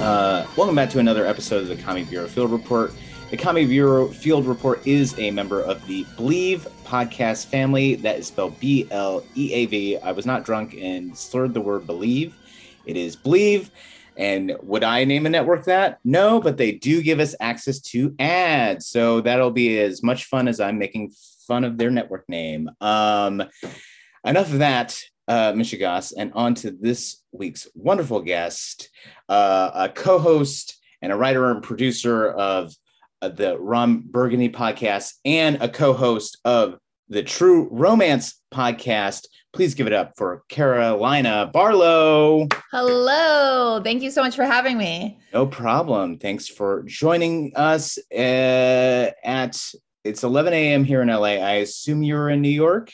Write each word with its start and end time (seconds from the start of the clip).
Uh, 0.00 0.46
welcome 0.56 0.74
back 0.74 0.88
to 0.88 0.98
another 0.98 1.26
episode 1.26 1.60
of 1.60 1.68
the 1.68 1.76
Comedy 1.76 2.06
Bureau 2.06 2.26
Field 2.26 2.50
Report. 2.50 2.90
The 3.30 3.36
Comedy 3.36 3.66
Bureau 3.66 4.08
Field 4.08 4.46
Report 4.46 4.84
is 4.86 5.16
a 5.18 5.30
member 5.30 5.60
of 5.60 5.86
the 5.86 6.06
Believe 6.16 6.66
podcast 6.86 7.48
family. 7.48 7.96
That 7.96 8.18
is 8.18 8.28
spelled 8.28 8.58
B 8.58 8.88
L 8.90 9.22
E 9.34 9.52
A 9.52 9.66
V. 9.66 9.98
I 9.98 10.12
was 10.12 10.24
not 10.24 10.46
drunk 10.46 10.74
and 10.80 11.14
slurred 11.14 11.52
the 11.52 11.60
word 11.60 11.86
believe. 11.86 12.34
It 12.86 12.96
is 12.96 13.14
Believe. 13.14 13.70
And 14.16 14.56
would 14.62 14.84
I 14.84 15.04
name 15.04 15.26
a 15.26 15.28
network 15.28 15.66
that? 15.66 15.98
No, 16.02 16.40
but 16.40 16.56
they 16.56 16.72
do 16.72 17.02
give 17.02 17.20
us 17.20 17.34
access 17.38 17.78
to 17.80 18.14
ads. 18.18 18.86
So 18.86 19.20
that'll 19.20 19.50
be 19.50 19.78
as 19.80 20.02
much 20.02 20.24
fun 20.24 20.48
as 20.48 20.60
I'm 20.60 20.78
making 20.78 21.12
fun 21.46 21.62
of 21.62 21.76
their 21.76 21.90
network 21.90 22.26
name. 22.26 22.70
Um, 22.80 23.42
enough 24.24 24.50
of 24.50 24.60
that, 24.60 24.98
uh, 25.28 25.52
Michigas, 25.52 26.14
and 26.16 26.32
on 26.32 26.54
to 26.54 26.70
this 26.70 27.19
week's 27.32 27.68
wonderful 27.74 28.20
guest, 28.20 28.88
uh, 29.28 29.70
a 29.74 29.88
co 29.88 30.18
host 30.18 30.78
and 31.02 31.12
a 31.12 31.16
writer 31.16 31.50
and 31.50 31.62
producer 31.62 32.30
of 32.30 32.74
uh, 33.22 33.28
the 33.28 33.58
Ron 33.58 34.02
Burgundy 34.04 34.48
podcast 34.48 35.14
and 35.24 35.62
a 35.62 35.68
co 35.68 35.92
host 35.92 36.38
of 36.44 36.78
the 37.08 37.22
True 37.22 37.68
Romance 37.70 38.40
podcast. 38.52 39.26
Please 39.52 39.74
give 39.74 39.88
it 39.88 39.92
up 39.92 40.12
for 40.16 40.44
Carolina 40.48 41.50
Barlow. 41.52 42.46
Hello. 42.70 43.80
Thank 43.82 44.02
you 44.02 44.10
so 44.12 44.22
much 44.22 44.36
for 44.36 44.44
having 44.44 44.78
me. 44.78 45.18
No 45.32 45.46
problem. 45.46 46.18
Thanks 46.18 46.46
for 46.46 46.84
joining 46.84 47.52
us 47.56 47.98
uh, 48.12 49.10
at 49.24 49.60
it's 50.04 50.24
11 50.24 50.52
a.m. 50.54 50.84
here 50.84 51.02
in 51.02 51.08
LA. 51.08 51.36
I 51.36 51.54
assume 51.56 52.02
you're 52.02 52.30
in 52.30 52.40
New 52.40 52.48
York. 52.48 52.90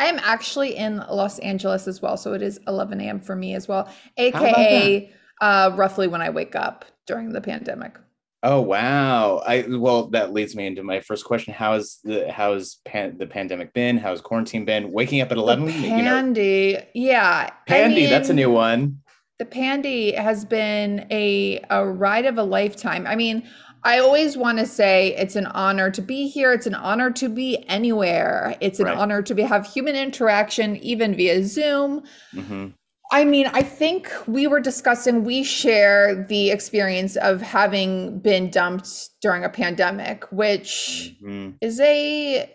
I 0.00 0.06
am 0.06 0.18
actually 0.22 0.76
in 0.76 0.96
Los 1.10 1.38
Angeles 1.40 1.86
as 1.86 2.00
well, 2.00 2.16
so 2.16 2.32
it 2.32 2.40
is 2.40 2.58
11 2.66 3.02
a.m. 3.02 3.20
for 3.20 3.36
me 3.36 3.54
as 3.54 3.68
well, 3.68 3.86
aka 4.16 5.12
uh, 5.42 5.72
roughly 5.74 6.08
when 6.08 6.22
I 6.22 6.30
wake 6.30 6.56
up 6.56 6.86
during 7.06 7.34
the 7.34 7.40
pandemic. 7.42 7.98
Oh 8.42 8.62
wow! 8.62 9.42
I 9.46 9.66
well 9.68 10.06
that 10.08 10.32
leads 10.32 10.56
me 10.56 10.66
into 10.66 10.82
my 10.82 11.00
first 11.00 11.26
question. 11.26 11.52
How 11.52 11.74
has 11.74 11.98
the 12.02 12.32
how's 12.32 12.76
pan, 12.86 13.18
the 13.18 13.26
pandemic 13.26 13.74
been? 13.74 13.98
How's 13.98 14.22
quarantine 14.22 14.64
been? 14.64 14.90
Waking 14.90 15.20
up 15.20 15.30
at 15.32 15.36
eleven. 15.36 15.66
The 15.66 15.72
pandy, 15.72 16.40
you 16.40 16.72
know, 16.78 16.86
yeah. 16.94 17.50
Pandy, 17.66 17.96
I 17.96 18.00
mean, 18.00 18.10
that's 18.10 18.30
a 18.30 18.34
new 18.34 18.50
one. 18.50 19.02
The 19.38 19.44
pandy 19.44 20.12
has 20.12 20.46
been 20.46 21.06
a 21.10 21.62
a 21.68 21.84
ride 21.84 22.24
of 22.24 22.38
a 22.38 22.42
lifetime. 22.42 23.06
I 23.06 23.16
mean, 23.16 23.46
I 23.82 23.98
always 23.98 24.36
want 24.36 24.58
to 24.58 24.66
say 24.66 25.14
it's 25.16 25.36
an 25.36 25.46
honor 25.46 25.90
to 25.90 26.02
be 26.02 26.28
here. 26.28 26.52
It's 26.52 26.66
an 26.66 26.74
honor 26.74 27.10
to 27.12 27.28
be 27.28 27.64
anywhere. 27.68 28.56
It's 28.60 28.78
an 28.78 28.86
right. 28.86 28.96
honor 28.96 29.22
to 29.22 29.34
be 29.34 29.42
have 29.42 29.66
human 29.66 29.96
interaction, 29.96 30.76
even 30.76 31.14
via 31.14 31.44
Zoom. 31.44 32.02
Mm-hmm. 32.34 32.68
I 33.12 33.24
mean, 33.24 33.46
I 33.52 33.62
think 33.62 34.12
we 34.26 34.46
were 34.46 34.60
discussing, 34.60 35.24
we 35.24 35.42
share 35.42 36.24
the 36.28 36.50
experience 36.50 37.16
of 37.16 37.40
having 37.40 38.20
been 38.20 38.50
dumped 38.50 39.10
during 39.20 39.44
a 39.44 39.48
pandemic, 39.48 40.24
which 40.30 41.16
mm-hmm. 41.20 41.56
is 41.60 41.80
a 41.80 42.54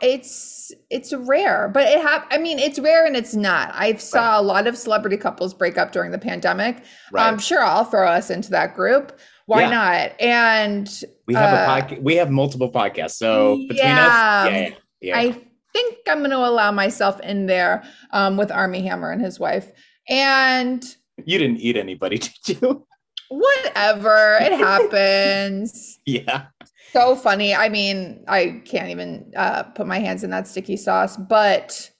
it's 0.00 0.72
it's 0.88 1.12
rare 1.12 1.68
but 1.68 1.86
it 1.86 2.00
have 2.00 2.26
i 2.30 2.38
mean 2.38 2.58
it's 2.58 2.78
rare 2.78 3.04
and 3.04 3.14
it's 3.14 3.34
not 3.34 3.70
i 3.74 3.94
saw 3.96 4.30
right. 4.30 4.38
a 4.38 4.40
lot 4.40 4.66
of 4.66 4.74
celebrity 4.74 5.18
couples 5.18 5.52
break 5.52 5.76
up 5.76 5.92
during 5.92 6.10
the 6.10 6.18
pandemic 6.18 6.82
right. 7.12 7.26
i'm 7.26 7.38
sure 7.38 7.62
i'll 7.62 7.84
throw 7.84 8.08
us 8.08 8.30
into 8.30 8.50
that 8.50 8.74
group 8.74 9.18
why 9.46 9.62
yeah. 9.62 9.70
not 9.70 10.20
and 10.20 11.02
we 11.26 11.34
have 11.34 11.52
uh, 11.52 11.56
a 11.56 11.82
podcast 11.82 12.02
we 12.02 12.16
have 12.16 12.30
multiple 12.30 12.70
podcasts 12.70 13.12
so 13.12 13.56
between 13.68 13.78
yeah, 13.78 14.44
us 14.46 14.50
yeah, 14.50 14.70
yeah. 15.00 15.18
i 15.18 15.44
think 15.74 15.98
I'm 16.08 16.18
going 16.18 16.30
to 16.30 16.38
allow 16.38 16.70
myself 16.70 17.20
in 17.20 17.46
there 17.46 17.84
um, 18.12 18.36
with 18.36 18.50
Armie 18.50 18.82
Hammer 18.82 19.10
and 19.10 19.20
his 19.20 19.38
wife. 19.38 19.70
And 20.08 20.82
you 21.24 21.38
didn't 21.38 21.58
eat 21.58 21.76
anybody, 21.76 22.18
did 22.44 22.62
you? 22.62 22.86
Whatever, 23.28 24.38
it 24.40 24.52
happens. 24.58 25.98
yeah. 26.06 26.46
So 26.92 27.16
funny. 27.16 27.54
I 27.54 27.68
mean, 27.68 28.24
I 28.28 28.62
can't 28.64 28.88
even 28.88 29.32
uh, 29.36 29.64
put 29.64 29.86
my 29.86 29.98
hands 29.98 30.22
in 30.22 30.30
that 30.30 30.46
sticky 30.46 30.76
sauce. 30.76 31.16
But 31.16 31.90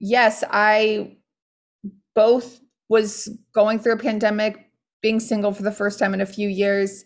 yes, 0.00 0.42
I 0.50 1.16
both 2.16 2.60
was 2.88 3.28
going 3.54 3.78
through 3.78 3.92
a 3.92 3.98
pandemic, 3.98 4.68
being 5.02 5.20
single 5.20 5.52
for 5.52 5.62
the 5.62 5.72
first 5.72 5.98
time 5.98 6.14
in 6.14 6.20
a 6.20 6.26
few 6.26 6.48
years. 6.48 7.04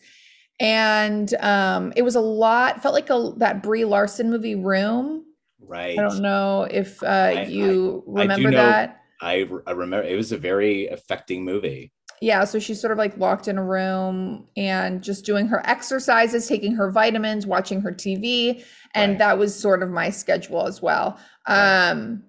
And 0.60 1.34
um, 1.40 1.92
it 1.96 2.02
was 2.02 2.14
a 2.14 2.20
lot, 2.20 2.82
felt 2.82 2.94
like 2.94 3.10
a, 3.10 3.32
that 3.38 3.62
Brie 3.62 3.84
Larson 3.84 4.30
movie 4.30 4.54
Room 4.54 5.26
Right. 5.68 5.98
I 5.98 6.02
don't 6.02 6.20
know 6.20 6.66
if 6.70 7.02
uh, 7.02 7.06
I, 7.06 7.42
you 7.44 8.04
I, 8.16 8.22
remember 8.22 8.48
I 8.48 8.52
that. 8.52 9.02
I, 9.20 9.48
I 9.66 9.70
remember 9.72 10.06
it 10.06 10.16
was 10.16 10.32
a 10.32 10.38
very 10.38 10.86
affecting 10.88 11.44
movie. 11.44 11.92
Yeah, 12.22 12.44
so 12.44 12.58
she's 12.58 12.80
sort 12.80 12.92
of 12.92 12.98
like 12.98 13.16
locked 13.18 13.46
in 13.46 13.58
a 13.58 13.64
room 13.64 14.46
and 14.56 15.02
just 15.02 15.26
doing 15.26 15.48
her 15.48 15.66
exercises, 15.66 16.48
taking 16.48 16.74
her 16.74 16.90
vitamins, 16.90 17.46
watching 17.46 17.82
her 17.82 17.92
TV, 17.92 18.64
and 18.94 19.12
right. 19.12 19.18
that 19.18 19.38
was 19.38 19.54
sort 19.54 19.82
of 19.82 19.90
my 19.90 20.08
schedule 20.08 20.66
as 20.66 20.80
well. 20.80 21.18
Right. 21.48 21.90
Um 21.90 22.22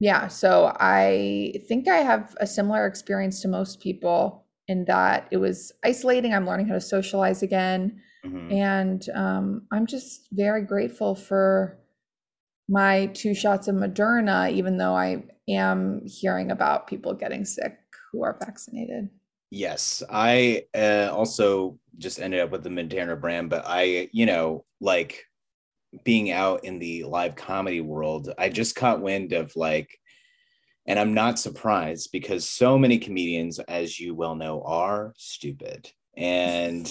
yeah, 0.00 0.28
so 0.28 0.74
I 0.80 1.54
think 1.68 1.88
I 1.88 1.98
have 1.98 2.36
a 2.40 2.46
similar 2.46 2.86
experience 2.86 3.40
to 3.42 3.48
most 3.48 3.80
people 3.80 4.43
in 4.68 4.84
that 4.86 5.28
it 5.30 5.36
was 5.36 5.72
isolating. 5.84 6.32
I'm 6.32 6.46
learning 6.46 6.68
how 6.68 6.74
to 6.74 6.80
socialize 6.80 7.42
again. 7.42 8.00
Mm-hmm. 8.24 8.52
And 8.52 9.08
um, 9.14 9.66
I'm 9.70 9.86
just 9.86 10.28
very 10.32 10.62
grateful 10.62 11.14
for 11.14 11.78
my 12.68 13.06
two 13.06 13.34
shots 13.34 13.68
of 13.68 13.74
Moderna, 13.74 14.50
even 14.50 14.78
though 14.78 14.94
I 14.94 15.24
am 15.48 16.02
hearing 16.06 16.50
about 16.50 16.86
people 16.86 17.12
getting 17.12 17.44
sick 17.44 17.76
who 18.10 18.24
are 18.24 18.38
vaccinated. 18.40 19.10
Yes, 19.50 20.02
I 20.10 20.64
uh, 20.74 21.10
also 21.12 21.78
just 21.98 22.20
ended 22.20 22.40
up 22.40 22.50
with 22.50 22.62
the 22.64 22.70
Moderna 22.70 23.20
brand, 23.20 23.50
but 23.50 23.64
I, 23.66 24.08
you 24.12 24.26
know, 24.26 24.64
like 24.80 25.24
being 26.02 26.30
out 26.30 26.64
in 26.64 26.78
the 26.78 27.04
live 27.04 27.36
comedy 27.36 27.80
world, 27.80 28.32
I 28.38 28.48
just 28.48 28.74
caught 28.74 29.02
wind 29.02 29.32
of 29.32 29.54
like, 29.54 30.00
and 30.86 30.98
I'm 30.98 31.14
not 31.14 31.38
surprised 31.38 32.10
because 32.12 32.48
so 32.48 32.78
many 32.78 32.98
comedians, 32.98 33.58
as 33.58 33.98
you 33.98 34.14
well 34.14 34.34
know, 34.34 34.62
are 34.62 35.14
stupid. 35.16 35.90
And 36.16 36.86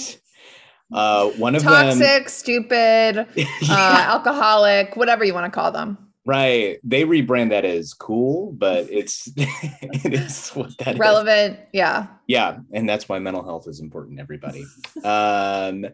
uh, 0.93 1.29
one 1.31 1.55
of 1.55 1.63
toxic, 1.63 1.99
them 1.99 2.07
toxic, 2.07 2.29
stupid, 2.29 3.17
uh, 3.17 3.25
yeah. 3.35 3.45
uh, 3.69 4.13
alcoholic, 4.13 4.95
whatever 4.95 5.23
you 5.23 5.33
want 5.33 5.45
to 5.45 5.51
call 5.51 5.71
them. 5.71 5.97
Right. 6.25 6.79
They 6.83 7.03
rebrand 7.03 7.49
that 7.49 7.65
as 7.65 7.93
cool, 7.93 8.53
but 8.53 8.87
it's 8.89 9.29
it 9.37 10.13
is 10.13 10.49
what 10.51 10.77
that 10.79 10.97
relevant. 10.97 11.59
Is. 11.59 11.65
Yeah. 11.73 12.07
Yeah, 12.27 12.59
and 12.71 12.87
that's 12.87 13.09
why 13.09 13.19
mental 13.19 13.43
health 13.43 13.67
is 13.67 13.81
important. 13.81 14.19
Everybody. 14.21 14.65
um, 15.03 15.85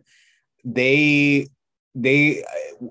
they 0.64 1.48
they 1.96 2.44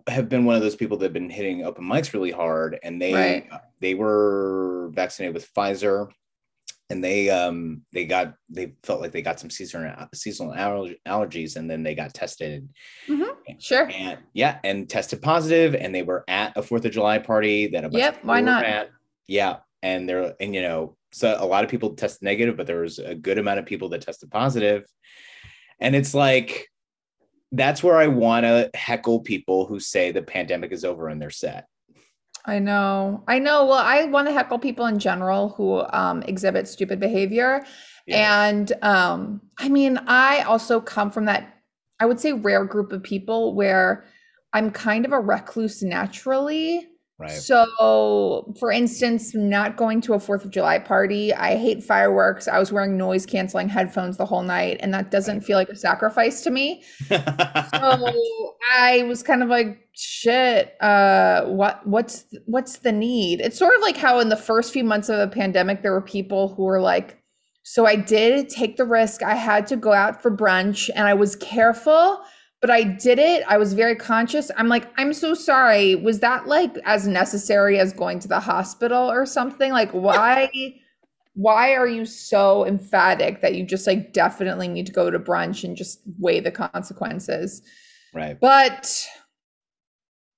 have 0.07 0.29
been 0.29 0.45
one 0.45 0.57
of 0.57 0.63
those 0.63 0.77
people 0.77 0.97
that 0.99 1.07
have 1.07 1.13
been 1.13 1.31
hitting 1.31 1.65
open 1.65 1.85
mics 1.85 2.13
really 2.13 2.31
hard, 2.31 2.79
and 2.83 3.01
they 3.01 3.15
right. 3.15 3.49
they 3.81 3.95
were 3.95 4.91
vaccinated 4.93 5.35
with 5.35 5.53
Pfizer 5.55 6.09
and 6.91 7.05
they 7.05 7.29
um 7.29 7.83
they 7.93 8.05
got 8.05 8.35
they 8.49 8.75
felt 8.83 9.01
like 9.01 9.13
they 9.13 9.23
got 9.23 9.39
some 9.39 9.51
seasonal 9.51 10.09
seasonal 10.15 10.55
allergies 10.55 11.57
and 11.57 11.71
then 11.71 11.83
they 11.83 11.95
got 11.95 12.15
tested 12.15 12.69
mm-hmm. 13.07 13.31
sure. 13.59 13.91
And 13.91 14.19
yeah, 14.33 14.59
and 14.65 14.89
tested 14.89 15.21
positive, 15.23 15.75
and 15.75 15.95
they 15.95 16.03
were 16.03 16.25
at 16.29 16.57
a 16.57 16.63
Fourth 16.63 16.85
of 16.85 16.93
July 16.93 17.19
party 17.19 17.69
that 17.69 17.85
a 17.85 17.89
bunch 17.89 18.01
Yep, 18.01 18.23
of 18.23 18.29
why 18.29 18.41
not? 18.41 18.65
At. 18.65 18.91
Yeah, 19.27 19.57
and 19.83 20.09
there, 20.09 20.35
and 20.41 20.55
you 20.55 20.63
know, 20.63 20.97
so 21.13 21.37
a 21.39 21.45
lot 21.45 21.65
of 21.65 21.71
people 21.71 21.95
tested 21.95 22.23
negative, 22.23 22.57
but 22.57 22.67
there 22.67 22.81
was 22.81 22.99
a 22.99 23.15
good 23.15 23.39
amount 23.39 23.59
of 23.59 23.67
people 23.67 23.91
that 23.91 24.03
tested 24.03 24.31
positive, 24.31 24.85
and 25.81 25.95
it's 25.95 26.15
like 26.15 26.69
that's 27.53 27.83
where 27.83 27.97
I 27.97 28.09
want 28.09 28.45
to 28.45 28.71
heckle 28.75 29.21
people 29.21 29.67
who 29.67 29.81
say 29.81 30.13
the 30.13 30.23
pandemic 30.23 30.73
is 30.73 30.85
over 30.85 31.09
and 31.09 31.21
they're 31.21 31.31
set. 31.31 31.67
I 32.45 32.59
know. 32.59 33.25
I 33.29 33.39
know. 33.39 33.67
Well, 33.67 33.79
I 33.79 34.05
want 34.05 34.29
to 34.29 34.33
heckle 34.33 34.59
people 34.59 34.87
in 34.87 34.99
general 34.99 35.51
who 35.51 35.85
um, 35.93 36.23
exhibit 36.23 36.67
stupid 36.67 36.99
behavior. 36.99 37.65
Yeah. 38.07 38.47
And 38.47 38.73
um, 38.83 39.43
I 39.59 39.69
mean, 39.69 39.99
I 40.07 40.43
also 40.43 40.81
come 40.81 41.11
from 41.11 41.27
that, 41.27 41.57
I 42.01 42.07
would 42.07 42.19
say, 42.21 42.33
rare 42.33 42.65
group 42.65 42.93
of 42.93 43.03
people 43.03 43.55
where 43.55 44.05
I'm 44.55 44.71
kind 44.71 45.05
of 45.05 45.13
a 45.13 45.21
recluse 45.21 45.83
naturally. 45.83 46.88
Right. 47.19 47.31
So, 47.33 48.55
for 48.61 48.71
instance, 48.71 49.35
not 49.35 49.77
going 49.77 50.01
to 50.03 50.15
a 50.15 50.21
Fourth 50.21 50.45
of 50.45 50.53
July 50.53 50.79
party. 50.79 51.35
I 51.35 51.57
hate 51.57 51.83
fireworks. 51.83 52.47
I 52.47 52.61
was 52.61 52.71
wearing 52.73 52.97
noise 52.97 53.27
canceling 53.27 53.69
headphones 53.69 54.17
the 54.19 54.25
whole 54.25 54.43
night, 54.45 54.77
and 54.81 54.95
that 54.95 55.11
doesn't 55.11 55.39
Right. 55.39 55.45
feel 55.45 55.57
like 55.57 55.69
a 55.69 55.75
sacrifice 55.77 56.43
to 56.43 56.51
me 56.51 56.85
so 57.09 58.55
I 58.73 59.03
was 59.09 59.23
kind 59.25 59.43
of 59.43 59.49
like, 59.49 59.81
shit, 59.93 60.75
uh, 60.81 61.45
what 61.47 61.85
what's 61.87 62.25
what's 62.47 62.79
the 62.79 62.93
need? 62.93 63.41
It's 63.41 63.59
sort 63.59 63.75
of 63.75 63.83
like 63.83 63.97
how 63.97 64.21
in 64.21 64.29
the 64.29 64.37
first 64.37 64.73
few 64.73 64.85
months 64.85 65.09
of 65.09 65.19
the 65.19 65.29
pandemic, 65.35 65.83
there 65.83 65.93
were 65.93 66.01
people 66.03 66.55
who 66.55 66.63
were 66.65 66.81
like, 66.81 67.19
so 67.65 67.85
I 67.87 67.97
did 67.97 68.49
take 68.49 68.77
the 68.77 68.85
risk. 68.85 69.23
I 69.23 69.35
had 69.35 69.67
to 69.69 69.77
go 69.77 69.93
out 69.93 70.23
for 70.23 70.31
brunch 70.31 70.89
and 70.95 71.07
I 71.07 71.15
was 71.15 71.37
careful, 71.37 72.21
but 72.61 72.71
I 72.71 72.83
did 72.83 73.19
it. 73.19 73.45
I 73.47 73.57
was 73.57 73.73
very 73.73 73.95
conscious. 73.95 74.51
I'm 74.57 74.69
like, 74.69 74.91
I'm 74.97 75.13
so 75.13 75.35
sorry. 75.35 75.95
Was 75.95 76.21
that 76.21 76.47
like 76.47 76.77
as 76.85 77.07
necessary 77.07 77.79
as 77.79 77.93
going 77.93 78.19
to 78.21 78.29
the 78.29 78.41
hospital 78.41 79.11
or 79.11 79.27
something? 79.27 79.73
Like, 79.73 79.91
why? 79.93 80.51
why 81.35 81.73
are 81.75 81.87
you 81.87 82.05
so 82.05 82.67
emphatic 82.67 83.43
that 83.43 83.55
you 83.55 83.65
just 83.65 83.87
like 83.87 84.13
definitely 84.13 84.67
need 84.67 84.87
to 84.87 84.93
go 84.93 85.09
to 85.09 85.21
brunch 85.21 85.63
and 85.63 85.77
just 85.77 86.01
weigh 86.19 86.41
the 86.41 86.51
consequences? 86.51 87.63
right. 88.13 88.41
But 88.41 89.07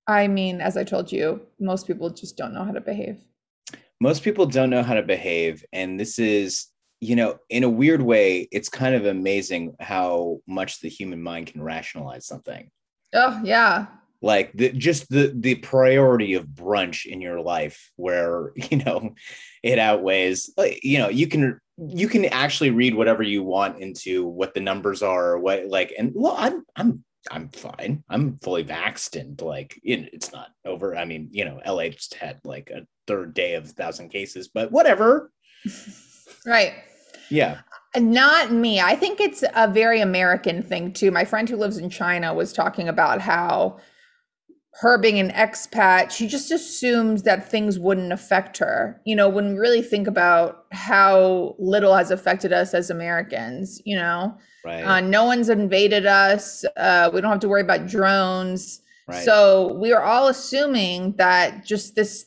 I 0.06 0.28
mean, 0.28 0.61
as 0.61 0.76
I 0.76 0.84
told 0.84 1.11
you, 1.11 1.40
most 1.58 1.87
people 1.87 2.11
just 2.11 2.37
don't 2.37 2.52
know 2.52 2.64
how 2.64 2.72
to 2.72 2.82
behave. 2.82 3.25
most 3.99 4.22
people 4.22 4.44
don't 4.44 4.69
know 4.69 4.82
how 4.82 4.93
to 4.94 5.02
behave 5.02 5.64
and 5.72 5.99
this 5.99 6.19
is 6.19 6.67
you 7.00 7.17
know 7.17 7.38
in 7.49 7.64
a 7.64 7.69
weird 7.69 8.02
way 8.02 8.47
it's 8.52 8.69
kind 8.69 8.94
of 8.94 9.06
amazing 9.06 9.75
how 9.81 10.38
much 10.47 10.81
the 10.81 10.88
human 10.88 11.23
mind 11.23 11.47
can 11.47 11.62
rationalize 11.62 12.26
something 12.26 12.70
Oh, 13.12 13.41
yeah. 13.43 13.87
like 14.23 14.52
the 14.52 14.70
just 14.70 15.08
the 15.08 15.32
the 15.35 15.56
priority 15.56 16.35
of 16.35 16.47
brunch 16.47 17.06
in 17.06 17.20
your 17.20 17.41
life 17.41 17.91
where 17.97 18.52
you 18.70 18.79
know 18.79 19.14
it 19.62 19.79
outweighs 19.79 20.50
you 20.82 20.99
know 20.99 21.08
you 21.08 21.26
can 21.26 21.58
you 21.79 22.08
can 22.08 22.26
actually 22.26 22.70
read 22.70 22.94
whatever 22.94 23.23
you 23.23 23.43
want 23.43 23.81
into 23.81 24.26
what 24.26 24.53
the 24.55 24.61
numbers 24.61 25.03
are 25.03 25.32
or 25.32 25.38
what 25.38 25.67
like 25.67 25.93
and 25.99 26.12
well 26.14 26.35
i'm 26.38 26.62
i'm 26.76 27.03
i'm 27.31 27.49
fine 27.50 28.03
i'm 28.11 28.38
fully 28.43 28.64
vaxxed 28.64 29.19
and 29.19 29.41
like 29.41 29.79
it, 29.82 30.11
it's 30.12 30.32
not 30.32 30.49
over 30.67 30.94
i 30.96 31.05
mean 31.06 31.29
you 31.32 31.44
know 31.44 31.61
la 31.67 31.88
just 31.88 32.14
had 32.14 32.38
like 32.44 32.70
a 32.70 32.87
third 33.06 33.32
day 33.35 33.55
of 33.55 33.67
thousand 33.70 34.11
cases 34.11 34.49
but 34.53 34.70
whatever 34.70 35.31
Right. 36.46 36.73
Yeah 37.31 37.59
Not 37.97 38.53
me. 38.53 38.81
I 38.81 38.94
think 38.94 39.21
it's 39.21 39.43
a 39.55 39.67
very 39.69 40.00
American 40.00 40.62
thing 40.62 40.93
too. 40.93 41.11
My 41.11 41.25
friend 41.25 41.49
who 41.49 41.56
lives 41.56 41.77
in 41.77 41.91
China 41.91 42.32
was 42.32 42.53
talking 42.53 42.88
about 42.88 43.21
how 43.21 43.79
her 44.75 44.97
being 44.97 45.19
an 45.19 45.31
expat, 45.31 46.11
she 46.11 46.29
just 46.29 46.50
assumes 46.50 47.25
that 47.25 47.50
things 47.50 47.79
wouldn't 47.79 48.12
affect 48.12 48.59
her. 48.59 49.00
You 49.05 49.17
know, 49.17 49.29
when 49.29 49.53
we 49.53 49.59
really 49.59 49.82
think 49.82 50.06
about 50.06 50.67
how 50.71 51.56
little 51.59 51.94
has 51.97 52.11
affected 52.11 52.53
us 52.53 52.73
as 52.75 52.91
Americans, 52.91 53.82
you 53.85 53.97
know, 53.97 54.37
right 54.65 54.85
uh, 54.85 55.00
no 55.00 55.25
one's 55.25 55.49
invaded 55.49 56.06
us. 56.06 56.65
Uh, 56.77 57.11
we 57.12 57.21
don't 57.21 57.31
have 57.31 57.41
to 57.41 57.49
worry 57.49 57.62
about 57.62 57.88
drones. 57.88 58.81
right 59.09 59.25
So 59.25 59.75
we 59.75 59.93
are 59.93 60.03
all 60.03 60.29
assuming 60.29 61.17
that 61.17 61.67
just 61.67 61.97
this 61.97 62.27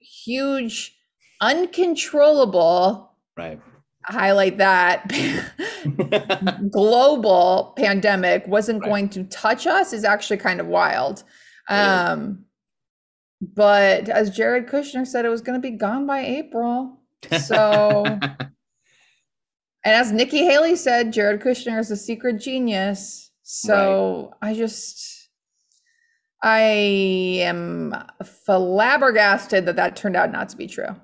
huge, 0.00 0.96
uncontrollable, 1.40 3.12
right 3.36 3.60
highlight 4.04 4.58
that 4.58 5.08
global 6.70 7.74
pandemic 7.76 8.46
wasn't 8.46 8.80
Right. 8.82 8.88
going 8.88 9.08
to 9.10 9.24
touch 9.24 9.66
us 9.66 9.92
is 9.92 10.04
actually 10.04 10.38
kind 10.38 10.60
of 10.60 10.66
wild. 10.66 11.22
Um, 11.68 12.44
but 13.40 14.08
as 14.08 14.30
Jared 14.30 14.66
Kushner 14.68 15.06
said, 15.06 15.24
it 15.24 15.28
was 15.28 15.40
going 15.40 15.60
to 15.60 15.70
be 15.70 15.76
gone 15.76 16.06
by 16.06 16.20
April. 16.20 16.98
So, 17.40 18.04
and 18.06 18.36
as 19.84 20.12
Nikki 20.12 20.38
Haley 20.44 20.76
said, 20.76 21.12
Jared 21.12 21.40
Kushner 21.40 21.78
is 21.78 21.90
a 21.90 21.96
secret 21.96 22.34
genius. 22.40 23.30
So 23.42 24.32
I 24.40 24.54
just, 24.54 25.28
I 26.42 26.60
am 26.60 27.94
flabbergasted 28.24 29.66
that 29.66 29.76
that 29.76 29.96
turned 29.96 30.16
out 30.16 30.32
not 30.32 30.48
to 30.50 30.56
be 30.56 30.66
true. 30.66 30.94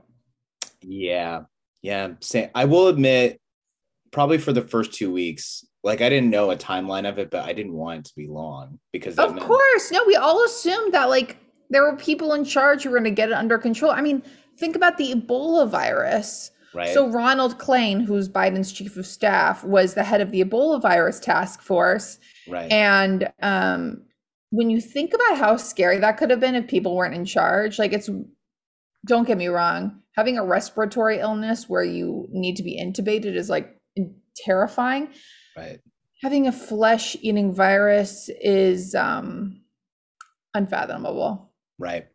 Yeah. 0.82 1.42
Yeah. 1.82 2.12
Say 2.20 2.50
I 2.54 2.64
will 2.64 2.88
admit, 2.88 3.40
probably 4.10 4.38
for 4.38 4.52
the 4.52 4.62
first 4.62 4.92
two 4.94 5.12
weeks, 5.12 5.64
like 5.84 6.00
I 6.00 6.08
didn't 6.08 6.30
know 6.30 6.50
a 6.50 6.56
timeline 6.56 7.08
of 7.08 7.18
it, 7.18 7.30
but 7.30 7.44
I 7.44 7.52
didn't 7.52 7.74
want 7.74 8.00
it 8.00 8.04
to 8.06 8.14
be 8.16 8.26
long 8.26 8.78
because 8.92 9.18
Of 9.18 9.34
meant- 9.34 9.46
course. 9.46 9.90
No, 9.92 10.02
we 10.06 10.16
all 10.16 10.44
assumed 10.44 10.92
that 10.94 11.08
like 11.08 11.36
there 11.70 11.82
were 11.82 11.96
people 11.96 12.32
in 12.34 12.44
charge 12.44 12.82
who 12.82 12.90
were 12.90 12.98
going 12.98 13.04
to 13.04 13.14
get 13.14 13.28
it 13.28 13.34
under 13.34 13.58
control. 13.58 13.92
I 13.92 14.00
mean, 14.00 14.22
think 14.58 14.74
about 14.74 14.96
the 14.98 15.14
Ebola 15.14 15.68
virus. 15.68 16.50
right. 16.74 16.92
So 16.94 17.08
Ronald 17.08 17.58
Klain, 17.58 18.04
who's 18.04 18.28
Biden's 18.28 18.72
chief 18.72 18.96
of 18.96 19.06
staff, 19.06 19.62
was 19.62 19.94
the 19.94 20.02
head 20.02 20.20
of 20.20 20.30
the 20.30 20.42
Ebola 20.42 20.80
virus 20.82 21.20
task 21.20 21.60
force. 21.62 22.18
right. 22.48 22.70
And 22.72 23.30
um, 23.42 24.02
when 24.50 24.70
you 24.70 24.80
think 24.80 25.12
about 25.14 25.38
how 25.38 25.56
scary 25.58 25.98
that 25.98 26.16
could 26.16 26.30
have 26.30 26.40
been 26.40 26.54
if 26.54 26.66
people 26.66 26.96
weren't 26.96 27.14
in 27.14 27.24
charge, 27.26 27.78
like 27.78 27.92
it's, 27.92 28.08
don't 29.06 29.26
get 29.26 29.36
me 29.38 29.46
wrong, 29.48 30.00
having 30.18 30.36
a 30.36 30.44
respiratory 30.44 31.20
illness 31.20 31.68
where 31.68 31.84
you 31.84 32.26
need 32.32 32.56
to 32.56 32.64
be 32.64 32.76
intubated 32.76 33.36
is 33.36 33.48
like 33.48 33.78
terrifying. 34.36 35.08
right. 35.56 35.78
Having 36.22 36.48
a 36.48 36.52
flesh 36.52 37.16
eating 37.20 37.54
virus 37.54 38.28
is 38.40 38.96
um, 38.96 39.60
unfathomable. 40.54 41.52
Right. 41.78 42.08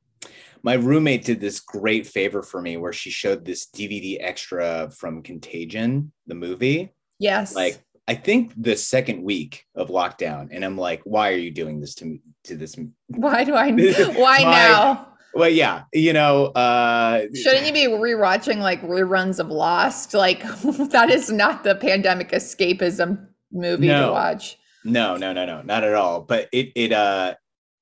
My 0.64 0.74
roommate 0.74 1.24
did 1.24 1.40
this 1.40 1.62
great 1.62 2.06
favor 2.06 2.44
for 2.44 2.62
me 2.62 2.76
where 2.76 2.92
she 2.92 3.10
showed 3.10 3.46
this 3.46 3.68
DVD 3.74 4.18
extra 4.20 4.92
from 4.92 5.24
Contagion, 5.24 6.12
the 6.28 6.36
movie. 6.36 6.94
Yes. 7.20 7.56
Like 7.56 7.82
I 8.10 8.16
think 8.16 8.52
the 8.58 8.76
second 8.76 9.24
week 9.24 9.64
of 9.76 9.88
lockdown, 9.88 10.50
and 10.52 10.66
I'm 10.66 10.78
like, 10.78 11.02
why 11.06 11.32
are 11.32 11.38
you 11.38 11.52
doing 11.52 11.80
this 11.80 11.96
to 11.96 12.06
me 12.06 12.20
to 12.44 12.58
this? 12.58 12.76
why 13.08 13.46
do 13.46 13.56
I, 13.56 13.72
why 14.18 14.44
My- 14.44 14.52
now? 14.52 15.13
Well, 15.36 15.50
yeah, 15.50 15.84
you 15.94 16.14
know, 16.14 16.46
uh 16.48 17.22
Shouldn't 17.34 17.66
you 17.66 17.74
be 17.74 17.88
rewatching 17.88 18.58
like 18.60 18.82
reruns 18.84 19.40
of 19.40 19.48
Lost? 19.48 20.14
Like 20.14 20.44
that 20.92 21.10
is 21.10 21.32
not 21.32 21.64
the 21.64 21.76
pandemic 21.76 22.32
escapism 22.32 23.28
movie 23.52 23.88
to 23.88 24.10
watch. 24.12 24.58
No, 24.86 25.16
no, 25.16 25.34
no, 25.34 25.46
no, 25.46 25.62
not 25.62 25.84
at 25.84 25.94
all. 25.94 26.22
But 26.22 26.50
it 26.52 26.72
it 26.76 26.92
uh 26.92 27.36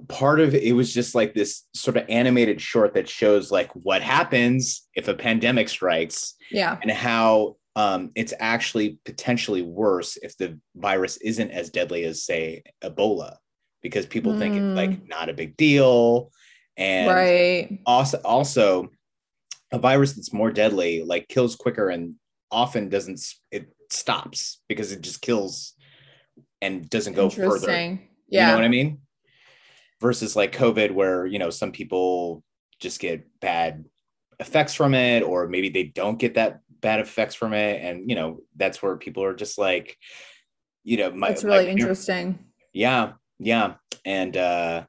part 0.07 0.39
of 0.39 0.55
it 0.55 0.75
was 0.75 0.93
just 0.93 1.13
like 1.13 1.33
this 1.33 1.63
sort 1.73 1.97
of 1.97 2.05
animated 2.09 2.59
short 2.61 2.93
that 2.93 3.07
shows 3.07 3.51
like 3.51 3.71
what 3.73 4.01
happens 4.01 4.87
if 4.95 5.07
a 5.07 5.13
pandemic 5.13 5.69
strikes 5.69 6.35
Yeah. 6.51 6.77
and 6.81 6.89
how 6.89 7.57
um 7.75 8.11
it's 8.15 8.33
actually 8.39 8.97
potentially 9.05 9.61
worse 9.61 10.17
if 10.17 10.35
the 10.37 10.59
virus 10.75 11.17
isn't 11.17 11.51
as 11.51 11.69
deadly 11.69 12.03
as 12.05 12.23
say 12.25 12.63
Ebola 12.83 13.35
because 13.83 14.05
people 14.05 14.37
think 14.37 14.55
it's 14.55 14.75
like 14.75 15.07
not 15.07 15.29
a 15.29 15.33
big 15.33 15.55
deal 15.55 16.31
and 16.77 17.09
right. 17.09 17.79
also 17.85 18.19
also 18.23 18.89
a 19.71 19.79
virus 19.79 20.13
that's 20.13 20.33
more 20.33 20.51
deadly 20.51 21.03
like 21.03 21.27
kills 21.27 21.55
quicker 21.55 21.89
and 21.89 22.15
often 22.51 22.89
doesn't 22.89 23.21
it 23.51 23.73
stops 23.89 24.61
because 24.67 24.91
it 24.91 25.01
just 25.01 25.21
kills 25.21 25.73
and 26.61 26.89
doesn't 26.89 27.13
go 27.13 27.29
further 27.29 27.55
Interesting. 27.55 28.07
you 28.27 28.39
know 28.39 28.55
what 28.55 28.63
I 28.63 28.69
mean? 28.69 28.99
Versus 29.99 30.35
like 30.35 30.55
COVID, 30.55 30.91
where 30.91 31.25
you 31.25 31.39
know 31.39 31.49
some 31.49 31.71
people 31.71 32.43
just 32.79 32.99
get 32.99 33.27
bad 33.39 33.85
effects 34.39 34.73
from 34.73 34.93
it, 34.93 35.23
or 35.23 35.47
maybe 35.47 35.69
they 35.69 35.83
don't 35.83 36.17
get 36.17 36.35
that 36.35 36.61
bad 36.69 36.99
effects 36.99 37.35
from 37.35 37.53
it, 37.53 37.81
and 37.83 38.09
you 38.09 38.15
know 38.15 38.39
that's 38.55 38.81
where 38.81 38.97
people 38.97 39.23
are 39.23 39.35
just 39.35 39.57
like, 39.57 39.97
you 40.83 40.97
know, 40.97 41.11
my, 41.11 41.29
That's 41.29 41.43
really 41.43 41.65
my- 41.65 41.71
interesting. 41.71 42.39
Yeah, 42.73 43.13
yeah, 43.37 43.75
and 44.05 44.35
uh, 44.35 44.85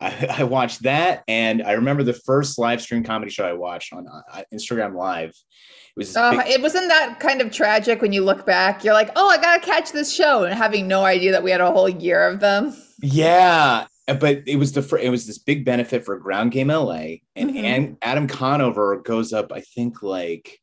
I, 0.00 0.36
I 0.38 0.44
watched 0.44 0.82
that, 0.82 1.24
and 1.28 1.62
I 1.62 1.72
remember 1.72 2.02
the 2.02 2.12
first 2.12 2.58
live 2.58 2.80
stream 2.80 3.04
comedy 3.04 3.30
show 3.30 3.46
I 3.46 3.52
watched 3.52 3.92
on 3.92 4.06
uh, 4.08 4.42
Instagram 4.52 4.94
Live. 4.94 5.30
It 5.30 5.96
was. 5.96 6.16
Uh, 6.16 6.30
big- 6.32 6.48
it 6.48 6.62
wasn't 6.62 6.88
that 6.88 7.20
kind 7.20 7.40
of 7.40 7.52
tragic 7.52 8.02
when 8.02 8.12
you 8.12 8.24
look 8.24 8.46
back. 8.46 8.84
You're 8.84 8.94
like, 8.94 9.10
oh, 9.16 9.28
I 9.28 9.38
gotta 9.38 9.64
catch 9.64 9.92
this 9.92 10.12
show, 10.12 10.44
and 10.44 10.54
having 10.54 10.88
no 10.88 11.04
idea 11.04 11.32
that 11.32 11.42
we 11.42 11.50
had 11.50 11.60
a 11.60 11.70
whole 11.70 11.88
year 11.88 12.28
of 12.28 12.40
them. 12.40 12.76
Yeah, 13.02 13.86
but 14.06 14.42
it 14.46 14.56
was 14.56 14.72
the 14.72 14.96
it 14.96 15.10
was 15.10 15.26
this 15.26 15.38
big 15.38 15.64
benefit 15.64 16.04
for 16.04 16.18
Ground 16.18 16.52
Game 16.52 16.68
LA, 16.68 17.18
and, 17.36 17.50
mm-hmm. 17.50 17.64
and 17.64 17.96
Adam 18.02 18.26
Conover 18.26 19.00
goes 19.00 19.32
up, 19.32 19.52
I 19.52 19.60
think 19.60 20.02
like 20.02 20.60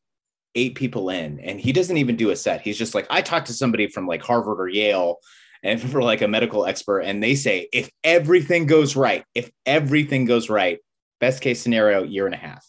eight 0.54 0.74
people 0.74 1.10
in, 1.10 1.40
and 1.40 1.60
he 1.60 1.72
doesn't 1.72 1.96
even 1.96 2.16
do 2.16 2.30
a 2.30 2.36
set. 2.36 2.60
He's 2.60 2.78
just 2.78 2.94
like, 2.94 3.06
I 3.10 3.22
talked 3.22 3.46
to 3.46 3.52
somebody 3.52 3.88
from 3.88 4.06
like 4.06 4.22
Harvard 4.22 4.60
or 4.60 4.68
Yale, 4.68 5.18
and 5.62 5.80
for 5.80 6.02
like 6.02 6.22
a 6.22 6.28
medical 6.28 6.66
expert, 6.66 7.00
and 7.00 7.22
they 7.22 7.34
say 7.34 7.68
if 7.72 7.90
everything 8.04 8.66
goes 8.66 8.96
right, 8.96 9.24
if 9.34 9.50
everything 9.66 10.24
goes 10.24 10.48
right, 10.48 10.78
best 11.20 11.40
case 11.40 11.60
scenario, 11.60 12.02
year 12.02 12.26
and 12.26 12.34
a 12.34 12.38
half. 12.38 12.64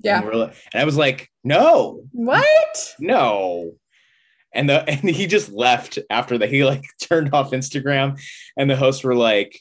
Yeah, 0.00 0.20
and, 0.20 0.34
and 0.34 0.82
I 0.82 0.84
was 0.84 0.96
like, 0.96 1.30
no, 1.44 2.02
what? 2.10 2.94
No, 2.98 3.72
and 4.54 4.68
the 4.68 4.88
and 4.88 5.08
he 5.08 5.26
just 5.26 5.52
left 5.52 5.98
after 6.10 6.38
that. 6.38 6.50
He 6.50 6.64
like 6.64 6.84
turned 7.00 7.32
off 7.32 7.50
Instagram, 7.50 8.20
and 8.56 8.68
the 8.68 8.76
hosts 8.76 9.04
were 9.04 9.14
like, 9.14 9.60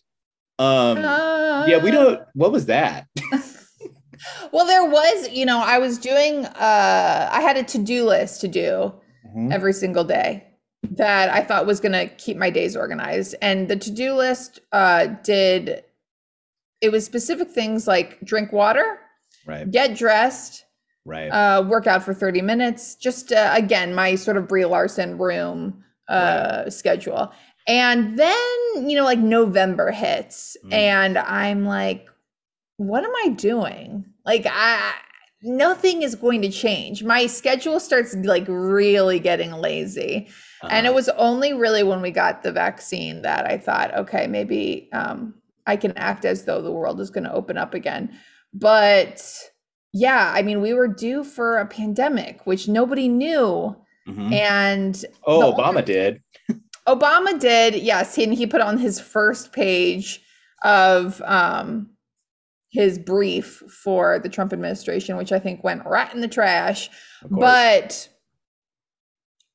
um, 0.60 0.98
uh, 0.98 1.66
yeah, 1.68 1.78
we 1.78 1.92
don't. 1.92 2.22
What 2.34 2.52
was 2.52 2.66
that? 2.68 3.08
well, 4.52 4.66
there 4.66 4.86
was, 4.86 5.30
you 5.30 5.46
know, 5.46 5.60
I 5.60 5.78
was 5.78 5.98
doing. 5.98 6.46
uh 6.46 7.30
I 7.32 7.42
had 7.42 7.58
a 7.58 7.64
to 7.64 7.78
do 7.78 8.06
list 8.06 8.42
to 8.42 8.48
do 8.48 8.94
mm-hmm. 9.26 9.52
every 9.52 9.74
single 9.74 10.04
day 10.04 10.48
that 10.84 11.30
I 11.30 11.42
thought 11.42 11.66
was 11.66 11.80
going 11.80 11.94
to 11.94 12.08
keep 12.16 12.38
my 12.38 12.50
days 12.50 12.76
organized, 12.76 13.36
and 13.42 13.68
the 13.68 13.76
to 13.76 13.92
do 13.92 14.14
list 14.14 14.60
uh 14.72 15.08
did. 15.24 15.84
It 16.82 16.92
was 16.92 17.06
specific 17.06 17.50
things 17.50 17.88
like 17.88 18.20
drink 18.22 18.52
water, 18.52 19.00
right? 19.46 19.70
Get 19.70 19.96
dressed 19.96 20.66
right 21.06 21.30
uh 21.30 21.64
work 21.68 21.88
out 21.88 22.04
for 22.04 22.14
30 22.14 22.42
minutes 22.42 22.96
just 22.96 23.32
uh, 23.32 23.52
again 23.56 23.96
my 23.96 24.16
sort 24.16 24.38
of 24.38 24.48
brie 24.48 24.66
larson 24.66 25.18
room 25.18 25.84
uh 26.10 26.62
right. 26.64 26.74
schedule 26.74 27.32
and 27.68 28.20
then 28.20 28.90
you 28.90 28.96
know 28.96 29.04
like 29.04 29.20
november 29.20 29.92
hits 29.92 30.56
mm. 30.66 30.74
and 30.74 31.18
i'm 31.18 31.66
like 31.66 32.08
what 32.78 33.04
am 33.04 33.12
i 33.26 33.30
doing 33.30 34.06
like 34.26 34.46
i 34.48 34.94
nothing 35.42 36.04
is 36.04 36.14
going 36.14 36.42
to 36.42 36.50
change 36.50 37.04
my 37.04 37.26
schedule 37.26 37.80
starts 37.80 38.16
like 38.18 38.46
really 38.48 39.20
getting 39.20 39.52
lazy 39.54 40.30
and 40.70 40.86
it 40.86 40.90
uh-huh. 40.90 40.96
was 40.96 41.10
only 41.10 41.54
really 41.54 41.84
when 41.84 42.02
we 42.02 42.12
got 42.12 42.44
the 42.44 42.52
vaccine 42.52 43.22
that 43.22 43.46
i 43.46 43.58
thought 43.58 43.94
okay 43.96 44.28
maybe 44.28 44.90
um 44.94 45.34
i 45.68 45.76
can 45.76 45.96
act 45.98 46.26
as 46.26 46.46
though 46.46 46.62
the 46.62 46.72
world 46.72 47.00
is 47.00 47.10
going 47.10 47.24
to 47.24 47.34
open 47.34 47.58
up 47.58 47.74
again 47.74 48.12
but 48.54 49.24
yeah, 49.94 50.32
I 50.34 50.42
mean, 50.42 50.62
we 50.62 50.74
were 50.74 50.88
due 50.88 51.24
for 51.24 51.58
a 51.58 51.66
pandemic, 51.66 52.46
which 52.46 52.68
nobody 52.68 53.08
knew. 53.08 53.76
Mm-hmm. 54.08 54.34
And 54.34 55.06
oh, 55.26 55.54
Obama 55.54 55.68
only, 55.68 55.82
did. 55.84 56.22
Obama 56.88 57.40
did, 57.40 57.76
yes. 57.76 58.18
And 58.18 58.34
he 58.34 58.48
put 58.48 58.62
on 58.62 58.78
his 58.78 59.00
first 59.00 59.52
page 59.52 60.22
of 60.64 61.22
um, 61.24 61.90
his 62.70 62.98
brief 62.98 63.64
for 63.84 64.20
the 64.20 64.30
Trump 64.30 64.54
administration, 64.54 65.18
which 65.18 65.32
I 65.32 65.40
think 65.40 65.64
went 65.64 65.86
right 65.86 66.14
in 66.14 66.22
the 66.22 66.28
trash. 66.28 66.90
But 67.30 68.08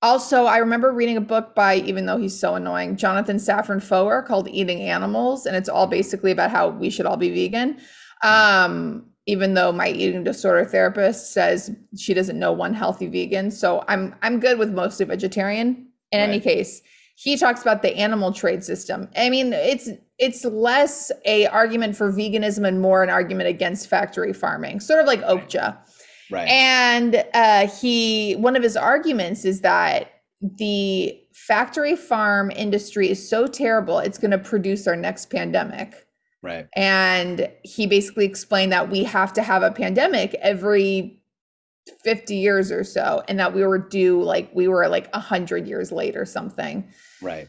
also, 0.03 0.45
I 0.45 0.59
remember 0.59 0.93
reading 0.93 1.17
a 1.17 1.23
book 1.23 1.55
by, 1.55 1.77
even 1.77 2.07
though 2.07 2.19
he's 2.19 2.39
so 2.39 2.55
annoying, 2.55 2.97
Jonathan 2.97 3.39
Safran 3.39 3.83
Foer 3.83 4.23
called 4.23 4.49
Eating 4.49 4.81
Animals. 4.81 5.47
And 5.47 5.57
it's 5.57 5.69
all 5.69 5.87
basically 5.87 6.31
about 6.31 6.51
how 6.51 6.69
we 6.69 6.91
should 6.91 7.07
all 7.07 7.17
be 7.17 7.31
vegan. 7.31 7.79
Um, 8.23 9.07
even 9.27 9.55
though 9.55 9.73
my 9.73 9.89
eating 9.89 10.23
disorder 10.23 10.65
therapist 10.65 11.33
says 11.33 11.75
she 11.97 12.15
doesn't 12.15 12.39
know 12.39 12.53
one 12.53 12.75
healthy 12.75 13.09
vegan. 13.09 13.51
So 13.51 13.85
I'm 13.89 14.15
I'm 14.23 14.41
good 14.41 14.59
with 14.59 14.73
mostly 14.73 15.05
vegetarian. 15.05 15.89
In 16.13 16.21
right. 16.21 16.29
any 16.29 16.41
case, 16.41 16.81
he 17.17 17.37
talks 17.37 17.61
about 17.61 17.83
the 17.83 17.95
animal 17.97 18.33
trade 18.33 18.63
system. 18.63 19.09
I 19.17 19.29
mean, 19.29 19.53
it's 19.53 19.91
it's 20.19 20.45
less 20.45 21.11
a 21.25 21.47
argument 21.49 21.97
for 21.97 22.13
veganism 22.13 22.67
and 22.67 22.81
more 22.81 23.03
an 23.03 23.11
argument 23.11 23.49
against 23.49 23.89
factory 23.89 24.33
farming, 24.33 24.81
sort 24.81 25.01
of 25.01 25.07
like 25.07 25.21
Okja. 25.23 25.77
Right. 26.31 26.49
And 26.49 27.25
uh, 27.35 27.69
he 27.69 28.35
one 28.35 28.57
of 28.57 28.63
his 28.63 28.77
arguments 28.77 29.45
is 29.45 29.61
that 29.61 30.13
the 30.41 31.19
factory 31.33 31.97
farm 31.97 32.51
industry 32.51 33.11
is 33.11 33.29
so 33.29 33.47
terrible 33.47 33.99
it's 33.99 34.19
going 34.19 34.31
to 34.31 34.39
produce 34.39 34.87
our 34.87 34.97
next 34.97 35.31
pandemic 35.31 36.07
Right. 36.47 36.69
And 36.77 37.51
he 37.65 37.89
basically 37.89 38.25
explained 38.25 38.71
that 38.71 38.89
we 38.89 39.03
have 39.03 39.33
to 39.33 39.43
have 39.43 39.65
a 39.65 39.73
pandemic 39.73 40.35
every 40.35 41.21
50 42.05 42.37
years 42.37 42.71
or 42.71 42.85
so 42.85 43.23
and 43.29 43.39
that 43.41 43.53
we 43.53 43.65
were 43.67 43.79
due 43.79 44.23
like 44.23 44.51
we 44.55 44.69
were 44.69 44.89
like 44.89 45.13
100 45.13 45.67
years 45.67 45.91
late 45.91 46.17
or 46.17 46.25
something. 46.25 46.89
Right. 47.21 47.49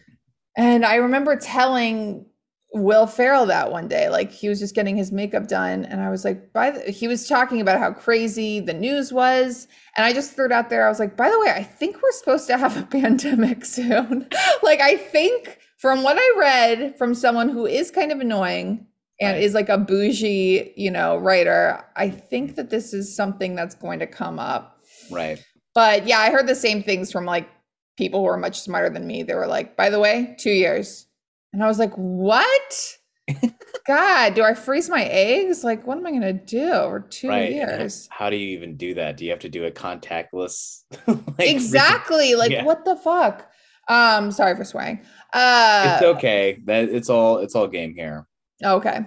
And 0.57 0.83
I 0.83 0.95
remember 0.95 1.35
telling 1.35 2.25
Will 2.73 3.07
Ferrell 3.07 3.45
that 3.45 3.71
one 3.71 3.87
day, 3.87 4.09
like 4.09 4.31
he 4.31 4.49
was 4.49 4.59
just 4.59 4.75
getting 4.75 4.97
his 4.97 5.11
makeup 5.11 5.47
done, 5.47 5.85
and 5.85 6.01
I 6.01 6.09
was 6.09 6.25
like, 6.25 6.51
by 6.53 6.71
the, 6.71 6.91
he 6.91 7.07
was 7.07 7.27
talking 7.27 7.61
about 7.61 7.79
how 7.79 7.91
crazy 7.91 8.59
the 8.59 8.73
news 8.73 9.13
was, 9.13 9.67
and 9.95 10.05
I 10.05 10.13
just 10.13 10.33
threw 10.33 10.45
it 10.45 10.51
out 10.51 10.69
there. 10.69 10.85
I 10.85 10.89
was 10.89 10.99
like, 10.99 11.15
by 11.15 11.29
the 11.29 11.39
way, 11.39 11.49
I 11.49 11.63
think 11.63 12.01
we're 12.01 12.11
supposed 12.11 12.47
to 12.47 12.57
have 12.57 12.75
a 12.77 12.83
pandemic 12.91 13.63
soon. 13.65 14.27
like 14.63 14.81
I 14.81 14.97
think 14.97 15.59
from 15.77 16.03
what 16.03 16.17
I 16.19 16.33
read 16.37 16.97
from 16.97 17.13
someone 17.13 17.49
who 17.49 17.65
is 17.65 17.91
kind 17.91 18.11
of 18.11 18.19
annoying 18.19 18.87
and 19.19 19.33
right. 19.33 19.43
is 19.43 19.53
like 19.53 19.69
a 19.69 19.77
bougie, 19.77 20.73
you 20.75 20.91
know, 20.91 21.17
writer, 21.17 21.83
I 21.95 22.09
think 22.09 22.55
that 22.55 22.69
this 22.69 22.93
is 22.93 23.15
something 23.15 23.55
that's 23.55 23.75
going 23.75 23.99
to 23.99 24.07
come 24.07 24.39
up. 24.39 24.79
Right. 25.09 25.43
But 25.73 26.07
yeah, 26.07 26.19
I 26.19 26.31
heard 26.31 26.47
the 26.47 26.55
same 26.55 26.83
things 26.83 27.11
from 27.11 27.25
like 27.25 27.49
people 27.97 28.19
who 28.19 28.27
are 28.27 28.37
much 28.37 28.61
smarter 28.61 28.89
than 28.89 29.07
me. 29.07 29.23
They 29.23 29.35
were 29.35 29.47
like, 29.47 29.75
by 29.75 29.89
the 29.89 29.99
way, 29.99 30.35
two 30.39 30.51
years. 30.51 31.06
And 31.53 31.63
I 31.63 31.67
was 31.67 31.79
like, 31.79 31.93
what? 31.95 32.97
God, 33.87 34.33
do 34.33 34.43
I 34.43 34.53
freeze 34.53 34.89
my 34.89 35.03
eggs? 35.03 35.63
Like, 35.63 35.85
what 35.85 35.97
am 35.97 36.05
I 36.05 36.11
going 36.11 36.21
to 36.21 36.33
do 36.33 36.69
for 36.69 37.05
two 37.09 37.29
right. 37.29 37.51
years? 37.51 38.07
How 38.11 38.29
do 38.29 38.35
you 38.35 38.57
even 38.57 38.77
do 38.77 38.93
that? 38.95 39.17
Do 39.17 39.25
you 39.25 39.31
have 39.31 39.39
to 39.39 39.49
do 39.49 39.65
a 39.65 39.71
contactless? 39.71 40.83
like, 41.07 41.49
exactly. 41.49 42.35
Like, 42.35 42.51
yeah. 42.51 42.63
what 42.63 42.85
the 42.85 42.95
fuck? 42.95 43.49
Um, 43.87 44.31
sorry 44.31 44.55
for 44.55 44.65
swearing. 44.65 44.99
Uh, 45.33 45.93
it's 45.93 46.03
okay. 46.03 46.59
That 46.65 46.89
it's 46.89 47.09
all 47.09 47.37
it's 47.37 47.55
all 47.55 47.67
game 47.67 47.93
here. 47.95 48.27
Okay. 48.63 49.05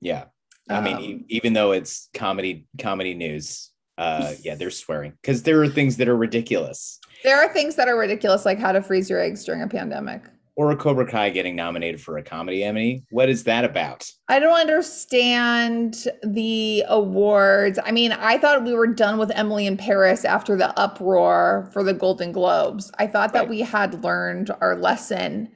Yeah. 0.00 0.24
I 0.70 0.76
um, 0.76 0.84
mean, 0.84 1.24
even 1.28 1.52
though 1.52 1.72
it's 1.72 2.08
comedy 2.14 2.66
comedy 2.80 3.12
news, 3.12 3.70
uh, 3.98 4.32
yeah, 4.40 4.54
they're 4.54 4.70
swearing 4.70 5.12
because 5.20 5.42
there 5.42 5.62
are 5.62 5.68
things 5.68 5.98
that 5.98 6.08
are 6.08 6.16
ridiculous. 6.16 6.98
There 7.24 7.36
are 7.36 7.52
things 7.52 7.76
that 7.76 7.88
are 7.88 7.96
ridiculous, 7.96 8.46
like 8.46 8.58
how 8.58 8.72
to 8.72 8.80
freeze 8.80 9.10
your 9.10 9.20
eggs 9.20 9.44
during 9.44 9.60
a 9.60 9.68
pandemic 9.68 10.22
or 10.56 10.70
a 10.70 10.76
Cobra 10.76 11.06
Kai 11.06 11.30
getting 11.30 11.56
nominated 11.56 12.00
for 12.00 12.18
a 12.18 12.22
comedy 12.22 12.62
Emmy. 12.62 13.04
What 13.10 13.28
is 13.28 13.44
that 13.44 13.64
about? 13.64 14.10
I 14.28 14.38
don't 14.38 14.58
understand 14.58 16.06
the 16.22 16.84
awards. 16.88 17.78
I 17.82 17.90
mean, 17.90 18.12
I 18.12 18.38
thought 18.38 18.64
we 18.64 18.74
were 18.74 18.86
done 18.86 19.18
with 19.18 19.30
Emily 19.34 19.66
in 19.66 19.76
Paris 19.76 20.24
after 20.24 20.56
the 20.56 20.78
uproar 20.78 21.70
for 21.72 21.82
the 21.82 21.94
Golden 21.94 22.32
Globes. 22.32 22.92
I 22.98 23.06
thought 23.06 23.32
that 23.32 23.48
we 23.48 23.60
had 23.60 24.02
learned 24.04 24.50
our 24.60 24.76
lesson. 24.76 25.50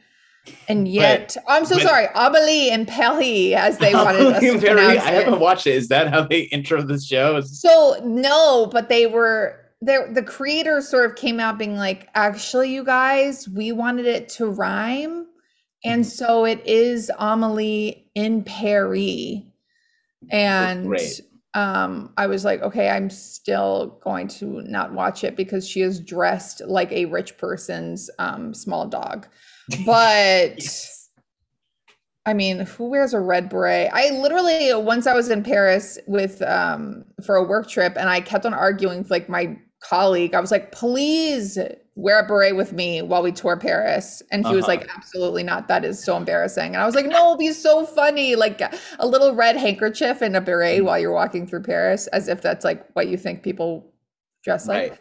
And 0.69 0.87
yet, 0.87 1.37
I'm 1.49 1.67
so 1.67 1.75
but, 1.75 1.83
sorry, 1.83 2.07
Amelie 2.15 2.71
and 2.71 2.87
Paris, 2.87 3.53
as 3.55 3.79
they 3.79 3.93
wanted 3.93 4.27
us 4.27 4.41
to 4.41 4.59
pronounce 4.61 5.01
I 5.01 5.11
haven't 5.11 5.41
watched 5.41 5.67
it. 5.67 5.75
Is 5.75 5.89
that 5.89 6.09
how 6.09 6.23
they 6.23 6.43
intro 6.43 6.83
the 6.83 7.01
show? 7.01 7.41
So 7.41 8.01
no, 8.05 8.67
but 8.67 8.89
they 8.89 9.07
were 9.07 9.61
there 9.87 10.13
the 10.13 10.23
creators 10.23 10.89
sort 10.89 11.09
of 11.09 11.17
came 11.17 11.39
out 11.39 11.59
being 11.59 11.77
like 11.77 12.09
actually 12.15 12.73
you 12.73 12.85
guys 12.85 13.49
we 13.49 13.71
wanted 13.73 14.05
it 14.05 14.29
to 14.29 14.47
rhyme 14.47 15.27
and 15.85 16.03
mm-hmm. 16.03 16.11
so 16.11 16.45
it 16.45 16.61
is 16.67 17.11
amelie 17.19 18.05
in 18.15 18.43
paris 18.43 19.43
and 20.31 20.89
Great. 20.89 21.21
um 21.55 22.13
i 22.17 22.27
was 22.27 22.45
like 22.45 22.61
okay 22.63 22.91
i'm 22.91 23.09
still 23.09 24.01
going 24.03 24.27
to 24.27 24.61
not 24.63 24.93
watch 24.93 25.23
it 25.23 25.37
because 25.37 25.67
she 25.67 25.83
is 25.83 26.01
dressed 26.01 26.61
like 26.67 26.91
a 26.91 27.05
rich 27.05 27.39
person's 27.39 28.11
um 28.19 28.53
small 28.53 28.87
dog 28.87 29.27
but 29.87 30.55
yes. 30.59 30.95
I 32.29 32.35
mean, 32.35 32.67
who 32.67 32.89
wears 32.89 33.15
a 33.15 33.21
red 33.21 33.49
beret? 33.49 33.89
I 33.93 34.11
literally 34.11 34.75
once 34.75 35.07
I 35.07 35.15
was 35.15 35.31
in 35.31 35.45
Paris 35.45 35.97
with 36.09 36.43
um 36.43 37.05
for 37.25 37.37
a 37.37 37.45
work 37.45 37.69
trip 37.69 37.93
and 37.97 38.09
I 38.09 38.21
kept 38.21 38.45
on 38.45 38.53
arguing 38.53 38.99
with 38.99 39.13
like 39.13 39.29
my 39.29 39.57
colleague. 39.81 40.35
I 40.35 40.41
was 40.41 40.51
like, 40.51 40.73
please 40.73 41.59
wear 41.95 42.21
a 42.21 42.27
beret 42.27 42.57
with 42.57 42.73
me 42.73 43.01
while 43.03 43.23
we 43.23 43.33
tour 43.33 43.57
Paris. 43.57 44.23
And 44.31 44.43
he 44.43 44.49
uh-huh. 44.49 44.57
was 44.57 44.67
like, 44.67 44.89
absolutely 44.95 45.43
not. 45.43 45.69
That 45.69 45.85
is 45.85 46.03
so 46.03 46.17
embarrassing. 46.17 46.75
And 46.75 46.83
I 46.83 46.87
was 46.87 46.95
like, 46.95 47.07
no, 47.07 47.17
it'll 47.17 47.37
be 47.37 47.53
so 47.53 47.87
funny. 47.87 48.37
Like 48.37 48.61
a 48.61 49.07
little 49.07 49.35
red 49.35 49.57
handkerchief 49.57 50.21
and 50.21 50.37
a 50.37 50.41
beret 50.41 50.85
while 50.85 50.99
you're 50.99 51.13
walking 51.13 51.47
through 51.47 51.63
Paris, 51.63 52.07
as 52.09 52.29
if 52.29 52.43
that's 52.43 52.65
like 52.65 52.87
what 52.93 53.09
you 53.09 53.17
think 53.17 53.43
people 53.43 53.93
dress 54.45 54.67
like. 54.67 54.91
Right. 54.91 55.01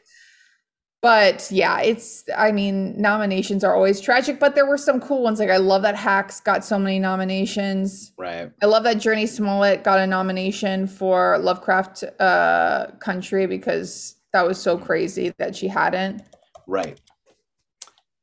But 1.01 1.51
yeah, 1.51 1.81
it's, 1.81 2.23
I 2.35 2.51
mean, 2.51 2.99
nominations 2.99 3.63
are 3.63 3.75
always 3.75 4.01
tragic, 4.01 4.39
but 4.39 4.55
there 4.55 4.65
were 4.65 4.77
some 4.77 4.99
cool 4.99 5.21
ones. 5.21 5.39
Like, 5.39 5.51
I 5.51 5.57
love 5.57 5.83
that 5.83 5.95
Hacks 5.95 6.39
got 6.39 6.65
so 6.65 6.79
many 6.79 6.97
nominations. 6.97 8.11
Right. 8.17 8.49
I 8.63 8.65
love 8.65 8.83
that 8.85 8.97
Jurnee 8.97 9.27
Smollett 9.27 9.83
got 9.83 9.99
a 9.99 10.07
nomination 10.07 10.87
for 10.87 11.37
Lovecraft 11.37 12.05
uh, 12.19 12.87
Country 12.99 13.45
because 13.45 14.14
that 14.35 14.45
was 14.45 14.61
so 14.61 14.77
crazy 14.77 15.33
that 15.37 15.55
she 15.55 15.69
hadn't. 15.69 16.21
Right. 16.67 16.99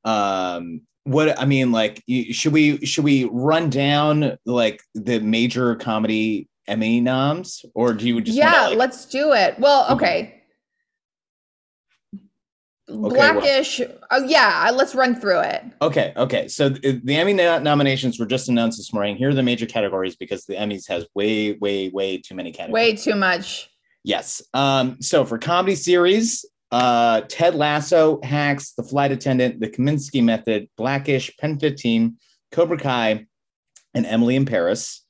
Um, 0.04 0.83
what 1.04 1.40
I 1.40 1.47
mean, 1.47 1.73
like, 1.73 2.04
should 2.33 2.52
we 2.52 2.85
should 2.85 3.04
we 3.04 3.25
run 3.33 3.71
down 3.71 4.37
like 4.45 4.83
the 4.95 5.21
major 5.21 5.75
comedy 5.76 6.49
Emmy 6.69 7.00
noms, 7.00 7.64
or 7.75 7.95
do 7.95 8.07
you 8.07 8.21
just 8.21 8.37
yeah? 8.37 8.69
like- 8.69 8.78
let's 8.78 9.07
do 9.07 9.33
it. 9.33 9.59
Well, 9.59 9.90
okay. 9.90 10.38
Okay, 12.90 13.14
Blackish. 13.16 13.78
Well. 13.78 13.88
Oh, 14.11 14.25
yeah, 14.26 14.71
let's 14.75 14.95
run 14.95 15.19
through 15.19 15.40
it. 15.40 15.64
Okay, 15.81 16.12
okay. 16.14 16.47
So 16.47 16.69
the, 16.69 17.00
the 17.02 17.16
Emmy 17.16 17.33
nominations 17.33 18.21
were 18.21 18.26
just 18.26 18.50
announced 18.50 18.76
this 18.76 18.92
morning. 18.92 19.16
Here 19.16 19.31
are 19.31 19.35
the 19.35 19.42
major 19.42 19.64
categories 19.64 20.14
because 20.14 20.45
the 20.45 20.57
Emmys 20.57 20.87
has 20.88 21.07
way, 21.14 21.54
way, 21.54 21.88
way 21.88 22.19
too 22.19 22.35
many 22.35 22.52
categories. 22.52 22.73
Way 22.73 22.97
too 22.97 23.14
much. 23.14 23.72
Yes. 24.04 24.42
Um, 24.52 25.00
so 25.00 25.25
for 25.25 25.38
comedy 25.38 25.76
series, 25.76 26.44
uh, 26.71 27.21
Ted 27.28 27.54
Lasso, 27.54 28.21
Hacks, 28.23 28.73
The 28.73 28.82
Flight 28.82 29.12
Attendant, 29.12 29.61
The 29.61 29.68
Kominsky 29.68 30.25
Method, 30.25 30.68
Blackish, 30.76 31.37
Pen 31.38 31.59
15, 31.59 32.16
Cobra 32.50 32.78
Kai, 32.78 33.26
and 33.94 34.06
Emily 34.06 34.37
in 34.37 34.47
Paris. 34.47 35.04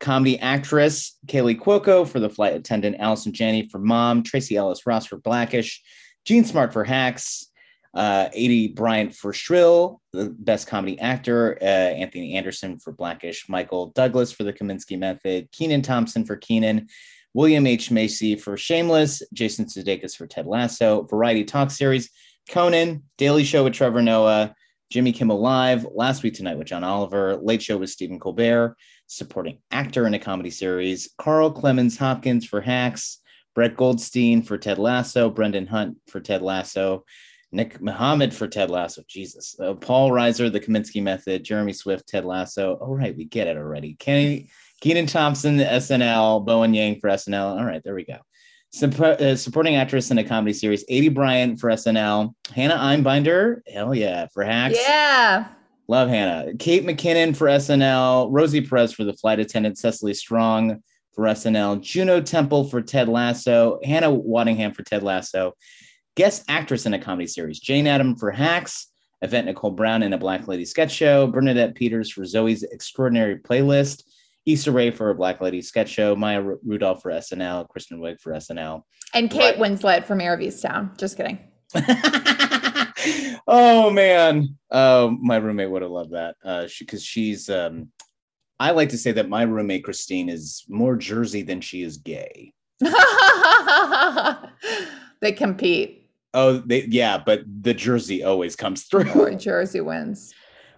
Comedy 0.00 0.38
actress, 0.40 1.16
Kaley 1.26 1.58
Cuoco 1.58 2.06
for 2.06 2.20
The 2.20 2.28
Flight 2.28 2.54
Attendant, 2.54 2.96
Allison 2.98 3.32
Janney 3.32 3.68
for 3.70 3.78
Mom, 3.78 4.22
Tracee 4.22 4.56
Ellis 4.56 4.86
Ross 4.86 5.06
for 5.06 5.16
Blackish, 5.16 5.82
Jean 6.24 6.44
Smart 6.44 6.72
for 6.72 6.84
Hacks, 6.84 7.46
uh, 7.94 8.28
Aidy 8.36 8.74
Bryant 8.74 9.14
for 9.14 9.32
Shrill, 9.32 10.02
the 10.12 10.34
best 10.36 10.66
comedy 10.66 10.98
actor, 10.98 11.56
uh, 11.62 11.64
Anthony 11.64 12.34
Anderson 12.34 12.78
for 12.78 12.92
Blackish, 12.92 13.48
Michael 13.48 13.92
Douglas 13.94 14.32
for 14.32 14.42
The 14.42 14.52
Kominsky 14.52 14.98
Method, 14.98 15.50
Kenan 15.52 15.82
Thompson 15.82 16.24
for 16.24 16.36
Kenan, 16.36 16.88
William 17.34 17.66
H. 17.66 17.90
Macy 17.90 18.36
for 18.36 18.56
Shameless, 18.56 19.22
Jason 19.32 19.66
Sudeikis 19.66 20.16
for 20.16 20.26
Ted 20.26 20.46
Lasso, 20.46 21.02
Variety 21.02 21.44
Talk 21.44 21.70
Series, 21.70 22.08
Conan, 22.48 23.02
Daily 23.18 23.42
Show 23.42 23.64
with 23.64 23.74
Trevor 23.74 24.02
Noah, 24.02 24.54
Jimmy 24.90 25.12
Kimmel 25.12 25.40
Live, 25.40 25.84
Last 25.92 26.22
Week 26.22 26.32
Tonight 26.32 26.56
with 26.56 26.68
John 26.68 26.84
Oliver, 26.84 27.36
Late 27.36 27.60
Show 27.62 27.76
with 27.76 27.90
Stephen 27.90 28.20
Colbert, 28.20 28.76
supporting 29.08 29.58
actor 29.72 30.06
in 30.06 30.14
a 30.14 30.18
comedy 30.18 30.50
series, 30.50 31.10
Carl 31.18 31.52
Clemons 31.52 31.98
Hopkins 31.98 32.46
for 32.46 32.60
Hacks, 32.60 33.18
Brett 33.54 33.76
Goldstein 33.76 34.42
for 34.42 34.56
Ted 34.56 34.78
Lasso, 34.78 35.28
Brendan 35.28 35.66
Hunt 35.66 35.96
for 36.08 36.20
Ted 36.20 36.42
Lasso, 36.42 37.04
Nick 37.54 37.80
Mohammed 37.80 38.34
for 38.34 38.48
Ted 38.48 38.68
Lasso. 38.68 39.02
Jesus. 39.08 39.58
Uh, 39.58 39.74
Paul 39.74 40.10
Reiser, 40.10 40.52
The 40.52 40.60
Kominsky 40.60 41.02
Method, 41.02 41.44
Jeremy 41.44 41.72
Swift, 41.72 42.08
Ted 42.08 42.24
Lasso. 42.24 42.74
All 42.74 42.96
right, 42.96 43.16
we 43.16 43.24
get 43.24 43.46
it 43.46 43.56
already. 43.56 43.94
Kenny, 43.94 44.50
Kenan 44.84 45.06
Thompson, 45.06 45.56
SNL, 45.56 46.44
Bowen 46.44 46.74
Yang 46.74 47.00
for 47.00 47.08
SNL. 47.08 47.58
All 47.58 47.64
right, 47.64 47.82
there 47.82 47.94
we 47.94 48.04
go. 48.04 48.18
Supp- 48.70 49.00
uh, 49.00 49.34
supporting 49.34 49.76
actress 49.76 50.10
in 50.10 50.18
a 50.18 50.24
comedy 50.24 50.52
series, 50.52 50.84
Aidy 50.90 51.12
Bryant 51.12 51.58
for 51.58 51.70
SNL, 51.70 52.34
Hannah 52.54 52.76
Einbinder, 52.76 53.60
hell 53.66 53.94
yeah, 53.94 54.26
for 54.34 54.44
Hacks. 54.44 54.76
Yeah. 54.78 55.46
Love 55.88 56.10
Hannah. 56.10 56.54
Kate 56.58 56.84
McKinnon 56.84 57.34
for 57.34 57.46
SNL, 57.46 58.28
Rosie 58.30 58.60
Perez 58.60 58.92
for 58.92 59.04
The 59.04 59.14
Flight 59.14 59.40
Attendant, 59.40 59.78
Cecily 59.78 60.12
Strong 60.12 60.82
for 61.14 61.24
SNL, 61.24 61.80
Juno 61.80 62.20
Temple 62.20 62.64
for 62.68 62.82
Ted 62.82 63.08
Lasso, 63.08 63.78
Hannah 63.84 64.10
Waddingham 64.10 64.76
for 64.76 64.82
Ted 64.82 65.02
Lasso, 65.02 65.54
guest 66.14 66.44
actress 66.46 66.84
in 66.84 66.92
a 66.92 66.98
comedy 66.98 67.26
series, 67.26 67.58
Jane 67.58 67.86
Adam 67.86 68.16
for 68.16 68.30
Hacks, 68.30 68.88
Yvette 69.22 69.46
Nicole 69.46 69.70
Brown 69.70 70.02
in 70.02 70.12
a 70.12 70.18
Black 70.18 70.46
Lady 70.46 70.66
sketch 70.66 70.92
show, 70.92 71.26
Bernadette 71.26 71.74
Peters 71.74 72.12
for 72.12 72.24
Zoey's 72.24 72.64
Extraordinary 72.64 73.36
Playlist, 73.36 74.02
Issa 74.46 74.72
Rae 74.72 74.90
for 74.90 75.10
a 75.10 75.14
Black 75.14 75.40
Lady 75.40 75.62
sketch 75.62 75.88
show, 75.88 76.14
Maya 76.14 76.42
R- 76.44 76.58
Rudolph 76.64 77.02
for 77.02 77.10
SNL, 77.10 77.68
Kristen 77.68 77.98
Wiig 77.98 78.20
for 78.20 78.32
SNL, 78.32 78.82
and 79.14 79.30
Kate 79.30 79.56
Winslet 79.56 80.04
from 80.04 80.18
Mare 80.18 80.34
of 80.34 80.40
Easttown. 80.40 80.96
Just 80.98 81.16
kidding. 81.16 81.38
oh 83.46 83.90
man, 83.90 84.56
oh 84.70 85.10
my 85.20 85.36
roommate 85.36 85.70
would 85.70 85.82
have 85.82 85.90
loved 85.90 86.12
that. 86.12 86.36
Uh, 86.44 86.66
she 86.66 86.84
because 86.84 87.02
she's 87.02 87.48
um, 87.48 87.88
I 88.60 88.70
like 88.70 88.90
to 88.90 88.98
say 88.98 89.12
that 89.12 89.28
my 89.28 89.42
roommate 89.42 89.84
Christine 89.84 90.28
is 90.28 90.64
more 90.68 90.96
Jersey 90.96 91.42
than 91.42 91.60
she 91.60 91.82
is 91.82 91.96
gay. 91.96 92.52
they 95.20 95.32
compete. 95.32 96.10
Oh, 96.32 96.58
they 96.58 96.84
yeah, 96.84 97.18
but 97.18 97.42
the 97.46 97.74
Jersey 97.74 98.22
always 98.24 98.56
comes 98.56 98.84
through. 98.84 99.10
Or 99.12 99.34
Jersey 99.34 99.80
wins. 99.80 100.34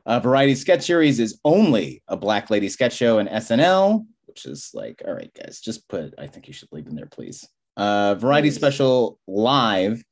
Uh, 0.06 0.20
Variety 0.20 0.54
sketch 0.54 0.82
series 0.86 1.18
is 1.20 1.40
only 1.44 2.02
a 2.08 2.16
Black 2.16 2.48
Lady 2.48 2.68
sketch 2.68 2.94
show 2.94 3.18
in 3.18 3.26
SNL, 3.26 4.06
which 4.26 4.46
is 4.46 4.70
like, 4.72 5.02
all 5.06 5.14
right, 5.14 5.32
guys, 5.34 5.60
just 5.60 5.88
put. 5.88 6.14
I 6.16 6.26
think 6.28 6.46
you 6.46 6.54
should 6.54 6.68
leave 6.72 6.84
them 6.84 6.94
there, 6.94 7.06
please. 7.06 7.46
Uh, 7.76 8.14
Variety 8.14 8.48
please. 8.48 8.56
special 8.56 9.18
live 9.26 10.02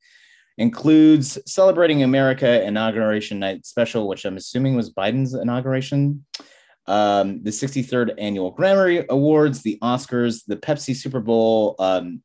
includes 0.57 1.39
celebrating 1.47 2.03
America 2.03 2.63
inauguration 2.63 3.39
night 3.39 3.65
special, 3.65 4.07
which 4.07 4.25
I'm 4.25 4.37
assuming 4.37 4.75
was 4.75 4.93
Biden's 4.93 5.33
inauguration 5.33 6.25
um, 6.87 7.43
the 7.43 7.49
63rd 7.49 8.13
annual 8.17 8.55
Grammy 8.55 9.05
Awards, 9.07 9.61
the 9.61 9.77
Oscars, 9.81 10.43
the 10.45 10.55
Pepsi 10.55 10.95
Super 10.95 11.19
Bowl 11.19 11.75
um, 11.79 12.21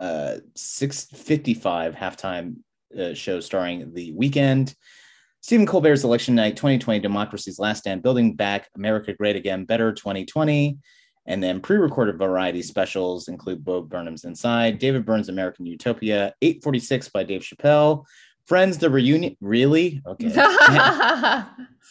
uh, 0.00 0.36
655 0.54 1.94
halftime 1.94 2.56
uh, 2.98 3.14
show 3.14 3.40
starring 3.40 3.92
The 3.94 4.12
Weeknd, 4.14 4.74
Stephen 5.40 5.66
Colbert's 5.66 6.04
Election 6.04 6.34
Night 6.34 6.56
2020, 6.56 7.00
Democracy's 7.00 7.58
Last 7.58 7.80
Stand, 7.80 8.02
Building 8.02 8.34
Back 8.34 8.68
America 8.76 9.12
Great 9.14 9.36
Again, 9.36 9.64
Better 9.64 9.92
2020. 9.92 10.78
And 11.26 11.42
then 11.42 11.60
pre-recorded 11.60 12.18
variety 12.18 12.62
specials 12.62 13.28
include 13.28 13.64
Bo 13.64 13.82
Burnham's 13.82 14.24
Inside, 14.24 14.78
David 14.78 15.04
Byrne's 15.04 15.28
American 15.28 15.66
Utopia, 15.66 16.32
846 16.40 17.10
by 17.10 17.22
Dave 17.22 17.42
Chappelle, 17.42 18.04
Friends, 18.48 18.78
the 18.78 18.88
reunion. 18.88 19.36
Really? 19.42 20.00
Okay. 20.06 20.28
yeah, 20.34 21.44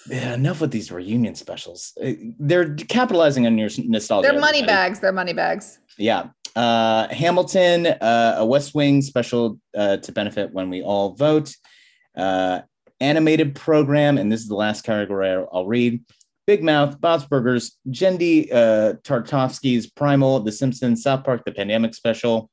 enough 0.10 0.60
with 0.60 0.72
these 0.72 0.92
reunion 0.92 1.36
specials. 1.36 1.96
Uh, 2.04 2.14
they're 2.40 2.74
capitalizing 2.74 3.46
on 3.46 3.60
your 3.60 3.70
nostalgia. 3.78 4.32
They're 4.32 4.40
money 4.40 4.66
bags. 4.66 5.00
They're 5.00 5.12
money 5.12 5.34
bags. 5.34 5.78
Yeah. 6.00 6.30
Uh, 6.56 7.10
Hamilton, 7.10 7.86
uh, 7.86 8.38
a 8.40 8.46
West 8.46 8.74
Wing 8.74 9.04
special 9.04 9.60
uh, 9.78 9.98
to 9.98 10.12
benefit 10.12 10.52
when 10.52 10.72
we 10.72 10.82
all 10.82 11.14
vote. 11.14 11.56
Uh, 12.16 12.62
animated 13.00 13.56
program, 13.56 14.18
and 14.18 14.32
this 14.32 14.42
is 14.42 14.48
the 14.48 14.56
last 14.56 14.84
category 14.84 15.30
I'll, 15.30 15.50
I'll 15.52 15.66
read. 15.66 16.04
Big 16.46 16.64
Mouth, 16.64 17.00
Bob's 17.02 17.26
Burgers, 17.26 17.78
Genndy 17.90 18.52
uh, 18.54 18.94
Tartakovsky's 19.04 19.88
Primal, 19.92 20.40
The 20.40 20.52
Simpsons, 20.52 21.04
South 21.04 21.26
Park, 21.26 21.44
The 21.46 21.52
Pandemic 21.52 21.94
Special. 21.94 22.50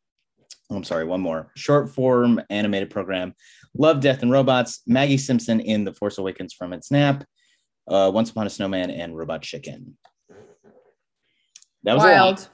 Oh, 0.68 0.76
I'm 0.76 0.85
sorry, 0.85 1.04
one 1.04 1.20
more. 1.20 1.52
Short 1.54 1.90
form 1.90 2.40
animated 2.50 2.90
program. 2.90 3.35
Love, 3.76 4.00
Death, 4.00 4.22
and 4.22 4.33
Robots, 4.33 4.83
Maggie 4.87 5.18
Simpson 5.18 5.61
in 5.61 5.85
The 5.85 5.92
Force 5.92 6.18
Awakens 6.18 6.52
from 6.54 6.72
its 6.72 6.90
nap, 6.90 7.24
uh, 7.87 8.11
Once 8.12 8.30
Upon 8.30 8.46
a 8.46 8.50
Snowman, 8.50 8.90
and 8.90 9.16
Robot 9.16 9.42
Chicken. 9.42 9.96
That 11.85 11.94
was 11.94 12.02
wild. 12.02 12.48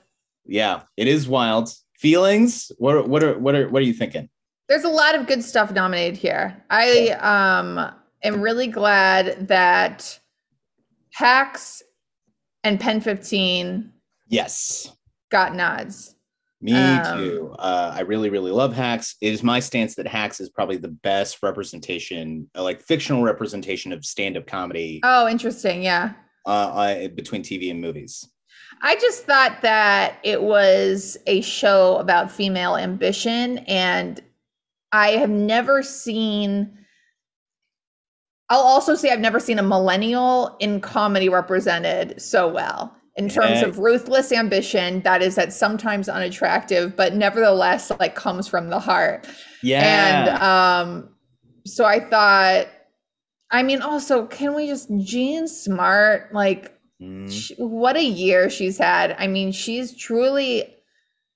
Yeah, 0.45 0.83
it 0.97 1.09
is 1.09 1.29
wild. 1.29 1.73
Feelings? 1.99 2.73
What 2.79 3.09
what 3.09 3.23
are 3.23 3.39
what 3.39 3.55
are 3.55 3.69
what 3.69 3.81
are 3.81 3.87
you 3.87 3.93
thinking? 3.93 4.29
There's 4.71 4.85
a 4.85 4.89
lot 4.89 5.17
of 5.17 5.27
good 5.27 5.43
stuff 5.43 5.73
nominated 5.73 6.17
here. 6.17 6.57
I 6.71 7.09
um 7.19 7.93
am 8.23 8.41
really 8.41 8.69
glad 8.69 9.49
that 9.49 10.21
Hacks 11.13 11.83
and 12.63 12.79
Pen 12.79 13.01
15 13.01 13.93
yes 14.29 14.93
got 15.29 15.57
nods. 15.57 16.15
Me 16.63 16.75
um, 16.75 17.19
too. 17.19 17.57
Uh, 17.59 17.95
I 17.97 18.03
really, 18.03 18.31
really 18.31 18.53
love 18.53 18.73
Hacks. 18.73 19.17
It 19.21 19.33
is 19.33 19.43
my 19.43 19.59
stance 19.59 19.97
that 19.97 20.07
Hacks 20.07 20.41
is 20.41 20.51
probably 20.51 20.77
the 20.77 20.89
best 20.89 21.43
representation, 21.43 22.49
uh, 22.55 22.63
like 22.63 22.83
fictional 22.83 23.23
representation 23.23 23.93
of 23.93 24.05
stand-up 24.05 24.47
comedy. 24.47 25.01
Oh, 25.03 25.27
interesting. 25.27 25.83
Yeah. 25.83 26.13
Uh, 26.47 26.51
uh, 26.51 27.09
between 27.09 27.43
TV 27.43 27.71
and 27.71 27.81
movies. 27.81 28.29
I 28.83 28.95
just 28.97 29.25
thought 29.25 29.63
that 29.63 30.19
it 30.23 30.43
was 30.43 31.17
a 31.27 31.41
show 31.41 31.97
about 31.97 32.31
female 32.31 32.77
ambition, 32.77 33.59
and 33.67 34.21
I 34.93 35.11
have 35.13 35.31
never 35.31 35.83
seen. 35.83 36.77
I'll 38.49 38.61
also 38.61 38.95
say 38.95 39.11
I've 39.11 39.21
never 39.21 39.39
seen 39.39 39.59
a 39.59 39.63
millennial 39.63 40.57
in 40.59 40.81
comedy 40.81 41.29
represented 41.29 42.21
so 42.21 42.49
well 42.49 42.97
in 43.17 43.29
terms 43.29 43.63
of 43.63 43.79
ruthless 43.79 44.33
ambition 44.33 45.03
that 45.03 45.23
is 45.23 45.35
that 45.35 45.53
sometimes 45.53 46.09
unattractive 46.09 46.97
but 46.97 47.15
nevertheless 47.15 47.91
like 47.99 48.15
comes 48.15 48.49
from 48.49 48.71
the 48.71 48.79
heart 48.79 49.27
yeah 49.63 50.27
and 50.27 50.43
um 50.43 51.09
so 51.67 51.85
i 51.85 52.01
thought 52.01 52.67
i 53.51 53.63
mean 53.63 53.83
also 53.83 54.27
can 54.27 54.55
we 54.55 54.67
just 54.67 54.89
jean 55.01 55.47
smart 55.49 56.33
like 56.33 56.79
mm. 57.03 57.31
she, 57.31 57.55
what 57.57 57.97
a 57.97 58.05
year 58.05 58.49
she's 58.49 58.79
had 58.79 59.15
i 59.19 59.27
mean 59.27 59.53
she's 59.53 59.95
truly 59.95 60.65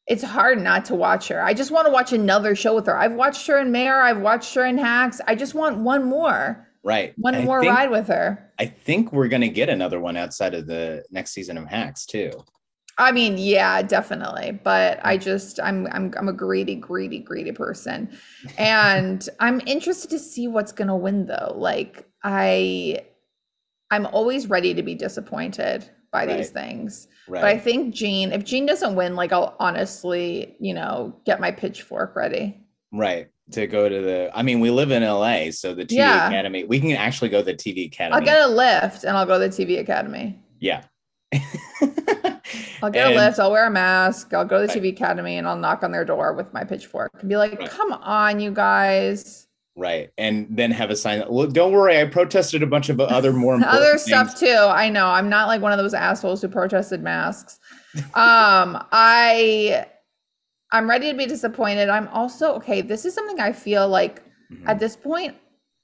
it's 0.06 0.22
hard 0.22 0.60
not 0.60 0.84
to 0.84 0.94
watch 0.94 1.28
her 1.28 1.42
i 1.42 1.54
just 1.54 1.70
want 1.70 1.86
to 1.86 1.92
watch 1.92 2.12
another 2.12 2.54
show 2.54 2.74
with 2.74 2.86
her 2.86 2.96
i've 2.96 3.14
watched 3.14 3.46
her 3.46 3.58
in 3.58 3.72
Mare, 3.72 4.02
i've 4.02 4.20
watched 4.20 4.54
her 4.54 4.64
in 4.64 4.78
hacks 4.78 5.20
i 5.26 5.34
just 5.34 5.54
want 5.54 5.78
one 5.78 6.04
more 6.04 6.64
Right. 6.84 7.14
One 7.16 7.34
I 7.34 7.42
more 7.42 7.62
think, 7.62 7.74
ride 7.74 7.90
with 7.90 8.08
her. 8.08 8.52
I 8.58 8.66
think 8.66 9.10
we're 9.10 9.28
going 9.28 9.40
to 9.40 9.48
get 9.48 9.70
another 9.70 9.98
one 10.00 10.18
outside 10.18 10.52
of 10.52 10.66
the 10.66 11.02
next 11.10 11.32
season 11.32 11.56
of 11.56 11.66
Hacks 11.66 12.04
too. 12.04 12.30
I 12.98 13.10
mean, 13.10 13.38
yeah, 13.38 13.82
definitely. 13.82 14.60
But 14.62 15.00
I 15.02 15.16
mm. 15.16 15.22
just 15.22 15.58
I'm 15.60 15.88
I'm 15.88 16.12
I'm 16.16 16.28
a 16.28 16.32
greedy, 16.32 16.76
greedy, 16.76 17.18
greedy 17.18 17.52
person. 17.52 18.16
And 18.58 19.26
I'm 19.40 19.60
interested 19.66 20.10
to 20.10 20.18
see 20.18 20.46
what's 20.46 20.72
gonna 20.72 20.96
win 20.96 21.26
though. 21.26 21.54
Like 21.56 22.06
I 22.22 23.00
I'm 23.90 24.06
always 24.06 24.48
ready 24.48 24.74
to 24.74 24.82
be 24.82 24.94
disappointed 24.94 25.90
by 26.14 26.24
Right. 26.26 26.36
these 26.38 26.50
things. 26.50 27.08
Right. 27.26 27.40
But 27.42 27.48
I 27.50 27.58
think 27.58 27.92
Jean, 27.92 28.30
if 28.32 28.44
Jean 28.44 28.66
doesn't 28.66 28.94
win, 28.94 29.16
like 29.16 29.32
I'll 29.32 29.56
honestly, 29.58 30.54
you 30.60 30.72
know, 30.72 31.12
get 31.26 31.40
my 31.40 31.50
pitchfork 31.50 32.14
ready. 32.16 32.60
right. 32.92 33.26
To 33.50 33.66
go 33.66 33.90
to 33.90 34.00
the 34.00 34.30
I 34.34 34.42
mean, 34.42 34.60
we 34.60 34.70
live 34.70 34.90
in 34.90 35.02
LA, 35.02 35.50
so 35.50 35.74
the 35.74 35.84
TV 35.84 35.96
Yeah. 35.98 36.28
Academy, 36.28 36.64
we 36.64 36.80
can 36.80 36.92
actually 36.92 37.28
go 37.28 37.40
to 37.40 37.44
the 37.44 37.54
TV 37.54 37.86
Academy. 37.88 38.14
I'll 38.18 38.24
get 38.24 38.40
a 38.40 38.46
lift 38.46 39.04
and 39.04 39.14
I'll 39.18 39.26
go 39.26 39.38
to 39.38 39.48
the 39.48 39.54
TV 39.64 39.80
Academy. 39.80 40.38
yeah. 40.60 40.84
I'll 42.82 42.90
get 42.90 43.06
And- 43.08 43.14
a 43.14 43.16
lift. 43.16 43.38
I'll 43.38 43.50
wear 43.50 43.66
a 43.66 43.70
mask. 43.70 44.32
I'll 44.32 44.44
go 44.46 44.60
to 44.60 44.66
the 44.66 44.72
Right. 44.80 44.82
TV 44.82 44.88
Academy 44.94 45.36
and 45.36 45.46
I'll 45.46 45.58
knock 45.58 45.82
on 45.82 45.92
their 45.92 46.04
door 46.06 46.32
with 46.32 46.54
my 46.54 46.64
pitchfork 46.64 47.10
and 47.20 47.28
be 47.28 47.36
like, 47.36 47.58
Right. 47.58 47.68
"Come 47.68 47.92
on, 47.92 48.40
you 48.40 48.50
guys." 48.50 49.43
Right. 49.76 50.10
And 50.16 50.46
then 50.50 50.70
have 50.70 50.90
a 50.90 50.96
sign. 50.96 51.24
Well, 51.28 51.48
don't 51.48 51.72
worry. 51.72 52.00
I 52.00 52.04
protested 52.04 52.62
a 52.62 52.66
bunch 52.66 52.88
of 52.90 53.00
other 53.00 53.32
more 53.32 53.54
important 53.56 53.76
Other 53.76 53.92
things. 53.98 54.02
stuff 54.04 54.38
too. 54.38 54.46
I 54.70 54.88
know. 54.88 55.06
I'm 55.06 55.28
not 55.28 55.48
like 55.48 55.60
one 55.60 55.72
of 55.72 55.78
those 55.78 55.94
assholes 55.94 56.40
who 56.42 56.48
protested 56.48 57.02
masks. 57.02 57.58
Um, 58.14 58.78
I, 58.92 59.86
I'm 60.72 60.88
ready 60.88 61.10
to 61.10 61.16
be 61.18 61.26
disappointed. 61.26 61.88
I'm 61.88 62.08
also 62.08 62.54
okay. 62.54 62.82
This 62.82 63.04
is 63.04 63.14
something 63.14 63.40
I 63.40 63.52
feel 63.52 63.88
like 63.88 64.22
Mhm. 64.52 64.68
at 64.68 64.78
this 64.78 64.94
point 64.94 65.34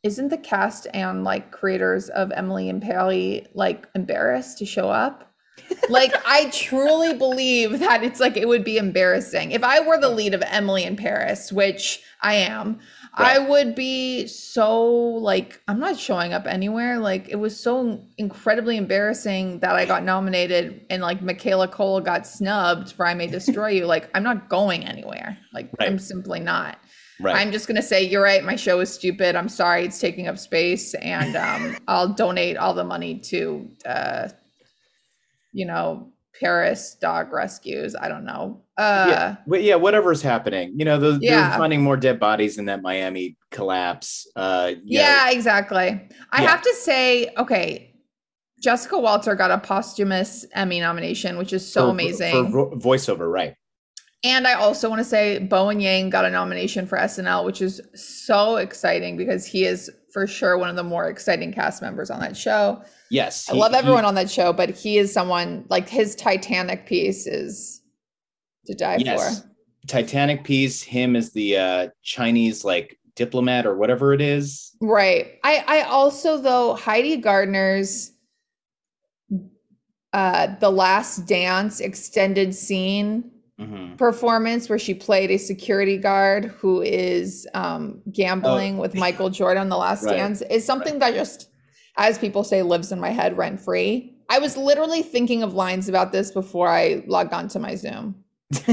isn't 0.03 0.29
the 0.29 0.39
cast 0.39 0.87
and 0.95 1.25
like 1.25 1.51
creators 1.51 2.09
of 2.11 2.31
Emily 2.33 2.69
and 2.69 2.81
Paley 2.83 3.47
like 3.55 3.87
embarrassed 3.95 4.59
to 4.59 4.67
show 4.67 4.89
up? 4.91 5.27
like 5.91 6.13
I 6.27 6.49
truly 6.51 7.13
believe 7.15 7.81
that 7.81 8.03
it's 8.03 8.19
like 8.19 8.37
it 8.37 8.49
would 8.49 8.65
be 8.65 8.79
embarrassing 8.79 9.51
if 9.53 9.63
I 9.63 9.81
were 9.81 9.99
the 9.99 10.09
lead 10.09 10.33
of 10.35 10.43
Emily 10.47 10.85
in 10.85 10.97
Paris, 10.97 11.53
which 11.53 12.01
I 12.23 12.35
am. 12.35 12.79
I 13.15 13.39
would 13.39 13.75
be 13.75 14.27
so 14.27 14.85
like 14.85 15.61
I'm 15.69 15.81
not 15.81 15.99
showing 15.99 16.33
up 16.33 16.47
anywhere. 16.47 16.99
Like 16.99 17.29
it 17.29 17.37
was 17.37 17.59
so 17.59 18.03
incredibly 18.19 18.77
embarrassing 18.77 19.61
that 19.61 19.75
I 19.75 19.85
got 19.85 20.05
nominated 20.05 20.87
and 20.91 21.03
like 21.03 21.21
Michaela 21.23 21.69
Coel 21.69 22.01
got 22.01 22.27
snubbed 22.27 22.93
for 22.93 23.07
I 23.07 23.15
May 23.15 23.27
Destroy 23.27 23.69
You. 23.71 23.87
Like 23.87 24.09
I'm 24.15 24.23
not 24.23 24.49
going 24.49 24.85
anywhere. 24.87 25.37
Like 25.53 25.71
I'm 25.81 25.99
simply 25.99 26.41
not. 26.41 26.79
right. 27.21 27.37
I'm 27.37 27.53
just 27.53 27.67
gonna 27.67 27.83
say 27.83 28.03
you're 28.03 28.23
right. 28.23 28.45
My 28.45 28.57
show 28.57 28.81
is 28.81 28.93
stupid. 28.93 29.37
I'm 29.37 29.49
sorry 29.49 29.85
it's 29.85 29.99
taking 29.99 30.29
up 30.29 30.39
space, 30.39 30.95
and 30.95 31.37
um, 31.37 31.77
I'll 31.89 32.09
donate 32.15 32.57
all 32.57 32.75
the 32.75 32.85
money 32.85 33.19
to, 33.19 33.69
uh, 33.85 34.29
you 35.53 35.67
know, 35.67 36.13
Paris 36.39 36.97
dog 37.01 37.33
rescues. 37.33 37.95
I 37.97 38.09
don't 38.09 38.25
know. 38.25 38.63
Uh, 38.79 39.07
yeah. 39.09 39.37
But 39.47 39.63
yeah, 39.63 39.75
whatever's 39.75 40.23
happening, 40.23 40.73
you 40.77 40.85
know, 40.85 40.99
the, 40.99 41.19
Yeah. 41.21 41.51
they're 41.51 41.59
finding 41.59 41.83
more 41.83 41.97
dead 41.97 42.21
bodies 42.21 42.59
in 42.59 42.67
that 42.67 42.83
Miami 42.83 43.37
collapse. 43.51 44.27
Uh, 44.37 44.73
you 44.85 44.99
know, 44.99 45.05
yeah, 45.05 45.31
exactly. 45.31 46.09
I 46.31 46.43
Yeah. 46.43 46.51
have 46.51 46.63
to 46.63 46.75
say, 46.75 47.31
okay, 47.37 47.95
Jessica 48.63 48.99
Walter 48.99 49.35
got 49.35 49.51
a 49.51 49.59
posthumous 49.59 50.47
Emmy 50.55 50.81
nomination, 50.81 51.37
which 51.39 51.53
is 51.53 51.71
so 51.71 51.87
for- 51.87 51.91
amazing. 51.91 52.53
for 52.53 52.71
vo- 52.71 52.77
voiceover, 52.77 53.31
right? 53.31 53.55
And 54.23 54.47
I 54.47 54.53
also 54.53 54.91
want 54.91 55.01
to 55.01 55.05
say 55.05 55.39
Bowen 55.39 55.81
Yang 55.81 56.11
got 56.11 56.27
a 56.27 56.31
nomination 56.31 56.87
for 56.87 56.99
SNL, 56.99 57.45
which 57.45 57.63
is 57.63 57.81
so 57.95 58.57
exciting 58.57 59.17
because 59.17 59.47
he 59.47 59.65
is 59.65 59.91
for 60.13 60.27
sure 60.27 60.59
one 60.59 60.69
of 60.69 60.77
the 60.77 60.83
more 60.85 61.09
exciting 61.09 61.53
cast 61.55 61.81
members 61.81 62.11
on 62.11 62.21
that 62.21 62.37
show. 62.37 62.83
Yes. 63.11 63.49
I 63.49 63.55
he- 63.55 63.59
love 63.59 63.73
he- 63.73 63.79
everyone 63.79 64.05
on 64.05 64.15
that 64.15 64.31
show, 64.31 64.53
but 64.53 64.71
he 64.71 64.99
is 64.99 65.13
someone 65.13 65.65
like 65.69 65.89
his 65.89 66.15
Titanic 66.15 66.87
piece 66.87 67.27
is 67.27 67.83
to 68.67 68.75
die 68.75 68.99
Yes. 69.01 69.41
for. 69.41 69.47
Titanic 69.87 70.45
piece. 70.45 70.83
Him 70.83 71.17
as 71.17 71.33
the 71.33 71.57
uh, 71.57 71.89
Chinese 72.03 72.65
like 72.65 72.99
diplomat 73.17 73.67
or 73.67 73.77
whatever 73.77 74.13
it 74.15 74.21
is. 74.21 74.77
Right. 74.81 75.39
I 75.43 75.65
I 75.67 75.83
also 75.83 76.39
though 76.39 76.75
Heidi 76.75 77.17
Gardner's 77.17 78.13
uh 80.13 80.49
the 80.61 80.71
last 80.71 81.27
dance 81.27 81.81
extended 81.81 82.55
scene 82.55 83.31
Mhm. 83.61 83.99
performance 83.99 84.69
where 84.71 84.79
she 84.79 84.95
played 84.95 85.31
a 85.31 85.37
security 85.37 85.99
guard 85.99 86.47
who 86.47 86.81
is 86.83 87.47
um 87.55 88.01
gambling 88.11 88.79
with 88.79 88.95
Michael 88.95 89.29
Jordan 89.29 89.61
on 89.63 89.69
the 89.69 89.77
last 89.77 90.05
Right. 90.05 90.17
dance 90.17 90.41
is 90.43 90.65
something 90.65 90.99
that 91.01 91.13
just 91.15 91.50
as 91.97 92.19
people 92.19 92.45
say 92.45 92.63
lives 92.63 92.93
in 92.93 93.01
my 93.01 93.11
head 93.11 93.37
rent 93.37 93.61
free. 93.61 94.15
I 94.29 94.39
was 94.39 94.57
literally 94.57 95.03
thinking 95.03 95.43
of 95.43 95.55
lines 95.55 95.89
about 95.89 96.13
this 96.13 96.31
before 96.31 96.69
I 96.69 97.03
logged 97.07 97.33
onto 97.33 97.59
my 97.59 97.75
Zoom. 97.75 98.25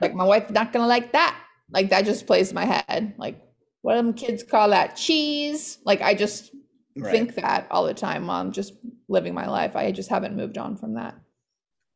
like 0.00 0.14
my 0.14 0.24
wife's 0.24 0.50
not 0.50 0.72
gonna 0.72 0.86
like 0.86 1.12
that. 1.12 1.38
Like 1.70 1.90
that 1.90 2.04
just 2.04 2.26
plays 2.26 2.50
in 2.50 2.54
my 2.54 2.64
head. 2.64 3.14
Like 3.16 3.40
what 3.82 3.94
do 3.94 3.98
them 3.98 4.14
kids 4.14 4.42
call 4.42 4.70
that? 4.70 4.96
Cheese. 4.96 5.78
Like 5.84 6.02
I 6.02 6.14
just 6.14 6.52
Right. 6.94 7.10
think 7.10 7.36
that 7.36 7.68
all 7.70 7.86
the 7.86 7.94
time 7.94 8.26
while 8.26 8.40
I'm 8.40 8.52
just 8.52 8.74
living 9.08 9.32
my 9.32 9.46
life. 9.48 9.76
I 9.76 9.92
just 9.92 10.10
haven't 10.10 10.36
moved 10.36 10.58
on 10.58 10.76
from 10.76 10.94
that. 10.94 11.14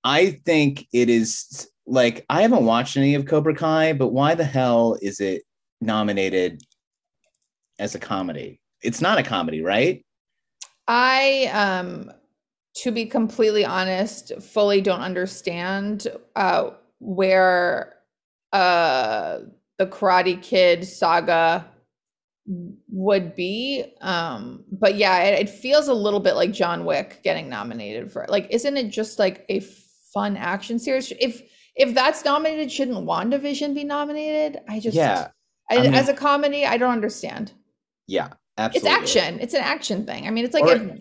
I 0.04 0.40
think 0.46 0.86
it 0.92 1.10
is 1.10 1.68
like 1.86 2.24
I 2.30 2.42
haven't 2.42 2.64
watched 2.64 2.96
any 2.96 3.14
of 3.14 3.26
Cobra 3.26 3.54
Kai, 3.54 3.92
but 3.92 4.08
why 4.08 4.34
the 4.34 4.44
hell 4.44 4.96
is 5.02 5.20
it 5.20 5.42
nominated 5.82 6.62
as 7.78 7.94
a 7.94 7.98
comedy? 7.98 8.58
It's 8.82 9.02
not 9.02 9.18
a 9.18 9.22
comedy, 9.22 9.60
right? 9.60 10.05
I 10.88 11.50
um 11.52 12.12
to 12.82 12.90
be 12.92 13.06
completely 13.06 13.64
honest, 13.64 14.32
fully 14.40 14.80
don't 14.80 15.00
understand 15.00 16.06
uh 16.34 16.70
where 16.98 17.94
uh 18.52 19.38
the 19.78 19.86
Karate 19.86 20.40
Kid 20.42 20.84
saga 20.84 21.66
would 22.88 23.34
be 23.34 23.84
um 24.02 24.64
but 24.70 24.94
yeah 24.94 25.18
it, 25.24 25.40
it 25.40 25.50
feels 25.50 25.88
a 25.88 25.92
little 25.94 26.20
bit 26.20 26.36
like 26.36 26.52
john 26.52 26.84
wick 26.84 27.20
getting 27.24 27.48
nominated 27.48 28.10
for 28.12 28.22
it. 28.22 28.30
Like 28.30 28.46
isn't 28.50 28.76
it 28.76 28.88
just 28.90 29.18
like 29.18 29.44
a 29.48 29.60
fun 30.14 30.36
action 30.36 30.78
series? 30.78 31.12
If 31.20 31.42
if 31.74 31.92
that's 31.94 32.24
nominated 32.24 32.70
shouldn't 32.70 33.06
wandavision 33.06 33.74
be 33.74 33.84
nominated? 33.84 34.60
I 34.68 34.78
just 34.80 34.96
Yeah, 34.96 35.28
I, 35.70 35.78
I 35.78 35.82
mean- 35.82 35.94
as 35.94 36.08
a 36.08 36.14
comedy 36.14 36.64
i 36.64 36.76
don't 36.78 36.92
understand. 36.92 37.52
Yeah, 38.06 38.28
it's 38.58 38.86
action 38.86 39.38
it's 39.40 39.54
an 39.54 39.60
action 39.62 40.04
thing 40.06 40.26
i 40.26 40.30
mean 40.30 40.44
it's 40.44 40.54
like 40.54 40.64
Or- 40.64 40.72
if, 40.76 41.00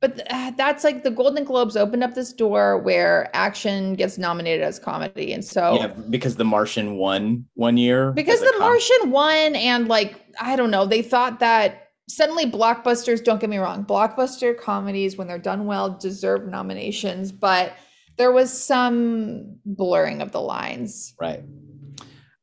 but 0.00 0.16
th- 0.16 0.26
uh, 0.30 0.50
that's 0.56 0.82
like 0.82 1.02
the 1.04 1.10
golden 1.10 1.44
globes 1.44 1.76
opened 1.76 2.02
up 2.02 2.14
this 2.14 2.32
door 2.32 2.78
where 2.78 3.28
action 3.34 3.94
gets 3.94 4.16
nominated 4.18 4.62
as 4.62 4.78
comedy 4.78 5.32
and 5.32 5.44
so 5.44 5.74
Yeah, 5.74 5.88
because 5.88 6.36
The 6.36 6.44
Martian 6.44 6.96
won 6.96 7.44
one 7.54 7.76
year. 7.76 8.12
because 8.12 8.40
the 8.40 8.50
com- 8.52 8.60
martian 8.60 9.10
won 9.10 9.54
and 9.56 9.88
like 9.88 10.20
i 10.40 10.56
don't 10.56 10.70
know 10.70 10.86
they 10.86 11.02
thought 11.02 11.38
that 11.40 11.88
suddenly 12.08 12.44
blockbusters 12.50 13.22
don't 13.22 13.40
get 13.40 13.50
me 13.50 13.58
wrong 13.58 13.84
blockbuster 13.84 14.58
comedies 14.58 15.16
when 15.16 15.26
they're 15.28 15.38
done 15.38 15.66
well 15.66 15.90
deserve 15.90 16.46
nominations 16.48 17.30
but 17.32 17.72
there 18.18 18.32
was 18.32 18.50
some 18.52 19.56
blurring 19.64 20.20
of 20.20 20.32
the 20.32 20.40
lines 20.40 21.14
Right. 21.20 21.42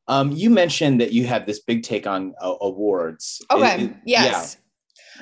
Um, 0.08 0.32
you 0.32 0.48
mentioned 0.50 1.00
that 1.00 1.12
you 1.12 1.26
have 1.26 1.46
this 1.46 1.60
big 1.60 1.82
take 1.82 2.06
on 2.06 2.34
uh, 2.40 2.54
awards. 2.62 3.40
okay 3.52 3.74
It- 3.74 3.90
it- 3.90 3.96
yes 4.06 4.56
yeah. 4.58 4.64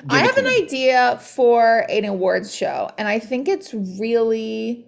I 0.09 0.21
Give 0.21 0.27
have 0.29 0.37
an 0.37 0.43
me. 0.45 0.63
idea 0.63 1.17
for 1.19 1.85
an 1.89 2.05
awards 2.05 2.53
show, 2.53 2.91
and 2.99 3.07
I 3.07 3.17
think 3.17 3.47
it's 3.47 3.73
really 3.99 4.85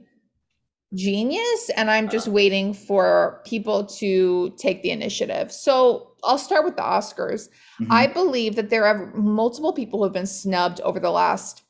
genius. 0.94 1.70
And 1.76 1.90
I'm 1.90 2.10
just 2.10 2.28
Uh. 2.28 2.32
waiting 2.32 2.74
for 2.74 3.42
people 3.46 3.86
to 4.02 4.54
take 4.58 4.84
the 4.84 4.92
initiative. 4.92 5.52
So 5.52 6.12
I'll 6.24 6.38
start 6.38 6.64
with 6.64 6.76
the 6.76 6.84
Oscars. 6.84 7.50
Mhm. 7.82 7.88
I 7.90 8.06
believe 8.08 8.56
that 8.56 8.70
there 8.70 8.86
are 8.86 9.12
multiple 9.16 9.74
people 9.74 10.00
who 10.00 10.04
have 10.04 10.14
been 10.14 10.26
snubbed 10.28 10.80
over 10.82 11.00
the 11.00 11.12
last 11.12 11.64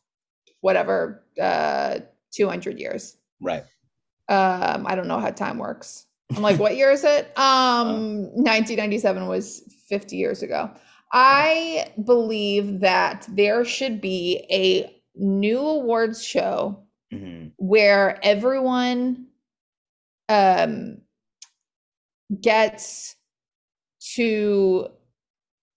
whatever 0.61 1.23
uh 1.41 1.99
200 2.31 2.77
years. 2.79 3.15
right. 3.41 3.63
Um, 4.27 4.85
I 4.85 4.95
don't 4.95 5.07
know 5.07 5.19
how 5.19 5.31
time 5.31 5.57
works. 5.57 6.05
I'm 6.35 6.41
like, 6.43 6.59
what 6.59 6.75
year 6.77 6.91
is 6.91 7.03
it? 7.03 7.31
Um, 7.37 8.21
1997 8.33 9.27
was 9.27 9.63
50 9.87 10.15
years 10.15 10.43
ago. 10.43 10.69
I 11.11 11.91
believe 12.05 12.81
that 12.81 13.27
there 13.29 13.65
should 13.65 13.99
be 13.99 14.45
a 14.51 14.95
new 15.15 15.59
awards 15.59 16.23
show 16.23 16.83
Mhm. 17.11 17.51
where 17.57 18.19
everyone 18.23 19.25
um 20.29 21.01
gets 22.41 23.15
to 24.15 24.87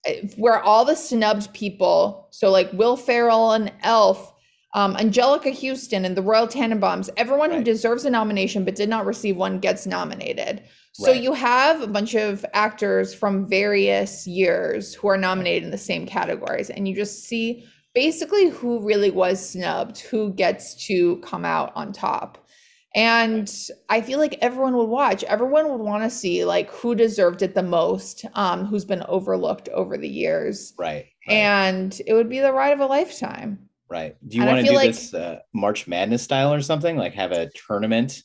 eh, 0.06 0.28
where 0.36 0.60
all 0.62 0.84
the 0.84 0.94
snubbed 0.94 1.52
people 1.54 2.28
so 2.30 2.50
like 2.50 2.70
will 2.74 2.96
ferrell 2.96 3.52
and 3.52 3.72
elf 3.82 4.34
um, 4.74 4.94
anjelica 4.96 5.52
huston 5.54 6.04
and 6.04 6.16
the 6.16 6.22
royal 6.22 6.46
tenenbaums 6.48 7.10
everyone 7.16 7.50
who 7.50 7.62
deserves 7.62 8.04
a 8.04 8.10
nomination 8.10 8.64
but 8.64 8.74
did 8.74 8.88
not 8.88 9.06
receive 9.06 9.36
one 9.36 9.58
gets 9.58 9.86
nominated 9.86 10.62
so 10.94 11.10
Right. 11.10 11.22
you 11.22 11.32
have 11.32 11.80
a 11.80 11.86
bunch 11.86 12.14
of 12.14 12.44
actors 12.52 13.14
from 13.14 13.48
various 13.48 14.26
years 14.26 14.94
who 14.94 15.08
are 15.08 15.16
nominated 15.16 15.62
in 15.64 15.70
the 15.70 15.78
same 15.78 16.04
categories 16.06 16.68
and 16.70 16.86
you 16.86 16.94
just 16.94 17.24
see 17.24 17.66
basically 17.94 18.48
who 18.50 18.80
really 18.86 19.10
was 19.10 19.46
snubbed 19.50 20.00
who 20.00 20.32
gets 20.34 20.74
to 20.86 21.16
come 21.18 21.44
out 21.44 21.72
on 21.74 21.92
top 21.92 22.46
and 22.94 23.68
i 23.88 24.00
feel 24.02 24.18
like 24.18 24.36
everyone 24.42 24.76
would 24.76 24.88
watch 24.88 25.24
everyone 25.24 25.70
would 25.70 25.80
want 25.80 26.02
to 26.02 26.10
see 26.10 26.44
like 26.44 26.70
who 26.70 26.94
deserved 26.94 27.40
it 27.42 27.54
the 27.54 27.62
most 27.62 28.24
um 28.34 28.66
who's 28.66 28.84
been 28.84 29.02
overlooked 29.08 29.68
over 29.70 29.96
the 29.96 30.08
years 30.08 30.74
Right. 30.78 31.06
right. 31.26 31.34
and 31.34 32.00
it 32.06 32.12
would 32.12 32.28
be 32.28 32.40
the 32.40 32.52
ride 32.52 32.72
of 32.74 32.80
a 32.80 32.86
lifetime 32.86 33.68
Right. 33.92 34.16
Do 34.26 34.38
you 34.38 34.46
want 34.46 34.60
to 34.60 34.66
do 34.66 34.74
like, 34.74 34.88
this 34.88 35.12
uh, 35.12 35.40
March 35.52 35.86
Madness 35.86 36.22
style 36.22 36.54
or 36.54 36.62
something? 36.62 36.96
Like 36.96 37.12
have 37.12 37.30
a 37.30 37.50
tournament? 37.50 38.22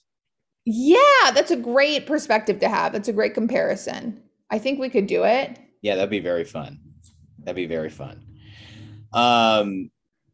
Yeah, 0.64 1.32
that's 1.34 1.52
a 1.52 1.58
great 1.58 2.08
perspective 2.08 2.60
to 2.62 2.70
have. 2.70 2.94
That's 2.94 3.10
a 3.10 3.14
great 3.14 3.34
comparison. 3.34 4.24
I 4.50 4.60
think 4.60 4.80
we 4.80 4.90
could 4.90 5.08
do 5.08 5.26
it. 5.26 5.60
Yeah, 5.82 5.96
that'd 5.96 6.10
be 6.10 6.22
very 6.22 6.46
fun. 6.46 6.80
That'd 7.40 7.58
be 7.58 7.66
very 7.66 7.90
fun. 7.90 8.24
Um, 9.12 9.92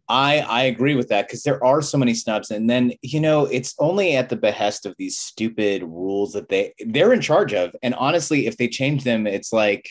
I 0.08 0.42
I 0.42 0.64
agree 0.64 0.94
with 0.94 1.10
that 1.10 1.28
because 1.28 1.42
there 1.42 1.64
are 1.64 1.82
so 1.82 1.98
many 1.98 2.14
snubs, 2.14 2.52
and 2.52 2.70
then 2.70 2.94
you 3.02 3.20
know 3.20 3.46
it's 3.46 3.74
only 3.80 4.16
at 4.16 4.30
the 4.30 4.36
behest 4.36 4.86
of 4.86 4.94
these 5.00 5.18
stupid 5.18 5.82
rules 5.82 6.34
that 6.34 6.50
they 6.50 6.76
they're 6.86 7.14
in 7.14 7.22
charge 7.22 7.56
of. 7.56 7.76
And 7.82 7.96
honestly, 7.96 8.46
if 8.46 8.58
they 8.58 8.68
change 8.68 9.04
them, 9.04 9.26
it's 9.26 9.52
like 9.52 9.90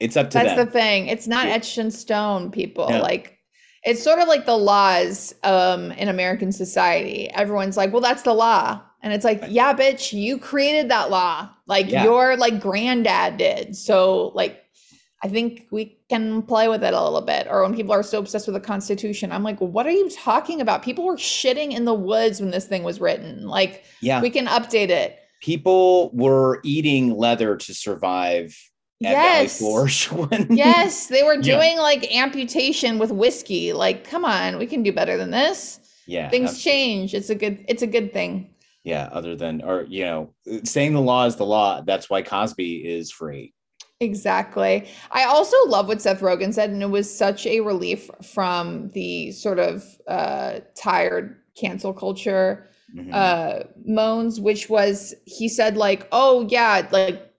it's 0.00 0.16
up 0.16 0.30
to 0.30 0.38
That's 0.38 0.56
them. 0.56 0.66
the 0.66 0.72
thing. 0.72 1.06
It's 1.06 1.28
not 1.28 1.46
etched 1.46 1.78
in 1.78 1.92
stone, 1.92 2.50
people. 2.50 2.88
Like 2.88 3.39
it's 3.84 4.02
sort 4.02 4.18
of 4.18 4.28
like 4.28 4.46
the 4.46 4.56
laws 4.56 5.34
um, 5.42 5.92
in 5.92 6.08
American 6.08 6.52
society. 6.52 7.30
Everyone's 7.30 7.76
like, 7.76 7.92
well, 7.92 8.02
that's 8.02 8.22
the 8.22 8.34
law. 8.34 8.80
And 9.02 9.12
it's 9.14 9.24
like, 9.24 9.42
yeah, 9.48 9.72
bitch, 9.74 10.12
you 10.12 10.38
created 10.38 10.90
that 10.90 11.10
law. 11.10 11.48
Like 11.66 11.90
yeah. 11.90 12.04
your 12.04 12.36
like 12.36 12.60
granddad 12.60 13.38
did. 13.38 13.74
So 13.74 14.32
like 14.34 14.62
I 15.22 15.28
think 15.28 15.66
we 15.70 15.98
can 16.08 16.42
play 16.42 16.68
with 16.68 16.82
it 16.82 16.94
a 16.94 17.02
little 17.02 17.20
bit. 17.20 17.46
Or 17.48 17.62
when 17.62 17.74
people 17.74 17.92
are 17.92 18.02
so 18.02 18.18
obsessed 18.18 18.46
with 18.46 18.54
the 18.54 18.60
Constitution, 18.60 19.32
I'm 19.32 19.42
like, 19.42 19.58
what 19.58 19.86
are 19.86 19.90
you 19.90 20.08
talking 20.10 20.60
about? 20.60 20.82
People 20.82 21.04
were 21.04 21.16
shitting 21.16 21.72
in 21.72 21.84
the 21.84 21.94
woods 21.94 22.40
when 22.40 22.50
this 22.50 22.66
thing 22.66 22.82
was 22.82 23.00
written. 23.00 23.46
Like, 23.46 23.84
yeah, 24.00 24.22
we 24.22 24.30
can 24.30 24.46
update 24.46 24.88
it. 24.88 25.18
People 25.42 26.10
were 26.12 26.60
eating 26.64 27.16
leather 27.16 27.56
to 27.56 27.74
survive. 27.74 28.56
Yes. 29.00 29.60
when, 30.10 30.46
yes, 30.50 31.06
they 31.06 31.22
were 31.22 31.36
doing 31.36 31.76
yeah. 31.76 31.82
like 31.82 32.14
amputation 32.14 32.98
with 32.98 33.10
whiskey. 33.10 33.72
Like, 33.72 34.04
come 34.08 34.24
on, 34.24 34.58
we 34.58 34.66
can 34.66 34.82
do 34.82 34.92
better 34.92 35.16
than 35.16 35.30
this. 35.30 35.80
Yeah, 36.06 36.28
things 36.28 36.50
absolutely. 36.50 36.70
change. 36.70 37.14
It's 37.14 37.30
a 37.30 37.34
good. 37.34 37.64
It's 37.68 37.82
a 37.82 37.86
good 37.86 38.12
thing. 38.12 38.54
Yeah, 38.84 39.08
other 39.12 39.36
than 39.36 39.62
or 39.62 39.84
you 39.84 40.04
know, 40.04 40.34
saying 40.64 40.94
the 40.94 41.00
law 41.00 41.26
is 41.26 41.36
the 41.36 41.46
law. 41.46 41.80
That's 41.80 42.10
why 42.10 42.22
Cosby 42.22 42.76
is 42.86 43.10
free. 43.10 43.54
Exactly. 44.00 44.88
I 45.10 45.24
also 45.24 45.56
love 45.66 45.86
what 45.86 46.00
Seth 46.00 46.20
Rogen 46.20 46.54
said, 46.54 46.70
and 46.70 46.82
it 46.82 46.90
was 46.90 47.14
such 47.14 47.46
a 47.46 47.60
relief 47.60 48.10
from 48.22 48.88
the 48.90 49.30
sort 49.32 49.58
of 49.58 49.84
uh, 50.08 50.60
tired 50.74 51.36
cancel 51.54 51.92
culture 51.92 52.70
mm-hmm. 52.96 53.10
uh, 53.12 53.64
moans, 53.84 54.40
which 54.40 54.70
was 54.70 55.14
he 55.26 55.48
said, 55.48 55.76
like, 55.76 56.08
oh, 56.12 56.46
yeah, 56.48 56.88
like 56.90 57.30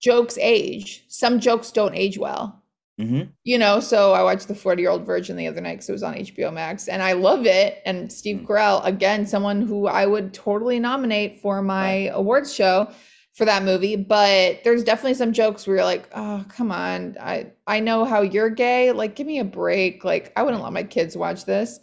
jokes 0.00 0.38
age. 0.40 1.04
Some 1.08 1.40
jokes 1.40 1.70
don't 1.70 1.94
age 1.94 2.18
well. 2.18 2.62
Mm-hmm. 3.00 3.30
You 3.44 3.58
know, 3.58 3.80
so 3.80 4.14
I 4.14 4.22
watched 4.22 4.48
the 4.48 4.54
40 4.54 4.80
year 4.80 4.90
old 4.90 5.04
virgin 5.04 5.36
the 5.36 5.46
other 5.46 5.60
night 5.60 5.74
because 5.74 5.88
it 5.90 5.92
was 5.92 6.02
on 6.02 6.14
HBO 6.14 6.52
Max 6.52 6.88
and 6.88 7.02
I 7.02 7.12
love 7.12 7.44
it. 7.44 7.82
And 7.84 8.10
Steve 8.10 8.38
mm-hmm. 8.38 8.46
Carell, 8.46 8.84
again, 8.84 9.26
someone 9.26 9.60
who 9.60 9.86
I 9.86 10.06
would 10.06 10.32
totally 10.32 10.80
nominate 10.80 11.40
for 11.40 11.60
my 11.60 12.06
right. 12.06 12.10
awards 12.14 12.54
show 12.54 12.88
for 13.36 13.44
that 13.44 13.64
movie, 13.64 13.96
but 13.96 14.64
there's 14.64 14.82
definitely 14.82 15.12
some 15.12 15.30
jokes 15.30 15.66
where 15.66 15.76
you're 15.76 15.84
like, 15.84 16.08
"Oh, 16.14 16.42
come 16.48 16.72
on. 16.72 17.18
I 17.20 17.52
I 17.66 17.80
know 17.80 18.06
how 18.06 18.22
you're 18.22 18.48
gay. 18.48 18.92
Like 18.92 19.14
give 19.14 19.26
me 19.26 19.40
a 19.40 19.44
break. 19.44 20.04
Like 20.04 20.32
I 20.36 20.42
wouldn't 20.42 20.62
let 20.62 20.72
my 20.72 20.84
kids 20.84 21.18
watch 21.18 21.44
this." 21.44 21.78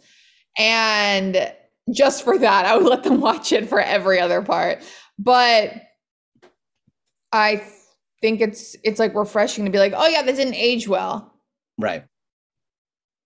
And 0.58 1.52
just 1.92 2.24
for 2.24 2.38
that, 2.38 2.66
I 2.66 2.76
would 2.76 2.86
let 2.86 3.04
them 3.04 3.20
watch 3.20 3.52
it 3.52 3.68
for 3.68 3.80
every 3.80 4.18
other 4.18 4.42
part. 4.42 4.82
But 5.16 5.74
I 7.32 7.64
think 8.24 8.40
it's 8.40 8.74
it's 8.82 8.98
like 8.98 9.14
refreshing 9.14 9.66
to 9.66 9.70
be 9.70 9.78
like, 9.78 9.92
"Oh 9.94 10.06
yeah, 10.06 10.22
this 10.22 10.38
didn't 10.38 10.54
age 10.54 10.88
well." 10.88 11.34
Right. 11.78 12.04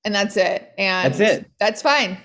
And 0.04 0.12
that's 0.12 0.36
it. 0.36 0.72
And 0.76 1.12
That's 1.12 1.20
it. 1.20 1.50
That's 1.60 1.82
fine. 1.82 2.18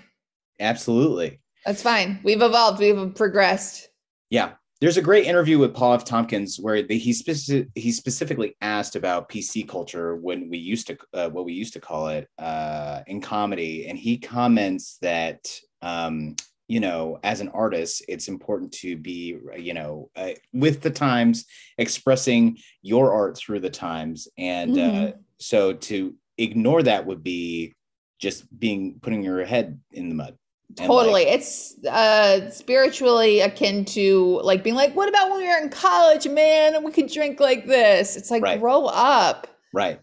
Absolutely. 0.60 1.40
That's 1.66 1.82
fine. 1.84 2.20
We've 2.24 2.42
evolved. 2.42 2.80
We've 2.80 3.14
progressed. 3.14 3.90
Yeah 4.30 4.54
there's 4.84 4.98
a 4.98 5.02
great 5.02 5.26
interview 5.26 5.58
with 5.58 5.74
Paul 5.74 5.94
F. 5.94 6.04
Tompkins 6.04 6.60
where 6.60 6.82
they, 6.82 6.98
he 6.98 7.14
specific, 7.14 7.70
he 7.74 7.90
specifically 7.90 8.58
asked 8.60 8.98
about 8.98 9.30
PC 9.30 9.66
culture 9.66 10.18
when 10.18 10.50
we 10.50 10.58
used 10.58 10.88
to 10.88 10.98
uh, 11.14 11.30
what 11.30 11.46
we 11.46 11.54
used 11.54 11.72
to 11.72 11.80
call 11.80 12.10
it 12.10 12.28
uh, 12.38 13.00
in 13.08 13.22
comedy, 13.22 13.88
and 13.88 13.98
he 13.98 14.18
comments 14.18 14.98
that 15.02 15.50
um, 15.82 16.36
you 16.74 16.80
know 16.80 17.20
as 17.24 17.40
an 17.40 17.50
artist 17.50 18.04
it's 18.08 18.28
important 18.28 18.72
to 18.72 18.98
be 18.98 19.38
you 19.56 19.76
know 19.76 20.10
uh, 20.16 20.32
with 20.54 20.82
the 20.82 20.90
times 20.90 21.46
expressing 21.78 22.58
your 22.82 23.14
art 23.14 23.38
through 23.38 23.60
the 23.60 23.70
times 23.70 24.28
and 24.40 24.72
uh, 24.72 24.82
mm-hmm. 24.82 25.20
so 25.38 25.74
to 25.74 26.16
ignore 26.40 26.82
that 26.82 27.06
would 27.06 27.24
be 27.24 27.76
just 28.18 28.40
being 28.60 28.96
putting 29.04 29.22
your 29.22 29.46
head 29.46 29.80
in 29.92 30.10
the 30.10 30.16
mud 30.16 30.36
Totally. 30.76 31.26
Like, 31.26 31.28
it's 31.28 31.78
uh 31.86 32.50
spiritually 32.50 33.42
akin 33.42 33.86
to 33.86 34.40
like 34.44 34.64
being 34.64 34.76
like, 34.76 34.96
what 34.96 35.08
about 35.08 35.30
when 35.30 35.42
we 35.42 35.48
were 35.48 35.60
in 35.62 35.70
college, 35.70 36.28
man, 36.28 36.74
and 36.74 36.84
we 36.84 36.92
could 36.92 37.12
drink 37.12 37.40
like 37.40 37.68
this? 37.68 38.16
It's 38.16 38.32
like 38.32 38.42
right. 38.42 38.60
grow 38.60 38.86
up. 38.86 39.46
Right. 39.72 40.00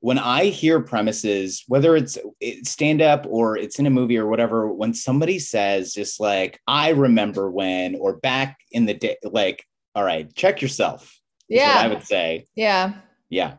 When 0.00 0.18
I 0.18 0.46
hear 0.46 0.80
premises, 0.80 1.64
whether 1.68 1.94
it's 1.94 2.18
stand 2.64 3.02
up 3.02 3.26
or 3.28 3.56
it's 3.56 3.78
in 3.78 3.86
a 3.86 3.90
movie 3.90 4.18
or 4.18 4.26
whatever, 4.26 4.72
when 4.72 4.94
somebody 4.94 5.38
says 5.38 5.92
just 5.92 6.20
like, 6.20 6.58
I 6.66 6.90
remember 6.90 7.50
when, 7.50 7.94
or 7.96 8.16
back 8.16 8.58
in 8.72 8.86
the 8.86 8.94
day, 8.94 9.16
like, 9.22 9.64
all 9.94 10.04
right, 10.04 10.34
check 10.34 10.62
yourself. 10.62 11.18
Yeah. 11.48 11.76
I 11.76 11.88
would 11.88 12.04
say. 12.04 12.46
Yeah. 12.54 12.94
Yeah. 13.28 13.54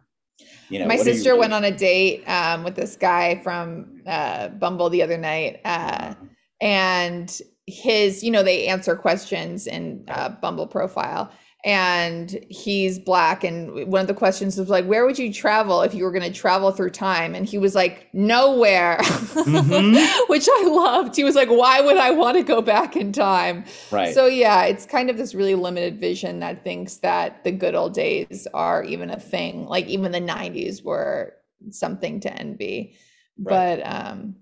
You 0.69 0.80
know, 0.80 0.88
my 0.88 0.95
sister 0.95 1.36
went 1.36 1.54
on 1.54 1.63
a 1.63 1.71
date 1.71 2.23
um, 2.27 2.63
with 2.63 2.75
this 2.75 2.95
guy 2.95 3.41
from 3.43 4.01
uh, 4.08 4.47
Bumble 4.47 4.89
the 4.89 5.04
other 5.04 5.17
night. 5.17 5.60
Uh, 5.63 5.67
uh-huh 5.67 6.15
and 6.62 7.41
his 7.65 8.23
you 8.23 8.32
know 8.32 8.43
they 8.43 8.67
answer 8.67 8.95
questions 8.95 9.67
in 9.67 10.06
uh, 10.08 10.30
bumble 10.30 10.67
profile 10.67 11.32
and 11.63 12.43
he's 12.50 12.97
black 12.97 13.43
and 13.43 13.88
one 13.88 14.02
of 14.02 14.08
the 14.08 14.15
questions 14.15 14.58
was 14.58 14.69
like 14.69 14.86
where 14.86 15.06
would 15.06 15.19
you 15.19 15.32
travel 15.32 15.84
if 15.84 15.93
you 15.93 16.04
were 16.04 16.12
going 16.12 16.24
to 16.24 16.38
travel 16.38 16.71
through 16.71 16.89
time? 16.89 17.36
And 17.36 17.45
he 17.45 17.60
was 17.60 17.76
like 17.76 18.08
nowhere. 18.13 18.97
Mm-hmm. 19.02 20.24
which 20.28 20.47
i 20.52 20.63
loved. 20.67 21.15
He 21.15 21.24
was 21.24 21.36
like 21.36 21.50
why 21.50 21.82
would 21.82 21.97
i 21.97 22.12
want 22.12 22.38
to 22.38 22.43
go 22.43 22.62
back 22.62 22.95
in 22.95 23.12
time? 23.12 23.65
Right. 23.91 24.13
So 24.13 24.26
yeah 24.26 24.63
it's 24.63 24.86
kind 24.86 25.10
of 25.10 25.17
this 25.17 25.36
really 25.36 25.56
limited 25.56 26.00
vision 26.00 26.39
that 26.39 26.63
thinks 26.63 26.97
that 26.97 27.43
the 27.43 27.52
good 27.52 27.76
old 27.76 27.93
days 27.93 28.47
are 28.54 28.84
even 28.84 29.12
a 29.12 29.19
thing 29.19 29.65
like 29.65 29.86
even 29.86 30.12
the 30.12 30.21
90s 30.21 30.84
were 30.84 31.36
something 31.69 32.19
to 32.21 32.34
envy. 32.34 32.95
Right. 33.38 33.82
but 33.84 33.86
um 33.86 34.36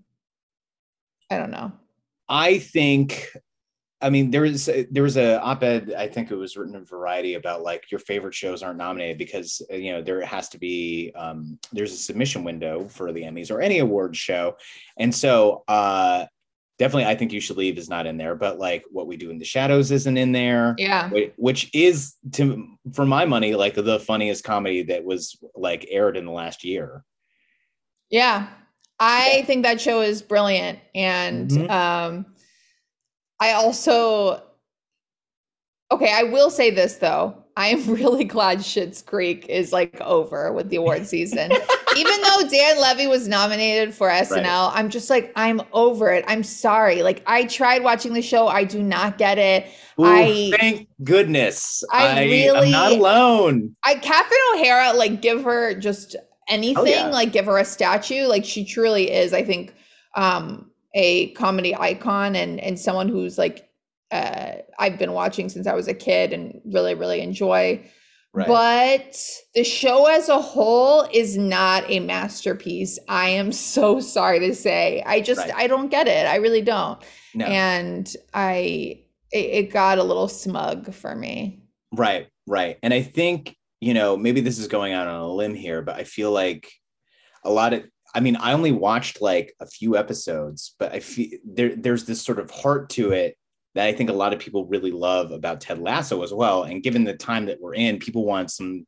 i 1.30 1.38
don't 1.38 1.52
know. 1.52 1.74
I 2.30 2.60
think 2.60 3.28
I 4.02 4.10
mean, 4.10 4.32
there 4.32 4.42
was 4.42 4.70
there 4.90 5.04
was 5.04 5.18
a 5.18 5.42
op-ed 5.42 5.94
I 5.98 6.08
think 6.08 6.32
it 6.32 6.36
was 6.36 6.56
written 6.56 6.76
in 6.76 6.86
Variety 6.86 7.34
about 7.34 7.64
like 7.64 7.92
your 7.92 8.00
favorite 8.00 8.34
shows 8.34 8.64
aren't 8.64 8.78
nominated 8.78 9.18
because 9.18 9.62
uh, 9.72 9.76
you 9.76 9.92
know 9.92 10.02
there 10.02 10.24
has 10.26 10.50
to 10.50 10.58
be 10.58 11.12
um, 11.16 11.60
there's 11.74 11.92
a 11.92 11.98
submission 11.98 12.44
window 12.44 12.88
for 12.88 13.12
the 13.12 13.24
Emmys 13.24 13.52
or 13.52 13.60
any 13.60 13.80
award 13.80 14.16
show, 14.16 14.56
and 14.98 15.14
so 15.14 15.64
uh, 15.68 16.26
definitely 16.78 17.06
I 17.06 17.16
think 17.16 17.34
you 17.34 17.42
should 17.42 17.58
leave 17.58 17.78
is 17.78 17.90
not 17.90 18.06
in 18.06 18.16
there. 18.16 18.36
But 18.36 18.58
like 18.58 18.86
what 18.90 19.06
we 19.06 19.18
do 19.18 19.32
in 19.32 19.38
the 19.38 19.46
shadows 19.46 19.92
isn't 19.92 20.18
in 20.18 20.32
there. 20.32 20.76
Yeah, 20.78 21.10
which 21.36 21.70
is 21.74 22.16
to 22.34 22.68
for 22.94 23.06
my 23.06 23.26
money 23.26 23.54
like 23.54 23.76
the 23.76 24.00
funniest 24.00 24.46
comedy 24.46 24.84
that 24.84 25.04
was 25.04 25.38
like 25.56 25.86
aired 25.90 26.16
in 26.16 26.26
the 26.26 26.32
last 26.32 26.64
year. 26.64 27.04
Yeah, 28.10 28.48
I 28.98 29.38
yeah. 29.38 29.46
think 29.46 29.64
that 29.64 29.82
show 29.82 30.02
is 30.02 30.22
brilliant. 30.22 30.80
And 30.96 31.50
mm-hmm. 31.50 31.70
um, 31.70 32.26
I 33.40 33.54
also, 33.54 34.44
okay, 35.92 36.12
I 36.14 36.24
will 36.24 36.50
say 36.50 36.72
this 36.72 36.96
though. 36.96 37.36
I 37.56 37.68
am 37.68 37.86
really 37.94 38.24
glad 38.24 38.60
Schitt's 38.60 39.02
Creek 39.02 39.46
is 39.50 39.74
like 39.74 40.00
over 40.02 40.54
with 40.54 40.70
the 40.70 40.78
award 40.78 41.08
season. 41.08 41.52
Even 41.98 42.22
though 42.22 42.48
Dan 42.48 42.80
Levy 42.80 43.08
was 43.08 43.28
nominated 43.28 43.94
for 43.94 44.10
SNL, 44.10 44.44
right. 44.44 44.72
I'm 44.74 44.90
just 44.90 45.10
like, 45.10 45.34
I'm 45.36 45.62
over 45.74 46.12
it. 46.12 46.24
I'm 46.28 46.44
sorry. 46.44 47.02
Like, 47.02 47.24
I 47.26 47.46
tried 47.46 47.84
watching 47.84 48.14
the 48.14 48.22
show. 48.22 48.48
I 48.48 48.64
do 48.64 48.84
not 48.84 49.18
get 49.18 49.40
it. 49.40 49.66
Ooh, 50.00 50.06
I 50.06 50.54
thank 50.56 50.88
goodness. 51.04 51.84
I, 51.92 52.08
I 52.08 52.24
really, 52.26 52.68
I'm 52.68 52.72
not 52.72 52.92
alone. 52.92 53.76
I 53.84 53.96
Catherine 53.96 54.40
O'Hara, 54.54 54.94
like, 54.94 55.20
give 55.20 55.44
her 55.44 55.74
just 55.74 56.16
anything, 56.50 56.78
oh, 56.78 56.86
yeah. 56.86 57.08
like 57.08 57.32
give 57.32 57.46
her 57.46 57.58
a 57.58 57.66
statue. 57.66 58.26
Like 58.26 58.44
she 58.44 58.66
truly 58.66 59.10
is, 59.12 59.34
I 59.34 59.44
think, 59.44 59.74
um, 60.16 60.69
a 60.94 61.32
comedy 61.32 61.76
icon 61.76 62.36
and 62.36 62.60
and 62.60 62.80
someone 62.80 63.08
who's 63.08 63.38
like 63.38 63.70
uh, 64.12 64.54
I've 64.80 64.98
been 64.98 65.14
watching 65.14 65.50
since 65.50 65.68
I 65.68 65.74
was 65.74 65.88
a 65.88 65.94
kid 65.94 66.34
and 66.34 66.62
really 66.66 66.96
really 66.96 67.22
enjoy. 67.22 67.84
Right. 68.32 68.48
But 68.48 69.24
the 69.56 69.64
show 69.64 70.06
as 70.06 70.30
a 70.30 70.40
whole 70.40 71.08
is 71.12 71.36
not 71.36 71.84
a 71.90 72.00
masterpiece. 72.00 73.00
I 73.08 73.30
am 73.30 73.52
so 73.52 74.00
sorry 74.16 74.40
to 74.40 74.54
say. 74.54 75.04
I 75.06 75.22
just 75.22 75.40
right. 75.40 75.54
I 75.56 75.68
don't 75.68 75.90
get 75.90 76.08
it. 76.08 76.28
I 76.28 76.36
really 76.36 76.62
don't. 76.62 77.04
No. 77.34 77.46
And 77.46 78.12
I 78.34 79.04
it, 79.32 79.38
it 79.38 79.72
got 79.72 79.98
a 79.98 80.04
little 80.04 80.28
smug 80.28 80.94
for 80.94 81.16
me. 81.16 81.64
Right, 81.92 82.28
right. 82.48 82.78
And 82.84 82.94
I 82.94 83.02
think 83.02 83.56
you 83.82 83.94
know, 83.94 84.18
maybe 84.18 84.42
this 84.42 84.60
is 84.60 84.68
going 84.68 84.94
out 84.94 85.08
on 85.08 85.22
a 85.22 85.28
limb 85.28 85.54
here, 85.54 85.82
but 85.82 85.96
I 85.96 86.04
feel 86.04 86.32
like 86.32 86.70
a 87.46 87.50
lot 87.50 87.74
of 87.74 87.84
I 88.14 88.20
mean, 88.20 88.36
I 88.38 88.54
only 88.54 88.72
watched 88.72 89.22
like 89.22 89.54
a 89.60 89.66
few 89.66 89.98
episodes, 89.98 90.76
but 90.80 90.92
I 90.94 91.00
feel 91.00 91.38
there 91.46 91.76
there's 91.76 92.06
this 92.06 92.22
sort 92.22 92.40
of 92.40 92.50
heart 92.50 92.90
to 92.92 93.12
it 93.12 93.38
that 93.76 93.86
I 93.86 93.94
think 93.94 94.10
a 94.10 94.14
lot 94.14 94.34
of 94.34 94.40
people 94.40 94.66
really 94.66 94.92
love 94.92 95.32
about 95.32 95.62
Ted 95.62 95.80
Lasso 95.80 96.24
as 96.24 96.34
well. 96.34 96.64
And 96.64 96.82
given 96.82 97.04
the 97.04 97.16
time 97.16 97.46
that 97.46 97.62
we're 97.62 97.76
in, 97.76 98.00
people 98.00 98.26
want 98.26 98.52
some 98.52 98.88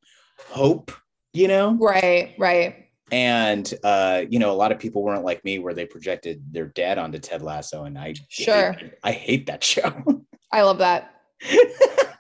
hope, 0.50 0.92
you 1.34 1.48
know? 1.48 1.78
Right, 1.80 2.34
right. 2.40 2.88
And 3.12 3.72
uh, 3.84 4.24
you 4.30 4.40
know, 4.40 4.52
a 4.52 4.56
lot 4.56 4.72
of 4.72 4.80
people 4.80 5.04
weren't 5.04 5.26
like 5.26 5.44
me 5.44 5.60
where 5.60 5.74
they 5.74 5.86
projected 5.86 6.42
their 6.52 6.68
dad 6.68 6.98
onto 6.98 7.20
Ted 7.20 7.42
Lasso, 7.42 7.84
and 7.84 7.98
I 7.98 8.14
sure 8.30 8.72
hate, 8.72 8.94
I 9.04 9.12
hate 9.12 9.46
that 9.48 9.64
show. 9.64 10.26
I 10.52 10.62
love 10.62 10.78
that. 10.80 11.14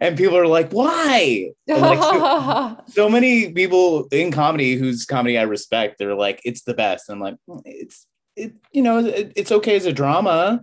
and 0.00 0.16
people 0.16 0.36
are 0.36 0.46
like, 0.46 0.70
why? 0.72 1.50
Like, 1.66 1.98
so, 1.98 2.78
so, 2.88 3.08
many 3.08 3.52
people 3.52 4.08
in 4.10 4.32
comedy 4.32 4.74
whose 4.74 5.04
comedy 5.04 5.38
I 5.38 5.42
respect, 5.42 5.98
they're 5.98 6.14
like, 6.14 6.40
it's 6.44 6.62
the 6.62 6.74
best. 6.74 7.08
And 7.08 7.16
I'm 7.16 7.22
like, 7.22 7.36
mm, 7.48 7.62
it's 7.64 8.06
it, 8.36 8.54
you 8.72 8.82
know, 8.82 8.98
it, 8.98 9.32
it's 9.36 9.52
okay 9.52 9.76
as 9.76 9.86
a 9.86 9.92
drama. 9.92 10.60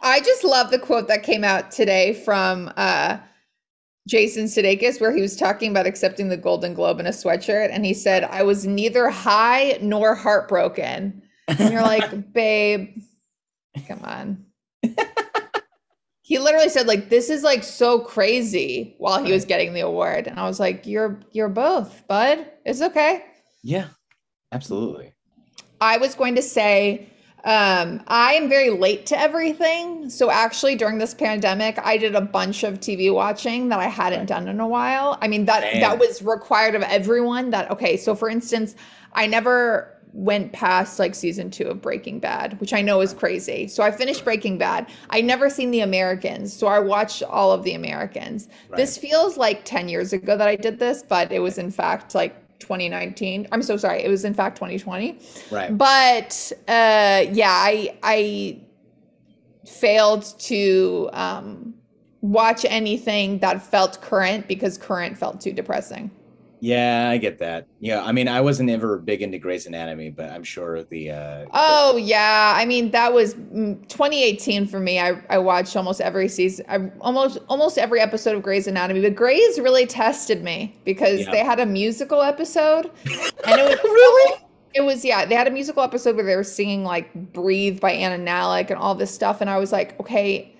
I 0.00 0.20
just 0.20 0.44
love 0.44 0.70
the 0.70 0.78
quote 0.78 1.08
that 1.08 1.22
came 1.22 1.44
out 1.44 1.70
today 1.70 2.14
from 2.14 2.72
uh 2.76 3.18
Jason 4.06 4.44
Sudeikis, 4.44 5.00
where 5.00 5.14
he 5.14 5.22
was 5.22 5.36
talking 5.36 5.70
about 5.70 5.86
accepting 5.86 6.28
the 6.28 6.36
Golden 6.36 6.74
Globe 6.74 7.00
in 7.00 7.06
a 7.06 7.10
sweatshirt, 7.10 7.70
and 7.72 7.86
he 7.86 7.94
said, 7.94 8.24
"I 8.24 8.42
was 8.42 8.66
neither 8.66 9.08
high 9.08 9.78
nor 9.80 10.14
heartbroken." 10.14 11.22
And 11.48 11.72
you're 11.72 11.82
like, 11.82 12.32
"Babe, 12.32 12.98
come 13.88 14.00
on." 14.04 14.44
he 16.24 16.38
literally 16.38 16.70
said, 16.70 16.86
"Like 16.86 17.10
this 17.10 17.28
is 17.28 17.42
like 17.42 17.62
so 17.62 17.98
crazy," 17.98 18.94
while 18.96 19.22
he 19.22 19.30
was 19.30 19.44
getting 19.44 19.74
the 19.74 19.80
award, 19.80 20.26
and 20.26 20.40
I 20.40 20.46
was 20.46 20.58
like, 20.58 20.86
"You're 20.86 21.20
you're 21.32 21.50
both, 21.50 22.08
bud. 22.08 22.46
It's 22.64 22.80
okay." 22.80 23.26
Yeah, 23.62 23.88
absolutely. 24.50 25.12
I 25.82 25.98
was 25.98 26.14
going 26.14 26.34
to 26.36 26.42
say 26.42 27.10
um, 27.44 28.02
I 28.08 28.32
am 28.34 28.48
very 28.48 28.70
late 28.70 29.04
to 29.06 29.20
everything. 29.20 30.08
So 30.08 30.30
actually 30.30 30.76
during 30.76 30.96
this 30.96 31.12
pandemic, 31.12 31.78
I 31.84 31.98
did 31.98 32.14
a 32.14 32.22
bunch 32.22 32.64
of 32.64 32.80
TV 32.80 33.12
watching 33.12 33.68
that 33.68 33.80
I 33.80 33.88
hadn't 33.88 34.24
done 34.24 34.48
in 34.48 34.60
a 34.60 34.66
while. 34.66 35.18
I 35.20 35.28
mean, 35.28 35.44
that 35.44 35.60
Damn. 35.60 35.80
that 35.82 35.98
was 35.98 36.22
required 36.22 36.74
of 36.74 36.80
everyone 36.84 37.50
that 37.50 37.70
okay, 37.70 37.98
so 37.98 38.14
for 38.14 38.30
instance, 38.30 38.76
I 39.12 39.26
never 39.26 39.93
went 40.14 40.52
past 40.52 41.00
like 41.00 41.12
season 41.14 41.50
2 41.50 41.64
of 41.64 41.82
Breaking 41.82 42.20
Bad, 42.20 42.58
which 42.60 42.72
I 42.72 42.80
know 42.80 43.00
is 43.00 43.12
crazy. 43.12 43.66
So 43.66 43.82
I 43.82 43.90
finished 43.90 44.24
Breaking 44.24 44.56
Bad. 44.56 44.88
I 45.10 45.20
never 45.20 45.50
seen 45.50 45.72
The 45.72 45.80
Americans, 45.80 46.52
so 46.52 46.68
I 46.68 46.78
watched 46.78 47.24
all 47.24 47.50
of 47.52 47.64
The 47.64 47.74
Americans. 47.74 48.48
Right. 48.68 48.76
This 48.76 48.96
feels 48.96 49.36
like 49.36 49.64
10 49.64 49.88
years 49.88 50.12
ago 50.12 50.36
that 50.36 50.46
I 50.46 50.54
did 50.54 50.78
this, 50.78 51.02
but 51.02 51.32
it 51.32 51.40
was 51.40 51.58
in 51.58 51.70
fact 51.70 52.14
like 52.14 52.36
2019. 52.60 53.48
I'm 53.50 53.62
so 53.62 53.76
sorry. 53.76 54.02
It 54.02 54.08
was 54.08 54.24
in 54.24 54.34
fact 54.34 54.56
2020. 54.56 55.18
Right. 55.50 55.76
But 55.76 56.52
uh, 56.68 57.26
yeah, 57.32 57.50
I 57.50 57.98
I 58.04 58.60
failed 59.66 60.32
to 60.38 61.10
um, 61.12 61.74
watch 62.20 62.64
anything 62.68 63.40
that 63.40 63.62
felt 63.62 64.00
current 64.00 64.46
because 64.46 64.78
current 64.78 65.18
felt 65.18 65.40
too 65.40 65.52
depressing. 65.52 66.10
Yeah, 66.64 67.10
I 67.10 67.18
get 67.18 67.38
that. 67.40 67.66
Yeah, 67.78 68.02
I 68.02 68.12
mean, 68.12 68.26
I 68.26 68.40
wasn't 68.40 68.70
ever 68.70 68.96
big 68.96 69.20
into 69.20 69.36
Grey's 69.36 69.66
Anatomy, 69.66 70.08
but 70.08 70.30
I'm 70.30 70.42
sure 70.42 70.82
the. 70.82 71.10
Uh, 71.10 71.46
oh 71.52 71.92
the- 71.92 72.00
yeah, 72.00 72.54
I 72.56 72.64
mean 72.64 72.90
that 72.92 73.12
was 73.12 73.34
mm, 73.34 73.86
2018 73.88 74.66
for 74.66 74.80
me. 74.80 74.98
I 74.98 75.20
I 75.28 75.36
watched 75.36 75.76
almost 75.76 76.00
every 76.00 76.26
season, 76.26 76.64
I, 76.66 76.90
almost 77.02 77.38
almost 77.50 77.76
every 77.76 78.00
episode 78.00 78.34
of 78.34 78.42
Grey's 78.42 78.66
Anatomy. 78.66 79.02
But 79.02 79.14
Grey's 79.14 79.60
really 79.60 79.84
tested 79.84 80.42
me 80.42 80.74
because 80.86 81.20
yeah. 81.20 81.32
they 81.32 81.44
had 81.44 81.60
a 81.60 81.66
musical 81.66 82.22
episode, 82.22 82.90
and 83.04 83.60
it 83.60 83.68
was 83.68 83.84
really. 83.84 84.40
It 84.72 84.80
was 84.80 85.04
yeah. 85.04 85.26
They 85.26 85.34
had 85.34 85.46
a 85.46 85.52
musical 85.52 85.82
episode 85.82 86.16
where 86.16 86.24
they 86.24 86.34
were 86.34 86.42
singing 86.42 86.82
like 86.82 87.12
"Breathe" 87.34 87.78
by 87.78 87.92
Anna 87.92 88.24
Nalick 88.24 88.70
and 88.70 88.78
all 88.78 88.94
this 88.94 89.10
stuff, 89.10 89.42
and 89.42 89.50
I 89.50 89.58
was 89.58 89.70
like, 89.70 90.00
okay, 90.00 90.53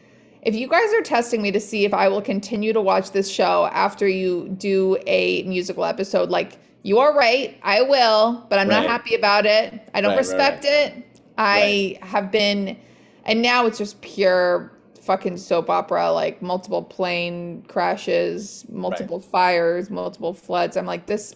if 0.44 0.54
you 0.54 0.68
guys 0.68 0.92
are 0.92 1.02
testing 1.02 1.40
me 1.40 1.50
to 1.52 1.60
see 1.60 1.84
if 1.84 1.94
I 1.94 2.08
will 2.08 2.20
continue 2.20 2.72
to 2.74 2.80
watch 2.80 3.12
this 3.12 3.30
show 3.30 3.66
after 3.66 4.06
you 4.06 4.48
do 4.58 4.98
a 5.06 5.42
musical 5.44 5.84
episode, 5.84 6.28
like 6.28 6.58
you 6.82 6.98
are 6.98 7.16
right, 7.16 7.58
I 7.62 7.80
will, 7.80 8.46
but 8.50 8.58
I'm 8.58 8.68
right. 8.68 8.82
not 8.82 8.86
happy 8.86 9.14
about 9.14 9.46
it. 9.46 9.88
I 9.94 10.02
don't 10.02 10.10
right, 10.10 10.18
respect 10.18 10.64
right, 10.64 10.72
it. 10.72 11.20
I 11.38 11.98
have 12.02 12.30
been, 12.30 12.78
and 13.24 13.40
now 13.40 13.64
it's 13.64 13.78
just 13.78 14.00
pure 14.02 14.70
fucking 15.00 15.38
soap 15.38 15.70
opera, 15.70 16.12
like 16.12 16.42
multiple 16.42 16.82
plane 16.82 17.62
crashes, 17.68 18.66
multiple 18.68 19.20
fires, 19.20 19.88
multiple 19.88 20.34
floods. 20.34 20.76
I'm 20.76 20.86
like, 20.86 21.06
this 21.06 21.34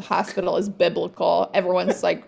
hospital 0.00 0.56
is 0.56 0.68
biblical. 0.68 1.48
Everyone's 1.54 2.02
like, 2.02 2.24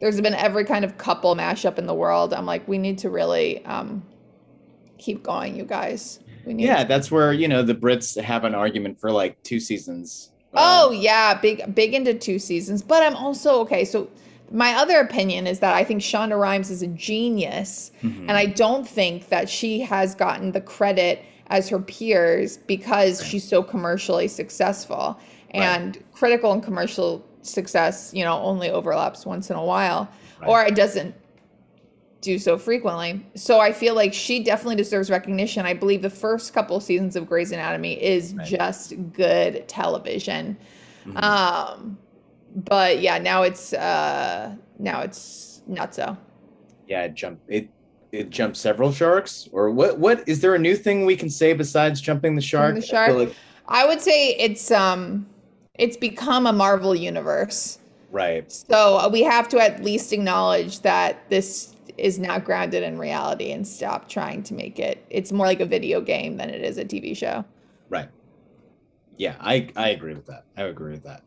there's 0.00 0.20
been 0.20 0.34
every 0.34 0.64
kind 0.64 0.84
of 0.84 0.98
couple 0.98 1.36
mashup 1.36 1.78
in 1.78 1.86
the 1.86 1.94
world. 1.94 2.34
I'm 2.34 2.46
like, 2.46 2.66
we 2.66 2.78
need 2.78 2.98
to 2.98 3.10
really 3.10 3.64
um, 3.64 4.02
keep 5.02 5.22
going, 5.22 5.56
you 5.56 5.64
guys. 5.64 6.20
We 6.44 6.54
need 6.54 6.64
yeah, 6.64 6.84
that's 6.84 7.10
where 7.10 7.32
you 7.32 7.48
know 7.48 7.62
the 7.62 7.74
Brits 7.74 8.20
have 8.20 8.44
an 8.44 8.54
argument 8.54 8.98
for 8.98 9.10
like 9.12 9.42
two 9.42 9.60
seasons. 9.60 10.30
Oh 10.54 10.88
um, 10.88 10.96
yeah, 10.96 11.34
big 11.34 11.74
big 11.74 11.94
into 11.94 12.14
two 12.14 12.38
seasons. 12.38 12.82
But 12.82 13.02
I'm 13.02 13.16
also 13.16 13.60
okay. 13.60 13.84
So 13.84 14.08
my 14.50 14.74
other 14.74 15.00
opinion 15.00 15.46
is 15.46 15.60
that 15.60 15.74
I 15.74 15.84
think 15.84 16.02
Shonda 16.02 16.38
Rhimes 16.38 16.70
is 16.70 16.82
a 16.82 16.88
genius, 16.88 17.92
mm-hmm. 18.02 18.28
and 18.28 18.32
I 18.32 18.46
don't 18.46 18.86
think 18.86 19.28
that 19.28 19.48
she 19.48 19.80
has 19.80 20.14
gotten 20.14 20.52
the 20.52 20.60
credit 20.60 21.24
as 21.48 21.68
her 21.68 21.78
peers 21.78 22.56
because 22.56 23.20
right. 23.20 23.30
she's 23.30 23.46
so 23.46 23.62
commercially 23.62 24.28
successful. 24.28 25.18
And 25.50 25.96
right. 25.96 26.12
critical 26.12 26.50
and 26.52 26.62
commercial 26.62 27.22
success, 27.42 28.10
you 28.14 28.24
know, 28.24 28.40
only 28.40 28.70
overlaps 28.70 29.26
once 29.26 29.50
in 29.50 29.56
a 29.56 29.64
while, 29.64 30.08
right. 30.40 30.48
or 30.48 30.64
it 30.64 30.74
doesn't 30.74 31.14
do 32.22 32.38
so 32.38 32.56
frequently. 32.56 33.24
So 33.34 33.60
I 33.60 33.72
feel 33.72 33.94
like 33.94 34.14
she 34.14 34.42
definitely 34.42 34.76
deserves 34.76 35.10
recognition. 35.10 35.66
I 35.66 35.74
believe 35.74 36.00
the 36.00 36.10
first 36.10 36.54
couple 36.54 36.80
seasons 36.80 37.16
of 37.16 37.28
Grey's 37.28 37.52
Anatomy 37.52 38.02
is 38.02 38.32
right. 38.34 38.46
just 38.46 38.94
good 39.12 39.68
television. 39.68 40.56
Mm-hmm. 41.04 41.16
Um, 41.18 41.98
but 42.54 43.00
yeah, 43.00 43.18
now 43.18 43.42
it's 43.42 43.72
uh, 43.74 44.54
now 44.78 45.00
it's 45.00 45.62
not 45.66 45.94
so. 45.94 46.16
Yeah, 46.86 47.02
it 47.02 47.14
jumped 47.14 47.42
it 47.48 47.68
it 48.12 48.30
jumped 48.30 48.56
several 48.56 48.92
sharks. 48.92 49.48
Or 49.52 49.70
what 49.70 49.98
what 49.98 50.26
is 50.26 50.40
there 50.40 50.54
a 50.54 50.58
new 50.58 50.76
thing 50.76 51.04
we 51.04 51.16
can 51.16 51.28
say 51.28 51.52
besides 51.52 52.00
jumping 52.00 52.36
the 52.36 52.42
shark? 52.42 52.76
the 52.76 52.82
shark. 52.82 53.10
I, 53.10 53.12
like- 53.12 53.34
I 53.66 53.86
would 53.86 54.00
say 54.00 54.30
it's 54.36 54.70
um 54.70 55.26
it's 55.74 55.96
become 55.96 56.46
a 56.46 56.52
Marvel 56.52 56.94
universe. 56.94 57.78
Right. 58.12 58.52
So 58.52 59.08
we 59.08 59.22
have 59.22 59.48
to 59.48 59.58
at 59.58 59.82
least 59.82 60.12
acknowledge 60.12 60.80
that 60.80 61.28
this 61.30 61.74
is 61.98 62.18
now 62.18 62.38
grounded 62.38 62.82
in 62.82 62.98
reality 62.98 63.52
and 63.52 63.66
stop 63.66 64.08
trying 64.08 64.42
to 64.42 64.54
make 64.54 64.78
it 64.78 65.04
it's 65.10 65.32
more 65.32 65.46
like 65.46 65.60
a 65.60 65.66
video 65.66 66.00
game 66.00 66.36
than 66.36 66.50
it 66.50 66.62
is 66.62 66.78
a 66.78 66.84
tv 66.84 67.16
show 67.16 67.44
right 67.88 68.08
yeah 69.16 69.36
i 69.40 69.68
i 69.76 69.88
agree 69.90 70.14
with 70.14 70.26
that 70.26 70.44
i 70.56 70.62
agree 70.62 70.92
with 70.92 71.04
that 71.04 71.22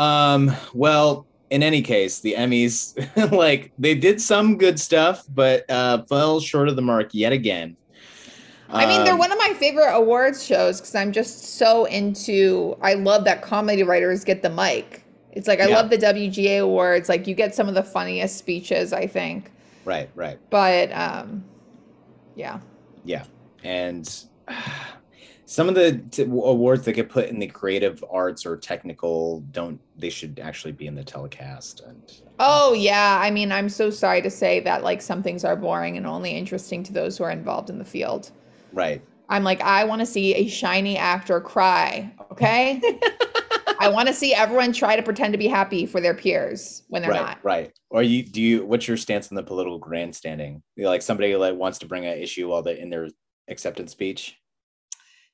um 0.00 0.50
well 0.74 1.26
in 1.50 1.62
any 1.62 1.82
case 1.82 2.20
the 2.20 2.34
emmys 2.34 2.96
like 3.32 3.72
they 3.78 3.94
did 3.94 4.20
some 4.20 4.56
good 4.56 4.80
stuff 4.80 5.24
but 5.28 5.68
uh 5.70 6.02
fell 6.04 6.40
short 6.40 6.68
of 6.68 6.76
the 6.76 6.82
mark 6.82 7.10
yet 7.12 7.32
again 7.32 7.76
I 8.72 8.86
mean, 8.86 9.04
they're 9.04 9.12
um, 9.12 9.18
one 9.18 9.30
of 9.30 9.38
my 9.38 9.54
favorite 9.58 9.94
awards 9.94 10.44
shows 10.44 10.80
because 10.80 10.94
I'm 10.94 11.12
just 11.12 11.56
so 11.56 11.84
into. 11.84 12.76
I 12.80 12.94
love 12.94 13.24
that 13.24 13.42
comedy 13.42 13.82
writers 13.82 14.24
get 14.24 14.42
the 14.42 14.48
mic. 14.48 15.04
It's 15.32 15.46
like 15.46 15.60
I 15.60 15.68
yeah. 15.68 15.76
love 15.76 15.90
the 15.90 15.98
WGA 15.98 16.62
awards. 16.62 17.08
Like 17.08 17.26
you 17.26 17.34
get 17.34 17.54
some 17.54 17.68
of 17.68 17.74
the 17.74 17.82
funniest 17.82 18.38
speeches. 18.38 18.92
I 18.92 19.06
think. 19.06 19.51
Right, 19.84 20.10
right. 20.14 20.38
But 20.50 20.92
um, 20.92 21.44
yeah. 22.34 22.60
Yeah, 23.04 23.24
and 23.64 24.08
some 25.44 25.68
of 25.68 25.74
the 25.74 25.98
t- 26.10 26.22
awards 26.22 26.84
that 26.84 26.92
get 26.92 27.08
put 27.08 27.28
in 27.28 27.38
the 27.38 27.46
creative 27.46 28.04
arts 28.10 28.46
or 28.46 28.56
technical 28.56 29.40
don't. 29.50 29.80
They 29.96 30.10
should 30.10 30.40
actually 30.42 30.72
be 30.72 30.86
in 30.86 30.94
the 30.94 31.04
telecast. 31.04 31.82
And 31.86 32.02
oh 32.38 32.72
yeah, 32.72 33.18
I 33.20 33.30
mean, 33.30 33.52
I'm 33.52 33.68
so 33.68 33.90
sorry 33.90 34.22
to 34.22 34.30
say 34.30 34.60
that 34.60 34.82
like 34.82 35.02
some 35.02 35.22
things 35.22 35.44
are 35.44 35.56
boring 35.56 35.96
and 35.96 36.06
only 36.06 36.30
interesting 36.30 36.82
to 36.84 36.92
those 36.92 37.18
who 37.18 37.24
are 37.24 37.30
involved 37.30 37.70
in 37.70 37.78
the 37.78 37.84
field. 37.84 38.30
Right. 38.72 39.02
I'm 39.28 39.44
like, 39.44 39.60
I 39.62 39.84
want 39.84 40.00
to 40.00 40.06
see 40.06 40.34
a 40.34 40.46
shiny 40.46 40.96
actor 40.96 41.40
cry. 41.40 42.12
Okay. 42.32 42.80
I 43.82 43.88
want 43.88 44.08
to 44.08 44.14
see 44.14 44.32
everyone 44.32 44.72
try 44.72 44.96
to 44.96 45.02
pretend 45.02 45.32
to 45.32 45.38
be 45.38 45.48
happy 45.48 45.86
for 45.86 46.00
their 46.00 46.14
peers 46.14 46.84
when 46.88 47.02
they're 47.02 47.10
right, 47.10 47.20
not. 47.20 47.38
Right. 47.42 47.72
Or 47.90 48.02
you 48.02 48.22
do 48.22 48.40
you 48.40 48.64
what's 48.64 48.86
your 48.86 48.96
stance 48.96 49.30
on 49.30 49.36
the 49.36 49.42
political 49.42 49.78
grandstanding? 49.78 50.62
You 50.76 50.84
know, 50.84 50.90
like 50.90 51.02
somebody 51.02 51.34
like 51.36 51.56
wants 51.56 51.78
to 51.80 51.86
bring 51.86 52.06
an 52.06 52.16
issue 52.18 52.48
while 52.48 52.62
they 52.62 52.78
in 52.78 52.90
their 52.90 53.08
acceptance 53.48 53.92
speech. 53.92 54.38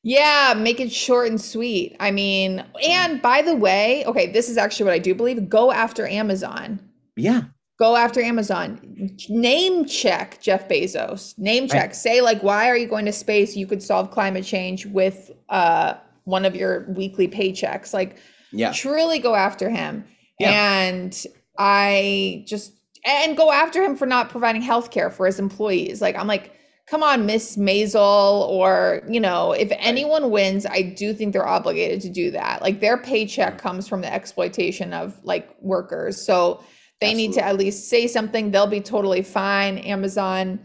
Yeah, 0.03 0.55
make 0.57 0.81
it 0.81 0.93
short 0.93 1.29
and 1.29 1.41
sweet. 1.41 1.97
I 2.01 2.11
mean, 2.11 2.65
and 2.83 3.21
by 3.21 3.43
the 3.43 3.55
way, 3.55 4.05
okay, 4.07 4.31
this 4.31 4.49
is 4.49 4.57
actually 4.57 4.85
what 4.85 4.95
I 4.95 4.99
do 4.99 5.15
believe. 5.15 5.49
Go 5.49 5.73
after 5.73 6.07
Amazon. 6.07 6.81
Yeah. 7.17 7.43
Go 7.79 7.97
after 7.97 8.21
Amazon. 8.21 9.17
Name 9.29 9.85
check 9.85 10.41
Jeff 10.41 10.69
Bezos. 10.69 11.37
Name 11.39 11.69
check. 11.69 11.89
Right. 11.89 11.97
Say 11.97 12.21
like, 12.21 12.43
why 12.43 12.69
are 12.69 12.77
you 12.77 12.89
going 12.89 13.05
to 13.05 13.13
space? 13.13 13.57
You 13.57 13.67
could 13.67 13.83
solve 13.83 14.11
climate 14.11 14.45
change 14.45 14.87
with 14.87 15.31
uh, 15.49 15.95
one 16.25 16.45
of 16.45 16.57
your 16.57 16.87
weekly 16.91 17.29
paychecks. 17.29 17.93
Like, 17.93 18.19
yeah 18.53 18.73
truly 18.73 19.19
go 19.19 19.35
after 19.35 19.69
him 19.71 20.05
yeah. 20.39 20.83
and 20.83 21.27
I 21.59 22.45
just 22.47 22.73
and 23.05 23.37
go 23.37 23.51
after 23.51 23.83
him 23.83 23.97
for 23.97 24.07
not 24.07 24.31
providing 24.31 24.63
health 24.63 24.91
care 24.91 25.11
for 25.11 25.27
his 25.27 25.39
employees. 25.39 26.01
Like 26.01 26.17
I'm 26.17 26.27
like, 26.27 26.53
come 26.89 27.03
on, 27.03 27.27
Miss 27.27 27.57
Maisel, 27.57 28.49
or 28.49 29.03
you 29.09 29.21
know, 29.21 29.53
if 29.53 29.71
anyone 29.79 30.31
wins, 30.31 30.67
I 30.67 30.83
do 30.83 31.13
think 31.13 31.33
they're 31.33 31.47
obligated 31.47 32.01
to 32.03 32.09
do 32.09 32.31
that. 32.33 32.63
Like 32.63 32.81
their 32.81 32.97
paycheck 32.97 33.59
comes 33.59 33.89
from 33.89 34.01
the 34.01 34.13
exploitation 34.13 34.93
of 34.93 35.19
like 35.25 35.51
workers. 35.61 36.21
So 36.21 36.63
they 37.01 37.15
need 37.15 37.33
to 37.35 37.45
at 37.45 37.57
least 37.57 37.89
say 37.89 38.07
something. 38.09 38.51
They'll 38.51 38.67
be 38.67 38.81
totally 38.81 39.23
fine. 39.23 39.79
Amazon 39.79 40.61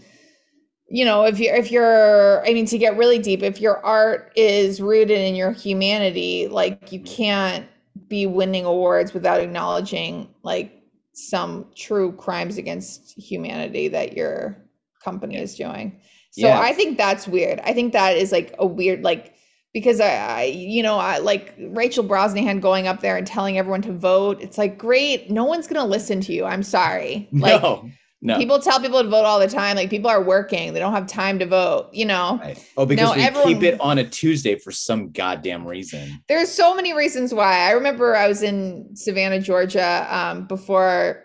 you 0.90 1.06
know 1.06 1.24
if 1.24 1.40
you're 1.40 1.56
if 1.56 1.72
you're 1.72 2.46
i 2.46 2.54
mean 2.54 2.66
to 2.66 2.78
get 2.78 2.98
really 2.98 3.18
deep 3.18 3.42
if 3.42 3.62
your 3.62 3.84
art 3.86 4.34
is 4.36 4.82
rooted 4.82 5.18
in 5.18 5.34
your 5.34 5.54
humanity 5.54 6.46
like 6.50 6.92
you 6.92 7.00
mm-hmm. 7.00 7.16
can't 7.16 7.66
be 8.14 8.28
winning 8.28 8.64
awards 8.64 9.12
without 9.12 9.42
acknowledging 9.42 10.30
like 10.44 10.72
some 11.14 11.66
true 11.76 12.12
crimes 12.12 12.60
against 12.60 13.18
humanity 13.18 13.88
that 13.88 14.14
your 14.16 14.56
company 15.04 15.36
is 15.38 15.56
doing. 15.56 16.00
So 16.32 16.52
i 16.52 16.74
think 16.74 16.98
that's 16.98 17.28
weird. 17.28 17.60
I 17.62 17.74
think 17.74 17.94
that 17.94 18.16
is 18.18 18.32
like 18.32 18.54
a 18.60 18.68
weird 18.68 19.04
like 19.04 19.34
because 19.74 20.00
I, 20.00 20.14
I 20.14 20.44
you 20.44 20.84
know 20.84 20.98
i 20.98 21.18
like 21.18 21.56
rachel 21.58 22.04
brosnahan 22.04 22.62
going 22.62 22.86
up 22.88 23.00
there 23.02 23.18
and 23.18 23.26
telling 23.26 23.58
everyone 23.58 23.82
to 23.84 23.92
vote 23.92 24.40
it's 24.40 24.60
like 24.60 24.78
great 24.78 25.32
no 25.32 25.46
one's 25.46 25.66
gonna 25.68 25.90
listen 25.98 26.22
to 26.22 26.34
you 26.34 26.46
i'm 26.46 26.62
sorry. 26.62 27.28
Like 27.46 27.62
no, 27.62 27.90
no. 28.26 28.38
People 28.38 28.58
tell 28.60 28.80
people 28.80 29.04
to 29.04 29.10
vote 29.10 29.26
all 29.26 29.40
the 29.40 29.48
time. 29.48 29.76
Like 29.76 29.90
people 29.90 30.10
are 30.10 30.22
working, 30.24 30.74
they 30.74 30.80
don't 30.80 30.94
have 30.94 31.08
time 31.08 31.38
to 31.40 31.46
vote. 31.46 31.90
You 31.94 32.06
know, 32.06 32.40
Right. 32.42 32.58
Oh, 32.78 32.86
because 32.86 33.10
No, 33.10 33.16
we 33.16 33.22
everyone- 33.22 33.54
keep 33.54 33.64
it 33.64 33.80
on 33.82 33.98
a 34.00 34.04
Tuesday 34.10 34.56
for 34.58 34.72
some 34.72 35.12
goddamn 35.12 35.68
reason. 35.68 36.24
there's 36.30 36.50
so 36.50 36.74
many 36.74 36.94
reasons 36.94 37.34
why. 37.34 37.68
I 37.68 37.72
remember 37.72 38.16
I 38.16 38.28
was 38.28 38.42
in 38.42 38.96
Savannah, 38.96 39.40
Georgia, 39.42 40.08
um, 40.10 40.48
before 40.48 41.24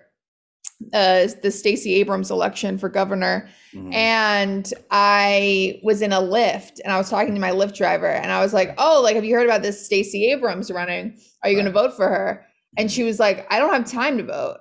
uh, 0.94 1.26
the 1.42 1.51
Stacey 1.51 1.94
Abrams 1.94 2.30
election 2.30 2.78
for 2.78 2.88
governor, 2.88 3.49
Mhm. 3.74 3.92
and 3.92 4.72
I 4.92 5.80
was 5.82 6.03
in 6.03 6.12
a 6.12 6.20
Lyft, 6.20 6.78
and 6.84 6.92
I 6.92 6.99
was 6.99 7.11
talking 7.11 7.34
to 7.34 7.40
my 7.40 7.51
Lyft 7.51 7.74
driver, 7.76 8.07
and 8.07 8.30
I 8.30 8.40
was 8.40 8.55
like, 8.55 8.74
"Oh, 8.78 9.01
like, 9.03 9.16
have 9.16 9.24
you 9.24 9.34
heard 9.34 9.46
about 9.46 9.62
this 9.62 9.84
Stacey 9.84 10.30
Abrams 10.30 10.70
running? 10.70 11.18
Are 11.42 11.49
you 11.51 11.57
going 11.57 11.66
to 11.66 11.72
vote 11.72 11.96
for 11.96 12.07
her?" 12.09 12.44
And 12.76 12.92
she 12.92 13.03
was 13.03 13.18
like, 13.18 13.44
"I 13.53 13.59
don't 13.59 13.72
have 13.72 13.90
time 13.90 14.18
to 14.18 14.22
vote." 14.24 14.59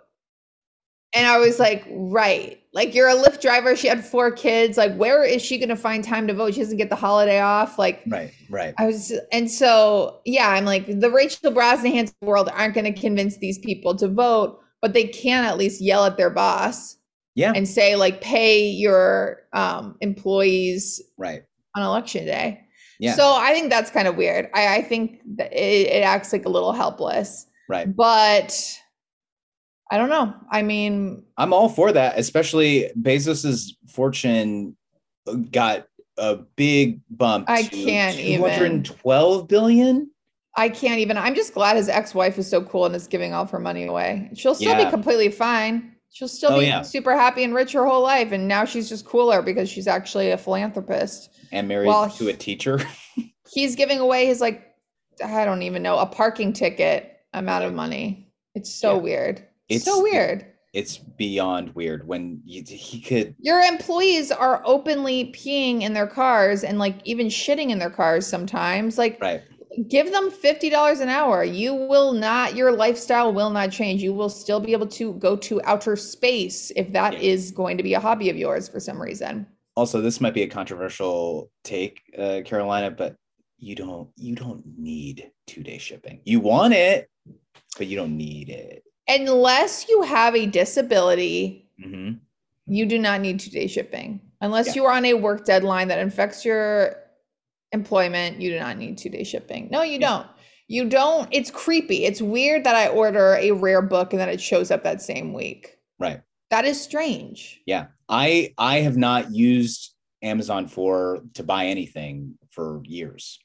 And 1.18 1.26
I 1.26 1.40
was 1.40 1.58
like, 1.58 1.84
right. 1.90 2.62
Like 2.74 2.94
you're 2.94 3.10
a 3.10 3.16
Lyft 3.16 3.42
driver. 3.42 3.76
She 3.76 3.88
had 3.88 4.06
four 4.06 4.30
kids. 4.30 4.78
Like, 4.78 4.96
where 4.96 5.24
is 5.24 5.42
she 5.42 5.58
going 5.58 5.70
to 5.70 5.76
find 5.76 6.04
time 6.04 6.28
to 6.28 6.34
vote? 6.36 6.54
She 6.54 6.60
doesn't 6.60 6.78
get 6.78 6.90
the 6.90 6.96
holiday 6.96 7.40
off. 7.40 7.80
Like, 7.80 8.04
Right, 8.08 8.32
right. 8.52 8.76
I 8.78 8.86
was, 8.86 9.12
and 9.32 9.50
so 9.50 10.22
yeah, 10.26 10.50
I'm 10.50 10.64
like, 10.64 11.00
the 11.00 11.10
Rachel 11.10 11.52
Brosnahans 11.52 12.14
world 12.22 12.50
aren't 12.54 12.76
going 12.76 12.94
to 12.94 13.00
convince 13.00 13.38
these 13.38 13.58
people 13.58 13.96
to 13.96 14.08
vote, 14.08 14.60
but 14.80 14.94
they 14.94 15.06
can 15.06 15.44
at 15.44 15.58
least 15.58 15.82
yell 15.82 16.06
at 16.06 16.18
their 16.18 16.30
boss 16.30 16.98
Yeah, 17.34 17.52
and 17.56 17.68
say, 17.68 17.96
like, 17.96 18.22
pay 18.22 18.68
your 18.68 19.42
um, 19.54 19.98
employees 20.02 21.02
right. 21.18 21.42
on 21.76 21.82
election 21.82 22.26
day. 22.26 22.62
Yeah, 23.00 23.16
So 23.16 23.34
I 23.34 23.54
think 23.54 23.72
that's 23.72 23.90
kind 23.90 24.08
of 24.08 24.18
weird. 24.18 24.50
I, 24.54 24.78
I 24.78 24.82
think 24.84 25.22
that 25.38 25.52
it, 25.52 25.88
it 25.88 26.04
acts 26.04 26.32
like 26.32 26.46
a 26.46 26.50
little 26.50 26.74
helpless, 26.74 27.48
right. 27.70 27.96
but 27.96 28.80
I 29.92 29.98
don't 29.98 30.10
know. 30.10 30.34
I 30.52 30.62
mean, 30.64 31.24
I'm 31.38 31.54
all 31.54 31.70
for 31.70 31.92
that, 31.92 32.18
especially 32.20 32.92
Bezos's 33.00 33.76
fortune 33.88 34.76
got 35.52 35.88
a 36.18 36.36
big 36.56 37.00
bump. 37.10 37.50
I 37.50 37.64
to 37.64 37.70
can't 37.70 38.18
even. 38.20 38.42
212 38.84 39.48
billion. 39.48 40.10
I 40.56 40.70
can't 40.70 41.00
even. 41.00 41.18
I'm 41.18 41.36
just 41.36 41.54
glad 41.54 41.78
his 41.78 41.88
ex-wife 41.88 42.38
is 42.40 42.50
so 42.50 42.64
cool 42.64 42.86
and 42.86 42.96
is 42.96 43.08
giving 43.08 43.34
all 43.34 43.44
of 43.44 43.52
her 43.52 43.60
money 43.60 43.86
away. 43.86 44.32
She'll 44.36 44.56
still 44.56 44.78
Yeah. 44.78 44.86
be 44.86 44.90
completely 44.90 45.30
fine. 45.30 45.94
She'll 46.10 46.28
still 46.28 46.54
Oh, 46.54 46.60
be 46.60 46.66
yeah. 46.66 46.82
super 46.82 47.16
happy 47.16 47.44
and 47.44 47.54
rich 47.54 47.74
her 47.74 47.86
whole 47.86 48.02
life, 48.02 48.32
and 48.32 48.48
now 48.48 48.66
she's 48.66 48.90
just 48.90 49.06
cooler 49.06 49.42
because 49.42 49.70
she's 49.70 49.88
actually 49.88 50.32
a 50.32 50.38
philanthropist. 50.38 51.30
and 51.52 51.68
married 51.68 51.88
Well, 51.88 52.10
to 52.10 52.28
a 52.30 52.34
teacher. 52.34 52.80
He's 53.54 53.76
giving 53.78 54.00
away 54.00 54.26
his 54.26 54.42
like, 54.42 54.66
I 55.24 55.46
don't 55.46 55.62
even 55.62 55.82
know, 55.82 55.98
a 55.98 56.06
parking 56.06 56.52
ticket 56.52 57.14
amount 57.34 57.64
of 57.64 57.74
money. 57.74 58.34
It's 58.56 58.74
so 58.74 58.96
Yeah. 58.96 59.02
weird. 59.02 59.44
It's 59.70 59.86
so 59.86 60.02
weird. 60.02 60.46
it's 60.74 60.98
beyond 60.98 61.74
weird 61.76 62.08
when 62.08 62.42
you, 62.46 62.64
he 62.68 63.02
could. 63.02 63.36
Your 63.40 63.62
employees 63.62 64.32
are 64.32 64.62
openly 64.66 65.32
peeing 65.36 65.82
in 65.82 65.94
their 65.94 66.08
cars 66.08 66.64
and 66.64 66.78
like 66.80 66.96
even 67.06 67.28
shitting 67.28 67.70
in 67.70 67.80
their 67.80 67.90
cars 67.90 68.28
sometimes. 68.28 68.98
Like, 68.98 69.20
Right. 69.22 69.42
give 69.90 70.12
them 70.12 70.30
$50 70.32 71.02
an 71.02 71.10
hour. 71.10 71.44
You 71.44 71.74
will 71.74 72.14
not, 72.14 72.56
your 72.56 72.72
lifestyle 72.72 73.34
will 73.34 73.50
not 73.50 73.72
change. 73.72 74.02
You 74.04 74.14
will 74.14 74.30
still 74.30 74.60
be 74.60 74.72
able 74.74 74.88
to 74.88 75.14
go 75.14 75.36
to 75.38 75.62
outer 75.64 75.96
space 75.96 76.72
if 76.76 76.92
that 76.94 77.14
Yeah. 77.14 77.20
is 77.32 77.52
going 77.52 77.78
to 77.78 77.84
be 77.84 77.94
a 77.94 78.00
hobby 78.00 78.30
of 78.30 78.38
yours 78.38 78.68
for 78.70 78.80
some 78.80 79.02
reason. 79.02 79.48
Also, 79.76 80.02
this 80.02 80.20
might 80.22 80.34
be 80.34 80.42
a 80.44 80.48
controversial 80.48 81.52
take, 81.64 82.02
uh, 82.18 82.42
Carolina, 82.46 82.90
but 82.92 83.16
you 83.60 83.74
don't 83.76 84.10
you 84.18 84.36
don't 84.36 84.64
need 84.78 85.32
two 85.48 85.64
day 85.64 85.78
shipping. 85.80 86.20
You 86.26 86.40
want 86.40 86.74
it, 86.74 87.10
but 87.78 87.88
you 87.88 87.96
don't 87.96 88.16
need 88.18 88.50
it. 88.50 88.84
Unless 89.08 89.88
you 89.90 90.02
have 90.04 90.36
a 90.36 90.46
disability, 90.46 91.70
hmm 91.82 92.14
you 92.70 92.86
do 92.86 93.00
not 93.00 93.22
need 93.22 93.40
two 93.40 93.50
day 93.50 93.66
shipping. 93.68 94.20
Unless 94.42 94.68
Yeah. 94.68 94.74
you 94.76 94.86
are 94.86 94.92
on 94.92 95.06
a 95.06 95.14
work 95.14 95.46
deadline 95.46 95.88
that 95.88 96.06
affects 96.06 96.44
your 96.44 96.98
employment, 97.72 98.42
you 98.42 98.50
do 98.52 98.60
not 98.60 98.78
need 98.78 98.98
two 98.98 99.08
day 99.10 99.24
shipping. 99.24 99.70
No, 99.72 99.84
you 99.84 99.94
Yeah. 99.94 100.00
don't. 100.10 100.28
You 100.68 100.90
don't. 100.90 101.30
It's 101.32 101.50
creepy. 101.50 102.04
It's 102.04 102.22
weird 102.22 102.66
that 102.66 102.76
I 102.76 102.90
order 102.90 103.36
a 103.40 103.52
rare 103.52 103.82
book 103.82 104.12
and 104.12 104.20
then 104.20 104.28
it 104.28 104.42
shows 104.42 104.70
up 104.70 104.84
that 104.84 105.02
same 105.02 105.32
week. 105.34 105.78
Right. 105.98 106.20
That 106.50 106.66
is 106.66 106.80
strange. 106.82 107.62
Yeah. 107.66 107.88
I 108.10 108.54
I 108.58 108.80
have 108.80 108.98
not 108.98 109.32
used 109.34 109.94
Amazon 110.22 110.68
for 110.68 111.22
to 111.36 111.44
buy 111.44 111.68
anything 111.68 112.38
for 112.50 112.82
years. 112.84 113.40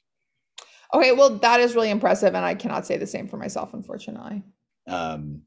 Okay, 0.93 1.13
well, 1.13 1.37
that 1.39 1.59
is 1.61 1.75
really 1.75 1.89
impressive, 1.91 2.35
and 2.35 2.45
I 2.45 2.55
cannot 2.55 2.85
say 2.85 2.97
the 2.97 3.07
same 3.07 3.27
for 3.29 3.37
myself, 3.37 3.73
unfortunately. 3.73 4.43
um 4.85 5.43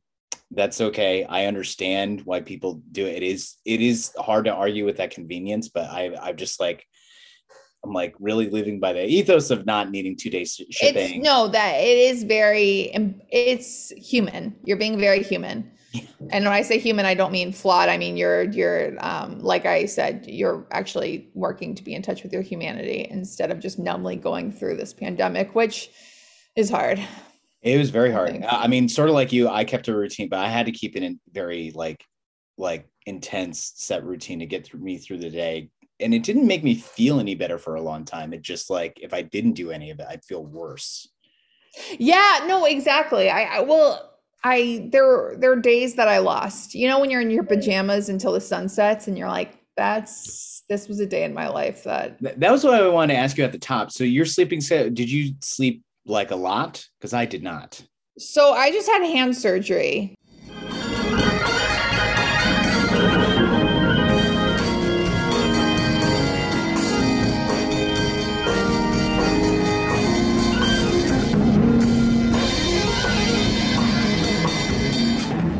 that's 0.52 0.80
okay 0.80 1.24
i 1.24 1.46
understand 1.46 2.22
why 2.24 2.40
people 2.40 2.80
do 2.92 3.06
it 3.06 3.16
it 3.16 3.22
is 3.22 3.56
it 3.64 3.80
is 3.80 4.12
hard 4.18 4.44
to 4.44 4.52
argue 4.54 4.84
with 4.84 4.98
that 4.98 5.10
convenience 5.10 5.68
but 5.68 5.90
i 5.90 6.14
i'm 6.22 6.36
just 6.36 6.60
like 6.60 6.86
i'm 7.84 7.92
like 7.92 8.14
really 8.20 8.48
living 8.50 8.78
by 8.78 8.92
the 8.92 9.04
ethos 9.04 9.50
of 9.50 9.66
not 9.66 9.90
needing 9.90 10.16
two 10.16 10.30
days 10.30 10.60
shipping 10.70 11.16
It's 11.16 11.24
no, 11.24 11.48
that 11.48 11.74
it 11.80 11.98
is 11.98 12.24
very, 12.24 12.90
it's 13.30 13.90
human. 13.90 14.56
You're 14.64 14.76
being 14.76 14.98
very 14.98 15.22
human. 15.22 15.72
And 16.30 16.44
when 16.44 16.52
I 16.52 16.62
say 16.62 16.78
human, 16.78 17.06
I 17.06 17.14
don't 17.14 17.32
mean 17.32 17.52
flawed. 17.52 17.88
I 17.88 17.96
mean 17.96 18.16
you're 18.16 18.42
you're 18.42 18.96
um, 18.98 19.38
like 19.38 19.64
I 19.64 19.86
said, 19.86 20.26
you're 20.26 20.66
actually 20.70 21.30
working 21.34 21.74
to 21.74 21.82
be 21.82 21.94
in 21.94 22.02
touch 22.02 22.22
with 22.22 22.32
your 22.32 22.42
humanity 22.42 23.06
instead 23.08 23.50
of 23.50 23.60
just 23.60 23.78
numbly 23.78 24.16
going 24.16 24.50
through 24.52 24.76
this 24.76 24.92
pandemic, 24.92 25.54
which 25.54 25.90
is 26.54 26.68
hard. 26.68 27.00
It 27.66 27.78
was 27.78 27.90
very 27.90 28.12
hard 28.12 28.42
i 28.48 28.66
mean 28.66 28.88
sort 28.88 29.08
of 29.08 29.14
like 29.14 29.32
you 29.32 29.48
i 29.48 29.64
kept 29.64 29.88
a 29.88 29.94
routine 29.94 30.28
but 30.28 30.38
i 30.38 30.48
had 30.48 30.66
to 30.66 30.72
keep 30.72 30.96
it 30.96 31.02
in 31.02 31.20
very 31.32 31.72
like 31.74 32.04
like 32.58 32.86
intense 33.06 33.72
set 33.76 34.04
routine 34.04 34.38
to 34.38 34.46
get 34.46 34.64
through 34.64 34.80
me 34.80 34.96
through 34.98 35.18
the 35.18 35.30
day 35.30 35.68
and 36.00 36.14
it 36.14 36.22
didn't 36.22 36.46
make 36.46 36.62
me 36.62 36.74
feel 36.74 37.20
any 37.20 37.34
better 37.34 37.58
for 37.58 37.74
a 37.74 37.82
long 37.82 38.04
time 38.04 38.32
it 38.32 38.42
just 38.42 38.70
like 38.70 38.98
if 39.02 39.12
i 39.12 39.20
didn't 39.20 39.52
do 39.52 39.70
any 39.70 39.90
of 39.90 40.00
it 40.00 40.06
i'd 40.10 40.24
feel 40.24 40.44
worse 40.44 41.08
Yeah, 41.98 42.44
no, 42.46 42.64
exactly. 42.64 43.30
I, 43.30 43.58
I 43.58 43.60
well, 43.60 44.18
I 44.44 44.88
there 44.92 45.34
there 45.38 45.52
are 45.52 45.60
days 45.60 45.94
that 45.96 46.08
I 46.08 46.18
lost. 46.18 46.74
You 46.74 46.88
know, 46.88 47.00
when 47.00 47.10
you're 47.10 47.20
in 47.20 47.30
your 47.30 47.44
pajamas 47.44 48.08
until 48.08 48.32
the 48.32 48.40
sun 48.40 48.68
sets, 48.68 49.08
and 49.08 49.18
you're 49.18 49.28
like, 49.28 49.58
"That's 49.76 50.62
this 50.68 50.88
was 50.88 51.00
a 51.00 51.06
day 51.06 51.24
in 51.24 51.34
my 51.34 51.48
life 51.48 51.84
that." 51.84 52.18
That 52.20 52.50
was 52.50 52.64
what 52.64 52.74
I 52.74 52.88
wanted 52.88 53.14
to 53.14 53.18
ask 53.18 53.36
you 53.36 53.44
at 53.44 53.52
the 53.52 53.58
top. 53.58 53.90
So 53.90 54.04
your 54.04 54.24
sleeping 54.24 54.60
set, 54.60 54.94
did 54.94 55.10
you 55.10 55.34
sleep 55.40 55.82
like 56.06 56.30
a 56.30 56.36
lot? 56.36 56.88
Because 56.98 57.12
I 57.12 57.26
did 57.26 57.42
not. 57.42 57.82
So 58.18 58.52
I 58.52 58.70
just 58.70 58.88
had 58.88 59.02
hand 59.04 59.36
surgery. 59.36 60.14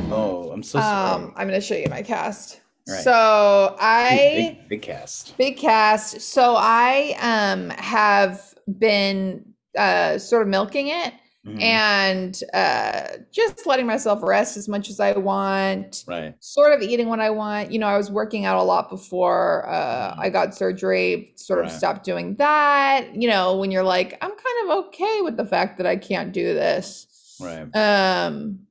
Oh, 0.09 0.51
I'm 0.53 0.63
so. 0.63 0.79
Um, 0.79 1.35
I'm 1.37 1.49
going 1.49 1.61
to 1.61 1.61
show 1.61 1.75
you 1.75 1.89
my 1.91 2.03
cast. 2.03 2.61
Right. 2.89 3.03
So 3.03 3.77
I 3.81 4.57
big, 4.61 4.69
big 4.69 4.83
cast. 4.83 5.37
big 5.37 5.57
cast. 5.57 6.21
So 6.21 6.55
I 6.57 7.17
um 7.21 7.71
have 7.71 8.55
been 8.79 9.56
uh 9.77 10.19
sort 10.19 10.43
of 10.43 10.49
milking 10.49 10.89
it 10.89 11.15
Mhm. 11.47 11.63
and 11.63 12.41
uh 12.55 13.19
just 13.33 13.67
letting 13.67 13.87
myself 13.87 14.21
rest 14.23 14.57
as 14.57 14.69
much 14.69 14.91
as 14.91 14.99
I 14.99 15.13
want. 15.17 16.05
right. 16.09 16.35
Sort 16.41 16.73
of 16.73 16.83
eating 16.83 17.09
what 17.09 17.21
I 17.21 17.31
want. 17.31 17.71
You 17.73 17.79
know, 17.79 17.87
I 17.87 17.97
was 17.97 18.11
working 18.11 18.45
out 18.45 18.59
a 18.59 18.63
lot 18.63 18.91
before 18.91 19.69
uh 19.69 20.17
I 20.19 20.29
got 20.31 20.55
surgery, 20.57 21.33
sort 21.37 21.61
of 21.61 21.67
Right. 21.67 21.73
stopped 21.73 22.05
doing 22.05 22.37
that. 22.37 23.15
You 23.15 23.29
know, 23.29 23.57
when 23.59 23.71
you're 23.71 23.85
like, 23.85 24.19
I'm 24.21 24.31
kind 24.31 24.71
of 24.71 24.87
okay 24.87 25.21
with 25.23 25.37
the 25.37 25.47
fact 25.47 25.79
that 25.79 25.87
I 25.87 25.97
can't 25.97 26.33
do 26.33 26.53
this. 26.55 27.07
Right. 27.41 27.69
Um 27.77 28.67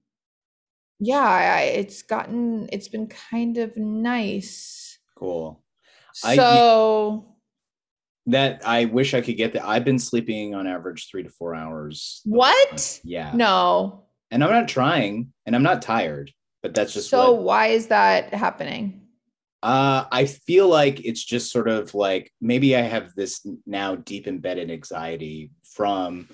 yeah, 0.99 1.19
I, 1.19 1.61
it's 1.63 2.01
gotten 2.01 2.69
it's 2.71 2.87
been 2.87 3.07
kind 3.07 3.57
of 3.57 3.75
nice. 3.77 4.97
Cool. 5.15 5.61
So 6.13 6.41
I, 6.41 7.34
that 8.27 8.61
I 8.65 8.85
wish 8.85 9.13
I 9.13 9.21
could 9.21 9.37
get 9.37 9.53
that. 9.53 9.67
I've 9.67 9.85
been 9.85 9.99
sleeping 9.99 10.55
on 10.55 10.67
average 10.67 11.09
three 11.09 11.23
to 11.23 11.29
four 11.29 11.53
hours. 11.53 12.21
What? 12.25 12.99
Yeah. 13.03 13.31
No. 13.33 14.05
And 14.31 14.43
I'm 14.43 14.51
not 14.51 14.67
trying, 14.67 15.31
and 15.45 15.55
I'm 15.55 15.63
not 15.63 15.81
tired, 15.81 16.31
but 16.63 16.73
that's 16.73 16.93
just 16.93 17.09
so. 17.09 17.33
What, 17.33 17.43
why 17.43 17.67
is 17.67 17.87
that 17.87 18.33
happening? 18.33 19.01
Uh, 19.61 20.05
I 20.11 20.25
feel 20.25 20.67
like 20.67 21.03
it's 21.05 21.23
just 21.23 21.51
sort 21.51 21.67
of 21.67 21.93
like 21.93 22.31
maybe 22.41 22.75
I 22.75 22.81
have 22.81 23.13
this 23.15 23.45
now 23.65 23.95
deep 23.95 24.27
embedded 24.27 24.69
anxiety 24.69 25.51
from 25.73 26.27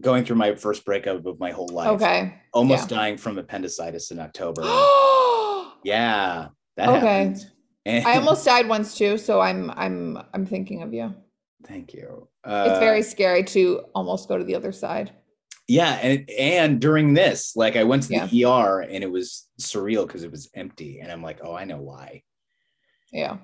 going 0.00 0.24
through 0.24 0.36
my 0.36 0.54
first 0.54 0.84
breakup 0.84 1.26
of 1.26 1.38
my 1.38 1.50
whole 1.50 1.68
life. 1.68 1.88
Okay. 1.88 2.34
Almost 2.52 2.90
yeah. 2.90 2.96
dying 2.96 3.16
from 3.16 3.38
appendicitis 3.38 4.10
in 4.10 4.18
October. 4.18 4.62
yeah. 5.84 6.48
That 6.76 6.88
okay. 6.88 6.98
Happened. 6.98 7.46
And 7.84 8.06
I 8.06 8.16
almost 8.16 8.44
died 8.52 8.68
once 8.68 8.96
too, 8.96 9.18
so 9.18 9.40
I'm 9.40 9.70
I'm 9.70 10.18
I'm 10.32 10.46
thinking 10.46 10.82
of 10.82 10.92
you. 10.92 11.14
Thank 11.66 11.94
you. 11.94 12.28
Uh, 12.44 12.66
it's 12.68 12.78
very 12.80 13.02
scary 13.02 13.44
to 13.44 13.84
almost 13.94 14.28
go 14.28 14.36
to 14.36 14.44
the 14.44 14.54
other 14.54 14.72
side. 14.72 15.12
Yeah, 15.68 15.92
and 16.02 16.28
and 16.30 16.80
during 16.80 17.14
this, 17.14 17.54
like 17.54 17.76
I 17.76 17.84
went 17.84 18.02
to 18.04 18.08
the 18.08 18.28
yeah. 18.32 18.48
ER 18.48 18.80
and 18.80 19.04
it 19.04 19.10
was 19.10 19.48
surreal 19.60 20.06
because 20.06 20.24
it 20.24 20.30
was 20.30 20.50
empty, 20.54 21.00
and 21.00 21.10
I'm 21.10 21.22
like, 21.22 21.40
oh, 21.42 21.54
I 21.54 21.64
know 21.64 21.78
why. 21.78 22.22
Yeah, 23.12 23.38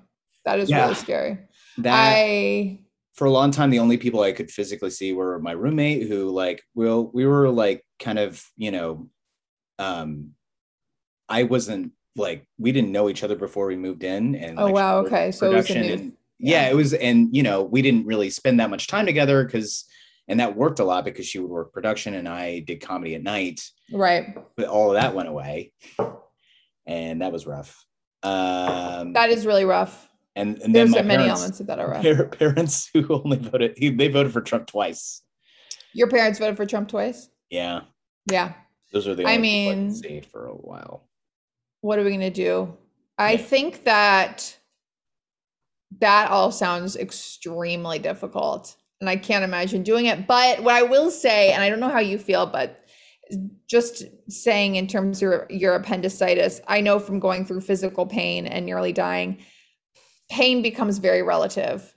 that 0.44 0.58
is 0.58 0.68
yeah. 0.68 0.82
really 0.82 0.94
scary. 0.94 1.38
That 1.78 1.94
I 1.94 2.80
for 3.18 3.24
a 3.24 3.30
long 3.32 3.50
time, 3.50 3.70
the 3.70 3.80
only 3.80 3.98
people 3.98 4.22
I 4.22 4.30
could 4.30 4.48
physically 4.48 4.90
see 4.90 5.12
were 5.12 5.40
my 5.40 5.50
roommate, 5.50 6.06
who 6.06 6.30
like, 6.30 6.62
well, 6.76 7.10
we 7.12 7.26
were 7.26 7.48
like 7.48 7.84
kind 7.98 8.16
of, 8.16 8.40
you 8.56 8.70
know, 8.70 9.10
um, 9.80 10.34
I 11.28 11.42
wasn't 11.42 11.92
like 12.16 12.46
we 12.58 12.72
didn't 12.72 12.92
know 12.92 13.08
each 13.08 13.22
other 13.22 13.36
before 13.36 13.66
we 13.66 13.76
moved 13.76 14.04
in 14.04 14.34
and 14.34 14.58
oh 14.58 14.64
like, 14.66 14.74
wow 14.74 14.98
okay 14.98 15.30
so 15.30 15.52
it 15.52 15.70
new, 15.70 15.80
and, 15.80 16.12
yeah. 16.38 16.62
yeah. 16.62 16.70
it 16.70 16.74
was 16.74 16.92
and 16.94 17.34
you 17.34 17.42
know 17.42 17.62
we 17.62 17.82
didn't 17.82 18.06
really 18.06 18.30
spend 18.30 18.60
that 18.60 18.70
much 18.70 18.86
time 18.86 19.06
together 19.06 19.44
because 19.44 19.84
and 20.26 20.40
that 20.40 20.56
worked 20.56 20.78
a 20.78 20.84
lot 20.84 21.04
because 21.04 21.26
she 21.26 21.38
would 21.38 21.50
work 21.50 21.72
production 21.72 22.14
and 22.14 22.28
i 22.28 22.60
did 22.60 22.80
comedy 22.80 23.14
at 23.14 23.22
night. 23.22 23.62
Right. 23.90 24.36
But 24.56 24.66
all 24.66 24.94
of 24.94 25.00
that 25.00 25.14
went 25.14 25.28
away 25.28 25.72
and 26.86 27.22
that 27.22 27.32
was 27.32 27.46
rough. 27.46 27.84
Um 28.22 29.14
that 29.14 29.30
is 29.30 29.46
really 29.46 29.64
rough. 29.64 30.08
and, 30.36 30.58
and 30.58 30.74
there's 30.74 30.92
then 30.92 31.06
many 31.06 31.22
parents, 31.22 31.40
elements 31.40 31.60
of 31.60 31.66
that 31.68 31.78
are 31.78 31.90
rough. 31.90 32.38
parents 32.38 32.90
who 32.92 33.06
only 33.24 33.38
voted 33.38 33.76
they 33.76 34.08
voted 34.08 34.32
for 34.32 34.40
trump 34.40 34.66
twice. 34.66 35.22
Your 35.94 36.08
parents 36.08 36.38
voted 36.38 36.56
for 36.56 36.66
trump 36.66 36.88
twice? 36.88 37.30
Yeah. 37.48 37.82
Yeah. 38.30 38.52
Those 38.92 39.06
are 39.08 39.14
the 39.14 39.26
i 39.26 39.38
mean 39.38 39.92
for 40.30 40.46
a 40.46 40.54
while 40.54 41.07
what 41.80 41.98
are 41.98 42.04
we 42.04 42.10
going 42.10 42.20
to 42.20 42.30
do? 42.30 42.76
I 43.18 43.36
think 43.36 43.84
that 43.84 44.56
that 46.00 46.30
all 46.30 46.52
sounds 46.52 46.96
extremely 46.96 47.98
difficult 47.98 48.76
and 49.00 49.08
I 49.08 49.16
can't 49.16 49.44
imagine 49.44 49.82
doing 49.82 50.06
it. 50.06 50.26
But 50.26 50.62
what 50.62 50.74
I 50.74 50.82
will 50.82 51.10
say, 51.10 51.52
and 51.52 51.62
I 51.62 51.70
don't 51.70 51.80
know 51.80 51.88
how 51.88 52.00
you 52.00 52.18
feel, 52.18 52.46
but 52.46 52.84
just 53.68 54.04
saying 54.28 54.76
in 54.76 54.86
terms 54.86 55.18
of 55.18 55.22
your, 55.22 55.46
your 55.50 55.74
appendicitis, 55.74 56.60
I 56.66 56.80
know 56.80 56.98
from 56.98 57.20
going 57.20 57.44
through 57.44 57.60
physical 57.60 58.06
pain 58.06 58.46
and 58.46 58.66
nearly 58.66 58.92
dying, 58.92 59.38
pain 60.30 60.62
becomes 60.62 60.98
very 60.98 61.22
relative. 61.22 61.94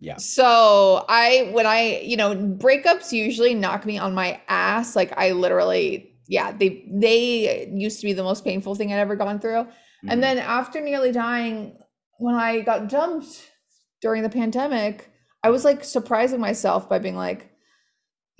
Yeah. 0.00 0.16
So 0.18 1.04
I, 1.08 1.50
when 1.52 1.66
I, 1.66 2.00
you 2.00 2.16
know, 2.16 2.36
breakups 2.36 3.12
usually 3.12 3.54
knock 3.54 3.86
me 3.86 3.98
on 3.98 4.14
my 4.14 4.40
ass. 4.48 4.94
Like 4.94 5.12
I 5.16 5.32
literally 5.32 6.13
yeah, 6.26 6.52
they 6.52 6.84
they 6.90 7.68
used 7.72 8.00
to 8.00 8.06
be 8.06 8.12
the 8.12 8.22
most 8.22 8.44
painful 8.44 8.74
thing 8.74 8.92
I'd 8.92 8.98
ever 8.98 9.16
gone 9.16 9.40
through. 9.40 9.64
Mm-hmm. 9.64 10.10
And 10.10 10.22
then 10.22 10.38
after 10.38 10.80
nearly 10.80 11.12
dying, 11.12 11.78
when 12.18 12.34
I 12.34 12.60
got 12.60 12.88
dumped 12.88 13.50
during 14.00 14.22
the 14.22 14.28
pandemic, 14.28 15.10
I 15.42 15.50
was 15.50 15.64
like 15.64 15.84
surprising 15.84 16.40
myself 16.40 16.88
by 16.88 16.98
being 16.98 17.16
like, 17.16 17.50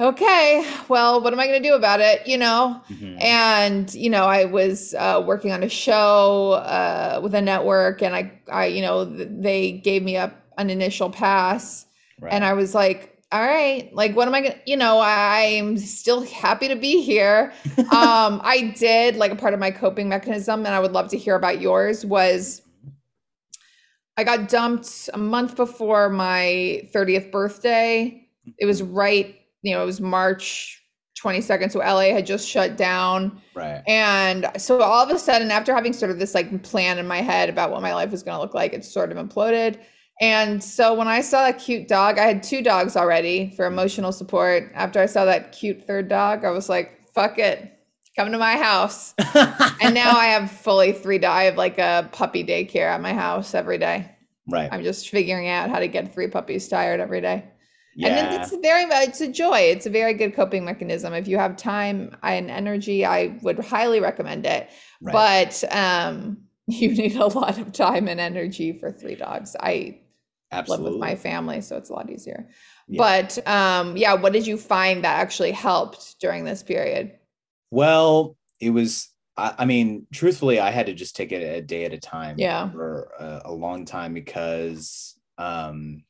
okay, 0.00 0.66
well, 0.88 1.20
what 1.20 1.32
am 1.32 1.40
I 1.40 1.46
going 1.46 1.62
to 1.62 1.68
do 1.68 1.74
about 1.74 2.00
it? 2.00 2.26
You 2.26 2.38
know? 2.38 2.82
Mm-hmm. 2.90 3.16
And, 3.20 3.94
you 3.94 4.10
know, 4.10 4.24
I 4.24 4.44
was 4.44 4.94
uh, 4.94 5.22
working 5.24 5.52
on 5.52 5.62
a 5.62 5.68
show 5.68 6.52
uh, 6.52 7.20
with 7.22 7.34
a 7.34 7.42
network 7.42 8.02
and 8.02 8.14
I, 8.14 8.40
I, 8.50 8.66
you 8.66 8.82
know, 8.82 9.04
they 9.04 9.72
gave 9.72 10.02
me 10.02 10.16
up 10.16 10.34
an 10.58 10.70
initial 10.70 11.10
pass. 11.10 11.86
Right. 12.20 12.32
And 12.32 12.44
I 12.44 12.54
was 12.54 12.74
like, 12.74 13.13
all 13.34 13.40
right 13.40 13.92
like 13.92 14.14
what 14.14 14.28
am 14.28 14.34
i 14.34 14.40
gonna 14.40 14.54
you 14.64 14.76
know 14.76 15.00
i'm 15.02 15.76
still 15.76 16.22
happy 16.22 16.68
to 16.68 16.76
be 16.76 17.02
here. 17.02 17.52
Um 17.90 18.40
i 18.44 18.74
did 18.76 19.16
like 19.16 19.32
a 19.32 19.36
part 19.36 19.54
of 19.54 19.60
my 19.60 19.72
coping 19.72 20.08
mechanism 20.08 20.64
and 20.64 20.74
i 20.74 20.78
would 20.78 20.92
love 20.92 21.08
to 21.08 21.18
hear 21.18 21.34
about 21.34 21.60
yours 21.60 22.04
was 22.06 22.62
i 24.16 24.22
got 24.22 24.48
dumped 24.48 25.10
a 25.12 25.18
month 25.18 25.56
before 25.56 26.08
my 26.08 26.88
30th 26.94 27.32
birthday. 27.32 28.28
It 28.58 28.66
was 28.66 28.82
right 28.82 29.36
you 29.62 29.74
know 29.74 29.82
it 29.82 29.86
was 29.86 30.00
march 30.00 30.80
22nd 31.18 31.72
so 31.72 31.80
la 31.80 32.00
had 32.00 32.26
just 32.26 32.48
shut 32.48 32.76
down. 32.76 33.40
Right. 33.54 33.82
And 33.88 34.50
so 34.58 34.80
all 34.80 35.02
of 35.02 35.10
a 35.10 35.18
sudden 35.18 35.50
after 35.50 35.74
having 35.74 35.92
sort 35.92 36.10
of 36.10 36.18
this 36.18 36.34
like 36.34 36.62
plan 36.62 36.98
in 36.98 37.06
my 37.06 37.22
head 37.22 37.48
about 37.48 37.70
what 37.70 37.82
my 37.82 37.94
life 37.94 38.10
was 38.10 38.22
going 38.22 38.36
to 38.36 38.42
look 38.42 38.54
like 38.54 38.74
it 38.74 38.84
sort 38.84 39.10
of 39.10 39.18
imploded 39.18 39.78
and 40.20 40.62
so 40.62 40.94
when 40.94 41.08
I 41.08 41.20
saw 41.20 41.44
that 41.44 41.58
cute 41.58 41.88
dog, 41.88 42.18
I 42.18 42.24
had 42.26 42.42
two 42.42 42.62
dogs 42.62 42.96
already 42.96 43.52
for 43.56 43.66
emotional 43.66 44.12
support. 44.12 44.70
After 44.74 45.00
I 45.00 45.06
saw 45.06 45.24
that 45.24 45.52
cute 45.52 45.86
third 45.86 46.08
dog, 46.08 46.44
I 46.44 46.50
was 46.50 46.68
like, 46.68 47.12
fuck 47.12 47.38
it, 47.38 47.74
come 48.16 48.30
to 48.30 48.38
my 48.38 48.56
house. 48.56 49.14
and 49.82 49.94
now 49.94 50.16
I 50.16 50.26
have 50.26 50.50
fully 50.50 50.92
three 50.92 51.18
dogs. 51.18 51.34
I 51.34 51.44
have 51.44 51.56
like 51.56 51.78
a 51.78 52.08
puppy 52.12 52.44
daycare 52.44 52.88
at 52.88 53.00
my 53.00 53.12
house 53.12 53.54
every 53.54 53.78
day. 53.78 54.10
Right. 54.48 54.68
I'm 54.70 54.82
just 54.82 55.08
figuring 55.08 55.48
out 55.48 55.70
how 55.70 55.78
to 55.78 55.88
get 55.88 56.12
three 56.12 56.28
puppies 56.28 56.68
tired 56.68 57.00
every 57.00 57.20
day. 57.20 57.44
Yeah. 57.96 58.08
And 58.08 58.42
it's 58.42 58.54
very 58.56 58.84
it's 58.84 59.20
a 59.20 59.28
joy. 59.28 59.58
It's 59.58 59.86
a 59.86 59.90
very 59.90 60.14
good 60.14 60.34
coping 60.34 60.64
mechanism. 60.64 61.14
If 61.14 61.28
you 61.28 61.38
have 61.38 61.56
time 61.56 62.16
and 62.22 62.50
energy, 62.50 63.06
I 63.06 63.38
would 63.42 63.58
highly 63.60 64.00
recommend 64.00 64.46
it. 64.46 64.68
Right. 65.00 65.12
But 65.12 65.64
um 65.74 66.38
you 66.66 66.94
need 66.94 67.16
a 67.16 67.26
lot 67.26 67.58
of 67.58 67.72
time 67.72 68.08
and 68.08 68.18
energy 68.20 68.78
for 68.78 68.90
three 68.90 69.14
dogs. 69.14 69.54
I 69.60 70.00
Absolutely. 70.52 70.84
live 70.84 70.92
with 70.94 71.00
my 71.00 71.16
family, 71.16 71.60
so 71.60 71.76
it's 71.76 71.90
a 71.90 71.92
lot 71.92 72.10
easier. 72.10 72.48
Yeah. 72.86 72.98
But 72.98 73.48
um, 73.48 73.96
yeah, 73.96 74.14
what 74.14 74.32
did 74.32 74.46
you 74.46 74.56
find 74.56 75.04
that 75.04 75.18
actually 75.18 75.52
helped 75.52 76.20
during 76.20 76.44
this 76.44 76.62
period? 76.62 77.12
Well, 77.70 78.36
it 78.60 78.70
was. 78.70 79.08
I, 79.36 79.54
I 79.58 79.64
mean, 79.64 80.06
truthfully, 80.12 80.60
I 80.60 80.70
had 80.70 80.86
to 80.86 80.94
just 80.94 81.16
take 81.16 81.32
it 81.32 81.42
a 81.42 81.60
day 81.60 81.84
at 81.84 81.92
a 81.92 81.98
time. 81.98 82.36
Yeah. 82.38 82.70
For 82.70 83.10
a, 83.18 83.42
a 83.46 83.52
long 83.52 83.84
time 83.84 84.14
because 84.14 85.18
um, 85.38 86.04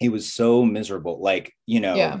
it 0.00 0.08
was 0.08 0.32
so 0.32 0.64
miserable. 0.64 1.20
Like 1.20 1.52
you 1.66 1.80
know, 1.80 1.94
yeah. 1.94 2.20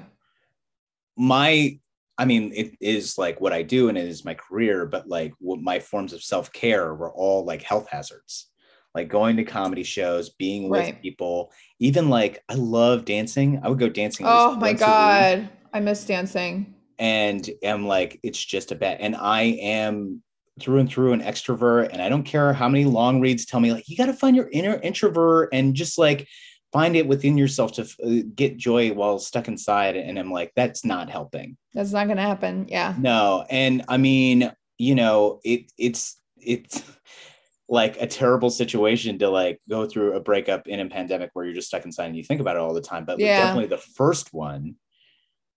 my 1.16 1.78
I 2.18 2.24
mean, 2.24 2.52
it 2.54 2.76
is 2.80 3.16
like 3.16 3.40
what 3.40 3.52
I 3.52 3.62
do 3.62 3.88
and 3.88 3.96
it 3.96 4.06
is 4.06 4.24
my 4.24 4.34
career, 4.34 4.86
but 4.86 5.08
like 5.08 5.32
what 5.38 5.60
my 5.60 5.80
forms 5.80 6.12
of 6.12 6.22
self 6.22 6.52
care 6.52 6.94
were 6.94 7.12
all 7.12 7.44
like 7.44 7.62
health 7.62 7.88
hazards 7.88 8.51
like 8.94 9.08
going 9.08 9.36
to 9.36 9.44
comedy 9.44 9.82
shows, 9.82 10.30
being 10.30 10.68
with 10.68 10.80
right. 10.80 11.02
people, 11.02 11.52
even 11.78 12.08
like 12.08 12.42
I 12.48 12.54
love 12.54 13.04
dancing. 13.04 13.60
I 13.62 13.68
would 13.68 13.78
go 13.78 13.88
dancing. 13.88 14.26
Oh 14.28 14.56
my 14.56 14.72
God. 14.74 15.48
I 15.72 15.80
miss 15.80 16.04
dancing. 16.04 16.74
And 16.98 17.48
am 17.62 17.86
like, 17.86 18.20
it's 18.22 18.44
just 18.44 18.70
a 18.70 18.74
bet. 18.74 18.98
And 19.00 19.16
I 19.16 19.42
am 19.42 20.22
through 20.60 20.80
and 20.80 20.88
through 20.88 21.14
an 21.14 21.22
extrovert. 21.22 21.88
And 21.90 22.02
I 22.02 22.10
don't 22.10 22.24
care 22.24 22.52
how 22.52 22.68
many 22.68 22.84
long 22.84 23.20
reads 23.20 23.46
tell 23.46 23.60
me, 23.60 23.72
like, 23.72 23.88
you 23.88 23.96
got 23.96 24.06
to 24.06 24.12
find 24.12 24.36
your 24.36 24.50
inner 24.52 24.78
introvert 24.82 25.48
and 25.52 25.74
just 25.74 25.96
like 25.96 26.28
find 26.72 26.94
it 26.94 27.06
within 27.06 27.38
yourself 27.38 27.72
to 27.72 27.82
uh, 27.82 28.22
get 28.34 28.58
joy 28.58 28.92
while 28.92 29.18
stuck 29.18 29.48
inside. 29.48 29.96
And 29.96 30.18
I'm 30.18 30.30
like, 30.30 30.52
that's 30.54 30.84
not 30.84 31.08
helping. 31.08 31.56
That's 31.72 31.92
not 31.92 32.06
going 32.06 32.18
to 32.18 32.22
happen. 32.22 32.66
Yeah. 32.68 32.94
No. 32.98 33.46
And 33.48 33.84
I 33.88 33.96
mean, 33.96 34.52
you 34.76 34.94
know, 34.94 35.40
it, 35.42 35.72
it's, 35.78 36.20
it's, 36.36 36.82
like 37.72 37.98
a 38.02 38.06
terrible 38.06 38.50
situation 38.50 39.18
to 39.18 39.30
like 39.30 39.58
go 39.66 39.86
through 39.86 40.12
a 40.12 40.20
breakup 40.20 40.68
in 40.68 40.78
a 40.78 40.90
pandemic 40.90 41.30
where 41.32 41.46
you're 41.46 41.54
just 41.54 41.68
stuck 41.68 41.86
inside 41.86 42.04
and 42.04 42.16
you 42.16 42.22
think 42.22 42.38
about 42.38 42.54
it 42.54 42.58
all 42.58 42.74
the 42.74 42.82
time. 42.82 43.06
But 43.06 43.18
yeah. 43.18 43.40
definitely 43.40 43.68
the 43.68 43.78
first 43.78 44.34
one 44.34 44.74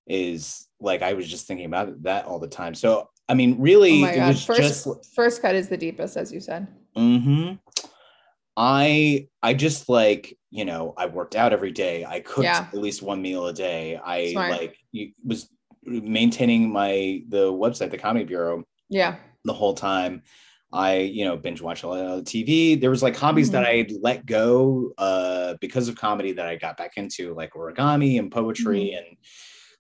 is 0.08 0.66
like 0.80 1.02
I 1.02 1.12
was 1.12 1.28
just 1.28 1.46
thinking 1.46 1.66
about 1.66 2.04
that 2.04 2.24
all 2.24 2.40
the 2.40 2.48
time. 2.48 2.74
So 2.74 3.10
I 3.28 3.34
mean, 3.34 3.60
really, 3.60 4.02
oh 4.02 4.06
my 4.06 4.16
God. 4.16 4.40
first 4.40 4.86
just, 4.86 5.14
first 5.14 5.42
cut 5.42 5.56
is 5.56 5.68
the 5.68 5.76
deepest, 5.76 6.16
as 6.16 6.32
you 6.32 6.40
said. 6.40 6.70
Hmm. 6.96 7.56
I 8.56 9.28
I 9.44 9.54
just 9.54 9.90
like 9.90 10.38
you 10.52 10.64
know 10.64 10.94
I 10.98 11.08
worked 11.08 11.36
out 11.36 11.52
every 11.52 11.72
day. 11.72 12.06
I 12.06 12.22
cooked 12.22 12.46
yeah. 12.46 12.70
at 12.72 12.80
least 12.80 13.02
one 13.02 13.22
meal 13.22 13.48
a 13.48 13.54
day. 13.54 14.00
I 14.02 14.32
Smart. 14.32 14.52
like 14.52 14.78
was 15.26 15.50
maintaining 15.84 16.72
my 16.72 17.24
the 17.28 17.52
website, 17.52 17.92
the 17.92 17.98
Comedy 17.98 18.24
Bureau. 18.24 18.64
Yeah. 18.88 19.18
The 19.44 19.54
whole 19.54 19.74
time. 19.74 20.24
I, 20.74 20.98
you 20.98 21.26
know, 21.26 21.38
binge 21.38 21.62
watch 21.62 21.84
a 21.84 21.88
lot 21.88 22.00
of 22.00 22.24
TV. 22.24 22.80
There 22.80 22.90
was 22.90 23.02
like 23.04 23.16
hobbies 23.16 23.50
mm-hmm. 23.50 23.64
that 23.64 23.70
I 23.70 23.88
let 24.02 24.26
go 24.26 24.92
uh, 24.98 25.56
because 25.62 25.88
of 25.88 25.96
comedy 25.96 26.34
that 26.34 26.48
I 26.48 26.56
got 26.56 26.78
back 26.78 26.98
into, 26.98 27.34
like 27.34 27.54
origami 27.54 28.20
and 28.20 28.32
poetry 28.32 28.94
mm-hmm. 28.94 29.08
and 29.08 29.18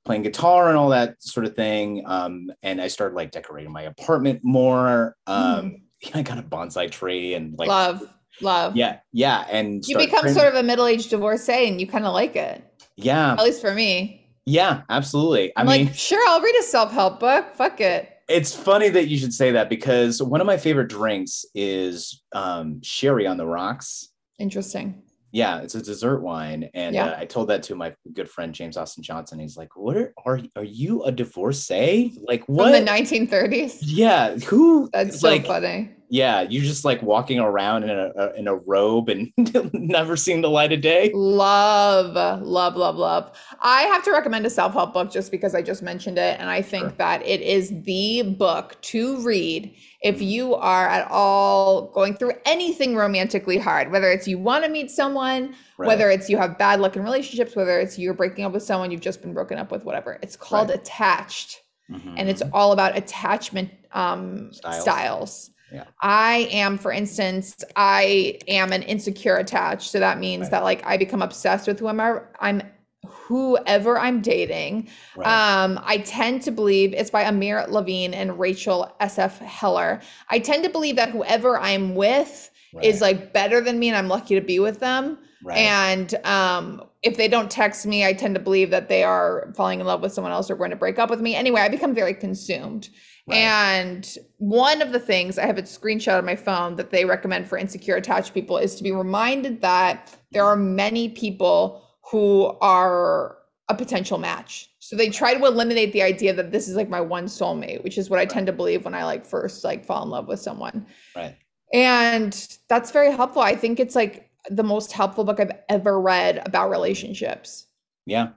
playing 0.05 0.21
guitar 0.21 0.69
and 0.69 0.77
all 0.77 0.89
that 0.89 1.21
sort 1.21 1.45
of 1.45 1.55
thing. 1.55 2.03
Um, 2.05 2.51
and 2.63 2.81
I 2.81 2.87
started 2.87 3.15
like 3.15 3.31
decorating 3.31 3.71
my 3.71 3.83
apartment 3.83 4.41
more. 4.43 5.15
Um, 5.27 5.45
mm. 5.45 5.81
I 6.13 6.21
got 6.21 6.37
a 6.37 6.43
bonsai 6.43 6.89
tree 6.91 7.33
and 7.33 7.57
like 7.57 7.67
love, 7.67 8.07
love. 8.41 8.75
Yeah, 8.75 8.99
yeah. 9.11 9.45
And 9.49 9.83
you 9.85 9.97
become 9.97 10.29
sort 10.29 10.47
of 10.47 10.55
a 10.55 10.63
middle-aged 10.63 11.09
divorcee, 11.09 11.67
and 11.67 11.81
you 11.81 11.87
kind 11.87 12.05
of 12.05 12.13
like 12.13 12.35
it. 12.35 12.63
Yeah, 12.95 13.33
at 13.33 13.43
least 13.43 13.61
for 13.61 13.73
me. 13.73 14.21
Yeah, 14.45 14.83
absolutely. 14.89 15.49
I 15.57 15.61
I'm 15.61 15.67
mean, 15.67 15.85
like, 15.87 15.95
sure, 15.95 16.23
I'll 16.29 16.41
read 16.41 16.55
a 16.59 16.63
self-help 16.63 17.19
book. 17.19 17.55
Fuck 17.55 17.81
it. 17.81 18.14
It's 18.27 18.55
funny 18.55 18.89
that 18.89 19.07
you 19.07 19.17
should 19.17 19.33
say 19.33 19.51
that 19.51 19.69
because 19.69 20.21
one 20.21 20.41
of 20.41 20.47
my 20.47 20.57
favorite 20.57 20.89
drinks 20.89 21.45
is 21.53 22.23
um, 22.33 22.81
sherry 22.81 23.27
on 23.27 23.37
the 23.37 23.45
rocks. 23.45 24.09
Interesting. 24.39 25.03
Yeah, 25.31 25.59
it's 25.59 25.75
a 25.75 25.81
dessert 25.81 26.21
wine, 26.21 26.69
and 26.73 26.95
yeah. 26.95 27.07
uh, 27.07 27.17
I 27.19 27.25
told 27.25 27.49
that 27.49 27.61
to 27.63 27.75
my 27.75 27.93
good 28.13 28.29
friend 28.29 28.53
James 28.53 28.77
Austin 28.77 29.03
Johnson. 29.03 29.37
He's 29.37 29.57
like, 29.57 29.75
"What 29.75 29.97
are 29.97 30.13
are 30.25 30.39
are 30.55 30.63
you 30.63 31.03
a 31.03 31.11
divorcee? 31.11 32.17
Like 32.25 32.45
what?" 32.47 32.73
From 32.73 32.85
the 32.85 32.89
1930s. 32.89 33.79
Yeah, 33.81 34.37
who? 34.37 34.89
That's 34.93 35.19
so 35.19 35.31
like, 35.31 35.45
funny 35.45 35.91
yeah, 36.09 36.41
you 36.41 36.61
just 36.61 36.85
like 36.85 37.01
walking 37.01 37.39
around 37.39 37.83
in 37.83 37.89
a, 37.89 38.31
in 38.37 38.47
a 38.47 38.55
robe 38.55 39.09
and 39.09 39.31
never 39.73 40.15
seeing 40.15 40.41
the 40.41 40.49
light 40.49 40.71
of 40.71 40.81
day. 40.81 41.11
Love, 41.13 42.15
love, 42.43 42.75
love, 42.75 42.95
love. 42.95 43.31
I 43.61 43.83
have 43.83 44.03
to 44.03 44.11
recommend 44.11 44.45
a 44.45 44.49
self 44.49 44.73
help 44.73 44.93
book 44.93 45.11
just 45.11 45.31
because 45.31 45.55
I 45.55 45.61
just 45.61 45.81
mentioned 45.81 46.17
it, 46.17 46.39
and 46.39 46.49
I 46.49 46.61
think 46.61 46.83
sure. 46.83 46.91
that 46.97 47.25
it 47.25 47.41
is 47.41 47.73
the 47.83 48.35
book 48.37 48.79
to 48.83 49.21
read 49.21 49.75
if 50.01 50.15
mm-hmm. 50.15 50.23
you 50.23 50.55
are 50.55 50.87
at 50.87 51.09
all 51.09 51.91
going 51.91 52.15
through 52.15 52.33
anything 52.45 52.95
romantically 52.95 53.57
hard, 53.57 53.91
whether 53.91 54.11
it's 54.11 54.27
you 54.27 54.37
want 54.37 54.63
to 54.63 54.69
meet 54.69 54.91
someone, 54.91 55.55
right. 55.77 55.87
whether 55.87 56.11
it's 56.11 56.29
you 56.29 56.37
have 56.37 56.57
bad 56.57 56.79
luck 56.79 56.95
in 56.95 57.03
relationships, 57.03 57.55
whether 57.55 57.79
it's 57.79 57.97
you're 57.97 58.13
breaking 58.13 58.45
up 58.45 58.53
with 58.53 58.63
someone 58.63 58.91
you've 58.91 59.01
just 59.01 59.21
been 59.21 59.33
broken 59.33 59.57
up 59.57 59.71
with, 59.71 59.83
whatever. 59.83 60.19
It's 60.21 60.35
called 60.35 60.69
right. 60.69 60.79
Attached. 60.79 61.61
Mm-hmm. 61.91 62.15
And 62.17 62.29
it's 62.29 62.41
all 62.51 62.71
about 62.71 62.97
attachment 62.97 63.69
um, 63.91 64.51
styles. 64.51 64.81
styles 64.81 65.51
yeah. 65.75 65.83
I 66.01 66.47
am, 66.51 66.77
for 66.77 66.91
instance, 66.91 67.63
I 67.75 68.39
am 68.47 68.71
an 68.71 68.83
insecure 68.83 69.35
attached. 69.35 69.91
So 69.91 69.99
that 69.99 70.19
means 70.19 70.43
right. 70.43 70.51
that 70.51 70.63
like 70.63 70.85
I 70.85 70.97
become 70.97 71.21
obsessed 71.21 71.67
with 71.67 71.79
whoever 71.79 72.29
I'm 72.39 72.61
whoever 73.05 73.99
I'm 73.99 74.21
dating. 74.21 74.89
Right. 75.15 75.27
Um, 75.27 75.79
I 75.83 75.97
tend 75.99 76.41
to 76.43 76.51
believe 76.51 76.93
it's 76.93 77.09
by 77.09 77.23
Amir 77.23 77.65
Levine 77.67 78.13
and 78.13 78.39
Rachel 78.39 78.95
SF 79.01 79.39
Heller. 79.39 80.01
I 80.29 80.39
tend 80.39 80.63
to 80.63 80.69
believe 80.69 80.95
that 80.95 81.09
whoever 81.09 81.59
I'm 81.59 81.95
with 81.95 82.49
right. 82.73 82.85
is 82.85 83.01
like 83.01 83.33
better 83.33 83.61
than 83.61 83.79
me 83.79 83.89
and 83.89 83.97
I'm 83.97 84.07
lucky 84.07 84.35
to 84.35 84.41
be 84.41 84.59
with 84.59 84.79
them. 84.79 85.17
Right. 85.43 85.57
And 85.57 86.15
um, 86.25 86.83
if 87.03 87.17
they 87.17 87.27
don't 87.27 87.51
text 87.51 87.85
me, 87.85 88.05
I 88.05 88.13
tend 88.13 88.33
to 88.35 88.41
believe 88.41 88.71
that 88.71 88.89
they 88.89 89.03
are 89.03 89.53
falling 89.55 89.79
in 89.79 89.85
love 89.85 90.01
with 90.01 90.11
someone 90.11 90.33
else 90.33 90.49
or 90.49 90.55
going 90.55 90.71
to 90.71 90.75
break 90.75 90.97
up 90.97 91.09
with 91.09 91.21
me. 91.21 91.35
Anyway, 91.35 91.61
I 91.61 91.69
become 91.69 91.93
very 91.93 92.15
consumed. 92.15 92.89
Right. 93.27 93.37
And 93.37 94.17
one 94.37 94.83
of 94.83 94.91
the 94.91 94.99
things 94.99 95.39
I 95.39 95.47
have 95.47 95.57
a 95.57 95.63
screenshot 95.63 96.19
on 96.19 96.25
my 96.25 96.35
phone 96.35 96.75
that 96.75 96.91
they 96.91 97.05
recommend 97.05 97.47
for 97.47 97.57
insecure 97.57 97.95
attached 97.95 98.35
people 98.35 98.57
is 98.57 98.75
to 98.75 98.83
be 98.83 98.91
reminded 98.91 99.61
that 99.61 100.15
there 100.31 100.45
are 100.45 100.55
many 100.55 101.09
people 101.09 101.83
who 102.11 102.55
are 102.61 103.37
a 103.67 103.73
potential 103.73 104.19
match. 104.19 104.69
So 104.77 104.95
they 104.95 105.09
try 105.09 105.33
to 105.33 105.43
eliminate 105.43 105.91
the 105.91 106.03
idea 106.03 106.33
that 106.33 106.51
this 106.51 106.67
is 106.67 106.75
like 106.75 106.87
my 106.87 107.01
one 107.01 107.25
soulmate, 107.25 107.83
which 107.83 107.97
is 107.97 108.11
what 108.11 108.19
I 108.19 108.23
right. 108.23 108.29
tend 108.29 108.45
to 108.45 108.53
believe 108.53 108.85
when 108.85 108.93
I 108.93 109.05
like 109.05 109.25
first 109.25 109.63
like 109.63 109.83
fall 109.83 110.03
in 110.03 110.09
love 110.09 110.27
with 110.27 110.39
someone. 110.39 110.85
Right. 111.15 111.35
And 111.73 112.59
that's 112.69 112.91
very 112.91 113.11
helpful. 113.11 113.41
I 113.41 113.55
think 113.55 113.79
it's 113.79 113.95
like 113.95 114.29
the 114.51 114.63
most 114.63 114.91
helpful 114.91 115.23
book 115.23 115.39
I've 115.39 115.51
ever 115.67 115.99
read 115.99 116.43
about 116.45 116.69
relationships. 116.69 117.65
Yeah. 118.05 118.29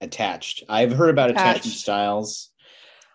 Attached. 0.00 0.64
I've 0.70 0.92
heard 0.92 1.10
about 1.10 1.30
attached. 1.30 1.66
attachment 1.66 1.76
styles 1.76 2.51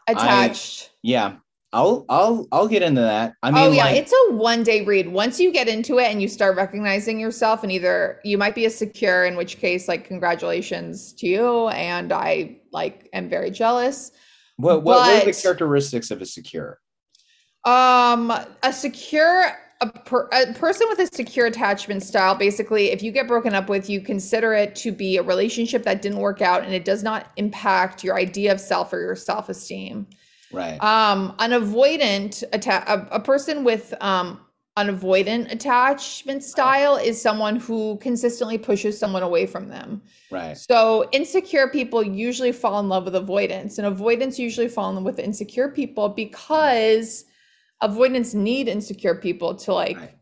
attached. 0.08 0.86
I, 0.86 0.98
yeah. 1.04 1.36
I'll 1.74 2.06
I'll 2.08 2.48
I'll 2.54 2.68
get 2.70 2.82
into 2.82 3.02
that. 3.02 3.34
I 3.44 3.52
mean, 3.52 3.64
oh 3.64 3.72
yeah, 3.72 3.84
like, 3.84 3.98
it's 3.98 4.14
a 4.14 4.34
one 4.34 4.64
day 4.64 4.86
read. 4.86 5.10
Once 5.10 5.38
you 5.38 5.52
get 5.52 5.68
into 5.68 6.00
it 6.00 6.10
and 6.10 6.22
you 6.22 6.30
start 6.30 6.56
recognizing 6.56 7.20
yourself, 7.20 7.62
and 7.62 7.72
either 7.72 8.22
you 8.24 8.38
might 8.38 8.56
be 8.56 8.66
a 8.66 8.70
secure, 8.70 9.26
in 9.26 9.36
which 9.36 9.58
case, 9.58 9.88
like 9.90 10.08
congratulations 10.08 11.12
to 11.16 11.28
you, 11.28 11.68
and 11.68 12.14
I 12.14 12.58
like 12.72 13.10
am 13.12 13.28
very 13.28 13.52
jealous. 13.52 14.12
What 14.56 14.84
what, 14.84 14.96
but, 14.96 15.00
what 15.00 15.24
are 15.24 15.26
the 15.26 15.40
characteristics 15.40 16.10
of 16.10 16.22
a 16.22 16.26
secure? 16.26 16.80
Um, 17.66 18.32
a 18.64 18.72
secure 18.72 19.52
a, 19.82 19.90
per, 19.90 20.28
a 20.32 20.54
person 20.54 20.88
with 20.90 21.00
a 21.00 21.08
secure 21.08 21.46
attachment 21.46 22.02
style 22.02 22.36
basically 22.36 22.92
if 22.92 23.04
you 23.04 23.12
get 23.12 23.28
broken 23.28 23.54
up 23.54 23.70
with 23.70 23.90
you 23.90 24.02
consider 24.02 24.54
it 24.54 24.76
to 24.76 24.92
be 24.92 25.18
a 25.18 25.24
relationship 25.24 25.84
that 25.84 26.02
didn't 26.02 26.20
work 26.20 26.42
out 26.42 26.64
and 26.64 26.74
it 26.74 26.86
does 26.86 27.04
not 27.04 27.32
impact 27.38 28.04
your 28.04 28.18
idea 28.18 28.52
of 28.52 28.60
self 28.60 28.92
or 28.92 29.00
your 29.00 29.16
self-esteem. 29.16 30.08
Right. 30.52 30.82
Um 30.82 31.36
an 31.40 31.52
avoidant 31.52 32.44
atta- 32.54 32.92
a, 32.92 33.18
a 33.18 33.20
person 33.20 33.64
with 33.64 33.94
um 34.02 34.40
an 34.78 34.96
avoidant 34.96 35.52
attachment 35.52 36.44
style 36.44 36.98
is 36.98 37.20
someone 37.20 37.56
who 37.56 37.98
consistently 37.98 38.60
pushes 38.60 38.98
someone 38.98 39.24
away 39.24 39.48
from 39.48 39.70
them. 39.70 40.02
Right. 40.30 40.56
So 40.56 41.10
insecure 41.12 41.68
people 41.68 42.04
usually 42.04 42.52
fall 42.52 42.80
in 42.80 42.88
love 42.88 43.06
with 43.06 43.16
avoidance 43.16 43.80
and 43.80 43.88
avoidance 43.88 44.38
usually 44.38 44.68
fall 44.68 44.90
in 44.90 44.96
love 44.96 45.04
with 45.04 45.20
insecure 45.20 45.70
people 45.70 46.10
because 46.10 47.26
avoidance 47.82 48.34
need 48.34 48.68
insecure 48.68 49.16
people 49.16 49.56
to 49.56 49.74
like 49.74 49.98
right. 49.98 50.16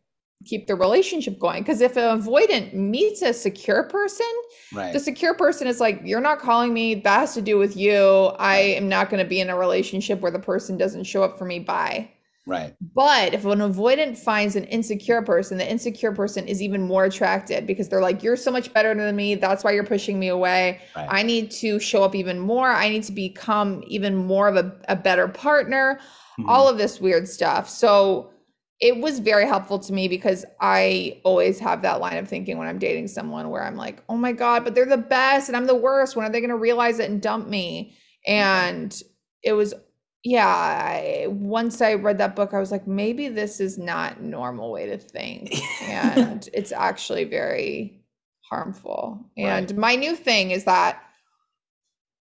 keep 0.45 0.67
the 0.67 0.75
relationship 0.75 1.39
going. 1.39 1.63
Because 1.63 1.81
if 1.81 1.97
an 1.97 2.19
avoidant 2.19 2.73
meets 2.73 3.21
a 3.21 3.33
secure 3.33 3.83
person, 3.83 4.31
right. 4.73 4.93
the 4.93 4.99
secure 4.99 5.33
person 5.33 5.67
is 5.67 5.79
like, 5.79 6.01
you're 6.03 6.21
not 6.21 6.39
calling 6.39 6.73
me. 6.73 6.95
That 6.95 7.19
has 7.19 7.33
to 7.35 7.41
do 7.41 7.57
with 7.57 7.77
you. 7.77 7.97
I 8.39 8.57
am 8.57 8.89
not 8.89 9.09
going 9.09 9.23
to 9.23 9.29
be 9.29 9.39
in 9.39 9.49
a 9.49 9.57
relationship 9.57 10.19
where 10.19 10.31
the 10.31 10.39
person 10.39 10.77
doesn't 10.77 11.05
show 11.05 11.23
up 11.23 11.37
for 11.37 11.45
me. 11.45 11.59
Bye. 11.59 12.11
Right. 12.47 12.75
But 12.93 13.33
if 13.33 13.43
an 13.45 13.57
avoidant 13.57 14.19
finds 14.19 14.55
an 14.55 14.65
insecure 14.65 15.23
person, 15.23 15.57
the 15.57 15.67
insecure 15.67 16.11
person 16.11 16.47
is 16.47 16.61
even 16.61 16.83
more 16.83 17.05
attracted 17.05 17.65
because 17.65 17.89
they're 17.89 18.01
like, 18.01 18.21
you're 18.21 18.37
so 18.37 18.51
much 18.51 18.71
better 18.71 18.93
than 18.93 19.15
me. 19.15 19.33
That's 19.33 19.63
why 19.63 19.71
you're 19.71 19.83
pushing 19.83 20.19
me 20.19 20.27
away. 20.27 20.79
Right. 20.95 21.07
I 21.09 21.23
need 21.23 21.49
to 21.51 21.79
show 21.79 22.03
up 22.03 22.13
even 22.13 22.37
more. 22.37 22.69
I 22.69 22.89
need 22.89 23.03
to 23.05 23.11
become 23.11 23.83
even 23.87 24.15
more 24.15 24.47
of 24.47 24.57
a, 24.57 24.75
a 24.89 24.95
better 24.95 25.27
partner 25.27 25.99
mm-hmm. 26.39 26.49
all 26.49 26.67
of 26.67 26.77
this 26.77 26.99
weird 26.99 27.27
stuff. 27.27 27.69
So 27.69 28.31
it 28.81 28.97
was 28.97 29.19
very 29.19 29.47
helpful 29.47 29.79
to 29.79 29.93
me 29.93 30.07
because 30.07 30.43
I 30.59 31.21
always 31.23 31.59
have 31.59 31.81
that 31.83 32.01
line 32.01 32.17
of 32.17 32.27
thinking 32.27 32.57
when 32.57 32.67
I'm 32.67 32.79
dating 32.79 33.07
someone 33.07 33.49
where 33.49 33.63
I'm 33.63 33.77
like, 33.77 34.03
oh 34.09 34.17
my 34.17 34.33
God, 34.33 34.63
but 34.63 34.75
they're 34.75 34.85
the 34.85 34.97
best 34.97 35.47
and 35.47 35.55
I'm 35.55 35.65
the 35.65 35.75
worst. 35.75 36.15
When 36.15 36.25
are 36.25 36.29
they 36.29 36.41
going 36.41 36.49
to 36.49 36.57
realize 36.57 36.99
it 36.99 37.09
and 37.09 37.21
dump 37.21 37.47
me? 37.47 37.95
And 38.27 39.01
it 39.43 39.53
was, 39.53 39.73
yeah, 40.23 40.47
I, 40.47 41.27
once 41.29 41.81
I 41.81 41.93
read 41.93 42.17
that 42.17 42.35
book, 42.35 42.53
I 42.53 42.59
was 42.59 42.71
like, 42.71 42.85
maybe 42.85 43.29
this 43.29 43.61
is 43.61 43.77
not 43.77 44.21
normal 44.21 44.71
way 44.71 44.87
to 44.87 44.97
think. 44.97 45.55
and 45.83 46.49
it's 46.53 46.73
actually 46.73 47.23
very 47.23 48.01
harmful. 48.49 49.25
And 49.37 49.71
right. 49.71 49.79
my 49.79 49.95
new 49.95 50.15
thing 50.15 50.51
is 50.51 50.65
that 50.65 51.01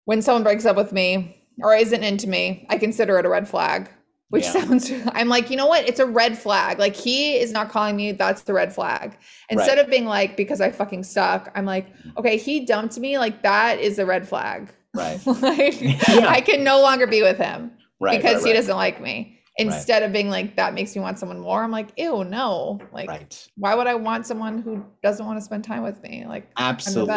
when 0.04 0.22
someone 0.22 0.44
breaks 0.44 0.66
up 0.66 0.76
with 0.76 0.92
me 0.92 1.48
or 1.60 1.74
isn't 1.76 2.04
into 2.04 2.28
me, 2.28 2.66
I 2.70 2.78
consider 2.78 3.18
it 3.20 3.26
a 3.26 3.30
red 3.30 3.48
flag 3.48 3.90
which 4.32 4.46
yeah. 4.46 4.52
sounds 4.52 4.92
i'm 5.14 5.28
like 5.28 5.50
you 5.50 5.56
know 5.58 5.68
what? 5.68 5.88
It's 5.88 6.00
a 6.00 6.06
red 6.06 6.38
flag. 6.38 6.80
Like 6.80 6.96
he 6.96 7.36
is 7.36 7.52
not 7.52 7.70
calling 7.70 7.96
me 7.96 8.14
that's 8.14 8.42
the 8.44 8.54
red 8.54 8.74
flag. 8.74 9.18
Instead 9.50 9.76
right. 9.76 9.86
of 9.86 9.90
being 9.90 10.06
like 10.06 10.36
because 10.36 10.60
i 10.60 10.72
fucking 10.72 11.04
suck 11.04 11.52
i'm 11.54 11.66
like 11.66 11.88
okay 12.18 12.38
he 12.38 12.66
dumped 12.66 12.98
me 12.98 13.18
like 13.20 13.44
that 13.44 13.80
is 13.80 14.00
a 14.00 14.06
red 14.06 14.28
flag. 14.28 14.74
Right. 14.94 15.20
Like 15.26 15.82
yeah. 15.82 16.28
i 16.28 16.42
can 16.42 16.64
no 16.64 16.82
longer 16.82 17.08
be 17.08 17.22
with 17.22 17.38
him 17.38 17.72
right, 18.00 18.20
because 18.20 18.44
right, 18.44 18.48
he 18.48 18.54
doesn't 18.54 18.76
like 18.76 19.02
me. 19.02 19.38
Instead 19.58 20.02
of 20.02 20.12
being 20.12 20.30
like 20.30 20.56
that 20.56 20.74
makes 20.74 20.96
me 20.96 21.02
want 21.02 21.20
someone 21.20 21.40
more 21.40 21.62
i'm 21.62 21.72
like 21.72 21.90
ew 21.98 22.24
no. 22.24 22.80
Like 22.94 23.34
why 23.58 23.76
would 23.76 23.88
i 23.88 23.96
want 23.96 24.26
someone 24.26 24.62
who 24.62 24.84
doesn't 25.04 25.26
want 25.26 25.38
to 25.38 25.42
spend 25.44 25.66
time 25.66 25.84
with 25.84 26.02
me? 26.02 26.26
Like 26.26 26.50
absolutely. 26.58 27.14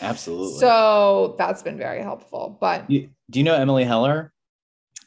absolutely. 0.00 0.58
So 0.58 1.36
that's 1.38 1.62
been 1.62 1.78
very 1.78 2.02
helpful 2.02 2.58
but 2.60 2.88
do 2.88 3.08
you 3.34 3.44
know 3.44 3.54
emily 3.54 3.84
heller 3.84 4.32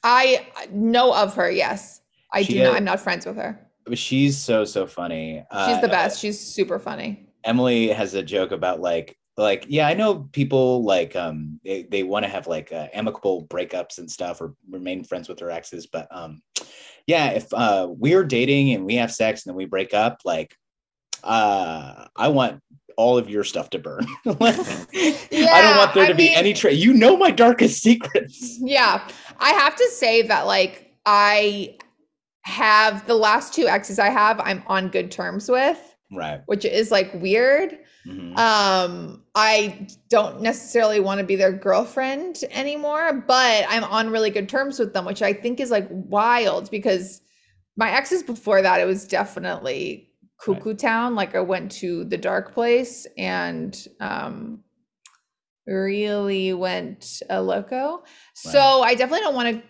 I 0.04 0.48
know 0.72 1.14
of 1.14 1.36
her. 1.36 1.50
Yes, 1.50 2.02
I 2.32 2.44
she 2.44 2.54
do. 2.54 2.64
not, 2.64 2.76
I'm 2.76 2.84
not 2.84 3.00
friends 3.00 3.26
with 3.26 3.38
her. 3.38 3.60
She's 3.94 4.38
so 4.38 4.66
so 4.66 4.86
funny. 4.86 5.46
She's 5.52 5.78
uh, 5.78 5.82
the 5.82 5.88
best. 5.88 6.20
She's 6.20 6.40
super 6.40 6.80
funny. 6.80 7.28
Emily 7.44 7.90
has 7.90 8.14
a 8.14 8.24
joke 8.24 8.52
about 8.52 8.80
like 8.80 9.18
like 9.38 9.66
yeah 9.68 9.88
i 9.88 9.94
know 9.94 10.30
people 10.32 10.84
like 10.84 11.16
um 11.16 11.60
they, 11.66 11.84
they 11.84 12.04
want 12.04 12.24
to 12.24 12.30
have 12.30 12.46
like 12.48 12.72
uh, 12.72 12.88
amicable 12.94 13.46
breakups 13.48 13.98
and 13.98 14.10
stuff 14.10 14.40
or 14.42 14.54
remain 14.70 15.04
friends 15.04 15.28
with 15.28 15.40
their 15.40 15.50
exes 15.50 15.88
but 15.88 16.08
um 16.12 16.42
yeah 17.08 17.30
if 17.30 17.52
uh 17.54 17.88
we're 17.90 18.24
dating 18.24 18.74
and 18.74 18.86
we 18.86 18.96
have 18.96 19.12
sex 19.12 19.46
and 19.46 19.52
then 19.52 19.58
we 19.58 19.66
break 19.66 19.94
up 19.94 20.20
like 20.24 20.56
uh 21.24 22.06
i 22.16 22.28
want 22.28 22.62
all 22.98 23.18
of 23.18 23.30
your 23.30 23.44
stuff 23.44 23.70
to 23.72 23.80
burn. 23.80 24.06
yeah, 24.26 24.38
I 24.42 25.62
don't 25.62 25.78
want 25.78 25.94
there 25.94 26.08
to 26.08 26.14
I 26.14 26.18
be 26.18 26.30
mean, 26.30 26.38
any 26.38 26.54
trace. 26.54 26.84
You 26.84 26.94
know 26.94 27.18
my 27.18 27.32
darkest 27.32 27.82
secrets. 27.82 28.58
Yeah. 28.60 29.08
I 29.40 29.50
have 29.52 29.76
to 29.76 29.90
say 29.92 30.22
that 30.24 30.46
like 30.46 30.94
I 31.06 31.78
have 32.44 33.06
the 33.08 33.16
last 33.16 33.54
two 33.54 33.68
exes 33.68 34.00
I 34.00 34.10
have, 34.10 34.40
I'm 34.40 34.64
on 34.68 34.90
good 34.90 35.12
terms 35.12 35.50
with. 35.50 35.80
Right. 36.12 36.42
Which 36.46 36.66
is 36.66 36.92
like 36.92 37.12
weird. 37.16 37.80
Mm-hmm. 38.06 38.38
Um, 38.38 39.24
I 39.34 39.88
don't 40.10 40.42
necessarily 40.42 41.00
want 41.00 41.20
to 41.20 41.26
be 41.26 41.36
their 41.36 41.54
girlfriend 41.54 42.44
anymore, 42.52 43.24
but 43.26 43.66
I'm 43.70 43.84
on 43.86 44.10
really 44.10 44.30
good 44.30 44.50
terms 44.50 44.78
with 44.78 44.94
them, 44.94 45.06
which 45.06 45.22
I 45.22 45.34
think 45.34 45.60
is 45.60 45.72
like 45.72 45.88
wild 45.90 46.70
because 46.70 47.22
my 47.78 47.90
exes 47.92 48.22
before 48.22 48.62
that, 48.62 48.82
it 48.82 48.86
was 48.86 49.08
definitely 49.08 50.13
cuckoo 50.44 50.70
right. 50.70 50.80
town. 50.80 51.16
Like 51.16 51.36
I 51.36 51.42
went 51.42 51.72
to 51.74 52.04
the 52.06 52.18
dark 52.18 52.54
place 52.54 53.08
and 53.18 53.76
um 54.00 54.64
really 55.66 56.54
went 56.54 57.22
a 57.30 57.42
loco. 57.42 57.98
Right. 57.98 58.04
So 58.34 58.82
I 58.82 58.96
definitely 58.96 59.22
don't 59.22 59.36
want 59.36 59.56
to 59.56 59.64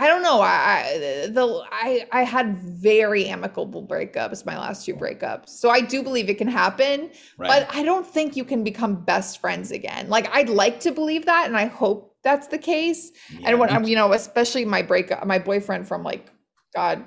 I 0.00 0.06
don't 0.06 0.22
know. 0.22 0.40
I 0.40 1.26
the 1.32 1.64
I 1.72 2.06
I 2.12 2.22
had 2.22 2.56
very 2.56 3.26
amicable 3.26 3.84
breakups 3.84 4.46
my 4.46 4.56
last 4.56 4.86
two 4.86 4.94
breakups. 4.94 5.48
So 5.48 5.70
I 5.70 5.80
do 5.80 6.04
believe 6.04 6.30
it 6.30 6.38
can 6.38 6.46
happen, 6.46 7.10
right. 7.36 7.48
but 7.48 7.74
I 7.74 7.82
don't 7.82 8.06
think 8.06 8.36
you 8.36 8.44
can 8.44 8.62
become 8.62 9.04
best 9.04 9.40
friends 9.40 9.72
again. 9.72 10.08
Like 10.08 10.32
I'd 10.32 10.48
like 10.48 10.78
to 10.80 10.92
believe 10.92 11.26
that 11.26 11.46
and 11.46 11.56
I 11.56 11.66
hope 11.66 12.14
that's 12.22 12.46
the 12.46 12.58
case. 12.58 13.10
Yeah, 13.30 13.50
and 13.50 13.58
when 13.58 13.70
I'm 13.70 13.84
you 13.84 13.96
know, 13.96 14.12
especially 14.12 14.64
my 14.64 14.82
breakup 14.82 15.26
my 15.26 15.40
boyfriend 15.40 15.88
from 15.88 16.04
like 16.04 16.30
god 16.74 17.04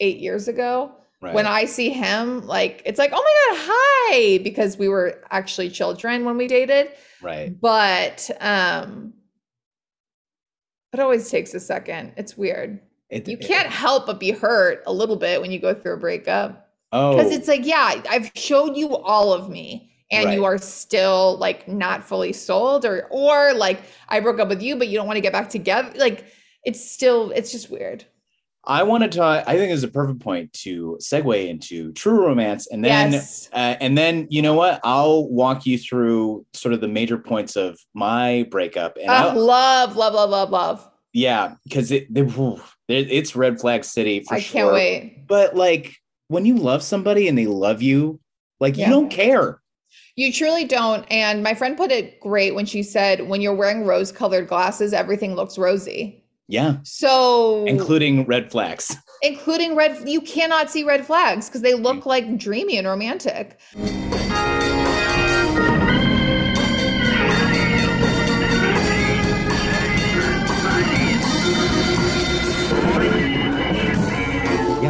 8 0.00 0.16
years 0.18 0.48
ago. 0.48 0.96
Right. 1.24 1.34
When 1.34 1.46
I 1.46 1.64
see 1.64 1.88
him, 1.88 2.46
like 2.46 2.82
it's 2.84 2.98
like, 2.98 3.10
"Oh 3.14 3.16
my 3.16 3.56
god, 3.56 3.64
hi," 3.66 4.38
because 4.44 4.76
we 4.76 4.88
were 4.88 5.24
actually 5.30 5.70
children 5.70 6.26
when 6.26 6.36
we 6.36 6.46
dated. 6.46 6.90
Right. 7.22 7.58
But 7.58 8.30
um 8.40 9.14
it 10.92 11.00
always 11.00 11.30
takes 11.30 11.54
a 11.54 11.60
second. 11.60 12.12
It's 12.18 12.36
weird. 12.36 12.78
It, 13.08 13.26
you 13.26 13.38
can't 13.38 13.66
it, 13.66 13.72
help 13.72 14.06
but 14.06 14.20
be 14.20 14.32
hurt 14.32 14.82
a 14.86 14.92
little 14.92 15.16
bit 15.16 15.40
when 15.40 15.50
you 15.50 15.58
go 15.58 15.72
through 15.72 15.94
a 15.94 15.96
breakup. 15.96 16.68
Oh. 16.92 17.16
Because 17.16 17.32
it's 17.32 17.48
like, 17.48 17.64
yeah, 17.64 18.02
I've 18.08 18.30
showed 18.34 18.76
you 18.76 18.94
all 18.94 19.32
of 19.32 19.48
me 19.48 19.90
and 20.10 20.26
right. 20.26 20.34
you 20.34 20.44
are 20.44 20.58
still 20.58 21.38
like 21.38 21.66
not 21.66 22.04
fully 22.04 22.34
sold 22.34 22.84
or 22.84 23.06
or 23.10 23.54
like 23.54 23.80
I 24.10 24.20
broke 24.20 24.38
up 24.40 24.48
with 24.48 24.62
you 24.62 24.76
but 24.76 24.88
you 24.88 24.98
don't 24.98 25.06
want 25.06 25.16
to 25.16 25.22
get 25.22 25.32
back 25.32 25.48
together. 25.48 25.90
Like 25.96 26.26
it's 26.64 26.84
still 26.84 27.30
it's 27.30 27.50
just 27.50 27.70
weird. 27.70 28.04
I 28.66 28.82
want 28.82 29.02
to 29.04 29.08
talk. 29.08 29.44
I 29.46 29.56
think 29.56 29.72
is 29.72 29.84
a 29.84 29.88
perfect 29.88 30.20
point 30.20 30.52
to 30.54 30.98
segue 31.00 31.48
into 31.48 31.92
true 31.92 32.24
romance, 32.24 32.66
and 32.66 32.84
then 32.84 33.12
yes. 33.12 33.48
uh, 33.52 33.76
and 33.80 33.96
then 33.96 34.26
you 34.30 34.42
know 34.42 34.54
what? 34.54 34.80
I'll 34.84 35.28
walk 35.28 35.66
you 35.66 35.78
through 35.78 36.46
sort 36.54 36.72
of 36.72 36.80
the 36.80 36.88
major 36.88 37.18
points 37.18 37.56
of 37.56 37.78
my 37.94 38.46
breakup. 38.50 38.96
And 38.96 39.08
uh, 39.08 39.34
love, 39.34 39.96
love, 39.96 40.14
love, 40.14 40.30
love, 40.30 40.50
love. 40.50 40.90
Yeah, 41.12 41.54
because 41.64 41.90
it, 41.92 42.08
it's 42.88 43.36
red 43.36 43.60
flag 43.60 43.84
city 43.84 44.24
for 44.26 44.34
I 44.34 44.40
sure. 44.40 44.62
can't 44.62 44.72
wait. 44.72 45.26
But 45.26 45.54
like 45.54 45.96
when 46.28 46.44
you 46.44 46.56
love 46.56 46.82
somebody 46.82 47.28
and 47.28 47.38
they 47.38 47.46
love 47.46 47.82
you, 47.82 48.20
like 48.60 48.76
yeah. 48.76 48.86
you 48.86 48.92
don't 48.92 49.10
care. 49.10 49.60
You 50.16 50.32
truly 50.32 50.64
don't. 50.64 51.04
And 51.10 51.42
my 51.42 51.54
friend 51.54 51.76
put 51.76 51.92
it 51.92 52.20
great 52.20 52.54
when 52.54 52.66
she 52.66 52.82
said, 52.82 53.28
"When 53.28 53.40
you're 53.40 53.54
wearing 53.54 53.84
rose-colored 53.84 54.48
glasses, 54.48 54.92
everything 54.92 55.34
looks 55.34 55.58
rosy." 55.58 56.23
Yeah. 56.48 56.76
So 56.82 57.64
including 57.64 58.26
red 58.26 58.50
flags. 58.50 58.96
Including 59.22 59.74
red 59.74 60.08
you 60.08 60.20
cannot 60.20 60.70
see 60.70 60.84
red 60.84 61.06
flags 61.06 61.48
because 61.48 61.62
they 61.62 61.74
look 61.74 62.02
mm. 62.02 62.06
like 62.06 62.36
dreamy 62.36 62.76
and 62.76 62.86
romantic. 62.86 63.58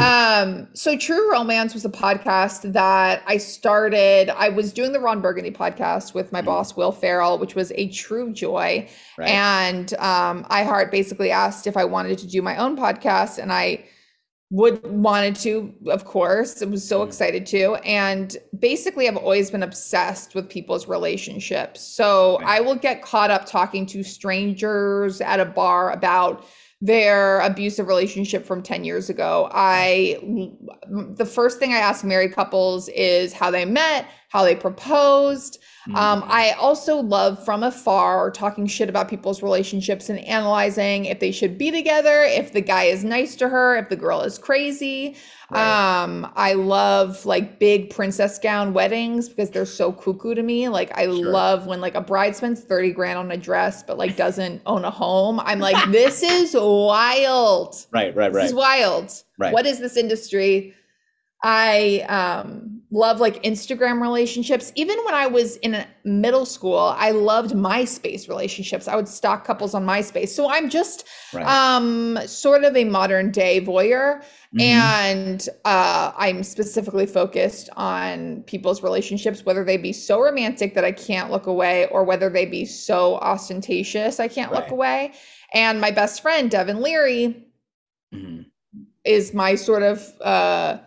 Um, 0.04 0.68
so 0.74 0.96
True 0.96 1.32
Romance 1.32 1.72
was 1.72 1.84
a 1.84 1.90
podcast 1.90 2.72
that 2.72 3.22
I 3.26 3.38
started. 3.38 4.28
I 4.30 4.50
was 4.50 4.72
doing 4.72 4.92
the 4.92 5.00
Ron 5.00 5.20
Burgundy 5.20 5.50
podcast 5.50 6.14
with 6.14 6.32
my 6.32 6.42
mm 6.42 6.44
boss 6.44 6.76
Will 6.76 6.92
Ferrell, 6.92 7.38
which 7.38 7.54
was 7.54 7.72
a 7.74 7.88
true 7.88 8.30
joy. 8.30 8.86
Right. 9.16 9.30
And 9.30 9.94
um, 9.94 10.44
iHeart 10.44 10.90
basically 10.90 11.30
asked 11.30 11.66
if 11.66 11.76
I 11.76 11.86
wanted 11.86 12.18
to 12.18 12.26
do 12.26 12.42
my 12.42 12.56
own 12.56 12.76
podcast, 12.76 13.38
and 13.38 13.50
I 13.50 13.86
would 14.50 14.86
wanted 14.86 15.34
to 15.34 15.74
of 15.88 16.04
course 16.04 16.62
i 16.62 16.66
was 16.66 16.86
so 16.86 17.00
mm 17.00 17.06
excited 17.06 17.44
to 17.44 17.74
and 17.76 18.36
basically 18.58 19.08
i've 19.08 19.16
always 19.16 19.50
been 19.50 19.62
obsessed 19.62 20.34
with 20.34 20.48
people's 20.48 20.86
relationships 20.86 21.80
so 21.80 22.38
right. 22.38 22.58
i 22.58 22.60
will 22.60 22.76
get 22.76 23.02
caught 23.02 23.30
up 23.30 23.46
talking 23.46 23.84
to 23.84 24.02
strangers 24.02 25.20
at 25.20 25.40
a 25.40 25.44
bar 25.44 25.90
about 25.92 26.46
their 26.80 27.40
abusive 27.40 27.88
relationship 27.88 28.44
from 28.44 28.62
10 28.62 28.84
years 28.84 29.08
ago. 29.08 29.48
I 29.52 30.18
the 30.88 31.26
first 31.26 31.58
thing 31.58 31.72
I 31.72 31.78
ask 31.78 32.04
married 32.04 32.34
couples 32.34 32.88
is 32.90 33.32
how 33.32 33.50
they 33.50 33.64
met, 33.64 34.06
how 34.28 34.44
they 34.44 34.54
proposed. 34.54 35.58
Mm-hmm. 35.88 35.96
Um, 35.96 36.24
I 36.26 36.52
also 36.52 36.96
love 36.96 37.44
from 37.44 37.62
afar 37.62 38.30
talking 38.30 38.66
shit 38.66 38.88
about 38.88 39.08
people's 39.08 39.42
relationships 39.42 40.08
and 40.08 40.18
analyzing 40.20 41.04
if 41.04 41.20
they 41.20 41.30
should 41.30 41.58
be 41.58 41.70
together, 41.70 42.22
if 42.22 42.52
the 42.52 42.62
guy 42.62 42.84
is 42.84 43.04
nice 43.04 43.36
to 43.36 43.50
her, 43.50 43.76
if 43.76 43.90
the 43.90 43.96
girl 43.96 44.22
is 44.22 44.38
crazy. 44.38 45.16
Right. 45.50 46.02
Um, 46.02 46.32
I 46.36 46.54
love 46.54 47.26
like 47.26 47.58
big 47.58 47.90
princess 47.90 48.38
gown 48.38 48.72
weddings 48.72 49.28
because 49.28 49.50
they're 49.50 49.66
so 49.66 49.92
cuckoo 49.92 50.34
to 50.34 50.42
me. 50.42 50.70
Like 50.70 50.96
I 50.96 51.04
sure. 51.04 51.14
love 51.14 51.66
when 51.66 51.82
like 51.82 51.94
a 51.94 52.00
bride 52.00 52.34
spends 52.34 52.62
30 52.62 52.92
grand 52.92 53.18
on 53.18 53.30
a 53.30 53.36
dress 53.36 53.82
but 53.82 53.98
like 53.98 54.16
doesn't 54.16 54.62
own 54.64 54.86
a 54.86 54.90
home. 54.90 55.38
I'm 55.40 55.58
like, 55.58 55.90
this 55.92 56.22
is 56.22 56.54
wild. 56.58 57.76
Right, 57.92 58.16
right, 58.16 58.32
right. 58.32 58.42
This 58.42 58.52
is 58.52 58.54
wild. 58.54 59.12
Right. 59.38 59.52
What 59.52 59.66
is 59.66 59.80
this 59.80 59.98
industry? 59.98 60.74
I 61.42 62.00
um, 62.08 62.73
love 62.94 63.18
like 63.18 63.42
Instagram 63.42 64.00
relationships. 64.00 64.72
Even 64.76 64.96
when 65.04 65.14
I 65.14 65.26
was 65.26 65.56
in 65.56 65.84
middle 66.04 66.46
school, 66.46 66.94
I 66.96 67.10
loved 67.10 67.52
MySpace 67.52 68.28
relationships. 68.28 68.86
I 68.86 68.94
would 68.94 69.08
stalk 69.08 69.44
couples 69.44 69.74
on 69.74 69.84
MySpace. 69.84 70.28
So 70.28 70.48
I'm 70.48 70.70
just 70.70 71.04
right. 71.32 71.44
um, 71.44 72.16
sort 72.26 72.62
of 72.62 72.76
a 72.76 72.84
modern 72.84 73.32
day 73.32 73.60
voyeur. 73.60 74.22
Mm-hmm. 74.22 74.60
And 74.60 75.48
uh, 75.64 76.12
I'm 76.16 76.44
specifically 76.44 77.06
focused 77.06 77.68
on 77.76 78.44
people's 78.44 78.80
relationships, 78.80 79.44
whether 79.44 79.64
they 79.64 79.76
be 79.76 79.92
so 79.92 80.22
romantic 80.22 80.74
that 80.74 80.84
I 80.84 80.92
can't 80.92 81.32
look 81.32 81.48
away 81.48 81.88
or 81.88 82.04
whether 82.04 82.30
they 82.30 82.46
be 82.46 82.64
so 82.64 83.16
ostentatious 83.16 84.20
I 84.20 84.28
can't 84.28 84.52
right. 84.52 84.62
look 84.62 84.70
away. 84.70 85.14
And 85.52 85.80
my 85.80 85.90
best 85.90 86.22
friend, 86.22 86.48
Devin 86.48 86.80
Leary, 86.80 87.44
mm-hmm. 88.14 88.42
is 89.04 89.34
my 89.34 89.56
sort 89.56 89.82
of. 89.82 90.08
Uh, 90.20 90.78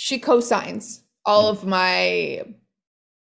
she 0.00 0.18
co-signs 0.18 1.02
all 1.26 1.48
of 1.48 1.66
my 1.66 2.42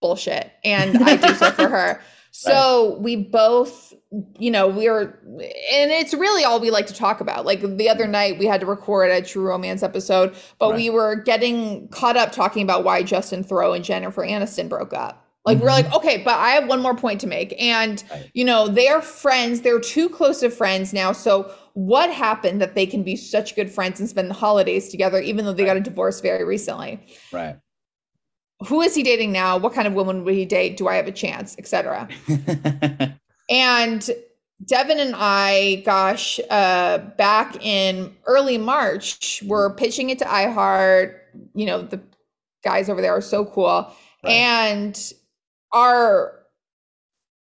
bullshit 0.03 0.53
and 0.62 0.99
I 0.99 1.16
do 1.16 1.33
so 1.35 1.51
for 1.51 1.68
her. 1.68 2.01
So 2.39 2.93
right. 2.93 3.01
we 3.01 3.16
both, 3.16 3.95
you 4.39 4.51
know, 4.51 4.68
we 4.68 4.89
are, 4.89 5.18
and 5.24 5.91
it's 5.91 6.12
really 6.12 6.45
all 6.45 6.61
we 6.61 6.70
like 6.70 6.87
to 6.89 6.93
talk 6.93 7.22
about. 7.22 7.47
Like 7.47 7.62
the 7.62 7.89
other 7.89 8.07
night, 8.07 8.39
we 8.39 8.45
had 8.45 8.61
to 8.61 8.66
record 8.66 9.11
a 9.11 9.22
true 9.22 9.43
romance 9.43 9.83
episode, 9.83 10.35
but 10.59 10.72
right. 10.72 10.77
we 10.77 10.91
were 10.91 11.14
getting 11.16 11.89
caught 11.89 12.18
up 12.18 12.33
talking 12.33 12.62
about 12.62 12.85
why 12.85 13.03
Justin 13.03 13.43
Theroux 13.43 13.74
and 13.74 13.83
Jennifer 13.83 14.20
Aniston 14.20 14.68
broke 14.68 14.93
up. 14.93 15.26
Like 15.47 15.59
mm-hmm. 15.59 15.64
we're 15.64 15.72
like, 15.72 15.94
okay, 15.94 16.22
but 16.24 16.34
I 16.34 16.51
have 16.51 16.68
one 16.68 16.82
more 16.82 16.94
point 16.94 17.20
to 17.20 17.26
make. 17.28 17.55
And 17.62 18.03
right. 18.11 18.30
you 18.34 18.44
know, 18.44 18.66
they're 18.66 19.01
friends, 19.01 19.61
they're 19.61 19.80
too 19.80 20.09
close 20.09 20.42
of 20.42 20.53
friends 20.53 20.92
now. 20.92 21.12
So 21.12 21.55
what 21.74 22.12
happened 22.12 22.61
that 22.61 22.74
they 22.74 22.84
can 22.84 23.05
be 23.05 23.14
such 23.14 23.55
good 23.55 23.70
friends 23.70 24.01
and 24.01 24.09
spend 24.09 24.28
the 24.28 24.34
holidays 24.34 24.88
together, 24.88 25.20
even 25.20 25.44
though 25.44 25.53
they 25.53 25.62
right. 25.62 25.70
got 25.70 25.76
a 25.76 25.80
divorce 25.80 26.20
very 26.20 26.44
recently? 26.44 27.01
Right. 27.32 27.57
Who 28.66 28.80
is 28.80 28.94
he 28.94 29.05
dating 29.05 29.32
now? 29.32 29.57
What 29.57 29.72
kind 29.72 29.86
of 29.86 29.92
woman 29.94 30.24
would 30.24 30.34
he 30.34 30.47
date? 30.47 30.78
Do 30.78 30.88
I 30.88 30.97
have 30.97 31.07
a 31.07 31.12
chance? 31.12 31.55
Etc. 31.59 32.09
and 33.51 34.11
Devin 34.64 34.99
and 34.99 35.14
I, 35.16 35.82
gosh, 35.84 36.40
uh, 36.51 36.99
back 36.99 37.62
in 37.64 38.16
early 38.24 38.59
March, 38.59 39.42
we're 39.47 39.74
pitching 39.74 40.11
it 40.11 40.18
to 40.20 40.24
iHeart. 40.24 41.18
You 41.55 41.66
know, 41.66 41.82
the 41.82 42.01
guys 42.64 42.88
over 42.88 43.03
there 43.03 43.14
are 43.14 43.20
so 43.20 43.44
cool. 43.44 43.92
Right. 44.24 44.32
And 44.32 45.12
our 45.77 46.33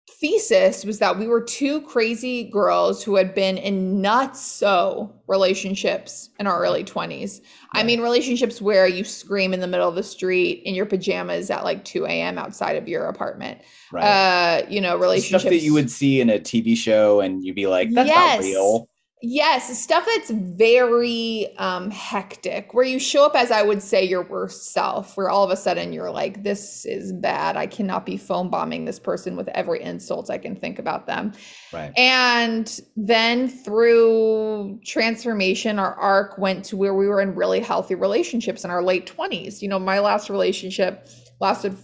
thesis 0.10 0.86
was 0.86 1.00
that 1.00 1.20
we 1.20 1.28
were 1.28 1.42
two 1.42 1.82
crazy 1.82 2.46
girls 2.46 3.04
who 3.04 3.16
had 3.16 3.36
been 3.36 3.58
in 3.58 4.00
nuts 4.00 4.40
so 4.40 5.14
relationships 5.28 6.30
in 6.40 6.48
our 6.48 6.62
early 6.62 6.86
20s. 6.86 7.42
Yeah. 7.42 7.82
I 7.82 7.84
mean, 7.84 8.00
relationships 8.00 8.62
where 8.62 8.88
you 8.88 9.04
scream 9.04 9.54
in 9.54 9.60
the 9.60 9.68
middle 9.68 9.90
of 9.90 9.96
the 9.96 10.04
street 10.04 10.62
in 10.64 10.76
your 10.76 10.86
pajamas 10.86 11.50
at 11.50 11.66
like 11.66 11.84
2 11.84 12.06
a.m. 12.06 12.38
outside 12.38 12.78
of 12.78 12.88
your 12.88 13.08
apartment. 13.08 13.60
Right. 13.92 14.04
Uh, 14.04 14.66
you 14.70 14.80
know, 14.80 14.96
relationships. 14.96 15.42
Stuff 15.42 15.52
that 15.52 15.62
you 15.62 15.74
would 15.74 15.92
see 15.92 16.22
in 16.22 16.30
a 16.30 16.40
TV 16.40 16.78
show 16.78 17.20
and 17.20 17.44
you'd 17.44 17.56
be 17.56 17.68
like, 17.68 17.92
that's 17.92 18.08
yes. 18.08 18.40
not 18.40 18.46
real. 18.46 18.90
Yes, 19.26 19.82
stuff 19.82 20.06
that's 20.06 20.32
very 20.32 21.56
um, 21.58 21.90
hectic, 21.92 22.74
where 22.74 22.84
you 22.84 23.00
show 23.00 23.26
up 23.26 23.38
as 23.38 23.52
I 23.52 23.64
would 23.64 23.82
say 23.82 24.04
your 24.04 24.24
worst 24.24 24.74
self, 24.74 25.16
where 25.16 25.30
all 25.30 25.46
of 25.46 25.50
a 25.50 25.56
sudden 25.56 25.94
you're 25.94 26.12
like, 26.12 26.44
this 26.44 26.86
is 26.86 27.14
bad. 27.14 27.56
I 27.56 27.66
cannot 27.66 28.06
be 28.06 28.18
phone 28.18 28.50
bombing 28.50 28.84
this 28.84 29.00
person 29.00 29.38
with 29.38 29.48
every 29.50 29.82
insult 29.82 30.30
I 30.30 30.38
can 30.38 30.58
think 30.58 30.78
about 30.78 31.08
them. 31.08 31.32
Right. 31.72 31.98
And 31.98 32.82
then 32.98 33.48
through 33.48 34.82
transformation, 34.84 35.80
our 35.80 35.96
arc 35.96 36.38
went 36.38 36.66
to 36.66 36.76
where 36.76 36.94
we 36.94 37.08
were 37.08 37.22
in 37.22 37.34
really 37.34 37.62
healthy 37.62 37.96
relationships 37.96 38.66
in 38.66 38.72
our 38.72 38.84
late 38.84 39.10
20s. 39.10 39.62
You 39.62 39.70
know, 39.70 39.80
my 39.80 40.00
last 40.00 40.30
relationship 40.30 41.08
lasted 41.40 41.78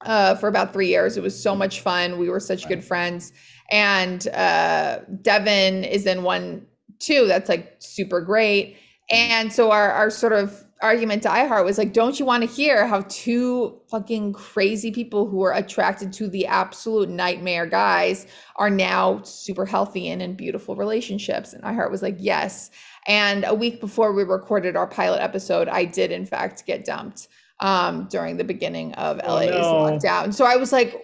uh, 0.00 0.34
for 0.34 0.48
about 0.48 0.72
three 0.72 0.88
years. 0.88 1.16
It 1.16 1.22
was 1.22 1.40
so 1.40 1.54
much 1.54 1.80
fun. 1.80 2.18
We 2.18 2.28
were 2.28 2.40
such 2.40 2.64
right. 2.64 2.70
good 2.70 2.84
friends 2.84 3.32
and 3.70 4.28
uh, 4.28 5.00
Devin 5.22 5.84
is 5.84 6.06
in 6.06 6.22
one 6.22 6.66
too. 6.98 7.26
That's 7.26 7.48
like 7.48 7.76
super 7.78 8.20
great. 8.20 8.76
And 9.10 9.52
so 9.52 9.70
our 9.70 9.90
our 9.90 10.10
sort 10.10 10.32
of 10.32 10.64
argument 10.82 11.22
to 11.22 11.28
iHeart 11.28 11.64
was 11.64 11.78
like, 11.78 11.92
don't 11.94 12.20
you 12.20 12.26
want 12.26 12.42
to 12.42 12.48
hear 12.48 12.86
how 12.86 13.02
two 13.08 13.80
fucking 13.90 14.34
crazy 14.34 14.90
people 14.90 15.26
who 15.26 15.42
are 15.42 15.54
attracted 15.54 16.12
to 16.12 16.28
the 16.28 16.46
absolute 16.46 17.08
nightmare 17.08 17.64
guys 17.64 18.26
are 18.56 18.68
now 18.68 19.22
super 19.22 19.64
healthy 19.64 20.08
and 20.08 20.20
in 20.20 20.34
beautiful 20.34 20.76
relationships? 20.76 21.54
And 21.54 21.62
iHeart 21.64 21.90
was 21.90 22.02
like, 22.02 22.16
yes. 22.18 22.70
And 23.06 23.44
a 23.46 23.54
week 23.54 23.80
before 23.80 24.12
we 24.12 24.24
recorded 24.24 24.76
our 24.76 24.86
pilot 24.86 25.22
episode, 25.22 25.68
I 25.68 25.84
did 25.86 26.12
in 26.12 26.26
fact 26.26 26.66
get 26.66 26.84
dumped 26.84 27.28
um, 27.64 28.06
during 28.10 28.36
the 28.36 28.44
beginning 28.44 28.92
of 28.92 29.16
LA's 29.26 29.48
oh, 29.52 29.88
no. 29.88 29.96
lockdown. 29.96 30.34
So 30.34 30.44
I 30.44 30.56
was 30.56 30.70
like, 30.70 31.02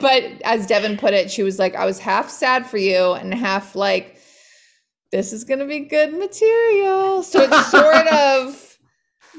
but 0.00 0.24
as 0.44 0.64
Devin 0.64 0.96
put 0.96 1.12
it, 1.12 1.28
she 1.28 1.42
was 1.42 1.58
like, 1.58 1.74
I 1.74 1.84
was 1.84 1.98
half 1.98 2.30
sad 2.30 2.64
for 2.68 2.78
you 2.78 3.14
and 3.14 3.34
half 3.34 3.74
like, 3.74 4.16
this 5.10 5.32
is 5.32 5.42
going 5.42 5.58
to 5.58 5.66
be 5.66 5.80
good 5.80 6.12
material. 6.12 7.24
So 7.24 7.40
it 7.40 7.64
sort 7.64 8.06
of 8.06 8.78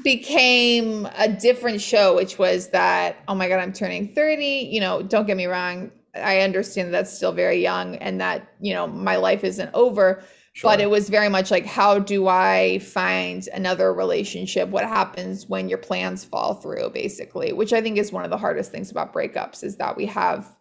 became 0.04 1.08
a 1.16 1.28
different 1.28 1.80
show, 1.80 2.14
which 2.14 2.38
was 2.38 2.68
that, 2.68 3.16
oh 3.26 3.34
my 3.34 3.48
God, 3.48 3.58
I'm 3.58 3.72
turning 3.72 4.14
30. 4.14 4.44
You 4.44 4.80
know, 4.80 5.00
don't 5.00 5.26
get 5.26 5.38
me 5.38 5.46
wrong. 5.46 5.90
I 6.14 6.40
understand 6.40 6.92
that's 6.92 7.10
still 7.10 7.32
very 7.32 7.62
young 7.62 7.96
and 7.96 8.20
that, 8.20 8.52
you 8.60 8.74
know, 8.74 8.86
my 8.86 9.16
life 9.16 9.44
isn't 9.44 9.70
over 9.72 10.22
Sure. 10.60 10.72
But 10.72 10.82
it 10.82 10.90
was 10.90 11.08
very 11.08 11.30
much 11.30 11.50
like, 11.50 11.64
how 11.64 11.98
do 11.98 12.28
I 12.28 12.80
find 12.80 13.48
another 13.54 13.94
relationship? 13.94 14.68
What 14.68 14.84
happens 14.84 15.48
when 15.48 15.70
your 15.70 15.78
plans 15.78 16.22
fall 16.22 16.52
through, 16.52 16.90
basically, 16.90 17.54
which 17.54 17.72
I 17.72 17.80
think 17.80 17.96
is 17.96 18.12
one 18.12 18.24
of 18.24 18.30
the 18.30 18.36
hardest 18.36 18.70
things 18.70 18.90
about 18.90 19.14
breakups 19.14 19.64
is 19.64 19.78
that 19.78 19.96
we 19.96 20.04
have 20.04 20.54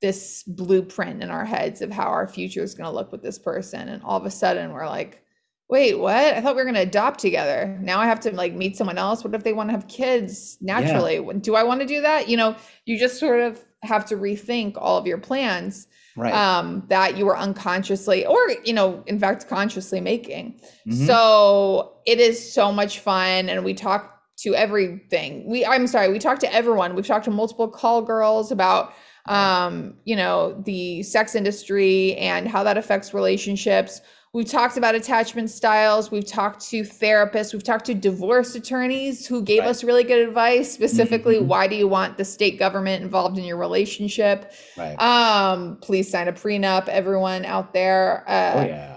this 0.00 0.42
blueprint 0.44 1.22
in 1.22 1.30
our 1.30 1.44
heads 1.44 1.82
of 1.82 1.90
how 1.90 2.06
our 2.06 2.26
future 2.26 2.62
is 2.62 2.74
going 2.74 2.88
to 2.88 2.96
look 2.96 3.12
with 3.12 3.22
this 3.22 3.38
person. 3.38 3.90
And 3.90 4.02
all 4.04 4.16
of 4.16 4.24
a 4.24 4.30
sudden, 4.30 4.72
we're 4.72 4.88
like, 4.88 5.22
wait, 5.68 5.98
what? 5.98 6.14
I 6.14 6.40
thought 6.40 6.56
we 6.56 6.62
were 6.62 6.70
going 6.70 6.76
to 6.76 6.80
adopt 6.80 7.20
together. 7.20 7.78
Now 7.82 8.00
I 8.00 8.06
have 8.06 8.20
to 8.20 8.30
like 8.30 8.54
meet 8.54 8.78
someone 8.78 8.96
else. 8.96 9.22
What 9.22 9.34
if 9.34 9.44
they 9.44 9.52
want 9.52 9.68
to 9.68 9.74
have 9.74 9.86
kids 9.86 10.56
naturally? 10.62 11.16
Yeah. 11.16 11.38
Do 11.38 11.56
I 11.56 11.64
want 11.64 11.82
to 11.82 11.86
do 11.86 12.00
that? 12.00 12.26
You 12.26 12.38
know, 12.38 12.56
you 12.86 12.98
just 12.98 13.20
sort 13.20 13.40
of 13.40 13.62
have 13.82 14.06
to 14.06 14.16
rethink 14.16 14.78
all 14.78 14.96
of 14.96 15.06
your 15.06 15.18
plans 15.18 15.88
right. 16.16 16.32
um, 16.32 16.84
that 16.88 17.16
you 17.16 17.26
were 17.26 17.36
unconsciously 17.36 18.26
or 18.26 18.38
you 18.64 18.72
know 18.72 19.02
in 19.06 19.18
fact 19.18 19.48
consciously 19.48 20.00
making. 20.00 20.60
Mm-hmm. 20.86 21.06
so 21.06 21.96
it 22.06 22.18
is 22.18 22.52
so 22.52 22.72
much 22.72 23.00
fun 23.00 23.48
and 23.48 23.64
we 23.64 23.74
talk 23.74 24.20
to 24.38 24.54
everything. 24.54 25.48
We 25.48 25.64
i'm 25.64 25.86
sorry 25.86 26.10
we 26.10 26.18
talk 26.18 26.38
to 26.40 26.52
everyone. 26.52 26.94
We've 26.94 27.06
talked 27.06 27.24
to 27.26 27.30
multiple 27.30 27.68
call 27.68 28.02
girls 28.02 28.50
about 28.50 28.92
um, 29.26 29.94
you 30.04 30.16
know 30.16 30.60
the 30.64 31.02
sex 31.04 31.34
industry 31.34 32.16
and 32.16 32.48
how 32.48 32.64
that 32.64 32.76
affects 32.76 33.14
relationships 33.14 34.00
We've 34.34 34.48
talked 34.48 34.78
about 34.78 34.94
attachment 34.94 35.50
styles. 35.50 36.10
We've 36.10 36.26
talked 36.26 36.66
to 36.70 36.82
therapists. 36.82 37.52
We've 37.52 37.62
talked 37.62 37.84
to 37.86 37.94
divorce 37.94 38.54
attorneys 38.54 39.26
who 39.26 39.42
gave 39.42 39.60
right. 39.60 39.68
us 39.68 39.84
really 39.84 40.04
good 40.04 40.26
advice, 40.26 40.72
specifically, 40.72 41.36
mm-hmm. 41.36 41.48
why 41.48 41.66
do 41.66 41.74
you 41.76 41.86
want 41.86 42.16
the 42.16 42.24
state 42.24 42.58
government 42.58 43.02
involved 43.02 43.36
in 43.36 43.44
your 43.44 43.58
relationship? 43.58 44.52
Right. 44.74 44.94
Um, 44.94 45.76
please 45.82 46.10
sign 46.10 46.28
a 46.28 46.32
prenup, 46.32 46.88
everyone 46.88 47.44
out 47.44 47.74
there. 47.74 48.24
Uh, 48.26 48.52
oh, 48.54 48.64
yeah 48.64 48.91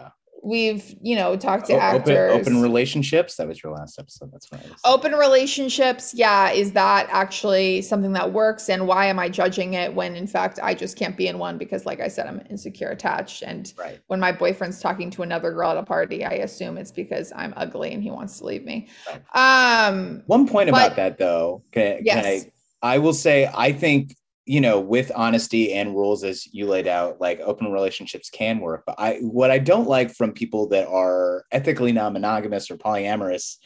we've 0.45 0.95
you 1.01 1.15
know 1.15 1.35
talked 1.35 1.65
to 1.65 1.73
o- 1.73 1.79
actors 1.79 2.31
open, 2.31 2.53
open, 2.53 2.61
relationships 2.61 3.35
that 3.35 3.47
was 3.47 3.63
your 3.63 3.73
last 3.73 3.97
episode 3.97 4.31
that's 4.31 4.51
right 4.51 4.61
open 4.85 5.13
relationships 5.13 6.13
yeah 6.13 6.51
is 6.51 6.71
that 6.71 7.07
actually 7.09 7.81
something 7.81 8.13
that 8.13 8.31
works 8.31 8.69
and 8.69 8.85
why 8.87 9.07
am 9.07 9.17
i 9.17 9.27
judging 9.27 9.73
it 9.73 9.93
when 9.93 10.15
in 10.15 10.27
fact 10.27 10.59
i 10.61 10.73
just 10.73 10.97
can't 10.97 11.17
be 11.17 11.27
in 11.27 11.39
one 11.39 11.57
because 11.57 11.85
like 11.87 11.99
i 11.99 12.07
said 12.07 12.27
i'm 12.27 12.41
insecure 12.49 12.89
attached 12.89 13.41
and 13.41 13.73
right. 13.75 13.99
when 14.05 14.19
my 14.19 14.31
boyfriend's 14.31 14.79
talking 14.79 15.09
to 15.09 15.23
another 15.23 15.51
girl 15.51 15.71
at 15.71 15.77
a 15.77 15.83
party 15.83 16.23
i 16.23 16.33
assume 16.33 16.77
it's 16.77 16.91
because 16.91 17.33
i'm 17.35 17.53
ugly 17.57 17.91
and 17.91 18.03
he 18.03 18.11
wants 18.11 18.37
to 18.37 18.45
leave 18.45 18.63
me 18.63 18.87
right. 19.07 19.87
um 19.89 20.21
one 20.27 20.47
point 20.47 20.69
but, 20.69 20.77
about 20.77 20.95
that 20.95 21.17
though 21.17 21.63
can, 21.71 21.99
yes. 22.03 22.15
can 22.15 22.51
i 22.83 22.93
i 22.93 22.97
will 22.99 23.13
say 23.13 23.49
i 23.55 23.71
think 23.71 24.15
you 24.45 24.61
know 24.61 24.79
with 24.79 25.11
honesty 25.15 25.73
and 25.73 25.95
rules 25.95 26.23
as 26.23 26.47
you 26.53 26.67
laid 26.67 26.87
out 26.87 27.19
like 27.19 27.39
open 27.41 27.71
relationships 27.71 28.29
can 28.29 28.59
work. 28.59 28.83
But 28.85 28.95
i 28.97 29.17
what 29.21 29.51
i 29.51 29.57
don't 29.57 29.87
like 29.87 30.13
from 30.13 30.31
people 30.31 30.67
that 30.69 30.87
are 30.87 31.45
ethically 31.51 31.91
non-monogamous 31.91 32.69
or 32.69 32.77
polyamorous 32.77 33.57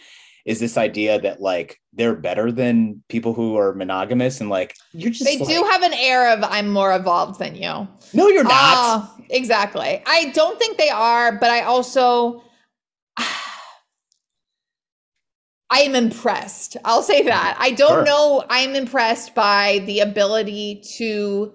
is 0.46 0.60
this 0.60 0.78
idea 0.78 1.20
that 1.22 1.42
like 1.42 1.80
they're 1.94 2.16
better 2.16 2.52
than 2.52 3.04
people 3.10 3.34
who 3.34 3.58
are 3.58 3.74
monogamous 3.74 4.40
and 4.40 4.50
like 4.50 4.74
you're 4.94 5.12
just 5.12 5.26
they 5.26 5.38
like, 5.38 5.48
do 5.48 5.64
have 5.70 5.84
an 5.84 5.94
air 5.94 6.34
of 6.34 6.44
i'm 6.44 6.70
more 6.70 6.96
evolved 6.96 7.40
than 7.40 7.56
you. 7.56 7.88
No 8.14 8.28
you're 8.30 8.44
not. 8.44 8.52
Uh, 8.76 9.08
exactly. 9.30 10.02
I 10.06 10.32
don't 10.34 10.58
think 10.58 10.78
they 10.78 10.90
are 10.90 11.34
but 11.34 11.50
i 11.50 11.62
also 11.62 12.44
I 15.72 15.82
am 15.82 15.96
impressed. 15.96 16.78
I'll 16.84 17.04
say 17.04 17.22
that. 17.24 17.56
I 17.60 17.72
don't 17.72 17.90
sure. 17.90 18.04
know. 18.04 18.44
I 18.50 18.60
am 18.60 18.76
impressed 18.76 19.36
by 19.36 19.84
the 19.86 20.00
ability 20.00 20.82
to, 20.98 21.54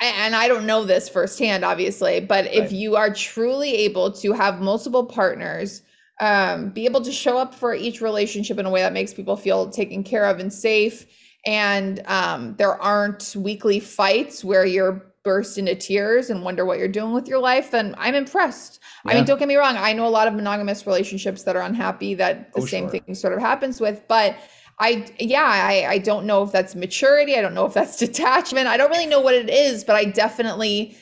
and 0.00 0.34
I 0.34 0.48
don't 0.48 0.64
know 0.64 0.84
this 0.84 1.08
firsthand, 1.08 1.64
obviously, 1.64 2.20
but 2.20 2.46
right. 2.46 2.54
if 2.54 2.72
you 2.72 2.96
are 2.96 3.12
truly 3.12 3.74
able 3.76 4.12
to 4.12 4.32
have 4.32 4.62
multiple 4.62 5.04
partners, 5.04 5.82
um, 6.20 6.70
be 6.70 6.86
able 6.86 7.02
to 7.02 7.12
show 7.12 7.36
up 7.36 7.54
for 7.54 7.74
each 7.74 8.00
relationship 8.00 8.58
in 8.58 8.66
a 8.66 8.70
way 8.70 8.80
that 8.80 8.92
makes 8.92 9.12
people 9.12 9.36
feel 9.36 9.68
taken 9.70 10.02
care 10.02 10.24
of 10.24 10.38
and 10.38 10.52
safe, 10.52 11.06
and 11.46 12.02
um, 12.06 12.54
there 12.56 12.80
aren't 12.80 13.34
weekly 13.36 13.80
fights 13.80 14.44
where 14.44 14.64
you're 14.64 15.09
burst 15.22 15.58
into 15.58 15.74
tears 15.74 16.30
and 16.30 16.42
wonder 16.42 16.64
what 16.64 16.78
you're 16.78 16.88
doing 16.88 17.12
with 17.12 17.28
your 17.28 17.38
life, 17.38 17.70
then 17.70 17.94
I'm 17.98 18.14
impressed. 18.14 18.80
Yeah. 19.04 19.12
I 19.12 19.14
mean, 19.16 19.24
don't 19.24 19.38
get 19.38 19.48
me 19.48 19.56
wrong. 19.56 19.76
I 19.76 19.92
know 19.92 20.06
a 20.06 20.08
lot 20.08 20.28
of 20.28 20.34
monogamous 20.34 20.86
relationships 20.86 21.42
that 21.42 21.56
are 21.56 21.62
unhappy 21.62 22.14
that 22.14 22.52
the 22.54 22.62
oh, 22.62 22.66
same 22.66 22.84
sure. 22.84 23.00
thing 23.00 23.14
sort 23.14 23.34
of 23.34 23.40
happens 23.40 23.80
with, 23.80 24.02
but 24.08 24.36
I, 24.78 25.06
yeah, 25.18 25.44
I, 25.44 25.86
I 25.86 25.98
don't 25.98 26.24
know 26.24 26.42
if 26.42 26.52
that's 26.52 26.74
maturity. 26.74 27.36
I 27.36 27.42
don't 27.42 27.54
know 27.54 27.66
if 27.66 27.74
that's 27.74 27.96
detachment. 27.98 28.66
I 28.66 28.76
don't 28.76 28.90
really 28.90 29.06
know 29.06 29.20
what 29.20 29.34
it 29.34 29.50
is, 29.50 29.84
but 29.84 29.94
I 29.94 30.06
definitely, 30.06 30.96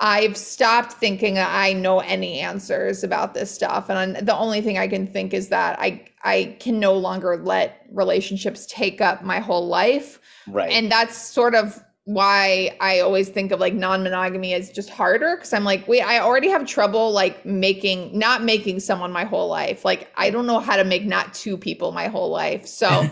I've 0.00 0.36
stopped 0.36 0.92
thinking 0.92 1.38
I 1.38 1.72
know 1.72 2.00
any 2.00 2.40
answers 2.40 3.02
about 3.02 3.32
this 3.32 3.50
stuff. 3.50 3.88
And 3.88 4.16
the 4.16 4.36
only 4.36 4.60
thing 4.60 4.76
I 4.76 4.86
can 4.86 5.06
think 5.06 5.32
is 5.32 5.48
that 5.48 5.78
I, 5.80 6.04
I 6.24 6.56
can 6.60 6.78
no 6.78 6.92
longer 6.92 7.38
let 7.38 7.86
relationships 7.90 8.66
take 8.66 9.00
up 9.00 9.24
my 9.24 9.38
whole 9.38 9.66
life. 9.66 10.20
Right. 10.46 10.70
And 10.70 10.92
that's 10.92 11.16
sort 11.16 11.54
of 11.54 11.82
why 12.12 12.76
I 12.80 13.00
always 13.00 13.28
think 13.28 13.52
of 13.52 13.60
like 13.60 13.74
non-monogamy 13.74 14.54
as 14.54 14.70
just 14.70 14.90
harder 14.90 15.36
because 15.36 15.52
I'm 15.52 15.64
like, 15.64 15.86
wait, 15.88 16.02
I 16.02 16.18
already 16.20 16.48
have 16.48 16.66
trouble 16.66 17.10
like 17.10 17.44
making 17.46 18.16
not 18.16 18.42
making 18.42 18.80
someone 18.80 19.12
my 19.12 19.24
whole 19.24 19.48
life. 19.48 19.84
Like 19.84 20.12
I 20.16 20.30
don't 20.30 20.46
know 20.46 20.58
how 20.58 20.76
to 20.76 20.84
make 20.84 21.04
not 21.04 21.32
two 21.32 21.56
people 21.56 21.92
my 21.92 22.08
whole 22.08 22.30
life. 22.30 22.66
So 22.66 22.88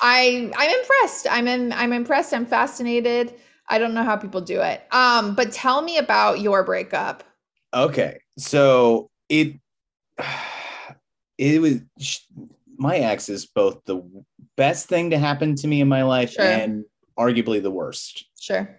I 0.00 0.50
I'm 0.56 0.80
impressed. 0.80 1.26
I'm 1.30 1.46
in 1.46 1.72
I'm 1.72 1.92
impressed. 1.92 2.34
I'm 2.34 2.46
fascinated. 2.46 3.34
I 3.68 3.78
don't 3.78 3.94
know 3.94 4.02
how 4.02 4.16
people 4.16 4.40
do 4.40 4.60
it. 4.60 4.82
Um, 4.92 5.34
but 5.34 5.52
tell 5.52 5.82
me 5.82 5.98
about 5.98 6.40
your 6.40 6.64
breakup. 6.64 7.22
Okay. 7.72 8.20
So 8.38 9.10
it 9.28 9.54
it 11.38 11.60
was 11.60 11.80
my 12.76 12.96
ex 12.98 13.28
is 13.28 13.46
both 13.46 13.84
the 13.84 14.02
best 14.56 14.88
thing 14.88 15.10
to 15.10 15.18
happen 15.18 15.54
to 15.56 15.68
me 15.68 15.80
in 15.80 15.88
my 15.88 16.02
life 16.02 16.32
sure. 16.32 16.44
and 16.44 16.84
arguably 17.18 17.62
the 17.62 17.70
worst. 17.70 18.24
Sure. 18.40 18.78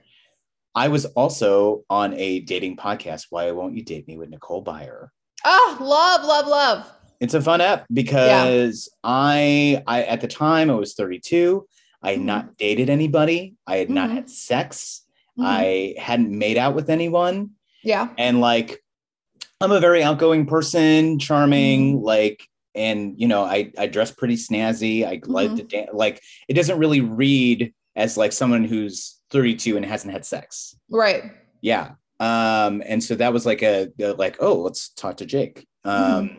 I 0.75 0.88
was 0.88 1.05
also 1.05 1.84
on 1.89 2.13
a 2.15 2.39
dating 2.41 2.77
podcast. 2.77 3.27
Why 3.29 3.51
won't 3.51 3.75
you 3.75 3.84
date 3.84 4.07
me 4.07 4.17
with 4.17 4.29
Nicole 4.29 4.63
Byer? 4.63 5.09
Oh, 5.45 5.77
love, 5.79 6.25
love, 6.25 6.47
love. 6.47 6.91
It's 7.19 7.34
a 7.34 7.41
fun 7.41 7.61
app 7.61 7.86
because 7.93 8.89
yeah. 8.91 8.99
I, 9.03 9.84
I 9.88 10.03
at 10.03 10.21
the 10.21 10.27
time 10.27 10.69
I 10.69 10.75
was 10.75 10.93
32. 10.95 11.65
I 12.01 12.11
had 12.11 12.17
mm-hmm. 12.17 12.25
not 12.25 12.57
dated 12.57 12.89
anybody. 12.89 13.55
I 13.65 13.77
had 13.77 13.88
mm-hmm. 13.88 13.95
not 13.95 14.09
had 14.09 14.29
sex. 14.29 15.05
Mm-hmm. 15.38 15.45
I 15.45 15.95
hadn't 15.97 16.38
made 16.38 16.57
out 16.57 16.75
with 16.75 16.89
anyone. 16.89 17.51
Yeah. 17.84 18.09
And 18.17 18.41
like, 18.41 18.84
I'm 19.61 19.71
a 19.71 19.79
very 19.79 20.03
outgoing 20.03 20.45
person, 20.45 21.19
charming, 21.19 21.95
mm-hmm. 21.95 22.05
like, 22.05 22.47
and 22.75 23.13
you 23.17 23.27
know, 23.27 23.43
I 23.43 23.71
I 23.77 23.88
dress 23.88 24.11
pretty 24.11 24.36
snazzy. 24.36 25.05
I 25.05 25.21
like 25.25 25.49
mm-hmm. 25.49 25.57
to 25.57 25.63
dance. 25.63 25.89
Like, 25.93 26.21
it 26.47 26.55
doesn't 26.55 26.79
really 26.79 27.01
read 27.01 27.73
as 27.96 28.18
like 28.18 28.32
someone 28.32 28.64
who's 28.64 29.20
32 29.32 29.78
and 29.78 29.86
hasn't 29.86 30.14
had 30.14 30.26
sex. 30.26 30.76
Right. 30.89 31.24
Yeah. 31.62 31.91
Um, 32.20 32.82
and 32.86 33.04
so 33.04 33.16
that 33.16 33.34
was 33.34 33.46
like 33.46 33.62
a, 33.64 33.89
a 34.00 34.14
like, 34.14 34.38
oh, 34.39 34.56
let's 34.62 34.89
talk 34.89 35.18
to 35.18 35.26
Jake. 35.26 35.68
Um, 35.84 35.94
Mm-hmm. 36.30 36.36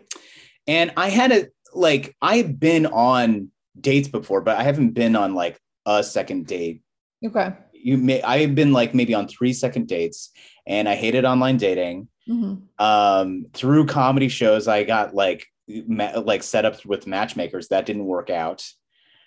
and 0.68 0.92
I 0.96 1.08
had 1.10 1.32
a 1.32 1.46
like 1.74 2.16
I've 2.22 2.58
been 2.58 2.86
on 2.86 3.50
dates 3.80 4.08
before, 4.08 4.40
but 4.40 4.56
I 4.56 4.62
haven't 4.62 4.90
been 4.92 5.16
on 5.16 5.34
like 5.34 5.58
a 5.86 6.02
second 6.04 6.46
date. 6.46 6.82
Okay. 7.26 7.52
You 7.72 7.98
may 7.98 8.22
I've 8.22 8.54
been 8.54 8.72
like 8.72 8.94
maybe 8.94 9.12
on 9.14 9.28
three 9.28 9.52
second 9.52 9.88
dates, 9.88 10.30
and 10.66 10.88
I 10.88 10.94
hated 10.94 11.24
online 11.24 11.56
dating. 11.58 12.08
hmm 12.26 12.54
Um, 12.78 13.46
through 13.52 13.86
comedy 13.86 14.28
shows, 14.28 14.68
I 14.68 14.84
got 14.84 15.14
like 15.14 15.46
ma- 15.68 16.18
like 16.24 16.42
set 16.42 16.64
up 16.64 16.84
with 16.86 17.06
matchmakers 17.06 17.68
that 17.68 17.84
didn't 17.86 18.04
work 18.06 18.30
out. 18.30 18.64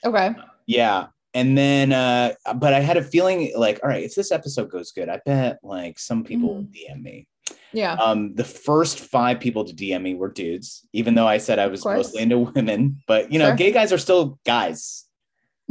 Okay. 0.06 0.34
Yeah. 0.66 1.08
And 1.34 1.58
then, 1.58 1.92
uh, 1.92 2.34
but 2.56 2.74
I 2.74 2.80
had 2.80 2.98
a 2.98 3.04
feeling 3.04 3.52
like, 3.56 3.80
all 3.84 3.90
right, 3.90 4.04
if 4.04 4.16
this 4.16 4.32
episode 4.32 4.70
goes 4.72 4.92
good, 4.92 5.10
I 5.10 5.20
bet 5.26 5.60
like 5.62 6.00
some 6.00 6.24
people 6.24 6.56
will 6.56 6.64
DM 6.64 7.02
me. 7.02 7.28
Yeah. 7.74 7.94
Um, 7.94 8.34
the 8.36 8.44
first 8.44 9.00
five 9.00 9.40
people 9.40 9.66
to 9.66 9.74
DM 9.74 10.02
me 10.02 10.16
were 10.16 10.32
dudes, 10.32 10.88
even 10.94 11.16
though 11.16 11.28
I 11.28 11.38
said 11.38 11.60
I 11.60 11.68
was 11.68 11.86
mostly 11.86 12.22
into 12.24 12.40
women. 12.40 13.02
But 13.08 13.32
you 13.32 13.40
know, 13.40 13.48
Sure. 13.50 13.56
gay 13.56 13.72
guys 13.72 13.92
are 13.94 13.98
still 13.98 14.40
guys. 14.46 15.06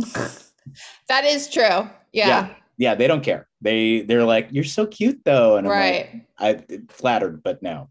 that 1.09 1.25
is 1.25 1.49
true. 1.51 1.63
Yeah. 1.63 1.89
Yeah, 2.13 2.55
yeah 2.77 2.95
they 2.95 3.07
don't 3.07 3.23
care. 3.25 3.49
They 3.61 4.03
they're 4.03 4.25
like, 4.25 4.49
you're 4.51 4.65
so 4.65 4.87
cute 4.87 5.23
though, 5.25 5.57
and 5.57 5.67
I'm 5.67 5.71
like, 5.73 6.27
Right. 6.39 6.67
I 6.69 6.79
flattered, 6.91 7.43
but 7.43 7.63
no. 7.63 7.91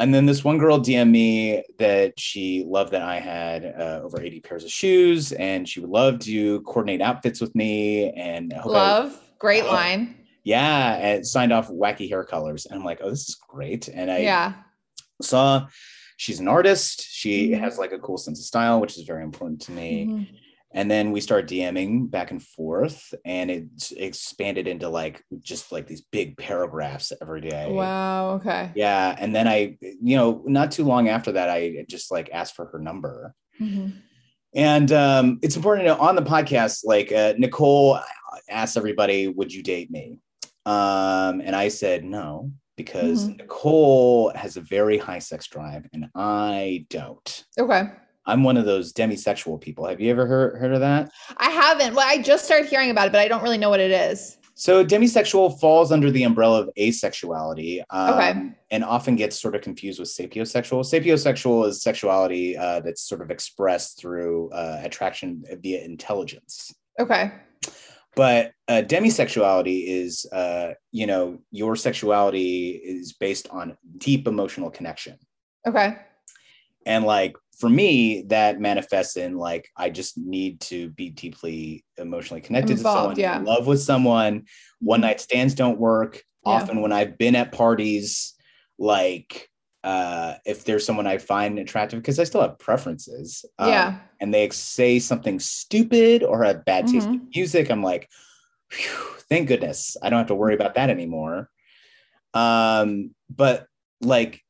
And 0.00 0.12
then 0.14 0.24
this 0.26 0.42
one 0.42 0.58
girl 0.58 0.78
DM 0.80 1.10
me 1.10 1.62
that 1.78 2.18
she 2.18 2.64
loved 2.66 2.92
that 2.92 3.02
I 3.02 3.20
had 3.20 3.64
uh, 3.66 4.00
over 4.02 4.20
80 4.20 4.40
pairs 4.40 4.64
of 4.64 4.70
shoes 4.70 5.32
and 5.32 5.68
she 5.68 5.80
would 5.80 5.90
love 5.90 6.18
to 6.20 6.60
coordinate 6.62 7.02
outfits 7.02 7.40
with 7.40 7.54
me. 7.54 8.10
And 8.12 8.52
hope 8.52 8.72
I- 8.72 8.74
Love. 8.74 9.20
Great 9.38 9.64
Oh. 9.64 9.72
line. 9.72 10.16
yeah, 10.42 10.94
and 10.96 11.26
signed 11.26 11.52
off 11.52 11.68
wacky 11.68 12.08
hair 12.08 12.24
colors. 12.24 12.64
And 12.66 12.78
I'm 12.78 12.84
like, 12.84 13.00
oh, 13.02 13.10
this 13.10 13.28
is 13.28 13.34
great. 13.48 13.88
And 13.88 14.10
I 14.10 14.18
yeah. 14.20 14.54
saw 15.22 15.66
she's 16.16 16.40
an 16.40 16.48
artist. 16.48 17.06
She 17.10 17.50
Mhm. 17.50 17.60
has 17.60 17.76
like 17.78 17.92
a 17.92 17.98
cool 17.98 18.16
sense 18.18 18.38
of 18.40 18.44
style, 18.46 18.80
which 18.80 18.96
is 18.98 19.04
very 19.04 19.22
important 19.22 19.60
to 19.62 19.72
me. 19.72 20.06
Mhm. 20.06 20.26
And 20.72 20.88
then 20.88 21.10
we 21.10 21.20
started 21.20 21.50
DMing 21.50 22.08
back 22.10 22.30
and 22.30 22.40
forth, 22.40 23.12
and 23.24 23.50
it 23.50 23.64
expanded 23.96 24.68
into 24.68 24.88
like 24.88 25.22
just 25.40 25.72
like 25.72 25.88
these 25.88 26.02
big 26.02 26.36
paragraphs 26.36 27.12
every 27.20 27.40
day. 27.40 27.70
Wow. 27.72 28.34
Okay. 28.34 28.70
Yeah. 28.76 29.16
And 29.18 29.34
then 29.34 29.48
I, 29.48 29.76
you 29.80 30.16
know, 30.16 30.42
not 30.46 30.70
too 30.70 30.84
long 30.84 31.08
after 31.08 31.32
that, 31.32 31.50
I 31.50 31.84
just 31.88 32.12
like 32.12 32.30
asked 32.32 32.54
for 32.54 32.66
her 32.66 32.78
number. 32.78 33.34
Mhm. 33.60 33.94
And 34.54 34.92
um, 34.92 35.38
it's 35.42 35.56
important 35.56 35.86
to 35.88 35.94
know 35.94 36.00
on 36.00 36.14
the 36.14 36.22
podcast, 36.22 36.84
like 36.84 37.10
uh, 37.12 37.34
Nicole 37.36 37.98
asked 38.48 38.76
everybody, 38.76 39.26
Would 39.28 39.52
you 39.52 39.62
date 39.62 39.90
me? 39.90 40.18
Um, 40.66 41.40
and 41.40 41.56
I 41.56 41.68
said 41.68 42.04
no, 42.04 42.52
because 42.76 43.28
Mhm. 43.28 43.38
Nicole 43.38 44.30
has 44.36 44.56
a 44.56 44.60
very 44.60 44.98
high 44.98 45.18
sex 45.18 45.48
drive 45.48 45.86
and 45.92 46.06
I 46.14 46.86
don't. 46.90 47.44
Okay. 47.58 47.90
I'm 48.30 48.44
one 48.44 48.56
of 48.56 48.64
those 48.64 48.92
demisexual 48.92 49.60
people. 49.60 49.86
Have 49.86 50.00
you 50.00 50.10
ever 50.10 50.26
heard, 50.26 50.56
heard 50.56 50.72
of 50.72 50.80
that? 50.80 51.10
I 51.36 51.50
haven't. 51.50 51.94
Well, 51.94 52.06
I 52.08 52.22
just 52.22 52.44
started 52.44 52.68
hearing 52.68 52.90
about 52.90 53.08
it, 53.08 53.12
but 53.12 53.20
I 53.20 53.28
don't 53.28 53.42
really 53.42 53.58
know 53.58 53.70
what 53.70 53.80
it 53.80 53.90
is. 53.90 54.38
So 54.54 54.84
demisexual 54.84 55.58
falls 55.58 55.90
under 55.90 56.10
the 56.10 56.22
umbrella 56.22 56.60
of 56.60 56.70
asexuality 56.78 57.82
um, 57.90 58.14
Okay. 58.14 58.52
and 58.70 58.84
often 58.84 59.16
gets 59.16 59.40
sort 59.40 59.56
of 59.56 59.62
confused 59.62 59.98
with 59.98 60.08
sapiosexual. 60.08 60.84
Sapiosexual 60.84 61.66
is 61.66 61.82
sexuality 61.82 62.56
uh, 62.56 62.80
that's 62.80 63.02
sort 63.02 63.22
of 63.22 63.30
expressed 63.30 63.98
through 63.98 64.50
uh, 64.50 64.80
attraction 64.84 65.42
via 65.60 65.82
intelligence. 65.82 66.74
Okay. 67.00 67.32
But 68.14 68.52
uh, 68.68 68.82
demisexuality 68.86 69.84
is, 69.86 70.26
uh, 70.30 70.74
you 70.92 71.06
know, 71.06 71.38
your 71.50 71.74
sexuality 71.74 72.70
is 72.70 73.12
based 73.14 73.48
on 73.48 73.76
deep 73.98 74.28
emotional 74.28 74.70
connection. 74.70 75.16
Okay. 75.66 75.96
And 76.86 77.04
like 77.04 77.34
for 77.60 77.68
me, 77.68 78.22
that 78.28 78.58
manifests 78.60 79.16
in 79.16 79.36
like 79.36 79.68
I 79.76 79.90
just 79.90 80.16
need 80.18 80.60
to 80.62 80.88
be 80.90 81.10
deeply 81.10 81.84
emotionally 81.98 82.40
connected 82.40 82.78
Involved, 82.78 83.16
to 83.16 83.22
someone, 83.22 83.34
yeah. 83.34 83.38
in 83.38 83.44
love 83.44 83.66
with 83.66 83.80
someone. 83.82 84.44
One 84.80 85.02
night 85.02 85.20
stands 85.20 85.54
don't 85.54 85.78
work. 85.78 86.22
Yeah. 86.46 86.52
Often 86.52 86.80
when 86.80 86.90
I've 86.92 87.18
been 87.18 87.36
at 87.36 87.52
parties, 87.52 88.34
like 88.78 89.48
uh 89.84 90.34
if 90.44 90.64
there's 90.64 90.84
someone 90.84 91.06
I 91.06 91.18
find 91.18 91.58
attractive, 91.58 92.00
because 92.00 92.18
I 92.18 92.24
still 92.24 92.40
have 92.42 92.58
preferences. 92.58 93.44
um, 93.58 93.68
yeah. 93.68 93.98
and 94.20 94.32
they 94.34 94.48
say 94.50 94.98
something 94.98 95.38
stupid 95.40 96.22
or 96.22 96.44
have 96.44 96.64
bad 96.64 96.86
taste 96.86 97.06
Mm-hmm. 97.06 97.14
in 97.26 97.28
music, 97.34 97.70
I'm 97.70 97.82
like, 97.82 98.08
"Phew, 98.70 98.98
thank 99.28 99.48
goodness 99.48 99.96
I 100.02 100.08
don't 100.10 100.18
have 100.18 100.28
to 100.28 100.34
worry 100.34 100.54
about 100.54 100.74
that 100.74 100.90
anymore. 100.90 101.50
Um, 102.34 103.14
but 103.28 103.66
like, 104.00 104.40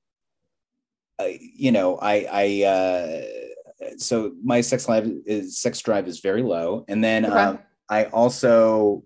you 1.29 1.73
know, 1.73 1.97
I, 1.97 2.27
I, 2.31 2.65
uh, 2.67 3.23
so 3.97 4.33
my 4.43 4.61
sex 4.61 4.89
life 4.89 5.07
is 5.27 5.59
sex 5.59 5.81
drive 5.81 6.07
is 6.09 6.21
very 6.21 6.43
low, 6.43 6.85
and 6.89 7.03
then 7.03 7.25
Okay. 7.27 7.35
um, 7.35 7.59
I 7.89 8.05
also, 8.05 9.05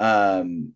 um, 0.00 0.74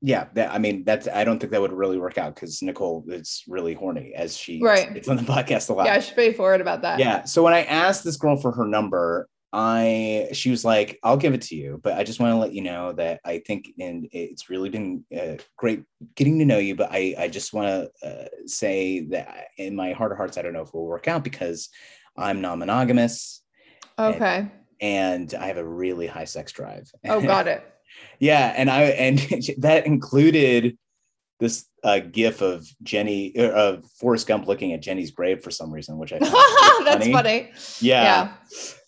yeah, 0.00 0.26
that 0.34 0.52
I 0.52 0.58
mean 0.58 0.84
that's 0.84 1.08
I 1.08 1.24
don't 1.24 1.38
think 1.38 1.52
that 1.52 1.60
would 1.60 1.72
really 1.72 1.98
work 1.98 2.18
out 2.18 2.34
because 2.34 2.60
Nicole 2.62 3.04
is 3.08 3.42
really 3.48 3.72
horny 3.74 4.12
as 4.14 4.36
she 4.36 4.60
Right. 4.62 4.94
it's 4.94 5.08
on 5.08 5.16
the 5.16 5.22
podcast 5.32 5.70
a 5.70 5.72
lot. 5.72 5.86
Yeah. 5.86 5.94
I 5.94 6.00
should 6.00 6.16
pay 6.16 6.32
forward 6.32 6.60
about 6.60 6.82
that. 6.82 6.98
Yeah. 6.98 7.24
So 7.24 7.42
when 7.42 7.54
I 7.54 7.62
asked 7.64 8.04
this 8.04 8.16
girl 8.16 8.36
for 8.36 8.52
her 8.52 8.66
number, 8.66 9.28
I 9.56 10.30
she 10.32 10.50
was 10.50 10.64
like, 10.64 10.98
"I'll 11.04 11.16
give 11.16 11.32
it 11.32 11.42
to 11.42 11.54
you, 11.54 11.78
but 11.80 11.96
I 11.96 12.02
just 12.02 12.18
want 12.18 12.32
to 12.32 12.38
let 12.38 12.52
you 12.52 12.60
know 12.60 12.92
that 12.94 13.20
I 13.24 13.38
think 13.38 13.68
and 13.78 14.08
it's 14.10 14.50
really 14.50 14.68
been 14.68 15.04
uh, 15.16 15.36
great 15.56 15.84
getting 16.16 16.40
to 16.40 16.44
know 16.44 16.58
you, 16.58 16.74
but 16.74 16.88
I 16.90 17.14
I 17.16 17.28
just 17.28 17.52
want 17.52 17.68
to 18.02 18.06
uh, 18.06 18.28
say 18.46 19.00
that 19.10 19.46
in 19.56 19.76
my 19.76 19.92
heart 19.92 20.10
of 20.10 20.18
hearts, 20.18 20.36
I 20.36 20.42
don't 20.42 20.54
know 20.54 20.62
if 20.62 20.68
it 20.68 20.74
will 20.74 20.86
work 20.86 21.06
out 21.06 21.22
because 21.22 21.68
I'm 22.16 22.40
non-monogamous 22.40 23.42
Okay. 23.96 24.48
and 24.80 25.32
I 25.34 25.46
have 25.46 25.56
a 25.56 25.64
really 25.64 26.08
high 26.08 26.24
sex 26.24 26.50
drive. 26.50 26.90
Oh, 27.04 27.20
got 27.20 27.46
it. 27.54 27.62
yeah, 28.18 28.52
and 28.56 28.68
I 28.68 28.82
and 28.82 29.18
that 29.58 29.86
included 29.86 30.76
this 31.40 31.66
uh, 31.82 31.98
gif 31.98 32.40
of 32.40 32.66
Jenny 32.82 33.36
uh, 33.36 33.50
of 33.50 33.84
Forrest 34.00 34.26
Gump 34.26 34.46
looking 34.46 34.72
at 34.72 34.82
Jenny's 34.82 35.10
grave 35.10 35.42
for 35.42 35.50
some 35.50 35.72
reason, 35.72 35.98
which 35.98 36.12
I 36.12 36.18
That's 36.84 37.08
funny. 37.08 37.50
yeah. 37.80 38.02
Yeah. 38.02 38.32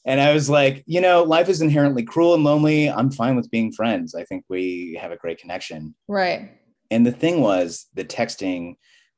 And 0.05 0.21
I 0.21 0.33
was 0.33 0.49
like, 0.49 0.85
you 0.87 1.01
know, 1.01 1.25
life 1.25 1.49
is 1.49 1.61
inherently 1.61 2.05
cruel 2.05 2.35
and 2.35 2.45
lonely. 2.45 2.89
I'm 2.89 3.11
fine 3.11 3.35
with 3.35 3.51
being 3.51 3.73
friends. 3.73 4.15
I 4.15 4.23
think 4.25 4.45
we 4.49 4.97
have 5.01 5.11
a 5.11 5.17
great 5.17 5.39
connection. 5.39 5.95
Right. 6.07 6.53
And 6.93 7.05
the 7.05 7.11
thing 7.11 7.41
was, 7.41 7.87
the 7.95 8.05
texting 8.05 8.75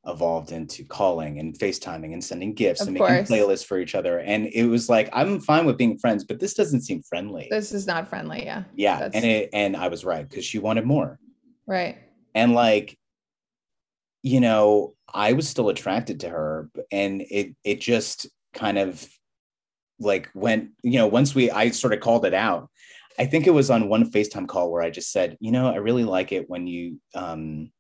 evolved 0.07 0.53
into 0.53 0.85
calling 0.85 1.39
and 1.39 1.59
FaceTiming 1.59 2.15
and 2.15 2.25
sending 2.25 2.55
gifts 2.55 2.81
Of 2.81 2.89
and 2.89 2.95
making 2.95 3.07
course. 3.27 3.29
playlists 3.31 3.67
for 3.67 3.79
each 3.79 3.95
other. 3.95 4.21
And 4.21 4.47
it 4.47 4.65
was 4.65 4.89
like, 4.89 5.11
I'm 5.13 5.41
fine 5.41 5.67
with 5.67 5.77
being 5.77 5.99
friends, 5.99 6.25
but 6.25 6.41
this 6.41 6.55
doesn't 6.55 6.81
seem 6.81 7.03
friendly. 7.03 7.49
This 7.51 7.73
is 7.73 7.87
not 7.87 8.09
friendly. 8.09 8.45
Yeah. 8.47 8.63
yeah. 8.75 9.01
that's- 9.01 9.15
And 9.15 9.25
it 9.31 9.51
and 9.53 9.77
I 9.77 9.89
was 9.89 10.07
right 10.07 10.27
because 10.27 10.47
she 10.47 10.59
wanted 10.59 10.87
more. 10.87 11.19
Right. 11.67 11.99
And 12.35 12.55
like, 12.55 12.97
you 14.23 14.41
know, 14.41 14.95
I 15.13 15.33
was 15.33 15.49
still 15.49 15.69
attracted 15.69 16.21
to 16.21 16.29
her, 16.29 16.71
and 16.91 17.23
it 17.23 17.55
it 17.65 17.81
just 17.81 18.29
kind 18.55 18.79
of 18.79 19.07
like 19.99 20.31
went, 20.35 20.71
you 20.83 20.99
know, 20.99 21.07
once 21.07 21.35
we 21.35 21.51
I 21.51 21.71
sort 21.71 21.93
of 21.93 22.01
called 22.01 22.25
it 22.25 22.35
out. 22.35 22.71
I 23.19 23.27
think 23.27 23.47
it 23.49 23.53
was 23.53 23.69
on 23.69 23.89
one 23.89 24.11
FaceTime 24.11 24.47
call 24.47 24.71
where 24.71 24.83
I 24.83 24.91
just 24.91 25.11
said, 25.11 25.37
you 25.41 25.51
know, 25.51 25.67
I 25.69 25.77
really 25.77 26.05
like 26.05 26.31
it 26.31 26.49
when 26.49 26.67
you 26.67 27.01
um 27.15 27.71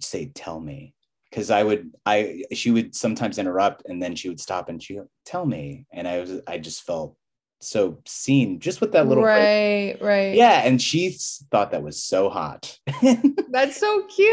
say 0.00 0.30
tell 0.34 0.60
me. 0.60 0.94
Cause 1.32 1.50
I 1.50 1.62
would 1.62 1.92
I 2.04 2.44
she 2.52 2.70
would 2.70 2.94
sometimes 2.94 3.38
interrupt 3.38 3.82
and 3.86 4.02
then 4.02 4.14
she 4.16 4.28
would 4.28 4.40
stop 4.40 4.68
and 4.68 4.82
she 4.82 4.98
would 4.98 5.08
tell 5.24 5.44
me. 5.44 5.86
And 5.92 6.08
I 6.08 6.20
was 6.20 6.40
I 6.46 6.58
just 6.58 6.82
felt 6.82 7.16
so 7.60 7.98
seen 8.06 8.60
just 8.60 8.80
with 8.80 8.92
that 8.92 9.08
little 9.08 9.24
right. 9.24 9.96
Right. 10.00 10.34
Yeah, 10.34 10.62
and 10.64 10.80
she 10.80 11.16
thought 11.50 11.70
that 11.72 11.82
was 11.82 12.02
so 12.02 12.28
hot. 12.28 12.78
That's 13.50 13.78
so 13.78 14.02
cute. 14.06 14.28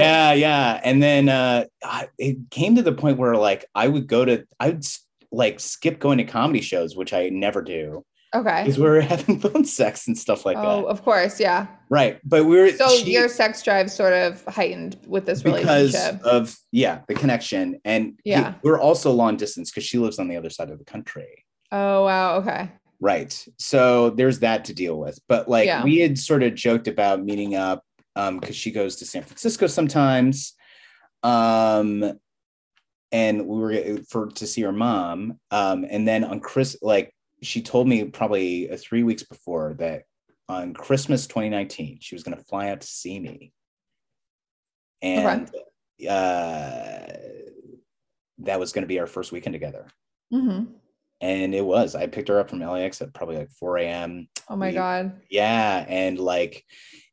Yeah, 0.00 0.32
yeah. 0.32 0.80
And 0.82 1.02
then 1.02 1.28
uh 1.28 1.64
it 2.18 2.50
came 2.50 2.74
to 2.76 2.82
the 2.82 2.92
point 2.92 3.18
where 3.18 3.36
like 3.36 3.64
I 3.74 3.88
would 3.88 4.06
go 4.06 4.24
to 4.24 4.44
I 4.60 4.70
would 4.70 4.84
like 5.32 5.60
skip 5.60 5.98
going 6.00 6.18
to 6.18 6.24
comedy 6.24 6.60
shows, 6.60 6.96
which 6.96 7.12
I 7.12 7.28
never 7.28 7.60
do, 7.62 8.04
Okay. 8.34 8.62
because 8.62 8.78
we 8.78 8.84
were 8.84 9.00
having 9.12 9.38
phone 9.40 9.64
sex 9.64 10.06
and 10.06 10.16
stuff 10.16 10.44
like 10.46 10.56
that. 10.56 10.64
oh, 10.64 10.84
of 10.84 11.02
course. 11.02 11.38
Yeah. 11.40 11.66
Right. 11.88 12.18
But 12.24 12.44
we 12.46 12.56
were 12.56 12.70
So 12.72 12.88
she- 12.88 13.12
your 13.12 13.28
sex 13.28 13.62
drive 13.62 13.90
sort 13.90 14.12
of 14.12 14.44
heightened 14.46 14.96
with 15.06 15.26
this 15.26 15.42
because 15.42 15.92
relationship. 15.94 16.22
of 16.24 16.56
yeah, 16.72 17.00
the 17.08 17.14
connection. 17.14 17.80
And 17.84 18.18
Yeah. 18.24 18.54
we're 18.62 18.80
also 18.80 19.10
long 19.12 19.36
distance 19.36 19.70
because 19.70 19.84
she 19.84 19.98
lives 19.98 20.18
on 20.18 20.28
the 20.28 20.36
other 20.36 20.50
side 20.50 20.70
of 20.70 20.78
the 20.78 20.84
country. 20.84 21.44
Oh 21.76 22.04
wow. 22.04 22.36
Okay. 22.36 22.70
Right. 23.00 23.46
So 23.58 24.10
there's 24.10 24.38
that 24.38 24.64
to 24.66 24.74
deal 24.74 24.98
with. 24.98 25.18
But 25.28 25.48
like 25.48 25.66
Yeah. 25.66 25.84
we 25.84 25.98
had 25.98 26.18
sort 26.18 26.42
of 26.42 26.54
joked 26.54 26.88
about 26.88 27.24
meeting 27.24 27.54
up 27.54 27.82
um 28.14 28.38
because 28.38 28.56
she 28.56 28.70
goes 28.70 28.96
to 28.96 29.06
San 29.06 29.22
Francisco 29.22 29.66
sometimes. 29.66 30.54
Um 31.22 32.18
and 33.12 33.46
we 33.46 33.58
were 33.60 33.98
for 34.08 34.28
to 34.28 34.46
see 34.46 34.62
her 34.62 34.72
mom. 34.72 35.38
Um 35.50 35.86
and 35.88 36.08
then 36.08 36.24
on 36.24 36.40
Chris 36.40 36.76
like 36.80 37.12
she 37.42 37.60
told 37.60 37.86
me 37.86 38.04
probably 38.04 38.70
uh, 38.70 38.76
three 38.78 39.02
weeks 39.02 39.22
before 39.22 39.76
that 39.78 40.04
on 40.48 40.72
Christmas 40.72 41.26
2019. 41.26 41.98
She 42.00 42.14
was 42.14 42.22
going 42.22 42.36
to 42.36 42.44
fly 42.44 42.70
out 42.70 42.80
to 42.80 42.86
see 42.86 43.20
me. 43.20 43.52
And 45.02 45.50
okay. 46.00 46.08
uh, 46.08 47.12
that 48.38 48.58
was 48.58 48.72
going 48.72 48.84
to 48.84 48.88
be 48.88 49.00
our 49.00 49.06
first 49.06 49.32
weekend 49.32 49.52
together. 49.52 49.86
Mm-hmm. 50.32 50.72
And 51.20 51.54
it 51.54 51.64
was. 51.64 51.94
I 51.94 52.06
picked 52.06 52.28
her 52.28 52.38
up 52.38 52.50
from 52.50 52.60
LAX 52.60 53.00
at 53.00 53.14
probably 53.14 53.36
like 53.36 53.50
4 53.52 53.78
a.m. 53.78 54.28
Oh 54.48 54.56
my 54.56 54.68
we, 54.68 54.74
God. 54.74 55.20
Yeah. 55.30 55.84
And 55.88 56.18
like, 56.18 56.64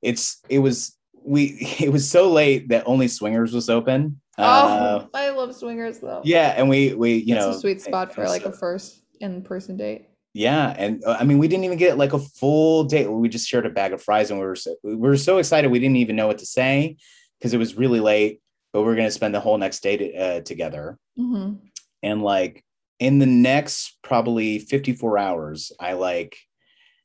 it's, 0.01 0.41
it 0.49 0.59
was, 0.59 0.97
we, 1.23 1.57
it 1.79 1.91
was 1.91 2.09
so 2.09 2.31
late 2.31 2.69
that 2.69 2.83
only 2.85 3.07
Swingers 3.07 3.53
was 3.53 3.69
open. 3.69 4.19
Oh, 4.37 4.43
uh, 4.43 5.07
I 5.13 5.29
love 5.29 5.55
Swingers 5.55 5.99
though. 5.99 6.21
Yeah. 6.23 6.53
And 6.57 6.69
we, 6.69 6.93
we, 6.93 7.15
you 7.15 7.35
That's 7.35 7.45
know, 7.45 7.51
a 7.51 7.59
sweet 7.59 7.81
spot 7.81 8.13
for 8.13 8.27
like 8.27 8.45
a 8.45 8.51
first 8.51 9.03
in 9.19 9.41
person 9.41 9.77
date. 9.77 10.07
Yeah, 10.33 10.73
and 10.77 11.03
uh, 11.05 11.17
I 11.19 11.25
mean, 11.25 11.37
we 11.37 11.47
didn't 11.47 11.65
even 11.65 11.77
get 11.77 11.97
like 11.97 12.13
a 12.13 12.19
full 12.19 12.85
date. 12.85 13.07
We 13.07 13.29
just 13.29 13.47
shared 13.47 13.67
a 13.67 13.69
bag 13.69 13.93
of 13.93 14.01
fries, 14.01 14.31
and 14.31 14.39
we 14.39 14.45
were 14.45 14.55
so, 14.55 14.75
we 14.83 14.95
were 14.95 15.17
so 15.17 15.37
excited 15.37 15.69
we 15.69 15.79
didn't 15.79 15.97
even 15.97 16.15
know 16.15 16.27
what 16.27 16.39
to 16.39 16.45
say 16.45 16.97
because 17.37 17.53
it 17.53 17.59
was 17.59 17.75
really 17.75 17.99
late. 17.99 18.41
But 18.71 18.81
we 18.81 18.91
are 18.91 18.95
gonna 18.95 19.11
spend 19.11 19.35
the 19.35 19.39
whole 19.39 19.59
next 19.59 19.83
day 19.83 19.97
to, 19.97 20.15
uh, 20.15 20.41
together, 20.41 20.97
mm-hmm. 21.17 21.57
and 22.01 22.23
like 22.23 22.65
in 23.03 23.19
the 23.19 23.25
next 23.25 23.97
probably 24.03 24.59
fifty 24.59 24.93
four 24.93 25.17
hours, 25.17 25.71
I 25.79 25.93
like 25.93 26.37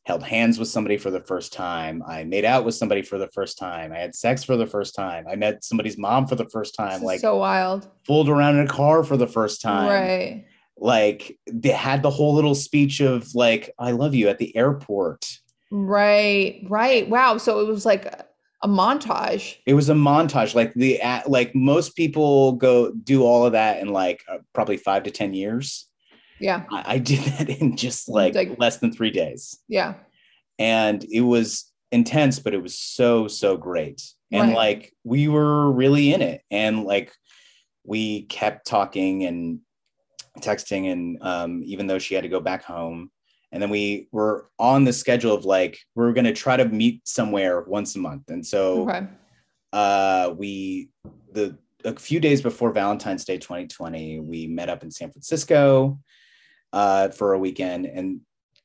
held 0.05 0.23
hands 0.23 0.59
with 0.59 0.69
somebody 0.69 0.97
for 0.97 1.11
the 1.11 1.21
first 1.21 1.53
time. 1.53 2.03
I 2.07 2.25
made 2.25 2.45
out 2.45 2.65
with 2.65 2.75
somebody 2.75 3.03
for 3.03 3.19
the 3.19 3.29
first 3.29 3.59
time. 3.59 3.93
I 3.93 3.99
had 3.99 4.15
sex 4.15 4.43
for 4.43 4.57
the 4.57 4.67
first 4.67 4.95
time. 4.95 5.27
I 5.31 5.37
met 5.37 5.65
somebody's 5.65 5.99
mom 5.99 6.27
for 6.27 6.35
the 6.35 6.49
first 6.49 6.75
time. 6.75 7.03
Like 7.03 7.21
so 7.21 7.37
wild. 7.37 7.89
Fooled 8.07 8.29
around 8.29 8.59
in 8.59 8.67
a 8.67 8.69
car 8.69 9.05
for 9.05 9.17
the 9.17 9.27
first 9.27 9.61
time. 9.61 9.89
Right 9.89 10.45
like 10.81 11.39
they 11.51 11.71
had 11.71 12.03
the 12.03 12.11
whole 12.11 12.35
little 12.35 12.55
speech 12.55 13.01
of 13.01 13.35
like 13.35 13.71
i 13.79 13.91
love 13.91 14.15
you 14.15 14.29
at 14.29 14.39
the 14.39 14.57
airport 14.57 15.27
right 15.71 16.65
right 16.69 17.09
wow 17.09 17.37
so 17.37 17.61
it 17.61 17.67
was 17.67 17.85
like 17.85 18.07
a 18.07 18.69
montage 18.69 19.57
it 19.67 19.75
was 19.75 19.89
a 19.89 19.95
montage 19.95 20.55
like 20.55 20.73
the 20.75 21.01
like 21.27 21.55
most 21.55 21.95
people 21.97 22.53
go 22.53 22.91
do 22.93 23.23
all 23.23 23.47
of 23.47 23.53
that 23.53 23.81
in 23.81 23.89
like 23.89 24.25
uh, 24.31 24.39
probably 24.53 24.77
five 24.77 25.03
to 25.03 25.11
ten 25.11 25.35
years 25.35 25.88
yeah. 26.41 26.65
I, 26.71 26.95
I 26.95 26.99
did 26.99 27.19
that 27.39 27.49
in 27.49 27.77
just 27.77 28.09
like, 28.09 28.35
like 28.35 28.59
less 28.59 28.79
than 28.79 28.93
three 28.93 29.11
days. 29.11 29.59
Yeah. 29.69 29.95
And 30.59 31.05
it 31.05 31.21
was 31.21 31.73
intense 31.91 32.39
but 32.39 32.53
it 32.55 32.63
was 32.63 32.79
so 32.79 33.29
so 33.29 33.57
great. 33.57 34.03
And 34.31 34.49
right. 34.49 34.57
like 34.57 34.93
we 35.05 35.29
were 35.29 35.71
really 35.71 36.13
in 36.13 36.21
it. 36.23 36.43
And 36.51 36.85
like 36.85 37.13
we 37.85 38.23
kept 38.23 38.67
talking 38.67 39.25
and 39.25 39.61
texting 40.41 40.93
and 40.93 41.19
um, 41.23 41.63
even 41.65 41.87
though 41.87 41.99
she 41.99 42.15
had 42.15 42.23
to 42.23 42.29
go 42.29 42.41
back 42.41 42.65
home. 42.65 43.11
And 43.51 43.63
then 43.63 43.71
we 43.71 44.09
were 44.13 44.51
on 44.59 44.85
the 44.85 44.93
schedule 44.93 45.35
of 45.35 45.47
like 45.47 45.79
we 45.95 46.05
are 46.05 46.13
going 46.13 46.27
to 46.27 46.35
try 46.35 46.59
to 46.59 46.67
meet 46.67 47.09
somewhere 47.09 47.63
once 47.63 47.97
a 47.97 47.99
month. 47.99 48.29
And 48.29 48.47
so 48.47 48.83
okay. 48.83 49.07
uh, 49.73 50.35
we 50.37 50.91
the 51.33 51.57
a 51.85 51.95
few 51.95 52.21
days 52.21 52.43
before 52.43 52.73
valentine's 52.73 53.25
day 53.25 53.39
2020 53.39 54.19
we 54.19 54.49
met 54.49 54.69
up 54.69 54.83
in 54.83 54.91
san 54.91 55.13
francisco 55.13 55.97
uh, 56.73 57.09
for 57.09 57.33
a 57.33 57.39
weekend 57.39 57.87
and 57.87 58.21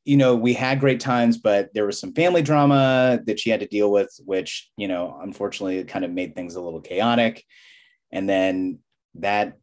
you 0.05 0.17
know 0.17 0.35
we 0.35 0.53
had 0.53 0.79
great 0.79 0.99
times 0.99 1.37
but 1.37 1.69
there 1.73 1.85
was 1.85 1.99
some 1.99 2.13
family 2.13 2.41
drama 2.41 3.19
that 3.25 3.39
she 3.39 3.49
had 3.49 3.61
to 3.61 3.67
deal 3.67 3.91
with 3.91 4.13
which 4.25 4.69
you 4.75 4.87
know 4.87 5.17
unfortunately 5.21 5.77
it 5.77 5.87
kind 5.87 6.03
of 6.03 6.11
made 6.11 6.35
things 6.35 6.55
a 6.55 6.61
little 6.61 6.81
chaotic 6.81 7.43
and 8.11 8.27
then 8.27 8.79
that 9.15 9.57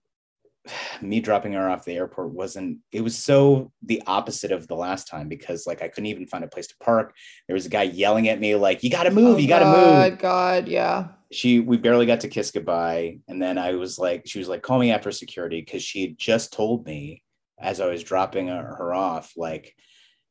me 1.03 1.21
dropping 1.21 1.53
her 1.53 1.69
off 1.69 1.85
the 1.85 1.97
airport 1.97 2.33
wasn't 2.33 2.79
it 2.93 3.03
was 3.03 3.17
so 3.17 3.73
the 3.83 4.03
opposite 4.07 4.53
of 4.53 4.67
the 4.69 4.75
last 4.75 5.09
time 5.09 5.29
because 5.29 5.67
like 5.67 5.83
I 5.83 5.89
couldn't 5.89 6.07
even 6.07 6.27
find 6.27 6.45
a 6.45 6.49
place 6.49 6.67
to 6.69 6.75
park. 6.81 7.15
There 7.47 7.55
was 7.55 7.67
a 7.67 7.71
guy 7.71 7.85
yelling 7.85 8.29
at 8.29 8.41
me 8.41 8.55
like 8.55 8.83
you 8.83 8.91
got 8.91 9.05
to 9.05 9.11
move, 9.11 9.37
oh, 9.37 9.39
you 9.39 9.49
got 9.49 9.61
to 9.61 10.11
move. 10.11 10.19
God, 10.19 10.69
yeah. 10.69 11.09
She 11.33 11.61
we 11.61 11.77
barely 11.77 12.07
got 12.07 12.21
to 12.21 12.29
kiss 12.29 12.51
goodbye 12.51 13.19
and 13.29 13.41
then 13.41 13.57
I 13.57 13.75
was 13.75 13.99
like 13.99 14.23
she 14.27 14.39
was 14.39 14.49
like 14.49 14.63
call 14.63 14.79
me 14.79 14.91
after 14.91 15.11
security 15.13 15.63
cuz 15.63 15.83
she 15.83 16.03
had 16.03 16.19
just 16.19 16.53
told 16.53 16.87
me 16.87 17.23
as 17.61 17.81
I 17.81 17.87
was 17.87 18.03
dropping 18.03 18.49
her 18.49 18.95
off 18.95 19.33
like 19.37 19.75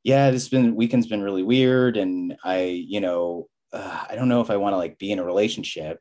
yeah, 0.03 0.31
this 0.31 0.47
been 0.47 0.75
weekend's 0.75 1.07
been 1.07 1.21
really 1.21 1.43
weird 1.43 1.97
and 1.97 2.37
I, 2.43 2.61
you 2.61 3.01
know, 3.01 3.49
uh, 3.73 4.05
I 4.09 4.15
don't 4.15 4.29
know 4.29 4.39
if 4.39 4.49
I 4.49 4.55
want 4.55 4.71
to 4.71 4.77
like 4.77 4.97
be 4.97 5.11
in 5.11 5.19
a 5.19 5.25
relationship. 5.25 5.99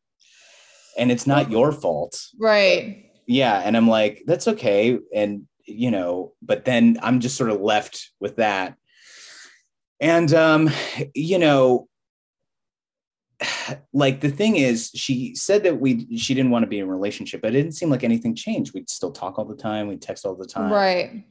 And 0.96 1.10
it's 1.10 1.26
not 1.26 1.50
your 1.50 1.72
fault. 1.72 2.20
Right 2.38 3.08
yeah 3.28 3.60
and 3.62 3.76
i'm 3.76 3.86
like 3.86 4.24
that's 4.26 4.48
okay 4.48 4.98
and 5.14 5.46
you 5.66 5.90
know 5.92 6.32
but 6.42 6.64
then 6.64 6.98
i'm 7.02 7.20
just 7.20 7.36
sort 7.36 7.50
of 7.50 7.60
left 7.60 8.10
with 8.18 8.36
that 8.36 8.74
and 10.00 10.32
um 10.32 10.70
you 11.14 11.38
know 11.38 11.87
like 13.92 14.20
the 14.20 14.30
thing 14.30 14.56
is 14.56 14.90
she 14.94 15.34
said 15.34 15.62
that 15.62 15.80
we 15.80 16.06
she 16.16 16.34
didn't 16.34 16.50
want 16.50 16.62
to 16.62 16.66
be 16.66 16.78
in 16.78 16.84
a 16.84 16.90
relationship 16.90 17.40
but 17.40 17.48
it 17.48 17.62
didn't 17.62 17.72
seem 17.72 17.90
like 17.90 18.04
anything 18.04 18.34
changed 18.34 18.74
we'd 18.74 18.90
still 18.90 19.12
talk 19.12 19.38
all 19.38 19.44
the 19.44 19.56
time 19.56 19.88
we'd 19.88 20.02
text 20.02 20.26
all 20.26 20.34
the 20.34 20.46
time 20.46 20.72
right 20.72 21.24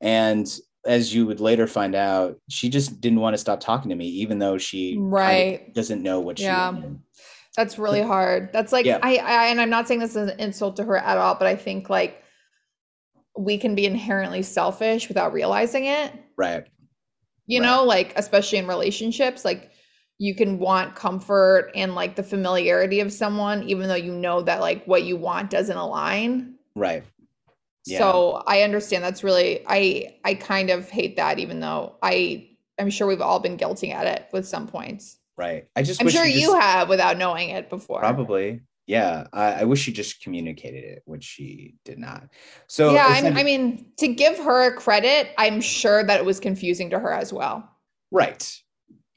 and 0.00 0.58
as 0.84 1.14
you 1.14 1.26
would 1.26 1.40
later 1.40 1.66
find 1.66 1.94
out 1.94 2.38
she 2.48 2.68
just 2.68 3.00
didn't 3.00 3.20
want 3.20 3.34
to 3.34 3.38
stop 3.38 3.60
talking 3.60 3.90
to 3.90 3.96
me 3.96 4.06
even 4.06 4.38
though 4.38 4.58
she 4.58 4.96
right 4.98 5.72
doesn't 5.74 6.02
know 6.02 6.20
what 6.20 6.38
she 6.38 6.44
yeah. 6.44 6.72
that's 7.56 7.78
really 7.78 8.02
hard. 8.02 8.52
That's 8.52 8.70
like 8.70 8.84
yeah. 8.84 8.98
I, 9.02 9.16
I 9.16 9.46
and 9.46 9.60
I'm 9.60 9.70
not 9.70 9.88
saying 9.88 10.00
this 10.00 10.14
is 10.14 10.30
an 10.30 10.38
insult 10.38 10.76
to 10.76 10.84
her 10.84 10.98
at 10.98 11.16
all, 11.16 11.34
but 11.34 11.46
I 11.46 11.56
think 11.56 11.88
like 11.88 12.22
we 13.36 13.58
can 13.58 13.74
be 13.74 13.86
inherently 13.86 14.42
selfish 14.42 15.08
without 15.08 15.32
realizing 15.32 15.86
it. 15.86 16.12
Right. 16.36 16.64
You 17.46 17.60
right. 17.60 17.66
know, 17.66 17.84
like 17.84 18.12
especially 18.16 18.58
in 18.58 18.66
relationships, 18.66 19.44
like 19.44 19.70
you 20.18 20.34
can 20.34 20.58
want 20.58 20.94
comfort 20.94 21.70
and 21.74 21.94
like 21.94 22.16
the 22.16 22.22
familiarity 22.22 23.00
of 23.00 23.12
someone 23.12 23.62
even 23.64 23.88
though 23.88 23.94
you 23.94 24.12
know 24.12 24.40
that 24.42 24.60
like 24.60 24.84
what 24.86 25.04
you 25.04 25.16
want 25.16 25.50
doesn't 25.50 25.76
align. 25.76 26.54
Right. 26.74 27.04
Yeah. 27.84 27.98
So 27.98 28.42
I 28.46 28.62
understand 28.62 29.04
that's 29.04 29.22
really 29.22 29.64
I 29.66 30.16
I 30.24 30.34
kind 30.34 30.70
of 30.70 30.88
hate 30.88 31.16
that 31.16 31.38
even 31.38 31.60
though 31.60 31.96
I 32.02 32.48
I'm 32.78 32.90
sure 32.90 33.06
we've 33.06 33.20
all 33.20 33.40
been 33.40 33.56
guilty 33.56 33.92
at 33.92 34.06
it 34.06 34.26
with 34.32 34.46
some 34.46 34.66
points. 34.66 35.18
Right. 35.36 35.66
I 35.76 35.82
just 35.82 36.00
I'm 36.00 36.08
sure 36.08 36.24
you 36.24 36.52
just, 36.52 36.60
have 36.60 36.88
without 36.88 37.18
knowing 37.18 37.50
it 37.50 37.68
before. 37.68 38.00
Probably. 38.00 38.62
Yeah. 38.86 39.26
I, 39.32 39.52
I, 39.52 39.64
wish 39.64 39.80
she 39.80 39.92
just 39.92 40.22
communicated 40.22 40.84
it, 40.84 41.02
which 41.06 41.24
she 41.24 41.74
did 41.84 41.98
not. 41.98 42.28
So 42.68 42.94
yeah, 42.94 43.06
I 43.08 43.42
mean, 43.42 43.92
to 43.98 44.06
give 44.06 44.38
her 44.38 44.74
credit, 44.76 45.30
I'm 45.36 45.60
sure 45.60 46.04
that 46.04 46.20
it 46.20 46.24
was 46.24 46.38
confusing 46.38 46.90
to 46.90 46.98
her 46.98 47.12
as 47.12 47.32
well. 47.32 47.68
Right. 48.12 48.48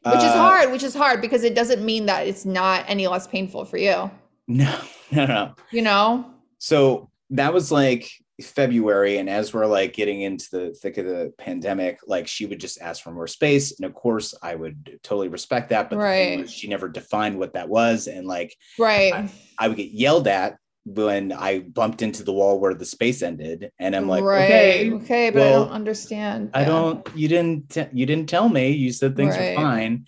Which 0.05 0.15
uh, 0.15 0.17
is 0.17 0.33
hard, 0.33 0.71
which 0.71 0.83
is 0.83 0.95
hard 0.95 1.21
because 1.21 1.43
it 1.43 1.55
doesn't 1.55 1.83
mean 1.83 2.05
that 2.05 2.25
it's 2.25 2.45
not 2.45 2.85
any 2.87 3.07
less 3.07 3.27
painful 3.27 3.65
for 3.65 3.77
you. 3.77 4.09
No, 4.47 4.79
no, 5.11 5.25
no. 5.25 5.55
You 5.71 5.81
know? 5.81 6.33
So 6.57 7.09
that 7.31 7.53
was 7.53 7.71
like 7.71 8.09
February, 8.41 9.17
and 9.17 9.29
as 9.29 9.53
we're 9.53 9.65
like 9.65 9.93
getting 9.93 10.21
into 10.21 10.47
the 10.51 10.73
thick 10.73 10.97
of 10.97 11.05
the 11.05 11.33
pandemic, 11.37 11.99
like 12.07 12.27
she 12.27 12.45
would 12.45 12.59
just 12.59 12.79
ask 12.81 13.03
for 13.03 13.11
more 13.11 13.27
space, 13.27 13.77
and 13.77 13.85
of 13.85 13.93
course 13.93 14.33
I 14.41 14.55
would 14.55 14.99
totally 15.03 15.27
respect 15.27 15.69
that. 15.69 15.89
But 15.89 15.97
right. 15.97 16.49
she 16.49 16.69
never 16.69 16.87
defined 16.87 17.37
what 17.37 17.53
that 17.53 17.67
was, 17.67 18.07
and 18.07 18.25
like 18.25 18.55
right, 18.77 19.13
I, 19.13 19.29
I, 19.57 19.67
would 19.67 19.77
get 19.77 19.91
yelled 19.91 20.27
at 20.27 20.57
when 20.85 21.31
I 21.31 21.59
bumped 21.59 22.01
into 22.01 22.23
the 22.23 22.33
wall 22.33 22.59
where 22.59 22.73
the 22.73 22.85
space 22.85 23.21
ended, 23.21 23.71
and 23.79 23.95
I'm 23.95 24.07
like, 24.07 24.23
right. 24.23 24.45
okay, 24.45 24.91
okay, 24.93 25.29
but 25.29 25.39
well, 25.39 25.63
I 25.63 25.65
don't 25.65 25.73
understand. 25.73 26.51
I 26.53 26.63
don't. 26.63 27.07
You 27.15 27.27
didn't. 27.27 27.69
T- 27.69 27.87
you 27.93 28.05
didn't 28.05 28.29
tell 28.29 28.49
me. 28.49 28.71
You 28.71 28.91
said 28.91 29.15
things 29.15 29.35
right. 29.35 29.55
were 29.57 29.63
fine, 29.63 30.05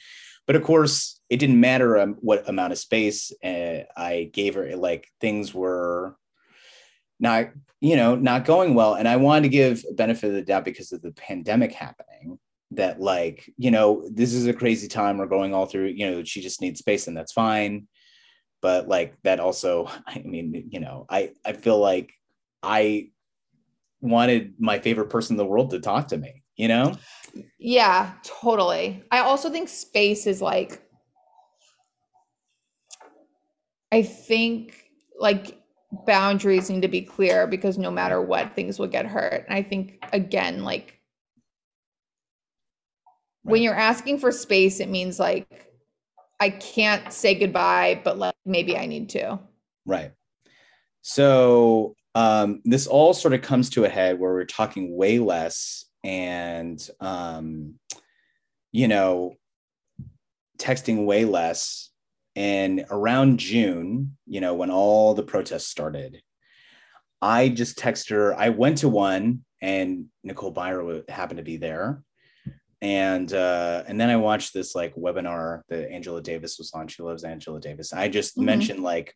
but 0.47 0.55
of 0.55 0.63
course 0.63 1.19
it 1.29 1.37
didn't 1.37 1.59
matter 1.59 1.97
um, 1.97 2.17
what 2.19 2.47
amount 2.49 2.73
of 2.73 2.79
space 2.79 3.31
uh, 3.43 3.83
I 3.95 4.29
gave 4.33 4.55
her. 4.55 4.75
Like 4.75 5.07
things 5.19 5.53
were 5.53 6.17
not 7.21 7.51
you 7.79 7.95
know 7.95 8.15
not 8.15 8.43
going 8.43 8.73
well 8.73 8.95
and 8.95 9.07
i 9.07 9.15
wanted 9.15 9.43
to 9.43 9.49
give 9.49 9.85
benefit 9.95 10.27
of 10.27 10.33
the 10.33 10.41
doubt 10.41 10.65
because 10.65 10.91
of 10.91 11.01
the 11.01 11.11
pandemic 11.13 11.71
happening 11.71 12.37
that 12.71 12.99
like 12.99 13.49
you 13.57 13.71
know 13.71 14.07
this 14.11 14.33
is 14.33 14.47
a 14.47 14.53
crazy 14.53 14.87
time 14.87 15.17
we're 15.17 15.25
going 15.27 15.53
all 15.53 15.65
through 15.65 15.85
you 15.85 16.09
know 16.09 16.23
she 16.23 16.41
just 16.41 16.61
needs 16.61 16.79
space 16.79 17.07
and 17.07 17.15
that's 17.15 17.31
fine 17.31 17.87
but 18.61 18.87
like 18.87 19.15
that 19.23 19.39
also 19.39 19.89
i 20.07 20.19
mean 20.19 20.67
you 20.69 20.79
know 20.79 21.05
i 21.09 21.31
i 21.45 21.53
feel 21.53 21.79
like 21.79 22.13
i 22.63 23.09
wanted 24.01 24.53
my 24.59 24.79
favorite 24.79 25.09
person 25.09 25.33
in 25.33 25.37
the 25.37 25.45
world 25.45 25.69
to 25.69 25.79
talk 25.79 26.07
to 26.07 26.17
me 26.17 26.41
you 26.61 26.67
know? 26.67 26.95
Yeah 27.57 28.13
totally. 28.23 29.03
I 29.09 29.19
also 29.19 29.49
think 29.49 29.67
space 29.67 30.27
is 30.27 30.41
like 30.41 30.81
i 33.91 34.03
think 34.03 34.91
like 35.19 35.59
boundaries 36.05 36.69
need 36.69 36.83
to 36.83 36.87
be 36.87 37.01
clear 37.01 37.47
because 37.47 37.77
no 37.77 37.91
matter 37.91 38.21
what 38.21 38.55
things 38.55 38.77
will 38.77 38.87
get 38.87 39.05
hurt. 39.05 39.45
And 39.47 39.57
i 39.57 39.63
think 39.63 40.03
again 40.13 40.63
like 40.63 40.99
right. 43.43 43.51
when 43.51 43.61
you're 43.63 43.73
asking 43.73 44.19
for 44.19 44.31
space 44.31 44.79
it 44.79 44.89
means 44.89 45.19
like 45.19 45.70
i 46.41 46.49
can't 46.49 47.13
say 47.13 47.33
goodbye 47.33 48.01
but 48.03 48.17
like 48.17 48.35
maybe 48.45 48.77
i 48.77 48.85
need 48.85 49.07
to 49.07 49.39
right 49.85 50.11
so 51.01 51.95
um 52.15 52.61
this 52.65 52.85
all 52.85 53.13
sort 53.13 53.33
of 53.33 53.41
comes 53.41 53.69
to 53.69 53.85
a 53.85 53.89
head 53.89 54.19
where 54.19 54.33
we're 54.33 54.43
talking 54.43 54.97
way 54.97 55.19
less 55.19 55.85
and 56.03 56.89
um 56.99 57.75
you 58.73 58.89
know 58.89 59.35
texting 60.61 61.05
way 61.05 61.25
less. 61.25 61.89
And 62.35 62.85
around 62.89 63.39
June, 63.39 64.17
you 64.25 64.39
know, 64.39 64.53
when 64.53 64.71
all 64.71 65.13
the 65.13 65.23
protests 65.23 65.67
started, 65.67 66.21
I 67.21 67.49
just 67.49 67.77
texted 67.77 68.11
her. 68.11 68.33
I 68.33 68.49
went 68.49 68.77
to 68.79 68.89
one 68.89 69.43
and 69.61 70.05
Nicole 70.23 70.53
Byer 70.53 71.07
happened 71.09 71.37
to 71.37 71.43
be 71.43 71.57
there. 71.57 72.03
And 72.81 73.31
uh, 73.31 73.83
and 73.87 73.99
then 74.01 74.09
I 74.09 74.15
watched 74.15 74.53
this 74.53 74.73
like 74.73 74.95
webinar 74.95 75.61
that 75.69 75.91
Angela 75.91 76.21
Davis 76.21 76.57
was 76.57 76.71
on. 76.73 76.87
She 76.87 77.03
loves 77.03 77.23
Angela 77.23 77.59
Davis. 77.59 77.93
I 77.93 78.07
just 78.07 78.35
mm-hmm. 78.35 78.45
mentioned 78.45 78.83
like 78.83 79.13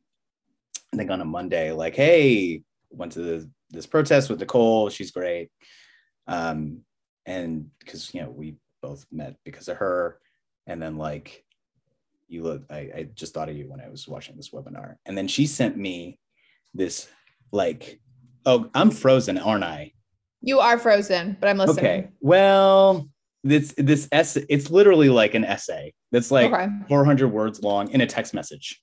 I 0.93 0.97
think 0.97 1.09
on 1.09 1.21
a 1.21 1.25
Monday, 1.25 1.71
like, 1.71 1.95
hey, 1.95 2.61
went 2.89 3.13
to 3.13 3.19
the, 3.19 3.49
this 3.71 3.87
protest 3.87 4.29
with 4.29 4.39
Nicole. 4.39 4.89
She's 4.89 5.11
great. 5.11 5.49
Um, 6.27 6.81
and 7.25 7.69
because 7.79 8.13
you 8.13 8.21
know, 8.21 8.29
we 8.29 8.57
both 8.81 9.05
met 9.11 9.35
because 9.43 9.67
of 9.67 9.77
her. 9.77 10.19
And 10.67 10.81
then 10.81 10.97
like 10.97 11.43
you 12.27 12.43
look, 12.43 12.63
I, 12.69 12.77
I 12.77 13.07
just 13.15 13.33
thought 13.33 13.49
of 13.49 13.57
you 13.57 13.69
when 13.69 13.81
I 13.81 13.89
was 13.89 14.07
watching 14.07 14.35
this 14.35 14.49
webinar. 14.49 14.95
And 15.05 15.17
then 15.17 15.27
she 15.27 15.47
sent 15.47 15.77
me 15.77 16.19
this 16.73 17.07
like, 17.51 17.99
oh, 18.45 18.69
I'm 18.73 18.91
frozen, 18.91 19.37
aren't 19.37 19.63
I? 19.63 19.93
You 20.41 20.59
are 20.59 20.77
frozen, 20.77 21.37
but 21.39 21.49
I'm 21.49 21.57
listening. 21.57 21.85
Okay. 21.85 22.07
Well, 22.19 23.09
this 23.45 23.73
this 23.77 24.09
essay, 24.11 24.43
it's 24.49 24.71
literally 24.71 25.07
like 25.07 25.35
an 25.35 25.45
essay 25.45 25.93
that's 26.11 26.31
like 26.31 26.51
okay. 26.51 26.67
400 26.89 27.27
words 27.27 27.61
long 27.61 27.89
in 27.91 28.01
a 28.01 28.07
text 28.07 28.33
message. 28.33 28.81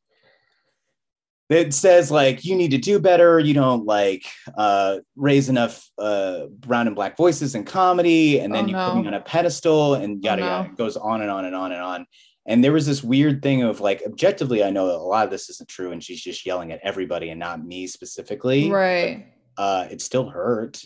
It 1.51 1.75
says 1.75 2.11
like 2.11 2.45
you 2.45 2.55
need 2.55 2.71
to 2.71 2.79
do 2.79 3.01
better. 3.01 3.41
You 3.41 3.55
don't 3.55 3.85
like 3.85 4.25
uh, 4.57 4.99
raise 5.17 5.49
enough 5.49 5.87
uh, 5.99 6.47
brown 6.47 6.87
and 6.87 6.95
black 6.95 7.17
voices 7.17 7.57
in 7.57 7.65
comedy, 7.65 8.39
and 8.39 8.55
then 8.55 8.65
oh, 8.65 8.69
you 8.69 8.73
no. 8.73 8.91
put 8.93 9.01
me 9.03 9.07
on 9.09 9.15
a 9.15 9.21
pedestal, 9.21 9.95
and 9.95 10.23
yada 10.23 10.43
oh, 10.43 10.45
no. 10.45 10.51
yada. 10.51 10.69
It 10.71 10.77
goes 10.79 10.97
on 10.97 11.21
and 11.21 11.31
on 11.31 11.45
and 11.45 11.57
on 11.57 11.73
and 11.73 11.83
on. 11.83 12.07
And 12.47 12.63
there 12.65 12.73
was 12.73 12.87
this 12.87 13.05
weird 13.05 13.43
thing 13.43 13.63
of 13.63 13.81
like, 13.81 14.03
objectively, 14.07 14.65
I 14.65 14.71
know 14.71 14.87
a 14.87 14.97
lot 14.97 15.25
of 15.25 15.31
this 15.31 15.51
isn't 15.51 15.69
true, 15.69 15.93
and 15.93 16.03
she's 16.03 16.23
just 16.23 16.47
yelling 16.47 16.73
at 16.73 16.81
everybody 16.83 17.31
and 17.31 17.39
not 17.39 17.65
me 17.65 17.87
specifically. 17.87 18.71
Right. 18.71 19.27
But, 19.57 19.63
uh, 19.63 19.89
it 19.91 20.01
still 20.01 20.29
hurt. 20.31 20.83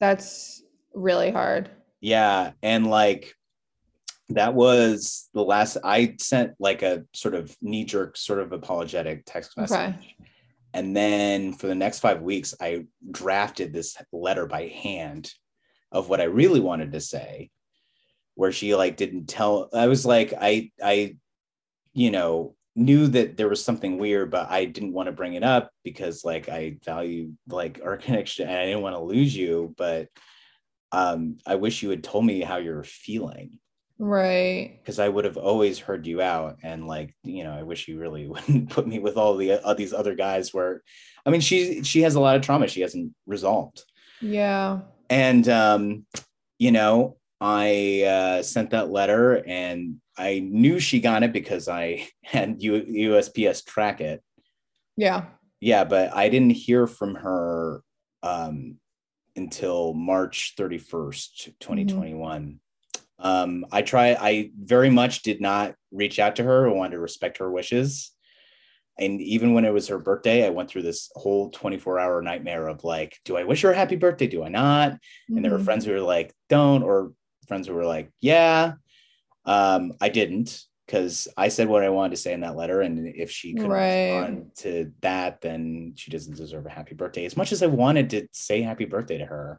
That's 0.00 0.62
really 0.94 1.30
hard. 1.30 1.70
Yeah, 2.02 2.50
and 2.62 2.88
like 2.88 3.34
that 4.30 4.54
was 4.54 5.30
the 5.32 5.42
last 5.42 5.78
I 5.82 6.16
sent 6.18 6.52
like 6.58 6.82
a 6.82 7.04
sort 7.14 7.34
of 7.34 7.56
knee 7.62 7.84
jerk, 7.84 8.16
sort 8.16 8.40
of 8.40 8.52
apologetic 8.52 9.22
text 9.24 9.56
message. 9.56 9.94
Okay. 9.94 10.16
And 10.74 10.96
then 10.96 11.52
for 11.52 11.68
the 11.68 11.74
next 11.74 12.00
five 12.00 12.22
weeks, 12.22 12.54
I 12.60 12.86
drafted 13.10 13.72
this 13.72 13.96
letter 14.12 14.46
by 14.46 14.66
hand 14.66 15.32
of 15.92 16.08
what 16.08 16.20
I 16.20 16.24
really 16.24 16.60
wanted 16.60 16.92
to 16.92 17.00
say, 17.00 17.50
where 18.34 18.52
she 18.52 18.74
like 18.74 18.96
didn't 18.96 19.26
tell. 19.26 19.68
I 19.72 19.86
was 19.86 20.04
like, 20.04 20.34
I, 20.40 20.72
I, 20.82 21.16
you 21.92 22.10
know, 22.10 22.56
knew 22.74 23.06
that 23.06 23.36
there 23.36 23.50
was 23.50 23.62
something 23.62 23.98
weird, 23.98 24.30
but 24.30 24.50
I 24.50 24.64
didn't 24.64 24.94
want 24.94 25.06
to 25.06 25.12
bring 25.12 25.34
it 25.34 25.44
up 25.44 25.70
because 25.84 26.24
like 26.24 26.48
I 26.48 26.78
value 26.84 27.32
like 27.46 27.80
our 27.84 27.96
connection 27.98 28.48
and 28.48 28.58
I 28.58 28.64
didn't 28.64 28.82
want 28.82 28.96
to 28.96 29.02
lose 29.02 29.36
you. 29.36 29.74
But 29.76 30.08
um, 30.92 31.38
I 31.46 31.56
wish 31.56 31.82
you 31.82 31.90
had 31.90 32.04
told 32.04 32.24
me 32.26 32.42
how 32.42 32.58
you're 32.58 32.84
feeling. 32.84 33.58
Right. 33.98 34.80
Because 34.82 34.98
i 34.98 35.08
would 35.08 35.24
have 35.24 35.36
always 35.36 35.78
heard 35.78 36.08
you 36.08 36.20
out 36.20 36.58
and 36.64 36.88
like 36.88 37.14
you 37.22 37.44
know 37.44 37.52
i 37.52 37.62
wish 37.62 37.86
you 37.86 38.00
really 38.00 38.26
wouldn't 38.28 38.68
put 38.68 38.84
me 38.84 38.98
with 38.98 39.16
all 39.16 39.36
the 39.36 39.52
uh, 39.52 39.74
these 39.74 39.92
other 39.92 40.16
guys 40.16 40.52
where 40.52 40.82
i 41.24 41.30
mean 41.30 41.40
she 41.40 41.84
she 41.84 42.02
has 42.02 42.16
a 42.16 42.20
lot 42.20 42.34
of 42.34 42.42
trauma 42.42 42.66
she 42.66 42.80
hasn't 42.80 43.12
resolved. 43.26 43.84
Yeah. 44.20 44.80
And 45.08 45.48
um 45.48 46.04
you 46.58 46.72
know 46.72 47.16
i 47.40 48.02
uh 48.02 48.42
sent 48.42 48.70
that 48.70 48.90
letter 48.90 49.44
and 49.46 50.00
i 50.18 50.40
knew 50.40 50.80
she 50.80 50.98
got 50.98 51.22
it 51.22 51.32
because 51.32 51.68
i 51.68 52.08
had 52.24 52.60
U- 52.60 53.12
usps 53.12 53.64
track 53.64 54.00
it. 54.00 54.20
Yeah. 54.96 55.26
Yeah 55.60 55.84
but 55.84 56.12
i 56.12 56.28
didn't 56.28 56.50
hear 56.50 56.88
from 56.88 57.14
her 57.14 57.82
um 58.24 58.78
until 59.36 59.94
march 59.94 60.54
31st 60.58 61.58
2021 61.60 62.42
mm-hmm 62.42 62.52
um, 63.22 63.64
I 63.70 63.82
try. 63.82 64.16
I 64.18 64.50
very 64.60 64.90
much 64.90 65.22
did 65.22 65.40
not 65.40 65.74
reach 65.92 66.18
out 66.18 66.36
to 66.36 66.42
her. 66.42 66.68
I 66.68 66.72
wanted 66.72 66.92
to 66.92 66.98
respect 66.98 67.38
her 67.38 67.50
wishes. 67.50 68.10
And 68.98 69.22
even 69.22 69.54
when 69.54 69.64
it 69.64 69.72
was 69.72 69.88
her 69.88 69.98
birthday, 69.98 70.44
I 70.44 70.50
went 70.50 70.68
through 70.68 70.82
this 70.82 71.10
whole 71.14 71.48
24 71.50 71.98
hour 71.98 72.20
nightmare 72.20 72.68
of 72.68 72.84
like, 72.84 73.18
do 73.24 73.36
I 73.36 73.44
wish 73.44 73.62
her 73.62 73.70
a 73.70 73.76
happy 73.76 73.96
birthday? 73.96 74.26
Do 74.26 74.42
I 74.42 74.48
not? 74.48 74.92
Mm-hmm. 74.92 75.36
And 75.36 75.44
there 75.44 75.52
were 75.52 75.58
mm-hmm. 75.58 75.64
friends 75.64 75.84
who 75.84 75.92
were 75.92 76.00
like, 76.00 76.34
don't, 76.48 76.82
or 76.82 77.12
friends 77.46 77.68
who 77.68 77.74
were 77.74 77.86
like, 77.86 78.10
yeah. 78.20 78.74
Um, 79.44 79.92
I 80.00 80.08
didn't 80.08 80.60
because 80.92 81.26
I 81.38 81.48
said 81.48 81.68
what 81.68 81.82
I 81.82 81.88
wanted 81.88 82.10
to 82.10 82.16
say 82.18 82.34
in 82.34 82.40
that 82.40 82.54
letter. 82.54 82.82
And 82.82 83.08
if 83.16 83.30
she 83.30 83.54
couldn't 83.54 83.70
right. 83.70 84.10
respond 84.10 84.50
to 84.56 84.92
that, 85.00 85.40
then 85.40 85.94
she 85.96 86.10
doesn't 86.10 86.36
deserve 86.36 86.66
a 86.66 86.70
happy 86.70 86.94
birthday. 86.94 87.24
As 87.24 87.34
much 87.34 87.50
as 87.50 87.62
I 87.62 87.66
wanted 87.66 88.10
to 88.10 88.28
say 88.32 88.60
happy 88.60 88.84
birthday 88.84 89.16
to 89.16 89.24
her. 89.24 89.58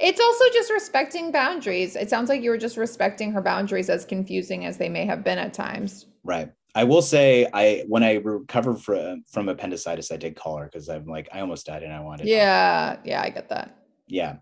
It's 0.00 0.20
also 0.20 0.44
just 0.52 0.72
respecting 0.72 1.30
boundaries. 1.30 1.94
It 1.94 2.10
sounds 2.10 2.28
like 2.28 2.42
you 2.42 2.50
were 2.50 2.58
just 2.58 2.76
respecting 2.76 3.30
her 3.30 3.40
boundaries 3.40 3.88
as 3.88 4.04
confusing 4.04 4.66
as 4.66 4.76
they 4.76 4.88
may 4.88 5.04
have 5.04 5.22
been 5.22 5.38
at 5.38 5.54
times. 5.54 6.06
Right. 6.24 6.50
I 6.74 6.82
will 6.82 7.02
say 7.02 7.46
I 7.54 7.84
when 7.86 8.02
I 8.02 8.14
recovered 8.14 8.80
from 8.80 9.22
from 9.30 9.48
appendicitis, 9.48 10.10
I 10.10 10.16
did 10.16 10.34
call 10.34 10.56
her 10.56 10.64
because 10.64 10.88
I'm 10.88 11.06
like 11.06 11.28
I 11.32 11.38
almost 11.38 11.66
died 11.66 11.84
and 11.84 11.92
I 11.92 12.00
wanted. 12.00 12.26
Yeah, 12.26 12.96
yeah, 13.04 13.22
I 13.22 13.30
get 13.30 13.48
that. 13.50 13.76
Yeah. 14.08 14.38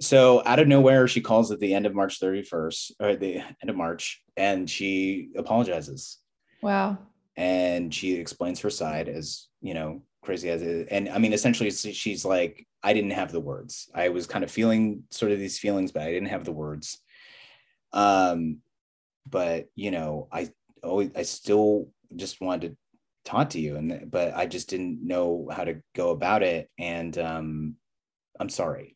So 0.00 0.42
out 0.44 0.58
of 0.58 0.68
nowhere, 0.68 1.08
she 1.08 1.20
calls 1.20 1.50
at 1.50 1.60
the 1.60 1.72
end 1.72 1.86
of 1.86 1.94
March 1.94 2.20
31st 2.20 2.92
or 3.00 3.16
the 3.16 3.36
end 3.36 3.70
of 3.70 3.76
March, 3.76 4.22
and 4.36 4.68
she 4.68 5.30
apologizes. 5.36 6.18
Wow. 6.62 6.98
And 7.36 7.94
she 7.94 8.14
explains 8.14 8.60
her 8.60 8.70
side 8.70 9.08
as 9.08 9.48
you 9.60 9.74
know 9.74 10.02
crazy 10.22 10.50
as 10.50 10.62
it 10.62 10.68
is. 10.68 10.88
And 10.88 11.08
I 11.08 11.18
mean, 11.18 11.32
essentially, 11.32 11.70
she's 11.70 12.24
like, 12.24 12.66
I 12.82 12.92
didn't 12.92 13.12
have 13.12 13.32
the 13.32 13.40
words. 13.40 13.88
I 13.94 14.10
was 14.10 14.26
kind 14.26 14.44
of 14.44 14.50
feeling 14.50 15.04
sort 15.10 15.32
of 15.32 15.38
these 15.38 15.58
feelings, 15.58 15.92
but 15.92 16.02
I 16.02 16.12
didn't 16.12 16.28
have 16.28 16.44
the 16.44 16.52
words. 16.52 16.98
Um, 17.92 18.58
but 19.28 19.66
you 19.74 19.90
know, 19.90 20.28
I 20.30 20.50
always, 20.82 21.10
I 21.16 21.22
still 21.22 21.88
just 22.14 22.40
wanted 22.40 22.70
to 22.70 22.76
talk 23.24 23.50
to 23.50 23.60
you, 23.60 23.76
and 23.76 24.10
but 24.10 24.34
I 24.34 24.46
just 24.46 24.68
didn't 24.68 25.06
know 25.06 25.48
how 25.50 25.64
to 25.64 25.80
go 25.94 26.10
about 26.10 26.42
it. 26.42 26.70
And 26.78 27.16
um, 27.16 27.76
I'm 28.38 28.50
sorry. 28.50 28.95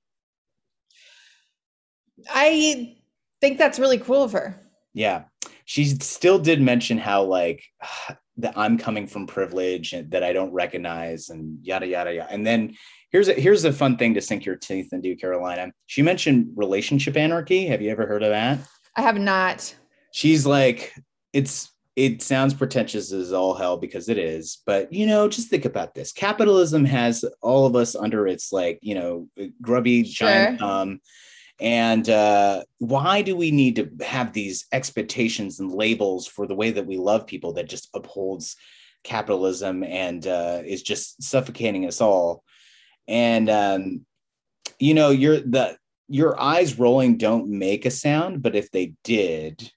I 2.28 2.96
think 3.40 3.58
that's 3.58 3.78
really 3.78 3.98
cool 3.98 4.22
of 4.22 4.32
her. 4.32 4.60
Yeah. 4.92 5.24
She 5.64 5.84
still 5.84 6.38
did 6.38 6.60
mention 6.60 6.98
how 6.98 7.22
like 7.22 7.64
that 8.36 8.56
I'm 8.56 8.78
coming 8.78 9.06
from 9.06 9.26
privilege 9.26 9.92
and 9.92 10.10
that 10.12 10.24
I 10.24 10.32
don't 10.32 10.52
recognize 10.52 11.28
and 11.28 11.58
yada 11.62 11.86
yada 11.86 12.14
yada. 12.14 12.32
And 12.32 12.46
then 12.46 12.74
here's 13.10 13.28
a 13.28 13.34
here's 13.34 13.64
a 13.64 13.72
fun 13.72 13.96
thing 13.96 14.14
to 14.14 14.20
sink 14.20 14.44
your 14.44 14.56
teeth 14.56 14.92
into, 14.92 15.14
Carolina. 15.16 15.72
She 15.86 16.02
mentioned 16.02 16.52
relationship 16.56 17.16
anarchy. 17.16 17.66
Have 17.66 17.82
you 17.82 17.90
ever 17.90 18.06
heard 18.06 18.22
of 18.22 18.30
that? 18.30 18.60
I 18.96 19.02
have 19.02 19.18
not. 19.18 19.74
She's 20.12 20.46
like, 20.46 20.94
it's 21.32 21.70
it 21.96 22.22
sounds 22.22 22.54
pretentious 22.54 23.12
as 23.12 23.32
all 23.32 23.52
hell 23.52 23.76
because 23.76 24.08
it 24.08 24.16
is, 24.16 24.62
but 24.64 24.90
you 24.92 25.06
know, 25.06 25.28
just 25.28 25.48
think 25.50 25.66
about 25.66 25.94
this. 25.94 26.12
Capitalism 26.12 26.84
has 26.86 27.24
all 27.42 27.66
of 27.66 27.76
us 27.76 27.94
under 27.94 28.26
its 28.26 28.52
like, 28.52 28.78
you 28.80 28.94
know, 28.94 29.28
grubby 29.60 30.04
sure. 30.04 30.28
giant 30.28 30.60
thumb 30.60 31.00
and 31.60 32.08
uh, 32.08 32.64
why 32.78 33.20
do 33.20 33.36
we 33.36 33.50
need 33.50 33.76
to 33.76 34.04
have 34.04 34.32
these 34.32 34.66
expectations 34.72 35.60
and 35.60 35.70
labels 35.70 36.26
for 36.26 36.46
the 36.46 36.54
way 36.54 36.70
that 36.70 36.86
we 36.86 36.96
love 36.96 37.26
people 37.26 37.52
that 37.54 37.68
just 37.68 37.90
upholds 37.94 38.56
capitalism 39.04 39.84
and 39.84 40.26
uh, 40.26 40.62
is 40.64 40.82
just 40.82 41.22
suffocating 41.22 41.86
us 41.86 42.00
all? 42.00 42.42
And 43.06 43.50
um, 43.50 44.06
you 44.78 44.94
know, 44.94 45.10
your 45.10 45.40
the 45.40 45.76
your 46.08 46.40
eyes 46.40 46.78
rolling 46.78 47.18
don't 47.18 47.48
make 47.48 47.84
a 47.84 47.90
sound, 47.90 48.42
but 48.42 48.56
if 48.56 48.70
they 48.70 48.94
did, 49.04 49.70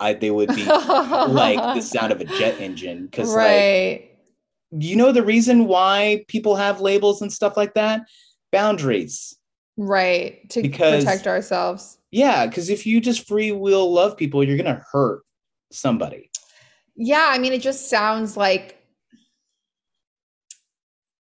I 0.00 0.14
they 0.14 0.32
would 0.32 0.54
be 0.56 0.64
like 0.64 1.76
the 1.76 1.80
sound 1.82 2.10
of 2.10 2.20
a 2.20 2.24
jet 2.24 2.60
engine. 2.60 3.06
Because 3.06 3.32
right. 3.32 4.10
like, 4.72 4.82
you 4.82 4.96
know 4.96 5.12
the 5.12 5.24
reason 5.24 5.66
why 5.66 6.24
people 6.26 6.56
have 6.56 6.80
labels 6.80 7.22
and 7.22 7.32
stuff 7.32 7.56
like 7.56 7.74
that? 7.74 8.02
Boundaries 8.50 9.36
Right. 9.76 10.48
To 10.50 10.62
because, 10.62 11.04
protect 11.04 11.26
ourselves. 11.26 11.98
Yeah. 12.10 12.46
Because 12.46 12.70
if 12.70 12.86
you 12.86 13.00
just 13.00 13.26
free 13.26 13.52
will 13.52 13.92
love 13.92 14.16
people, 14.16 14.42
you're 14.42 14.56
going 14.56 14.74
to 14.74 14.84
hurt 14.92 15.22
somebody. 15.70 16.30
Yeah. 16.96 17.28
I 17.30 17.38
mean, 17.38 17.52
it 17.52 17.62
just 17.62 17.90
sounds 17.90 18.36
like 18.36 18.78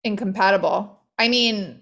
incompatible. 0.04 1.00
I 1.18 1.28
mean, 1.28 1.82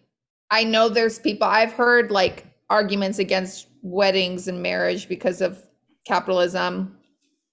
I 0.52 0.64
know 0.64 0.88
there's 0.88 1.20
people 1.20 1.48
I've 1.48 1.74
heard 1.74 2.12
like 2.12 2.46
arguments 2.70 3.20
against 3.20 3.68
weddings 3.82 4.48
and 4.48 4.62
marriage 4.62 5.10
because 5.10 5.42
of 5.42 5.62
capitalism. 6.08 6.98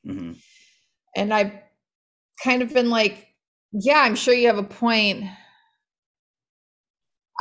Mm-hmm. 0.07 0.32
And 1.16 1.35
I've 1.35 1.53
kind 2.43 2.62
of 2.62 2.73
been 2.73 2.91
like, 2.91 3.28
yeah, 3.73 4.01
I'm 4.01 4.15
sure 4.15 4.35
you 4.35 4.47
have 4.47 4.59
a 4.59 4.62
point. 4.62 5.24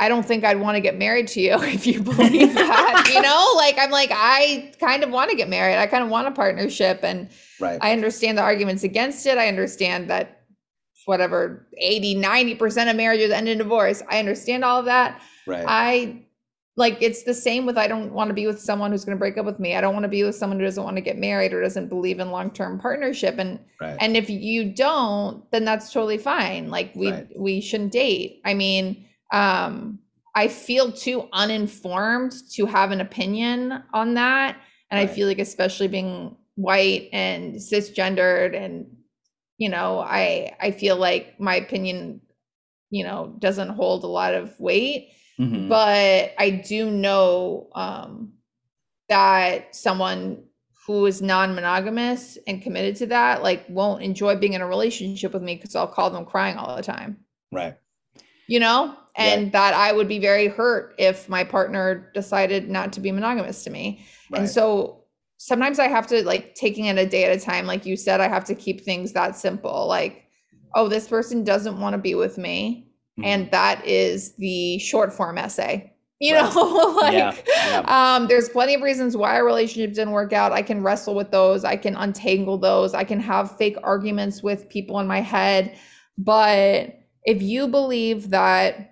I 0.00 0.08
don't 0.08 0.24
think 0.24 0.44
I'd 0.44 0.58
want 0.58 0.76
to 0.76 0.80
get 0.80 0.98
married 0.98 1.28
to 1.28 1.40
you 1.40 1.54
if 1.62 1.86
you 1.86 2.02
believe 2.02 2.54
that. 2.54 3.10
you 3.14 3.20
know, 3.22 3.52
like 3.56 3.76
I'm 3.78 3.90
like, 3.90 4.10
I 4.12 4.72
kind 4.80 5.04
of 5.04 5.10
want 5.10 5.30
to 5.30 5.36
get 5.36 5.48
married. 5.48 5.76
I 5.76 5.86
kind 5.86 6.02
of 6.02 6.10
want 6.10 6.26
a 6.26 6.32
partnership. 6.32 7.00
And 7.04 7.28
right. 7.60 7.78
I 7.82 7.92
understand 7.92 8.38
the 8.38 8.42
arguments 8.42 8.82
against 8.82 9.26
it. 9.26 9.36
I 9.36 9.46
understand 9.46 10.08
that 10.10 10.40
whatever 11.04 11.66
80, 11.76 12.16
90% 12.16 12.90
of 12.90 12.96
marriages 12.96 13.30
end 13.30 13.48
in 13.48 13.58
divorce. 13.58 14.02
I 14.08 14.18
understand 14.18 14.64
all 14.64 14.80
of 14.80 14.86
that. 14.86 15.20
Right. 15.46 15.64
I 15.66 16.22
like 16.76 16.96
it's 17.02 17.24
the 17.24 17.34
same 17.34 17.66
with 17.66 17.76
I 17.76 17.86
don't 17.86 18.12
want 18.12 18.28
to 18.28 18.34
be 18.34 18.46
with 18.46 18.60
someone 18.60 18.90
who's 18.90 19.04
going 19.04 19.16
to 19.16 19.20
break 19.20 19.36
up 19.36 19.44
with 19.44 19.60
me. 19.60 19.76
I 19.76 19.82
don't 19.82 19.92
want 19.92 20.04
to 20.04 20.08
be 20.08 20.22
with 20.22 20.34
someone 20.34 20.58
who 20.58 20.64
doesn't 20.64 20.82
want 20.82 20.96
to 20.96 21.02
get 21.02 21.18
married 21.18 21.52
or 21.52 21.60
doesn't 21.60 21.88
believe 21.88 22.20
in 22.20 22.30
long-term 22.30 22.80
partnership 22.80 23.38
and 23.38 23.58
right. 23.80 23.96
and 24.00 24.16
if 24.16 24.30
you 24.30 24.72
don't, 24.72 25.50
then 25.50 25.66
that's 25.66 25.92
totally 25.92 26.16
fine. 26.16 26.70
Like 26.70 26.92
we 26.94 27.10
Right. 27.10 27.26
we 27.38 27.60
shouldn't 27.60 27.92
date. 27.92 28.40
I 28.46 28.54
mean, 28.54 29.04
um 29.32 29.98
I 30.34 30.48
feel 30.48 30.92
too 30.92 31.28
uninformed 31.32 32.32
to 32.52 32.66
have 32.66 32.92
an 32.92 33.00
opinion 33.00 33.82
on 33.92 34.14
that 34.14 34.60
and 34.90 35.00
I 35.00 35.06
feel 35.06 35.26
like 35.28 35.38
especially 35.40 35.88
being 35.88 36.36
white 36.54 37.08
and 37.12 37.54
cisgendered 37.56 38.56
and 38.56 38.86
you 39.58 39.68
know, 39.68 40.00
I 40.00 40.56
I 40.60 40.70
feel 40.70 40.96
like 40.96 41.38
my 41.40 41.56
opinion 41.56 42.20
you 42.90 43.04
know 43.04 43.34
doesn't 43.38 43.68
hold 43.70 44.04
a 44.04 44.08
lot 44.08 44.34
of 44.34 44.58
weight 44.60 45.10
Mhm. 45.38 45.68
but 45.68 46.32
I 46.38 46.50
do 46.50 46.90
know 46.90 47.70
um, 47.74 48.32
that 49.08 49.74
someone 49.74 50.44
who 50.86 51.06
is 51.06 51.22
non-monogamous 51.22 52.38
and 52.46 52.62
committed 52.62 52.96
to 52.96 53.06
that 53.06 53.42
like 53.42 53.64
won't 53.68 54.02
enjoy 54.02 54.36
being 54.36 54.54
in 54.54 54.60
a 54.60 54.66
relationship 54.66 55.32
with 55.32 55.42
me 55.42 55.56
because 55.56 55.74
I'll 55.76 55.86
call 55.86 56.10
them 56.10 56.24
crying 56.26 56.56
all 56.56 56.76
the 56.76 56.82
time. 56.82 57.18
right. 57.52 57.76
You 58.48 58.60
know, 58.60 58.96
Yeah. 59.18 59.24
and 59.24 59.52
that 59.52 59.74
I 59.74 59.92
would 59.92 60.08
be 60.08 60.18
very 60.18 60.46
hurt 60.48 60.94
if 60.98 61.28
my 61.28 61.44
partner 61.44 62.10
decided 62.14 62.68
not 62.70 62.92
to 62.94 63.00
be 63.00 63.12
monogamous 63.12 63.64
to 63.64 63.70
me. 63.70 64.04
Right. 64.30 64.40
And 64.40 64.48
so 64.48 65.04
sometimes 65.38 65.78
I 65.78 65.88
have 65.88 66.06
to 66.08 66.22
like 66.24 66.54
taking 66.54 66.86
it 66.86 66.96
a 66.98 67.06
day 67.06 67.24
at 67.24 67.36
a 67.36 67.40
time. 67.40 67.66
Like 67.66 67.84
you 67.86 67.96
said, 67.96 68.20
I 68.20 68.28
have 68.28 68.44
to 68.44 68.54
keep 68.54 68.82
things 68.82 69.12
that 69.12 69.36
simple. 69.36 69.86
Like, 69.86 70.24
oh, 70.74 70.88
this 70.88 71.08
person 71.08 71.42
doesn't 71.44 71.80
want 71.80 71.94
to 71.94 71.98
be 71.98 72.14
with 72.14 72.38
me 72.38 72.86
Mhm. 73.18 73.24
and 73.26 73.50
that 73.50 73.84
is 73.84 74.36
the 74.36 74.78
short 74.78 75.12
form 75.12 75.36
essay 75.36 75.92
you 76.20 76.34
Right. 76.36 76.54
know 76.54 76.94
like 77.02 77.12
Yeah, 77.12 77.34
yeah. 77.66 78.14
um 78.14 78.28
there's 78.28 78.48
plenty 78.48 78.74
of 78.74 78.82
reasons 78.82 79.16
why 79.16 79.36
a 79.38 79.42
relationship 79.42 79.94
didn't 79.94 80.12
work 80.12 80.32
out 80.32 80.52
i 80.52 80.62
can 80.62 80.80
wrestle 80.80 81.16
with 81.16 81.32
those 81.32 81.64
i 81.64 81.74
can 81.74 81.96
untangle 81.96 82.56
those 82.56 82.94
i 82.94 83.02
can 83.02 83.18
have 83.18 83.56
fake 83.56 83.76
arguments 83.82 84.44
with 84.44 84.68
people 84.68 85.00
in 85.00 85.08
my 85.08 85.20
head 85.20 85.76
but 86.18 87.00
if 87.24 87.42
you 87.42 87.66
believe 87.66 88.30
that 88.30 88.89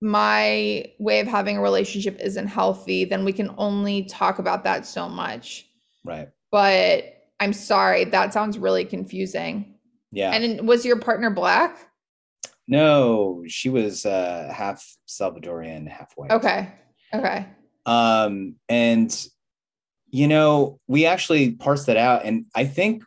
my 0.00 0.84
way 0.98 1.20
of 1.20 1.26
having 1.26 1.58
a 1.58 1.60
relationship 1.60 2.18
isn't 2.20 2.46
healthy 2.46 3.04
then 3.04 3.24
we 3.24 3.32
can 3.32 3.54
only 3.58 4.04
talk 4.04 4.38
about 4.38 4.64
that 4.64 4.86
so 4.86 5.08
much 5.08 5.66
right. 6.04 6.28
but 6.50 7.04
i'm 7.38 7.52
sorry 7.52 8.04
that 8.04 8.32
sounds 8.32 8.58
really 8.58 8.84
confusing 8.84 9.74
Yeah. 10.10 10.30
and 10.32 10.66
was 10.66 10.84
your 10.84 10.98
partner 10.98 11.30
black 11.30 11.86
no, 12.68 13.42
she 13.48 13.68
was 13.68 14.06
uh 14.06 14.52
half 14.54 14.86
Salvadorian, 15.08 15.88
half 15.88 16.12
white. 16.14 16.30
okay 16.30 16.72
okay 17.12 17.46
um 17.84 18.54
and 18.68 19.26
you 20.10 20.28
know 20.28 20.78
we 20.86 21.04
actually 21.04 21.52
parsed 21.52 21.86
that 21.86 21.96
out 21.96 22.24
and 22.24 22.46
i 22.54 22.64
think 22.64 23.02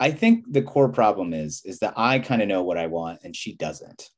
i 0.00 0.10
think 0.10 0.44
the 0.52 0.62
core 0.62 0.88
problem 0.90 1.32
is 1.32 1.62
is 1.64 1.78
that 1.78 1.94
i 1.96 2.18
kind 2.18 2.42
of 2.42 2.48
know 2.48 2.62
what 2.62 2.76
i 2.78 2.86
want 2.86 3.20
and 3.24 3.34
she 3.34 3.54
doesn't 3.56 4.10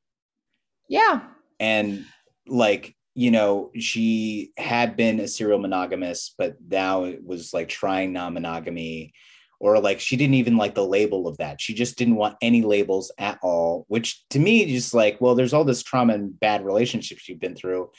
yeah 0.89 1.21
and 1.59 2.05
like 2.49 2.95
you 3.15 3.31
know 3.31 3.71
she 3.77 4.51
had 4.57 4.95
been 4.95 5.19
a 5.19 5.27
serial 5.27 5.59
monogamous 5.59 6.33
but 6.37 6.55
now 6.69 7.03
it 7.03 7.23
was 7.23 7.53
like 7.53 7.69
trying 7.69 8.13
non-monogamy 8.13 9.13
or 9.59 9.79
like 9.79 9.99
she 9.99 10.15
didn't 10.15 10.35
even 10.35 10.55
like 10.55 10.73
the 10.73 10.85
label 10.85 11.27
of 11.27 11.35
that. 11.37 11.59
She 11.59 11.73
just 11.73 11.97
didn't 11.97 12.15
want 12.15 12.37
any 12.41 12.61
labels 12.61 13.11
at 13.17 13.39
all 13.41 13.85
which 13.87 14.23
to 14.29 14.39
me 14.39 14.65
just 14.65 14.93
like 14.93 15.19
well 15.19 15.35
there's 15.35 15.53
all 15.53 15.65
this 15.65 15.83
trauma 15.83 16.13
and 16.13 16.39
bad 16.39 16.65
relationships 16.65 17.27
you've 17.27 17.39
been 17.39 17.55
through 17.55 17.89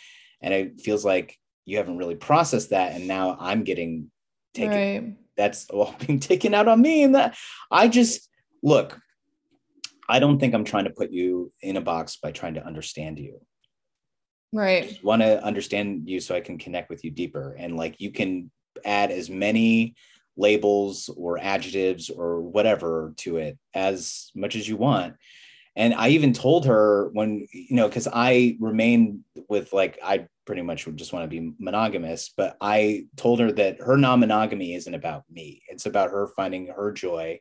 and 0.42 0.54
it 0.54 0.80
feels 0.80 1.04
like 1.04 1.36
you 1.66 1.76
haven't 1.76 1.98
really 1.98 2.16
processed 2.16 2.70
that 2.70 2.92
and 2.92 3.06
now 3.06 3.36
i'm 3.38 3.62
getting 3.62 4.10
taken 4.54 5.04
right. 5.04 5.16
that's 5.36 5.68
all 5.70 5.94
being 6.06 6.18
taken 6.18 6.54
out 6.54 6.68
on 6.68 6.80
me 6.80 7.02
and 7.02 7.14
that 7.14 7.36
i 7.70 7.86
just 7.86 8.28
look 8.62 8.98
i 10.08 10.18
don't 10.18 10.38
think 10.38 10.54
i'm 10.54 10.64
trying 10.64 10.84
to 10.84 10.90
put 10.90 11.10
you 11.10 11.50
in 11.62 11.76
a 11.76 11.80
box 11.80 12.16
by 12.16 12.32
trying 12.32 12.54
to 12.54 12.66
understand 12.66 13.18
you 13.18 13.40
right 14.52 14.98
want 15.02 15.22
to 15.22 15.42
understand 15.44 16.08
you 16.08 16.20
so 16.20 16.34
I 16.34 16.40
can 16.40 16.58
connect 16.58 16.90
with 16.90 17.04
you 17.04 17.10
deeper. 17.10 17.54
And 17.58 17.76
like 17.76 18.00
you 18.00 18.10
can 18.10 18.50
add 18.84 19.10
as 19.10 19.30
many 19.30 19.94
labels 20.36 21.10
or 21.16 21.38
adjectives 21.38 22.10
or 22.10 22.40
whatever 22.40 23.14
to 23.18 23.36
it 23.36 23.58
as 23.74 24.30
much 24.34 24.56
as 24.56 24.68
you 24.68 24.76
want. 24.76 25.14
And 25.76 25.94
I 25.94 26.08
even 26.08 26.32
told 26.32 26.66
her 26.66 27.10
when, 27.12 27.46
you 27.52 27.76
know, 27.76 27.88
because 27.88 28.08
I 28.12 28.56
remain 28.58 29.24
with 29.48 29.72
like, 29.72 29.98
I 30.02 30.26
pretty 30.44 30.62
much 30.62 30.86
would 30.86 30.96
just 30.96 31.12
want 31.12 31.30
to 31.30 31.40
be 31.40 31.52
monogamous, 31.58 32.32
but 32.36 32.56
I 32.60 33.06
told 33.16 33.38
her 33.40 33.52
that 33.52 33.78
her 33.80 33.96
non 33.96 34.20
monogamy 34.20 34.74
isn't 34.74 34.94
about 34.94 35.24
me. 35.30 35.62
It's 35.68 35.86
about 35.86 36.10
her 36.10 36.28
finding 36.36 36.66
her 36.66 36.92
joy 36.92 37.40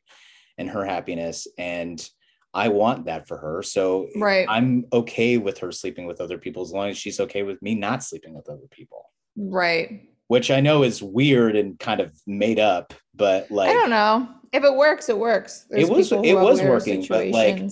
and 0.58 0.70
her 0.70 0.86
happiness. 0.86 1.48
And 1.58 2.08
I 2.54 2.70
want 2.70 3.06
that 3.06 3.28
for 3.28 3.38
her. 3.38 3.62
So 3.64 4.08
right 4.16 4.46
I'm 4.50 4.86
okay 4.92 5.38
with 5.38 5.60
her 5.60 5.72
sleeping 5.72 6.06
with 6.08 6.20
other 6.22 6.38
people 6.38 6.64
as 6.64 6.72
long 6.72 6.90
as 6.90 6.98
she's 6.98 7.20
okay 7.20 7.44
with 7.44 7.62
me 7.62 7.76
not 7.76 8.04
sleeping 8.04 8.34
with 8.34 8.50
other 8.50 8.68
people, 8.72 9.10
right 9.36 10.06
which 10.28 10.52
I 10.52 10.60
know 10.60 10.84
is 10.84 11.02
weird 11.02 11.56
and 11.56 11.80
kind 11.80 12.00
of 12.00 12.14
made 12.28 12.60
up, 12.60 12.94
but 13.16 13.50
like 13.52 13.70
i 13.70 13.74
don't 13.74 13.90
know 13.90 14.30
if 14.54 14.64
it 14.64 14.76
works 14.76 15.10
it 15.10 15.18
works 15.18 15.66
It 15.72 15.90
was- 15.90 16.12
it 16.12 16.36
was 16.36 16.62
working, 16.62 17.06
but, 17.10 17.28
like. 17.30 17.64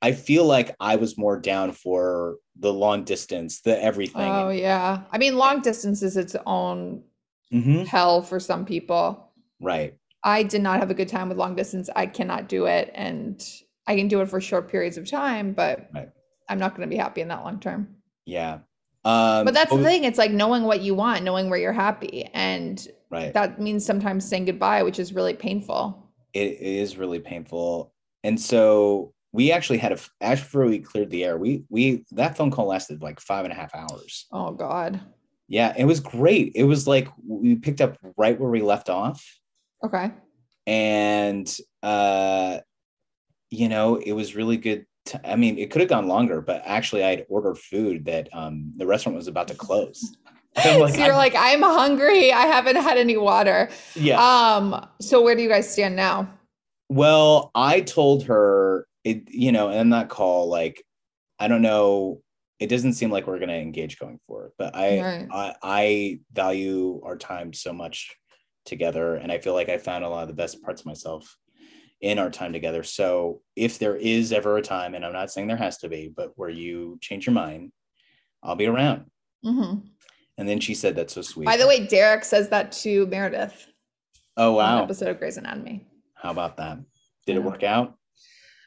I 0.00 0.12
feel 0.12 0.44
like 0.44 0.76
I 0.78 0.94
was 0.94 1.18
more 1.18 1.40
down 1.40 1.72
for 1.72 2.36
the 2.56 2.72
long 2.72 3.02
distance, 3.02 3.62
the 3.62 3.82
everything. 3.82 4.30
oh 4.30 4.50
yeah 4.50 5.02
i 5.10 5.18
mean 5.18 5.36
long 5.36 5.60
distance 5.60 6.02
is 6.02 6.16
its 6.16 6.36
own 6.46 7.02
Mhm. 7.52 7.84
hell 7.86 8.22
for 8.22 8.38
some 8.38 8.64
people 8.64 9.32
Right. 9.60 9.94
i 10.22 10.42
did 10.44 10.62
not 10.62 10.78
have 10.80 10.90
a 10.90 10.94
good 10.94 11.08
time 11.08 11.28
with 11.28 11.38
long 11.38 11.56
distance 11.56 11.88
i 11.96 12.06
cannot 12.06 12.48
do 12.48 12.66
it 12.66 12.92
and 12.94 13.44
i 13.88 13.96
can 13.96 14.06
do 14.06 14.20
it 14.20 14.28
for 14.28 14.40
short 14.40 14.70
periods 14.70 14.96
of 14.96 15.10
time 15.10 15.52
but 15.52 15.88
Right. 15.92 16.10
i'm 16.48 16.58
not 16.60 16.76
going 16.76 16.88
to 16.88 16.94
be 16.94 16.98
happy 17.00 17.20
in 17.20 17.28
that 17.28 17.42
long 17.44 17.58
term 17.58 17.96
Yeah. 18.26 18.58
Um, 19.04 19.44
but 19.44 19.54
that's 19.54 19.70
the 19.72 19.78
oh, 19.78 19.82
thing 19.82 20.04
it's 20.04 20.18
like 20.18 20.30
knowing 20.30 20.62
what 20.64 20.80
you 20.82 20.94
want 20.94 21.24
knowing 21.24 21.48
where 21.50 21.58
you're 21.58 21.72
happy 21.72 22.24
and 22.34 22.86
Right. 23.10 23.32
that 23.34 23.60
means 23.60 23.84
sometimes 23.84 24.28
saying 24.28 24.44
goodbye 24.44 24.82
which 24.82 24.98
is 24.98 25.12
really 25.12 25.34
painful 25.34 26.04
it 26.34 26.60
is 26.60 26.98
really 26.98 27.20
painful. 27.20 27.92
And 28.22 28.38
so 28.38 29.14
we 29.32 29.50
actually 29.50 29.78
had 29.78 29.92
a 29.92 29.98
after 30.20 30.66
we 30.66 30.78
cleared 30.80 31.08
the 31.10 31.24
air, 31.24 31.38
we 31.38 31.64
we 31.70 32.04
that 32.12 32.36
phone 32.36 32.50
call 32.50 32.66
lasted 32.66 33.00
like 33.00 33.18
five 33.18 33.44
and 33.46 33.52
a 33.52 33.56
half 33.56 33.74
hours. 33.74 34.26
oh 34.30 34.52
god 34.52 35.00
Yeah, 35.48 35.72
it 35.76 35.86
was 35.86 36.00
great. 36.00 36.52
It 36.54 36.64
was 36.64 36.86
like 36.86 37.08
we 37.26 37.54
picked 37.54 37.80
up 37.80 37.96
right 38.18 38.38
where 38.38 38.50
we 38.50 38.60
left 38.60 38.90
off. 38.90 39.24
okay 39.82 40.10
And 40.66 41.48
uh 41.82 42.58
you 43.50 43.68
know, 43.68 43.96
it 43.96 44.12
was 44.12 44.34
really 44.36 44.56
good. 44.56 44.86
t- 45.06 45.18
I 45.24 45.36
mean, 45.36 45.58
it 45.58 45.70
could 45.70 45.80
have 45.80 45.88
gone 45.88 46.06
longer, 46.08 46.40
but 46.40 46.62
actually 46.64 47.02
I 47.04 47.10
had 47.10 47.26
ordered 47.28 47.58
food 47.58 48.04
that 48.06 48.28
um 48.34 48.72
the 48.76 48.86
restaurant 48.86 49.16
was 49.16 49.28
about 49.28 49.48
to 49.48 49.54
close. 49.54 50.16
Like, 50.56 50.94
so 50.94 50.98
you're 51.04 51.12
I'm- 51.12 51.16
like 51.16 51.34
i'm 51.36 51.62
hungry 51.62 52.32
i 52.32 52.40
haven't 52.46 52.76
had 52.76 52.98
any 52.98 53.16
water 53.16 53.68
Yeah. 53.94 54.18
um 54.18 54.88
so 55.00 55.22
where 55.22 55.36
do 55.36 55.42
you 55.42 55.48
guys 55.48 55.70
stand 55.72 55.94
now 55.94 56.28
Well, 56.88 57.52
I 57.54 57.80
told 57.82 58.24
her 58.24 58.86
it, 59.04 59.30
you 59.30 59.52
know, 59.52 59.68
in 59.70 59.90
that 59.90 60.08
call, 60.08 60.48
like, 60.48 60.82
I 61.38 61.46
don't 61.46 61.62
know, 61.62 62.22
it 62.58 62.66
doesn't 62.68 62.94
seem 62.94 63.10
like 63.12 63.26
we're 63.28 63.38
gonna 63.38 63.52
engage 63.54 63.98
going 64.00 64.18
forward, 64.26 64.50
but 64.58 64.74
I 64.74 65.00
Right. 65.00 65.28
I, 65.30 65.54
I 65.62 66.20
value 66.32 67.00
our 67.04 67.16
time 67.16 67.52
so 67.52 67.72
much 67.72 68.16
together, 68.64 69.14
and 69.14 69.30
I 69.30 69.38
feel 69.38 69.54
like 69.54 69.68
I 69.68 69.78
found 69.78 70.02
a 70.04 70.08
lot 70.08 70.22
of 70.22 70.28
the 70.28 70.34
best 70.42 70.60
parts 70.62 70.80
of 70.80 70.86
myself 70.86 71.36
in 72.00 72.18
our 72.18 72.30
time 72.30 72.52
together. 72.52 72.82
So 72.82 73.42
if 73.56 73.78
there 73.78 73.96
is 73.96 74.32
ever 74.32 74.56
a 74.56 74.62
time, 74.62 74.94
and 74.94 75.04
I'm 75.04 75.12
not 75.12 75.30
saying 75.32 75.48
there 75.48 75.56
has 75.56 75.78
to 75.78 75.88
be, 75.88 76.12
but 76.14 76.32
where 76.36 76.48
you 76.50 76.98
change 77.00 77.26
your 77.26 77.34
mind, 77.34 77.72
I'll 78.42 78.54
be 78.56 78.66
around. 78.66 79.06
Mhm. 79.44 79.82
And 80.36 80.48
then 80.48 80.60
she 80.60 80.74
said, 80.74 80.94
"That's 80.94 81.14
so 81.14 81.22
sweet." 81.22 81.46
by 81.46 81.56
the 81.56 81.66
way 81.66 81.86
derek 81.86 82.24
says 82.24 82.48
that 82.50 82.70
to 82.72 83.06
meredith 83.06 83.66
oh 84.36 84.52
wow, 84.52 84.82
episode 84.84 85.08
of 85.08 85.18
Grey's 85.18 85.36
Anatomy. 85.36 85.86
how 86.14 86.30
about 86.30 86.56
that? 86.58 86.78
Did 87.26 87.36
it 87.36 87.42
work 87.44 87.62
out? 87.64 87.94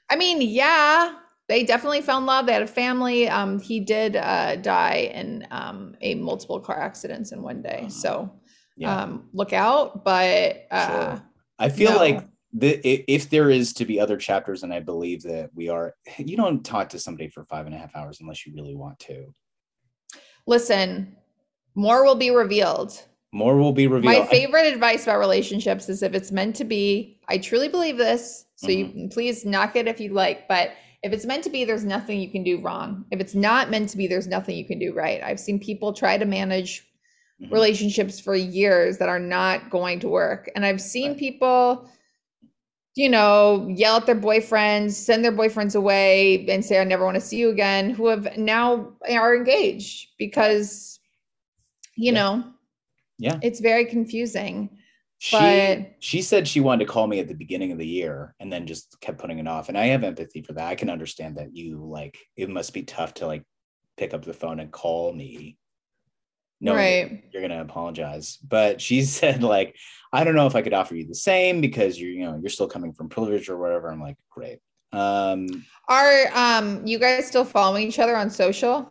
I 0.09 0.17
mean, 0.17 0.41
yeah, 0.41 1.15
they 1.47 1.63
definitely 1.63 2.01
fell 2.01 2.17
in 2.17 2.25
love. 2.25 2.45
They 2.45 2.53
had 2.53 2.61
a 2.61 2.67
family. 2.67 3.29
Um, 3.29 3.59
he 3.59 3.79
did 3.79 4.17
uh, 4.17 4.57
die 4.57 5.09
in 5.13 5.47
um, 5.51 5.95
a 6.01 6.15
multiple 6.15 6.59
car 6.59 6.77
accidents 6.79 7.31
in 7.31 7.41
one 7.41 7.61
day, 7.61 7.87
so 7.89 8.29
Yeah. 8.75 9.03
um, 9.03 9.29
look 9.33 9.53
out. 9.53 10.03
But 10.03 10.67
uh, 10.71 10.87
Sure. 10.87 11.23
I 11.59 11.69
feel 11.69 11.91
no. 11.91 11.97
like 11.97 12.27
the, 12.53 12.79
if 12.85 13.29
there 13.29 13.49
is 13.49 13.73
to 13.73 13.85
be 13.85 13.99
other 13.99 14.17
chapters, 14.17 14.63
and 14.63 14.73
I 14.73 14.79
believe 14.79 15.23
that 15.23 15.49
we 15.55 15.69
are, 15.69 15.95
you 16.17 16.35
don't 16.35 16.63
talk 16.63 16.89
to 16.89 16.99
somebody 16.99 17.29
for 17.29 17.45
five 17.45 17.65
and 17.65 17.75
a 17.75 17.77
half 17.77 17.95
hours 17.95 18.19
unless 18.21 18.45
you 18.45 18.53
really 18.53 18.75
want 18.75 18.99
to. 18.99 19.33
Listen, 20.47 21.15
more 21.75 22.03
will 22.03 22.15
be 22.15 22.31
revealed. 22.31 23.01
More 23.31 23.55
will 23.55 23.71
be 23.71 23.87
revealed. 23.87 24.13
My 24.13 24.25
favorite 24.25 24.73
advice 24.73 25.03
about 25.03 25.19
relationships 25.19 25.87
is 25.87 26.03
if 26.03 26.13
it's 26.13 26.31
meant 26.31 26.55
to 26.57 26.65
be, 26.65 27.19
I 27.29 27.37
truly 27.37 27.69
believe 27.69 27.97
this. 27.97 28.45
So 28.55 28.67
mm-hmm. 28.67 28.97
you 28.97 29.09
please 29.09 29.45
knock 29.45 29.75
it 29.75 29.87
if 29.87 29.99
you 30.01 30.13
like, 30.13 30.47
but 30.49 30.71
if 31.03 31.13
it's 31.13 31.25
meant 31.25 31.43
to 31.45 31.49
be, 31.49 31.63
there's 31.63 31.85
nothing 31.85 32.19
you 32.19 32.29
can 32.29 32.43
do 32.43 32.59
wrong. 32.59 33.05
If 33.09 33.19
it's 33.19 33.33
not 33.33 33.71
meant 33.71 33.89
to 33.89 33.97
be, 33.97 34.05
there's 34.05 34.27
nothing 34.27 34.57
you 34.57 34.65
can 34.65 34.79
do 34.79 34.93
right. 34.93 35.23
I've 35.23 35.39
seen 35.39 35.59
people 35.59 35.93
try 35.93 36.17
to 36.17 36.25
manage 36.25 36.85
mm-hmm. 37.41 37.53
relationships 37.53 38.19
for 38.19 38.35
years 38.35 38.97
that 38.97 39.09
are 39.09 39.19
not 39.19 39.69
going 39.69 39.99
to 40.01 40.09
work. 40.09 40.51
And 40.55 40.65
I've 40.65 40.81
seen 40.81 41.11
right. 41.11 41.19
people, 41.19 41.89
you 42.95 43.09
know, 43.09 43.67
yell 43.69 43.97
at 43.97 44.05
their 44.05 44.15
boyfriends, 44.15 44.91
send 44.91 45.23
their 45.23 45.31
boyfriends 45.31 45.75
away, 45.75 46.45
and 46.47 46.63
say, 46.63 46.79
I 46.79 46.83
never 46.83 47.05
want 47.05 47.15
to 47.15 47.21
see 47.21 47.37
you 47.37 47.49
again, 47.49 47.89
who 47.89 48.07
have 48.07 48.37
now 48.37 48.93
are 49.09 49.35
engaged 49.35 50.09
because, 50.17 50.99
you 51.95 52.11
yeah. 52.11 52.19
know, 52.19 52.43
yeah, 53.17 53.39
it's 53.41 53.59
very 53.59 53.85
confusing. 53.85 54.77
She 55.19 55.37
but, 55.37 55.93
she 55.99 56.23
said 56.23 56.47
she 56.47 56.61
wanted 56.61 56.85
to 56.85 56.91
call 56.91 57.05
me 57.05 57.19
at 57.19 57.27
the 57.27 57.35
beginning 57.35 57.71
of 57.71 57.77
the 57.77 57.85
year 57.85 58.33
and 58.39 58.51
then 58.51 58.65
just 58.65 58.99
kept 59.01 59.19
putting 59.19 59.37
it 59.37 59.47
off. 59.47 59.69
And 59.69 59.77
I 59.77 59.85
have 59.87 60.03
empathy 60.03 60.41
for 60.41 60.53
that. 60.53 60.67
I 60.67 60.73
can 60.73 60.89
understand 60.89 61.37
that 61.37 61.55
you 61.55 61.77
like 61.85 62.17
it 62.35 62.49
must 62.49 62.73
be 62.73 62.81
tough 62.81 63.13
to 63.15 63.27
like 63.27 63.43
pick 63.97 64.15
up 64.15 64.25
the 64.25 64.33
phone 64.33 64.59
and 64.59 64.71
call 64.71 65.13
me 65.13 65.59
no 66.61 66.75
right. 66.75 67.23
you're 67.33 67.41
gonna 67.41 67.61
apologize. 67.61 68.37
But 68.37 68.79
she 68.79 69.01
said 69.17 69.43
like 69.43 69.75
i 70.13 70.23
don't 70.23 70.35
know 70.35 70.45
if 70.45 70.55
i 70.55 70.61
could 70.61 70.73
offer 70.73 70.93
you 70.95 71.07
the 71.07 71.15
same 71.15 71.61
because 71.61 71.99
you're 71.99 72.11
you 72.11 72.25
know 72.25 72.37
you're 72.41 72.49
still 72.49 72.67
coming 72.67 72.93
from 72.93 73.09
privilege 73.09 73.49
or 73.49 73.57
whatever. 73.57 73.91
I'm 73.91 74.01
like 74.01 74.17
great. 74.29 74.59
Um 74.93 75.65
are 75.89 76.27
um 76.33 76.85
you 76.85 76.99
guys 76.99 77.27
still 77.27 77.45
following 77.45 77.87
each 77.87 77.99
other 77.99 78.15
on 78.15 78.29
social? 78.29 78.89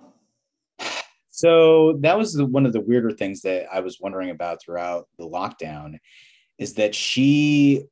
So 1.32 1.96
that 2.00 2.18
was 2.18 2.34
the, 2.34 2.44
one 2.44 2.66
of 2.66 2.74
the 2.74 2.82
weirder 2.82 3.12
things 3.12 3.40
that 3.42 3.66
i 3.72 3.80
was 3.80 4.00
wondering 4.00 4.30
about 4.30 4.60
throughout 4.60 5.08
the 5.18 5.26
lockdown 5.26 5.98
is 6.58 6.74
that 6.74 6.94
she 6.94 7.84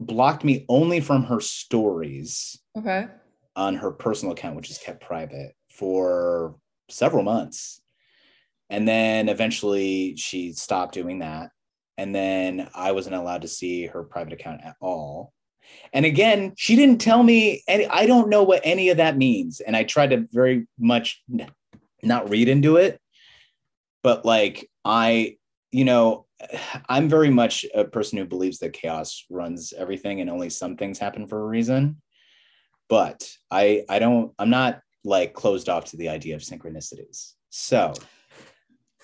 blocked 0.00 0.44
me 0.44 0.64
only 0.68 1.00
from 1.00 1.24
her 1.24 1.40
stories 1.40 2.58
okay. 2.78 3.08
on 3.56 3.74
her 3.74 3.90
personal 3.90 4.32
account 4.32 4.56
which 4.56 4.70
is 4.70 4.78
kept 4.78 5.02
private 5.02 5.54
for 5.68 6.56
several 6.88 7.22
months 7.22 7.82
and 8.70 8.86
then 8.86 9.28
eventually 9.28 10.16
she 10.16 10.52
stopped 10.52 10.94
doing 10.94 11.20
that. 11.20 11.50
And 11.96 12.14
then 12.14 12.68
I 12.74 12.92
wasn't 12.92 13.16
allowed 13.16 13.42
to 13.42 13.48
see 13.48 13.86
her 13.86 14.04
private 14.04 14.32
account 14.32 14.60
at 14.64 14.76
all. 14.80 15.32
And 15.92 16.06
again, 16.06 16.52
she 16.56 16.76
didn't 16.76 17.00
tell 17.00 17.22
me 17.22 17.62
any, 17.66 17.86
I 17.86 18.06
don't 18.06 18.28
know 18.28 18.42
what 18.42 18.60
any 18.64 18.90
of 18.90 18.98
that 18.98 19.16
means. 19.16 19.60
And 19.60 19.76
I 19.76 19.84
tried 19.84 20.10
to 20.10 20.28
very 20.30 20.66
much 20.78 21.22
not 22.02 22.30
read 22.30 22.48
into 22.48 22.76
it. 22.76 23.00
But 24.02 24.24
like, 24.24 24.70
I, 24.84 25.36
you 25.72 25.84
know, 25.84 26.26
I'm 26.88 27.08
very 27.08 27.30
much 27.30 27.64
a 27.74 27.84
person 27.84 28.18
who 28.18 28.24
believes 28.24 28.58
that 28.58 28.74
chaos 28.74 29.24
runs 29.28 29.72
everything 29.76 30.20
and 30.20 30.30
only 30.30 30.50
some 30.50 30.76
things 30.76 30.98
happen 30.98 31.26
for 31.26 31.40
a 31.40 31.46
reason. 31.46 32.00
But 32.88 33.28
I, 33.50 33.84
I 33.88 33.98
don't, 33.98 34.32
I'm 34.38 34.50
not 34.50 34.80
like 35.04 35.34
closed 35.34 35.68
off 35.68 35.86
to 35.86 35.96
the 35.96 36.08
idea 36.08 36.36
of 36.36 36.42
synchronicities. 36.42 37.32
So 37.50 37.92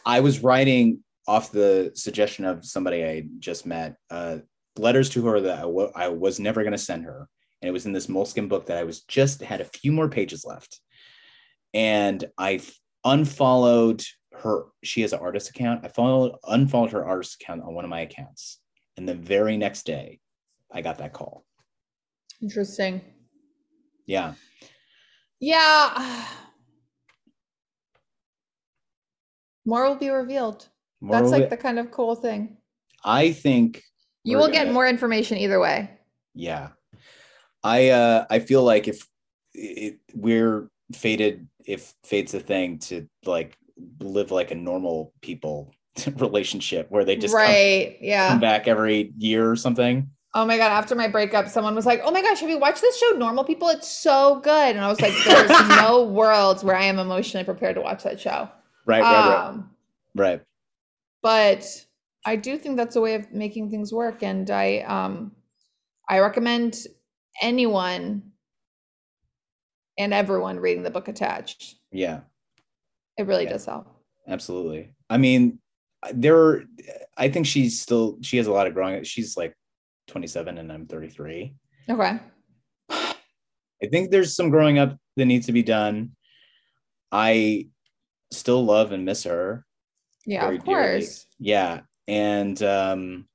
I 0.05 0.21
was 0.21 0.43
writing 0.43 1.03
off 1.27 1.51
the 1.51 1.93
suggestion 1.95 2.45
of 2.45 2.65
somebody 2.65 3.05
I 3.05 3.25
just 3.39 3.65
met, 3.67 3.97
uh, 4.11 4.39
letters 4.77 5.09
to 5.11 5.25
her 5.27 5.41
that 5.41 5.59
I, 5.59 5.63
w- 5.63 5.93
I 5.95 6.09
was 6.09 6.39
never 6.39 6.63
going 6.63 6.73
to 6.73 6.79
send 6.79 7.05
her. 7.05 7.29
And 7.63 7.69
it 7.69 7.73
was 7.73 7.87
in 7.87 7.93
this 7.93 8.09
Moleskine 8.09 8.49
book 8.49 8.67
that 8.67 8.77
I 8.77 8.85
was 8.85 9.03
just 9.03 9.41
had 9.41 9.61
a 9.61 9.65
few 9.65 9.91
more 9.91 10.09
pages 10.09 10.45
left. 10.45 10.81
And 11.73 12.25
I 12.37 12.61
unfollowed 13.05 14.03
her. 14.35 14.67
She 14.83 15.01
has 15.01 15.13
an 15.13 15.21
artist 15.21 15.51
account. 15.51 15.85
I 15.85 15.89
followed, 15.89 16.37
unfollowed 16.47 16.93
her 16.93 17.07
artist 17.07 17.41
account 17.41 17.63
on 17.63 17.75
one 17.75 17.85
of 17.85 17.91
my 17.91 18.01
accounts. 18.01 18.61
And 18.97 19.09
the 19.09 19.15
very 19.15 19.57
next 19.57 19.87
day, 19.87 20.21
I 20.71 20.83
got 20.83 20.99
that 20.99 21.13
call. 21.13 21.45
Interesting. 22.43 23.01
Yeah. 24.07 24.35
Yeah. 25.41 26.27
More 29.65 29.89
will 29.89 29.97
be 29.97 30.11
revealed. 30.11 30.69
More 31.01 31.21
That's 31.21 31.31
like 31.31 31.45
be- 31.45 31.57
the 31.57 31.57
kind 31.57 31.79
of 31.79 31.91
cool 31.91 32.15
thing. 32.15 32.57
I 33.05 33.33
think 33.33 33.83
you 34.25 34.39
will 34.39 34.51
get 34.51 34.73
more 34.73 34.87
information 34.87 35.39
either 35.39 35.61
way. 35.61 35.91
Yeah. 36.35 36.69
I 37.63 37.91
uh 37.91 38.27
I 38.31 38.39
feel 38.41 38.63
like 38.63 38.89
if 38.89 39.07
it, 39.55 39.99
we're 40.15 40.69
fated 40.93 41.49
if 41.65 41.95
fate's 42.03 42.35
a 42.35 42.41
thing 42.41 42.79
to 42.79 43.09
like 43.25 43.57
live 44.01 44.31
like 44.31 44.51
a 44.51 44.55
normal 44.55 45.13
people 45.23 45.73
relationship 46.17 46.91
where 46.91 47.05
they 47.05 47.17
just 47.17 47.35
right 47.35 47.97
come, 47.99 48.07
yeah 48.07 48.29
come 48.29 48.41
back 48.41 48.69
every 48.69 49.13
year 49.17 49.51
or 49.51 49.57
something 49.57 50.09
oh 50.35 50.45
my 50.45 50.57
god 50.57 50.71
after 50.71 50.95
my 50.95 51.09
breakup 51.09 51.49
someone 51.49 51.75
was 51.75 51.87
like 51.87 52.01
oh 52.05 52.11
my 52.11 52.21
gosh 52.21 52.41
have 52.41 52.51
you 52.51 52.59
watched 52.59 52.81
this 52.81 52.99
show 52.99 53.11
normal 53.17 53.45
people 53.45 53.69
it's 53.69 53.89
so 53.89 54.41
good 54.41 54.77
and 54.77 54.81
i 54.85 54.89
was 54.89 55.01
like 55.01 55.15
there's 55.25 55.69
no 55.69 56.05
worlds 56.05 56.63
where 56.63 56.77
i 56.77 56.85
am 56.85 56.99
emotionally 56.99 57.45
prepared 57.45 57.75
to 57.75 57.81
watch 57.81 58.03
that 58.03 58.21
show 58.21 58.49
Right, 58.87 59.03
right, 59.03 59.47
um, 59.47 59.71
right. 60.15 60.31
Right. 60.31 60.43
But 61.23 61.65
I 62.27 62.37
do 62.37 62.59
think 62.59 62.77
that's 62.77 62.97
a 62.97 63.01
way 63.01 63.15
of 63.15 63.33
making 63.33 63.71
things 63.71 63.93
work. 63.93 64.23
And 64.23 64.51
I 64.51 64.81
um 64.81 65.33
I 66.09 66.21
recommend 66.21 66.87
anyone 67.41 68.23
and 69.99 70.13
everyone 70.13 70.59
reading 70.59 70.83
the 70.83 70.91
book 70.91 71.09
attached. 71.09 71.77
Yeah. 71.91 72.21
It 73.17 73.27
really 73.27 73.45
yeah. 73.45 73.51
does 73.51 73.67
help. 73.67 73.89
Absolutely. 74.27 74.93
I 75.09 75.19
mean, 75.19 75.59
there 76.13 76.37
are, 76.37 76.65
I 77.17 77.29
think 77.29 77.47
she's 77.47 77.81
still 77.81 78.19
she 78.23 78.37
has 78.39 78.47
a 78.47 78.53
lot 78.53 78.67
of 78.67 78.75
growing. 78.75 79.03
She's 79.05 79.37
like 79.37 79.57
27 80.09 80.59
and 80.59 80.73
I'm 80.73 80.87
33. 80.87 81.55
Okay. 81.89 82.19
I 82.91 83.87
think 83.91 84.11
there's 84.11 84.35
some 84.35 84.51
growing 84.51 84.79
up 84.79 84.97
that 85.17 85.27
needs 85.27 85.47
to 85.47 85.53
be 85.53 85.63
done. 85.63 86.13
I 87.13 87.69
still 88.35 88.65
love 88.65 88.93
and 88.93 89.05
miss 89.05 89.25
her. 89.25 89.65
Yeah, 90.27 90.49
of 90.49 90.65
course. 90.65 90.67
Dearly. 90.85 91.07
Yeah. 91.39 91.81
And 92.07 92.63
um 92.63 93.29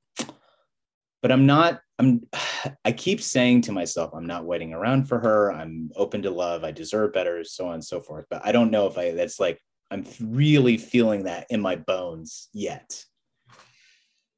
but 1.22 1.32
I'm 1.32 1.46
not 1.46 1.80
I'm 1.98 2.26
I 2.84 2.92
keep 2.92 3.20
saying 3.20 3.62
to 3.62 3.72
myself 3.72 4.12
I'm 4.14 4.26
not 4.26 4.44
waiting 4.44 4.72
around 4.72 5.08
for 5.08 5.18
her. 5.18 5.52
I'm 5.52 5.90
open 5.96 6.22
to 6.22 6.30
love. 6.30 6.64
I 6.64 6.70
deserve 6.70 7.12
better, 7.12 7.42
so 7.44 7.68
on 7.68 7.74
and 7.74 7.84
so 7.84 8.00
forth. 8.00 8.26
But 8.30 8.42
I 8.44 8.52
don't 8.52 8.70
know 8.70 8.86
if 8.86 8.98
I 8.98 9.12
that's 9.12 9.40
like 9.40 9.60
I'm 9.90 10.04
really 10.20 10.76
feeling 10.76 11.24
that 11.24 11.46
in 11.50 11.60
my 11.60 11.76
bones 11.76 12.48
yet. 12.52 13.04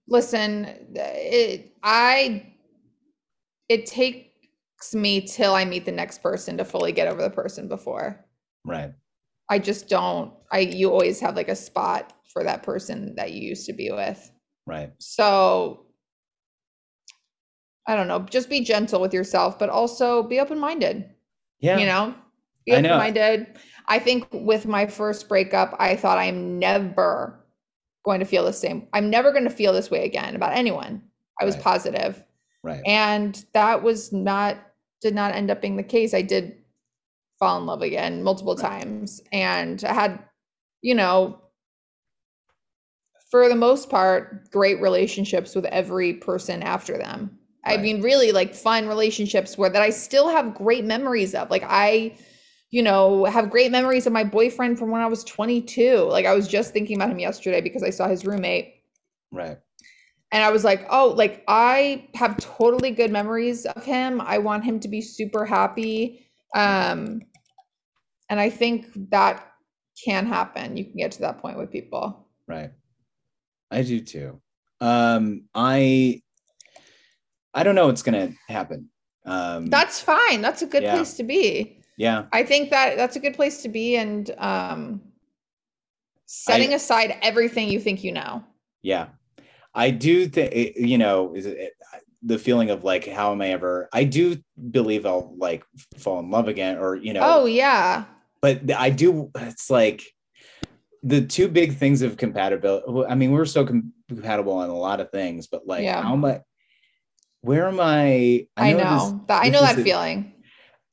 Listen, 0.09 0.67
it 0.95 1.73
I 1.83 2.55
it 3.69 3.87
takes 3.87 4.95
me 4.95 5.21
till 5.23 5.55
I 5.55 5.65
meet 5.65 5.85
the 5.85 5.93
next 5.93 6.23
person 6.23 6.57
to 6.59 6.65
fully 6.65 6.93
get 6.93 7.09
over 7.09 7.23
the 7.23 7.31
person 7.31 7.69
before. 7.69 8.25
Right. 8.65 8.93
I 9.53 9.59
just 9.59 9.87
don't 9.87 10.33
I 10.51 10.61
you 10.61 10.91
always 10.91 11.21
have 11.21 11.37
like 11.37 11.49
a 11.49 11.57
spot 11.57 12.15
for 12.33 12.43
that 12.43 12.63
person 12.63 13.15
that 13.17 13.33
you 13.33 13.47
used 13.47 13.67
to 13.67 13.75
be 13.75 13.91
with. 13.91 14.31
Right. 14.67 14.91
So 14.99 15.87
I 17.87 17.95
don't 17.95 18.09
know, 18.09 18.21
just 18.21 18.49
be 18.49 18.61
gentle 18.61 19.01
with 19.01 19.13
yourself, 19.13 19.59
but 19.59 19.69
also 19.69 20.23
be 20.23 20.41
open-minded. 20.41 21.05
Yeah. 21.61 21.79
You 21.79 21.87
know? 21.87 22.15
Be 22.65 22.73
open-minded. 22.73 23.59
I, 23.89 23.97
I 23.97 23.99
think 23.99 24.29
with 24.33 24.67
my 24.67 24.87
first 24.87 25.29
breakup, 25.29 25.75
I 25.79 25.97
thought 25.97 26.17
I'm 26.17 26.59
never 26.59 27.45
going 28.05 28.21
to 28.21 28.27
feel 28.27 28.45
the 28.45 28.53
same. 28.53 28.87
I'm 28.93 29.11
never 29.11 29.33
going 29.33 29.45
to 29.45 29.51
feel 29.51 29.73
this 29.73 29.91
way 29.91 30.05
again 30.05 30.37
about 30.37 30.57
anyone. 30.57 31.03
I 31.41 31.45
was 31.45 31.57
right. 31.57 31.65
positive. 31.65 32.25
Right. 32.63 32.83
And 32.87 33.45
that 33.53 33.83
was 33.83 34.13
not 34.13 34.59
did 35.01 35.15
not 35.15 35.35
end 35.35 35.51
up 35.51 35.61
being 35.61 35.77
the 35.77 35.83
case. 35.83 36.15
I 36.15 36.23
did 36.23 36.62
fall 37.43 37.59
in 37.59 37.67
love 37.67 37.83
again 37.83 38.23
multiple 38.23 38.55
times 38.55 39.21
and 39.33 39.83
I 39.85 39.93
had, 39.93 40.21
you 40.81 40.95
know, 40.95 41.41
for 43.33 43.49
the 43.49 43.57
most 43.57 43.91
part, 43.91 44.49
great 44.53 44.81
relationships 44.81 45.57
with 45.57 45.65
every 45.65 46.15
person 46.15 46.63
after 46.63 46.97
them. 46.97 47.37
Right. 47.67 47.81
I 47.81 47.83
mean, 47.83 48.01
really 48.01 48.31
like 48.31 48.55
fun 48.55 48.87
relationships 48.87 49.59
where 49.59 49.71
that 49.71 49.83
I 49.83 49.91
still 49.91 50.29
have 50.29 50.55
great 50.55 50.85
memories 50.85 51.35
of. 51.35 51.51
Like 51.51 51.65
I, 51.67 52.17
you 52.71 52.81
know, 52.81 53.25
have 53.25 53.51
great 53.51 53.73
memories 53.73 54.07
of 54.07 54.13
my 54.13 54.23
boyfriend 54.23 54.79
from 54.79 54.93
when 54.93 55.01
I 55.01 55.09
was 55.09 55.25
22. 55.25 55.97
Like 55.97 56.27
I 56.27 56.35
was 56.35 56.47
just 56.47 56.73
thinking 56.73 56.95
about 56.95 57.11
him 57.11 57.19
yesterday 57.19 57.61
because 57.61 57.83
I 57.83 57.91
saw 57.91 58.07
his 58.07 58.25
roommate. 58.25 58.75
Right. 59.33 59.59
And 60.31 60.45
I 60.45 60.53
was 60.53 60.63
like, 60.63 60.87
oh, 60.91 61.09
like 61.17 61.43
I 61.49 62.09
have 62.15 62.37
totally 62.37 62.93
good 62.93 63.11
memories 63.11 63.67
of 63.67 63.83
him. 63.83 64.21
I 64.21 64.39
want 64.39 64.63
him 64.63 64.79
to 64.79 64.89
be 64.89 65.01
super 65.01 65.45
happy. 65.45 66.31
Um, 66.55 67.23
and 68.33 68.41
I 68.41 68.49
think 68.49 68.87
that 69.11 69.47
can 70.03 70.25
happen. 70.25 70.75
You 70.75 70.87
can 70.87 70.97
get 70.97 71.13
to 71.13 71.21
that 71.21 71.39
point 71.43 71.59
with 71.59 71.71
people. 71.71 72.27
Right. 72.49 72.71
I 73.71 73.83
do 73.83 74.01
too. 74.01 74.41
Um, 74.81 75.45
I 75.55 76.23
I 77.53 77.63
don't 77.63 77.75
know 77.75 77.89
what's 77.89 78.03
gonna 78.03 78.33
happen. 78.49 78.89
Um, 79.27 79.67
that's 79.67 80.01
fine. 80.01 80.41
That's 80.41 80.63
a 80.63 80.67
good 80.67 80.83
yeah. 80.83 80.95
place 80.95 81.13
to 81.19 81.25
be. 81.25 81.83
Yeah. 81.99 82.25
I 82.33 82.43
think 82.43 82.71
that 82.71 82.97
that's 82.97 83.17
a 83.17 83.21
good 83.21 83.35
place 83.35 83.61
to 83.65 83.69
be. 83.69 83.97
And 83.97 84.31
um 84.39 85.03
setting 86.25 86.71
I, 86.71 86.77
aside 86.77 87.19
everything 87.21 87.69
you 87.69 87.81
think 87.81 88.03
you 88.03 88.13
know. 88.13 88.43
Yeah. 88.81 89.09
I 89.75 89.91
do 89.91 90.27
think, 90.27 90.75
you 90.77 90.97
know, 90.97 91.35
is 91.35 91.45
it, 91.45 91.75
the 92.23 92.39
feeling 92.39 92.71
of 92.71 92.83
like, 92.83 93.07
how 93.07 93.33
am 93.33 93.43
I 93.43 93.49
ever, 93.49 93.91
I 93.93 94.05
do 94.05 94.39
believe 94.71 95.05
I'll 95.05 95.35
like 95.37 95.65
fall 95.99 96.19
in 96.21 96.31
love 96.31 96.49
again 96.49 96.79
or, 96.79 96.97
you 96.97 97.13
know. 97.13 97.21
Oh, 97.23 97.45
yeah. 97.47 98.05
But 98.43 98.71
I 98.73 98.91
do, 98.91 99.31
it's 99.37 99.71
like, 99.71 100.05
the 101.05 101.21
two 101.21 101.49
big 101.49 101.77
things 101.79 102.03
of 102.03 102.17
compatibility. 102.17 102.87
I 103.09 103.17
mean, 103.17 103.33
we're 103.33 103.45
so 103.45 103.67
compatible 103.67 104.53
on 104.53 104.71
a 104.71 104.77
lot 104.77 105.01
of 105.01 105.11
things, 105.11 105.49
but 105.49 105.67
like, 105.67 105.83
yeah. 105.83 106.01
how 106.01 106.15
much? 106.15 106.43
Where 107.41 107.67
am 107.67 107.81
I? 107.81 108.47
I 108.57 108.73
know, 108.73 108.79
I 108.79 108.85
know 108.85 109.11
this, 109.11 109.21
that. 109.27 109.45
I 109.45 109.49
know 109.49 109.61
that 109.63 109.77
feeling. 109.77 110.35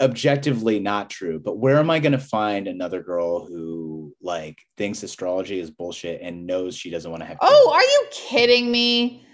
Objectively 0.02 0.80
not 0.80 1.12
true, 1.12 1.40
but 1.40 1.60
where 1.60 1.78
am 1.78 1.92
I 1.92 2.00
going 2.00 2.14
to 2.14 2.18
find 2.18 2.68
another 2.68 3.04
girl 3.04 3.46
who 3.46 4.16
like 4.20 4.58
thinks 4.78 5.04
astrology 5.04 5.60
is 5.60 5.70
bullshit 5.70 6.22
and 6.24 6.48
knows 6.48 6.76
she 6.76 6.90
doesn't 6.90 7.12
want 7.12 7.22
to 7.22 7.28
have? 7.28 7.38
Oh, 7.42 7.72
are 7.72 7.84
you 7.84 8.06
kidding 8.12 8.72
me? 8.72 9.28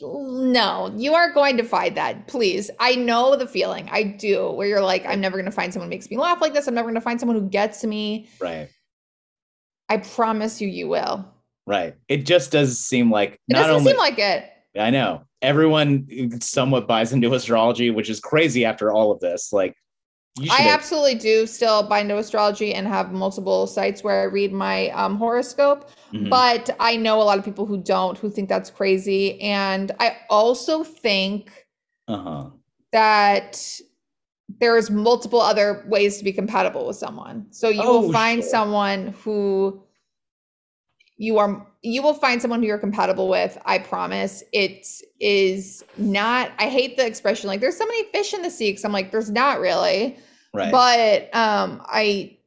No, 0.00 0.92
you 0.96 1.14
are 1.14 1.32
going 1.32 1.56
to 1.56 1.64
find 1.64 1.96
that. 1.96 2.28
Please. 2.28 2.70
I 2.78 2.94
know 2.94 3.34
the 3.34 3.46
feeling. 3.46 3.88
I 3.90 4.04
do, 4.04 4.50
where 4.52 4.68
you're 4.68 4.80
like, 4.80 5.04
I'm 5.06 5.20
never 5.20 5.36
going 5.36 5.46
to 5.46 5.50
find 5.50 5.72
someone 5.72 5.88
who 5.88 5.90
makes 5.90 6.08
me 6.08 6.16
laugh 6.16 6.40
like 6.40 6.54
this. 6.54 6.68
I'm 6.68 6.74
never 6.74 6.86
going 6.86 6.94
to 6.94 7.00
find 7.00 7.18
someone 7.18 7.36
who 7.36 7.48
gets 7.48 7.82
me. 7.84 8.28
Right. 8.40 8.68
I 9.88 9.96
promise 9.96 10.60
you, 10.60 10.68
you 10.68 10.86
will. 10.88 11.26
Right. 11.66 11.96
It 12.08 12.26
just 12.26 12.52
does 12.52 12.78
seem 12.78 13.10
like 13.10 13.32
it 13.32 13.40
not 13.48 13.58
doesn't 13.60 13.74
only, 13.74 13.92
seem 13.92 13.98
like 13.98 14.18
it. 14.18 14.44
I 14.78 14.90
know 14.90 15.24
everyone 15.42 16.40
somewhat 16.40 16.86
buys 16.86 17.12
into 17.12 17.34
astrology, 17.34 17.90
which 17.90 18.08
is 18.08 18.20
crazy 18.20 18.64
after 18.64 18.92
all 18.92 19.10
of 19.10 19.20
this. 19.20 19.52
Like, 19.52 19.74
I 20.50 20.62
have- 20.62 20.78
absolutely 20.78 21.16
do 21.16 21.46
still 21.46 21.82
buy 21.82 22.00
into 22.00 22.16
astrology 22.16 22.74
and 22.74 22.86
have 22.86 23.12
multiple 23.12 23.66
sites 23.66 24.04
where 24.04 24.20
I 24.20 24.24
read 24.24 24.52
my 24.52 24.90
um, 24.90 25.16
horoscope. 25.16 25.90
Mm-hmm. 26.12 26.28
But 26.28 26.70
I 26.78 26.96
know 26.96 27.20
a 27.20 27.24
lot 27.24 27.38
of 27.38 27.44
people 27.44 27.66
who 27.66 27.78
don't, 27.78 28.16
who 28.16 28.30
think 28.30 28.48
that's 28.48 28.70
crazy. 28.70 29.40
And 29.40 29.92
I 29.98 30.16
also 30.30 30.84
think 30.84 31.66
uh-huh. 32.06 32.50
that 32.92 33.80
there's 34.60 34.90
multiple 34.90 35.40
other 35.40 35.84
ways 35.88 36.18
to 36.18 36.24
be 36.24 36.32
compatible 36.32 36.86
with 36.86 36.96
someone. 36.96 37.46
So 37.50 37.68
you 37.68 37.82
oh, 37.82 38.00
will 38.00 38.12
find 38.12 38.42
sure. 38.42 38.50
someone 38.50 39.14
who 39.22 39.82
you 41.18 41.38
are 41.38 41.66
you 41.82 42.02
will 42.02 42.14
find 42.14 42.40
someone 42.40 42.60
who 42.60 42.66
you're 42.66 42.78
compatible 42.78 43.28
with. 43.28 43.58
I 43.66 43.78
promise. 43.78 44.42
It 44.52 44.86
is 45.20 45.84
not 45.96 46.52
I 46.58 46.68
hate 46.68 46.96
the 46.96 47.06
expression 47.06 47.48
like 47.48 47.60
there's 47.60 47.76
so 47.76 47.86
many 47.86 48.04
fish 48.12 48.32
in 48.32 48.42
the 48.42 48.50
sea 48.50 48.72
cuz 48.72 48.84
I'm 48.84 48.92
like 48.92 49.10
there's 49.10 49.30
not 49.30 49.60
really. 49.60 50.16
Right. 50.54 50.72
But 50.72 51.34
um 51.34 51.82
I 51.86 52.38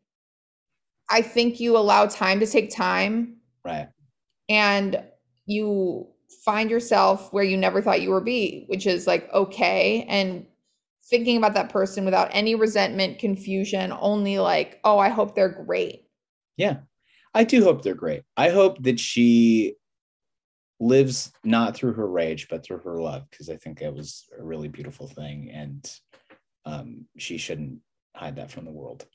I 1.10 1.22
think 1.22 1.60
you 1.60 1.77
allow 1.77 2.06
time 2.07 2.39
to 2.39 2.48
take 2.48 2.73
time. 2.73 3.35
Right. 3.65 3.89
And 4.48 5.03
you 5.45 6.07
find 6.45 6.72
yourself 6.72 7.31
where 7.34 7.43
you 7.43 7.57
never 7.57 7.81
thought 7.81 8.02
you 8.02 8.11
would 8.11 8.26
be, 8.26 8.64
which 8.68 8.88
is 8.88 9.06
like 9.06 9.31
okay 9.34 10.06
and 10.07 10.45
thinking 11.10 11.35
about 11.35 11.53
that 11.56 11.69
person 11.69 12.06
without 12.06 12.30
any 12.31 12.56
resentment, 12.56 13.19
confusion, 13.19 13.93
only 13.99 14.39
like, 14.39 14.80
oh, 14.85 14.98
I 14.98 15.10
hope 15.10 15.35
they're 15.35 15.49
great. 15.65 16.07
Yeah. 16.56 16.77
I 17.33 17.43
do 17.43 17.63
hope 17.63 17.81
they're 17.81 17.93
great. 17.93 18.23
I 18.35 18.49
hope 18.49 18.83
that 18.83 18.99
she 18.99 19.75
lives 20.79 21.31
not 21.43 21.75
through 21.75 21.93
her 21.93 22.07
rage, 22.07 22.47
but 22.49 22.63
through 22.63 22.79
her 22.79 22.99
love, 22.99 23.29
because 23.29 23.49
I 23.49 23.55
think 23.55 23.81
it 23.81 23.93
was 23.93 24.25
a 24.37 24.43
really 24.43 24.67
beautiful 24.67 25.07
thing. 25.07 25.51
And 25.53 25.89
um, 26.65 27.05
she 27.17 27.37
shouldn't 27.37 27.79
hide 28.15 28.35
that 28.37 28.51
from 28.51 28.65
the 28.65 28.71
world. 28.71 29.05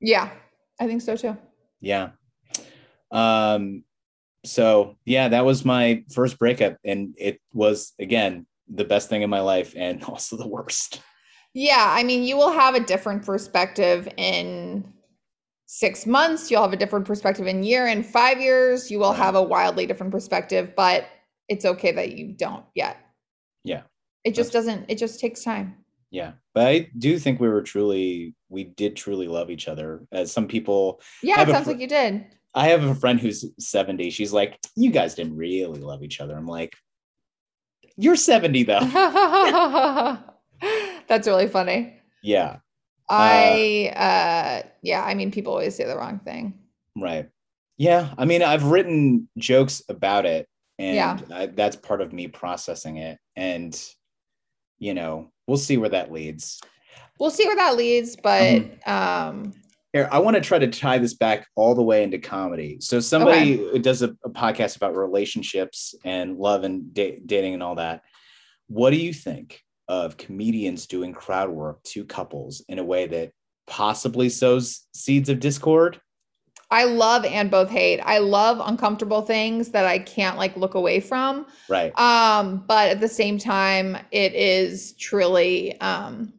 Yeah, 0.00 0.30
I 0.80 0.86
think 0.86 1.02
so 1.02 1.16
too. 1.16 1.36
Yeah. 1.80 2.10
Um, 3.10 3.84
so 4.44 4.96
yeah, 5.04 5.28
that 5.28 5.44
was 5.44 5.64
my 5.64 6.04
first 6.12 6.38
breakup. 6.38 6.78
And 6.84 7.14
it 7.18 7.40
was 7.52 7.92
again 7.98 8.46
the 8.68 8.84
best 8.84 9.08
thing 9.08 9.22
in 9.22 9.30
my 9.30 9.40
life 9.40 9.74
and 9.76 10.02
also 10.08 10.36
the 10.36 10.48
worst. 10.48 11.02
Yeah, 11.52 11.84
I 11.88 12.04
mean, 12.04 12.22
you 12.22 12.36
will 12.36 12.52
have 12.52 12.76
a 12.76 12.80
different 12.80 13.26
perspective 13.26 14.08
in 14.16 14.92
six 15.72 16.04
months. 16.04 16.50
You'll 16.50 16.62
have 16.62 16.72
a 16.72 16.76
different 16.76 17.06
perspective 17.06 17.46
in 17.46 17.62
year. 17.62 17.86
In 17.86 18.02
five 18.02 18.40
years, 18.40 18.90
you 18.90 18.98
will 18.98 19.12
have 19.12 19.36
a 19.36 19.42
wildly 19.42 19.86
different 19.86 20.10
perspective. 20.10 20.74
But 20.76 21.06
it's 21.48 21.64
okay 21.64 21.92
that 21.92 22.12
you 22.12 22.32
don't 22.32 22.64
yet. 22.74 22.96
Yeah, 23.62 23.82
it 24.24 24.34
just 24.34 24.52
doesn't. 24.52 24.86
It 24.88 24.98
just 24.98 25.20
takes 25.20 25.44
time. 25.44 25.76
Yeah, 26.10 26.32
but 26.54 26.66
I 26.66 26.90
do 26.98 27.20
think 27.20 27.38
we 27.38 27.48
were 27.48 27.62
truly, 27.62 28.34
we 28.48 28.64
did 28.64 28.96
truly 28.96 29.28
love 29.28 29.48
each 29.48 29.68
other. 29.68 30.02
As 30.10 30.32
some 30.32 30.48
people, 30.48 31.00
yeah, 31.22 31.40
it 31.40 31.48
sounds 31.48 31.64
fr- 31.64 31.70
like 31.70 31.80
you 31.80 31.86
did. 31.86 32.26
I 32.52 32.66
have 32.68 32.82
a 32.82 32.96
friend 32.96 33.20
who's 33.20 33.44
70. 33.60 34.10
She's 34.10 34.32
like, 34.32 34.58
you 34.74 34.90
guys 34.90 35.14
didn't 35.14 35.36
really 35.36 35.78
love 35.78 36.02
each 36.02 36.20
other. 36.20 36.36
I'm 36.36 36.48
like, 36.48 36.74
you're 37.96 38.16
70 38.16 38.64
though. 38.64 38.80
That's 41.06 41.28
really 41.28 41.46
funny. 41.46 41.94
Yeah. 42.24 42.56
I 43.10 43.92
uh, 43.94 44.00
uh 44.00 44.62
yeah, 44.82 45.02
I 45.04 45.14
mean 45.14 45.30
people 45.30 45.52
always 45.52 45.74
say 45.74 45.84
the 45.84 45.96
wrong 45.96 46.20
thing. 46.20 46.58
Right. 46.96 47.28
Yeah, 47.76 48.14
I 48.16 48.24
mean 48.24 48.42
I've 48.42 48.64
written 48.64 49.28
jokes 49.38 49.82
about 49.88 50.26
it 50.26 50.48
and 50.78 50.96
yeah. 50.96 51.18
I, 51.34 51.46
that's 51.46 51.76
part 51.76 52.00
of 52.00 52.12
me 52.12 52.28
processing 52.28 52.98
it 52.98 53.18
and 53.36 53.78
you 54.78 54.94
know, 54.94 55.30
we'll 55.46 55.58
see 55.58 55.76
where 55.76 55.90
that 55.90 56.10
leads. 56.10 56.60
We'll 57.18 57.30
see 57.30 57.46
where 57.46 57.56
that 57.56 57.76
leads, 57.76 58.16
but 58.16 58.64
um, 58.86 58.94
um 58.94 59.52
here, 59.92 60.08
I 60.12 60.20
want 60.20 60.36
to 60.36 60.40
try 60.40 60.58
to 60.58 60.68
tie 60.68 60.98
this 60.98 61.14
back 61.14 61.48
all 61.56 61.74
the 61.74 61.82
way 61.82 62.04
into 62.04 62.18
comedy. 62.18 62.78
So 62.80 63.00
somebody 63.00 63.60
okay. 63.60 63.78
does 63.80 64.02
a, 64.02 64.16
a, 64.24 64.30
podcast 64.30 64.76
about 64.76 64.94
relationships 64.94 65.94
and 66.04 66.38
love 66.38 66.62
and 66.62 66.94
da- 66.94 67.18
dating 67.26 67.54
and 67.54 67.62
all 67.62 67.74
that. 67.74 68.02
What 68.68 68.90
do 68.90 68.96
you 68.96 69.12
think 69.12 69.60
of 69.90 70.16
comedians 70.16 70.86
doing 70.86 71.12
crowd 71.12 71.50
work 71.50 71.82
to 71.82 72.04
couples 72.04 72.62
in 72.68 72.78
a 72.78 72.84
way 72.84 73.08
that 73.08 73.32
possibly 73.66 74.28
sows 74.28 74.86
seeds 74.94 75.28
of 75.28 75.40
discord. 75.40 76.00
I 76.70 76.84
love 76.84 77.24
and 77.24 77.50
both 77.50 77.68
hate. 77.68 77.98
I 77.98 78.18
love 78.18 78.62
uncomfortable 78.64 79.22
things 79.22 79.70
that 79.70 79.86
I 79.86 79.98
can't 79.98 80.38
like 80.38 80.56
look 80.56 80.74
away 80.74 81.00
from. 81.00 81.44
Right. 81.68 81.92
Um, 81.98 82.64
but 82.68 82.90
at 82.90 83.00
the 83.00 83.08
same 83.08 83.36
time, 83.36 83.98
it 84.12 84.32
is 84.32 84.92
truly 84.92 85.78
um 85.80 86.34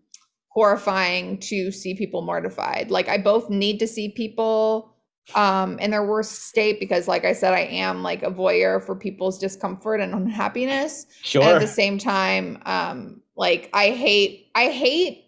horrifying 0.48 1.38
to 1.40 1.72
see 1.72 1.94
people 1.94 2.22
mortified. 2.22 2.90
Like 2.90 3.10
I 3.10 3.18
both 3.18 3.49
need 3.49 3.80
to 3.80 3.88
see 3.88 4.10
people 4.10 4.95
um 5.36 5.78
in 5.80 5.91
their 5.91 6.06
worst 6.06 6.45
state 6.45 6.80
because 6.80 7.06
like 7.10 7.26
I 7.26 7.34
said, 7.34 7.53
I 7.53 7.64
am 7.64 8.02
like 8.02 8.23
a 8.23 8.32
voyeur 8.32 8.82
for 8.82 8.95
people's 8.95 9.38
discomfort 9.38 9.99
and 9.99 10.14
unhappiness. 10.14 11.06
Sure. 11.22 11.41
And 11.41 11.52
at 11.52 11.60
the 11.60 11.68
same 11.68 11.98
time, 11.98 12.61
um, 12.65 13.20
like 13.42 13.72
I 13.74 13.90
hate, 13.90 14.52
I 14.54 14.70
hate 14.70 15.26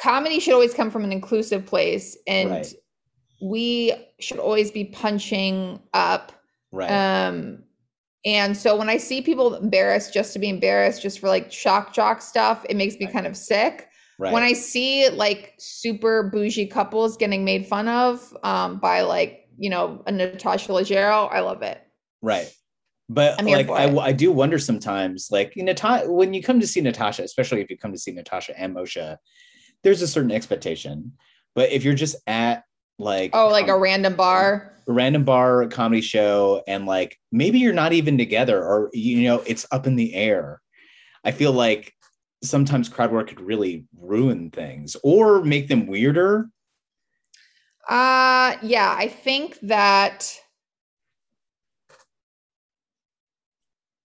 comedy 0.00 0.38
should 0.38 0.54
always 0.54 0.72
come 0.72 0.88
from 0.88 1.02
an 1.02 1.10
inclusive 1.10 1.66
place 1.66 2.16
and 2.28 2.50
right. 2.50 2.74
we 3.42 3.92
should 4.20 4.38
always 4.38 4.70
be 4.70 4.84
punching 4.84 5.80
up. 5.94 6.30
Right. 6.70 6.88
Um, 6.88 7.64
and 8.24 8.56
so 8.56 8.76
when 8.76 8.88
I 8.88 8.98
see 8.98 9.20
people 9.20 9.56
embarrassed 9.56 10.14
just 10.14 10.32
to 10.34 10.38
be 10.38 10.48
embarrassed, 10.48 11.02
just 11.02 11.18
for 11.18 11.26
like 11.26 11.50
shock 11.50 11.92
jock 11.92 12.22
stuff, 12.22 12.64
it 12.68 12.76
makes 12.76 12.96
me 13.00 13.08
kind 13.08 13.26
of 13.26 13.36
sick. 13.36 13.88
Right. 14.20 14.32
When 14.32 14.44
I 14.44 14.52
see 14.52 15.08
like 15.08 15.54
super 15.58 16.30
bougie 16.30 16.66
couples 16.66 17.16
getting 17.16 17.44
made 17.44 17.66
fun 17.66 17.88
of 17.88 18.32
um, 18.44 18.78
by 18.78 19.00
like, 19.00 19.48
you 19.58 19.70
know, 19.70 20.04
a 20.06 20.12
Natasha 20.12 20.70
Leggero, 20.70 21.28
I 21.32 21.40
love 21.40 21.62
it. 21.62 21.82
Right. 22.22 22.54
But 23.12 23.44
like 23.44 23.68
I, 23.68 23.92
I 23.96 24.12
do 24.12 24.30
wonder 24.30 24.56
sometimes, 24.56 25.30
like 25.32 25.56
Natasha, 25.56 26.08
when 26.08 26.32
you 26.32 26.44
come 26.44 26.60
to 26.60 26.66
see 26.66 26.80
Natasha, 26.80 27.24
especially 27.24 27.60
if 27.60 27.68
you 27.68 27.76
come 27.76 27.90
to 27.90 27.98
see 27.98 28.12
Natasha 28.12 28.56
and 28.56 28.72
Moshe, 28.72 29.16
there's 29.82 30.00
a 30.00 30.06
certain 30.06 30.30
expectation. 30.30 31.14
But 31.56 31.72
if 31.72 31.82
you're 31.82 31.94
just 31.94 32.14
at 32.28 32.62
like 33.00 33.32
oh, 33.34 33.48
like 33.48 33.64
um, 33.64 33.70
a 33.70 33.78
random 33.78 34.14
bar, 34.14 34.76
a 34.86 34.92
random 34.92 35.24
bar, 35.24 35.62
a 35.62 35.68
comedy 35.68 36.02
show, 36.02 36.62
and 36.68 36.86
like 36.86 37.18
maybe 37.32 37.58
you're 37.58 37.72
not 37.72 37.92
even 37.92 38.16
together, 38.16 38.62
or 38.62 38.90
you 38.92 39.24
know, 39.24 39.42
it's 39.44 39.66
up 39.72 39.88
in 39.88 39.96
the 39.96 40.14
air. 40.14 40.62
I 41.24 41.32
feel 41.32 41.50
like 41.50 41.92
sometimes 42.44 42.88
crowd 42.88 43.10
work 43.10 43.28
could 43.28 43.40
really 43.40 43.86
ruin 43.98 44.52
things 44.52 44.96
or 45.02 45.42
make 45.42 45.66
them 45.66 45.88
weirder. 45.88 46.48
Uh 47.88 48.54
yeah, 48.62 48.94
I 48.96 49.08
think 49.08 49.58
that 49.62 50.32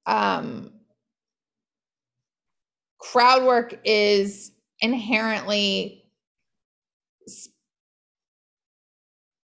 um, 0.05 0.71
crowd 2.99 3.43
work 3.43 3.79
is 3.83 4.51
inherently 4.81 6.03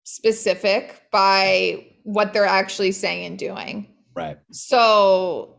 specific 0.03 1.03
by 1.11 1.85
what 2.03 2.33
they're 2.33 2.45
actually 2.45 2.91
saying 2.91 3.25
and 3.25 3.39
doing. 3.39 3.87
Right. 4.15 4.37
So 4.51 5.55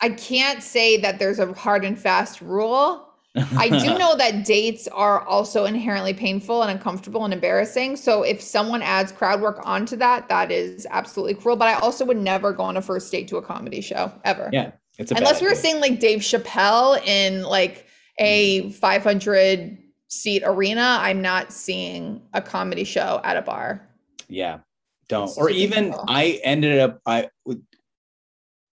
I 0.00 0.10
can't 0.10 0.62
say 0.62 0.98
that 0.98 1.18
there's 1.18 1.38
a 1.38 1.52
hard 1.54 1.84
and 1.84 1.98
fast 1.98 2.40
rule. 2.42 3.05
I 3.56 3.68
do 3.68 3.98
know 3.98 4.16
that 4.16 4.44
dates 4.44 4.88
are 4.88 5.20
also 5.26 5.64
inherently 5.64 6.14
painful 6.14 6.62
and 6.62 6.70
uncomfortable 6.70 7.24
and 7.24 7.34
embarrassing. 7.34 7.96
So 7.96 8.22
if 8.22 8.40
someone 8.40 8.82
adds 8.82 9.12
crowd 9.12 9.40
work 9.40 9.60
onto 9.64 9.96
that, 9.96 10.28
that 10.28 10.50
is 10.50 10.86
absolutely 10.90 11.34
cruel. 11.34 11.56
But 11.56 11.68
I 11.68 11.74
also 11.74 12.04
would 12.04 12.16
never 12.16 12.52
go 12.52 12.62
on 12.62 12.76
a 12.76 12.82
first 12.82 13.10
date 13.12 13.28
to 13.28 13.36
a 13.36 13.42
comedy 13.42 13.80
show 13.80 14.12
ever. 14.24 14.48
Yeah. 14.52 14.72
It's 14.98 15.10
unless 15.10 15.42
we 15.42 15.48
were 15.48 15.54
seeing 15.54 15.80
like 15.80 16.00
Dave 16.00 16.20
Chappelle 16.20 17.04
in 17.06 17.42
like 17.42 17.86
a 18.18 18.70
500 18.70 19.78
seat 20.08 20.42
arena. 20.44 20.98
I'm 21.00 21.20
not 21.20 21.52
seeing 21.52 22.22
a 22.32 22.40
comedy 22.40 22.84
show 22.84 23.20
at 23.22 23.36
a 23.36 23.42
bar. 23.42 23.86
Yeah, 24.28 24.60
don't. 25.08 25.30
Or 25.36 25.50
even 25.50 25.94
I 26.08 26.40
ended 26.42 26.78
up 26.78 27.00
I 27.04 27.28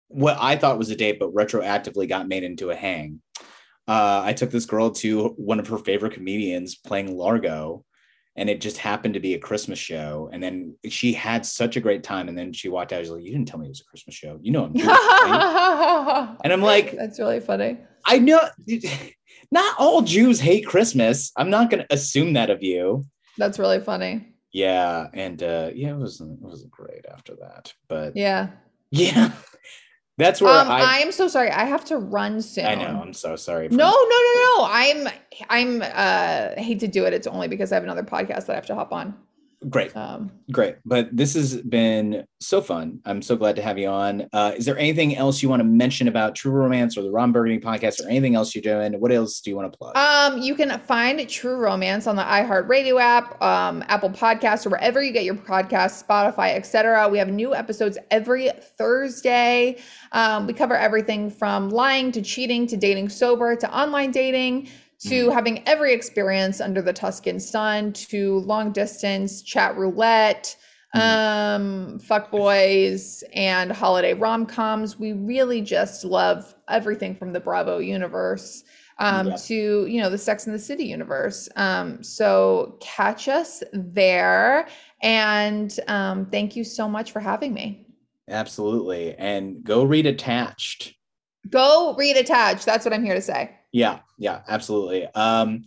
what 0.07 0.37
I 0.39 0.57
thought 0.57 0.77
was 0.77 0.89
a 0.89 0.95
date, 0.95 1.19
but 1.19 1.33
retroactively 1.33 2.07
got 2.07 2.27
made 2.27 2.43
into 2.43 2.69
a 2.69 2.75
hang. 2.75 3.21
Uh, 3.91 4.21
I 4.23 4.31
took 4.31 4.51
this 4.51 4.65
girl 4.65 4.89
to 4.91 5.29
one 5.35 5.59
of 5.59 5.67
her 5.67 5.77
favorite 5.77 6.13
comedians 6.13 6.75
playing 6.75 7.17
Largo, 7.17 7.83
and 8.37 8.49
it 8.49 8.61
just 8.61 8.77
happened 8.77 9.15
to 9.15 9.19
be 9.19 9.33
a 9.33 9.39
Christmas 9.39 9.79
show. 9.79 10.29
And 10.31 10.41
then 10.41 10.77
she 10.87 11.11
had 11.11 11.45
such 11.45 11.75
a 11.75 11.81
great 11.81 12.01
time. 12.01 12.29
And 12.29 12.37
then 12.37 12.53
she 12.53 12.69
walked 12.69 12.93
out. 12.93 13.01
She's 13.01 13.09
like, 13.09 13.21
"You 13.21 13.33
didn't 13.33 13.49
tell 13.49 13.59
me 13.59 13.65
it 13.65 13.69
was 13.69 13.81
a 13.81 13.83
Christmas 13.83 14.15
show. 14.15 14.39
You 14.41 14.53
know 14.53 14.63
I'm 14.63 14.73
Jewish, 14.77 14.87
right? 14.87 16.37
And 16.45 16.53
I'm 16.53 16.61
like, 16.61 16.95
"That's 16.95 17.19
really 17.19 17.41
funny." 17.41 17.79
I 18.05 18.19
know. 18.19 18.39
Not 19.51 19.75
all 19.77 20.03
Jews 20.03 20.39
hate 20.39 20.65
Christmas. 20.65 21.33
I'm 21.35 21.49
not 21.49 21.69
going 21.69 21.83
to 21.83 21.93
assume 21.93 22.33
that 22.33 22.49
of 22.49 22.63
you. 22.63 23.03
That's 23.37 23.59
really 23.59 23.81
funny. 23.81 24.33
Yeah, 24.53 25.07
and 25.13 25.43
uh, 25.43 25.71
yeah, 25.75 25.89
it 25.89 25.97
wasn't 25.97 26.39
it 26.39 26.45
wasn't 26.45 26.71
great 26.71 27.05
after 27.11 27.35
that. 27.41 27.73
But 27.89 28.15
yeah, 28.15 28.51
yeah. 28.91 29.33
That's 30.21 30.39
where 30.39 30.53
um, 30.53 30.67
I, 30.69 30.99
am 30.99 31.11
so 31.11 31.27
sorry. 31.27 31.49
I 31.49 31.65
have 31.65 31.83
to 31.85 31.97
run 31.97 32.43
soon. 32.43 32.65
I 32.65 32.75
know. 32.75 33.01
I'm 33.01 33.13
so 33.13 33.35
sorry. 33.35 33.69
No, 33.69 33.89
no, 33.89 33.89
no, 33.89 34.43
no. 34.43 34.65
I'm 34.69 35.07
I'm 35.49 35.81
uh 35.81 36.61
hate 36.61 36.79
to 36.81 36.87
do 36.87 37.05
it. 37.05 37.13
It's 37.13 37.25
only 37.25 37.47
because 37.47 37.71
I 37.71 37.75
have 37.75 37.83
another 37.83 38.03
podcast 38.03 38.45
that 38.45 38.51
I 38.51 38.55
have 38.55 38.67
to 38.67 38.75
hop 38.75 38.93
on. 38.93 39.15
Great. 39.69 39.95
Um, 39.95 40.31
Great. 40.51 40.77
But 40.85 41.15
this 41.15 41.35
has 41.35 41.57
been 41.57 42.25
so 42.39 42.61
fun. 42.61 42.99
I'm 43.05 43.21
so 43.21 43.35
glad 43.35 43.55
to 43.57 43.61
have 43.61 43.77
you 43.77 43.87
on. 43.89 44.27
Uh, 44.33 44.53
is 44.55 44.65
there 44.65 44.77
anything 44.77 45.15
else 45.15 45.43
you 45.43 45.49
want 45.49 45.59
to 45.59 45.63
mention 45.63 46.07
about 46.07 46.33
True 46.33 46.51
Romance 46.51 46.97
or 46.97 47.03
the 47.03 47.11
Ron 47.11 47.31
Burgundy 47.31 47.63
podcast 47.63 48.03
or 48.03 48.09
anything 48.09 48.33
else 48.33 48.55
you're 48.55 48.63
doing? 48.63 48.99
What 48.99 49.11
else 49.11 49.39
do 49.39 49.51
you 49.51 49.55
want 49.55 49.71
to 49.71 49.77
plug? 49.77 49.95
Um, 49.95 50.41
you 50.41 50.55
can 50.55 50.79
find 50.79 51.29
True 51.29 51.57
Romance 51.57 52.07
on 52.07 52.15
the 52.15 52.23
iHeartRadio 52.23 52.99
app, 52.99 53.39
um, 53.39 53.83
Apple 53.87 54.09
Podcasts, 54.09 54.65
or 54.65 54.71
wherever 54.71 55.01
you 55.03 55.11
get 55.11 55.25
your 55.25 55.35
podcasts, 55.35 56.03
Spotify, 56.03 56.55
etc. 56.55 57.07
We 57.07 57.19
have 57.19 57.29
new 57.29 57.53
episodes 57.53 57.99
every 58.09 58.49
Thursday. 58.79 59.77
Um, 60.11 60.47
we 60.47 60.53
cover 60.53 60.75
everything 60.75 61.29
from 61.29 61.69
lying 61.69 62.11
to 62.13 62.21
cheating 62.23 62.65
to 62.65 62.77
dating 62.77 63.09
sober 63.09 63.55
to 63.55 63.77
online 63.77 64.09
dating 64.09 64.69
to 65.01 65.27
mm. 65.27 65.33
having 65.33 65.67
every 65.67 65.93
experience 65.93 66.61
under 66.61 66.81
the 66.81 66.93
Tuscan 66.93 67.39
sun, 67.39 67.93
to 67.93 68.39
long 68.39 68.71
distance 68.71 69.41
chat 69.41 69.75
roulette, 69.75 70.55
mm. 70.95 70.99
um, 71.01 71.99
fuck 71.99 72.29
boys, 72.31 73.23
and 73.33 73.71
holiday 73.71 74.13
rom 74.13 74.45
coms. 74.45 74.99
We 74.99 75.13
really 75.13 75.61
just 75.61 76.05
love 76.05 76.53
everything 76.69 77.15
from 77.15 77.33
the 77.33 77.39
Bravo 77.39 77.79
universe 77.79 78.63
um, 79.01 79.29
yeah. 79.29 79.35
to 79.35 79.85
you 79.87 79.99
know 80.01 80.09
the 80.09 80.17
Sex 80.17 80.45
and 80.45 80.55
the 80.55 80.59
City 80.59 80.85
universe. 80.85 81.49
Um, 81.55 82.03
so 82.03 82.77
catch 82.79 83.27
us 83.27 83.63
there, 83.73 84.67
and 85.01 85.77
um, 85.87 86.27
thank 86.27 86.55
you 86.55 86.63
so 86.63 86.87
much 86.87 87.11
for 87.11 87.19
having 87.19 87.53
me. 87.53 87.87
Absolutely, 88.29 89.15
and 89.15 89.63
go 89.63 89.83
read 89.83 90.05
Attached. 90.05 90.93
Go 91.49 91.95
read 91.97 92.17
Attached. 92.17 92.65
That's 92.67 92.85
what 92.85 92.93
I'm 92.93 93.03
here 93.03 93.15
to 93.15 93.21
say. 93.21 93.57
Yeah, 93.71 93.99
yeah, 94.17 94.41
absolutely. 94.47 95.05
Um, 95.07 95.63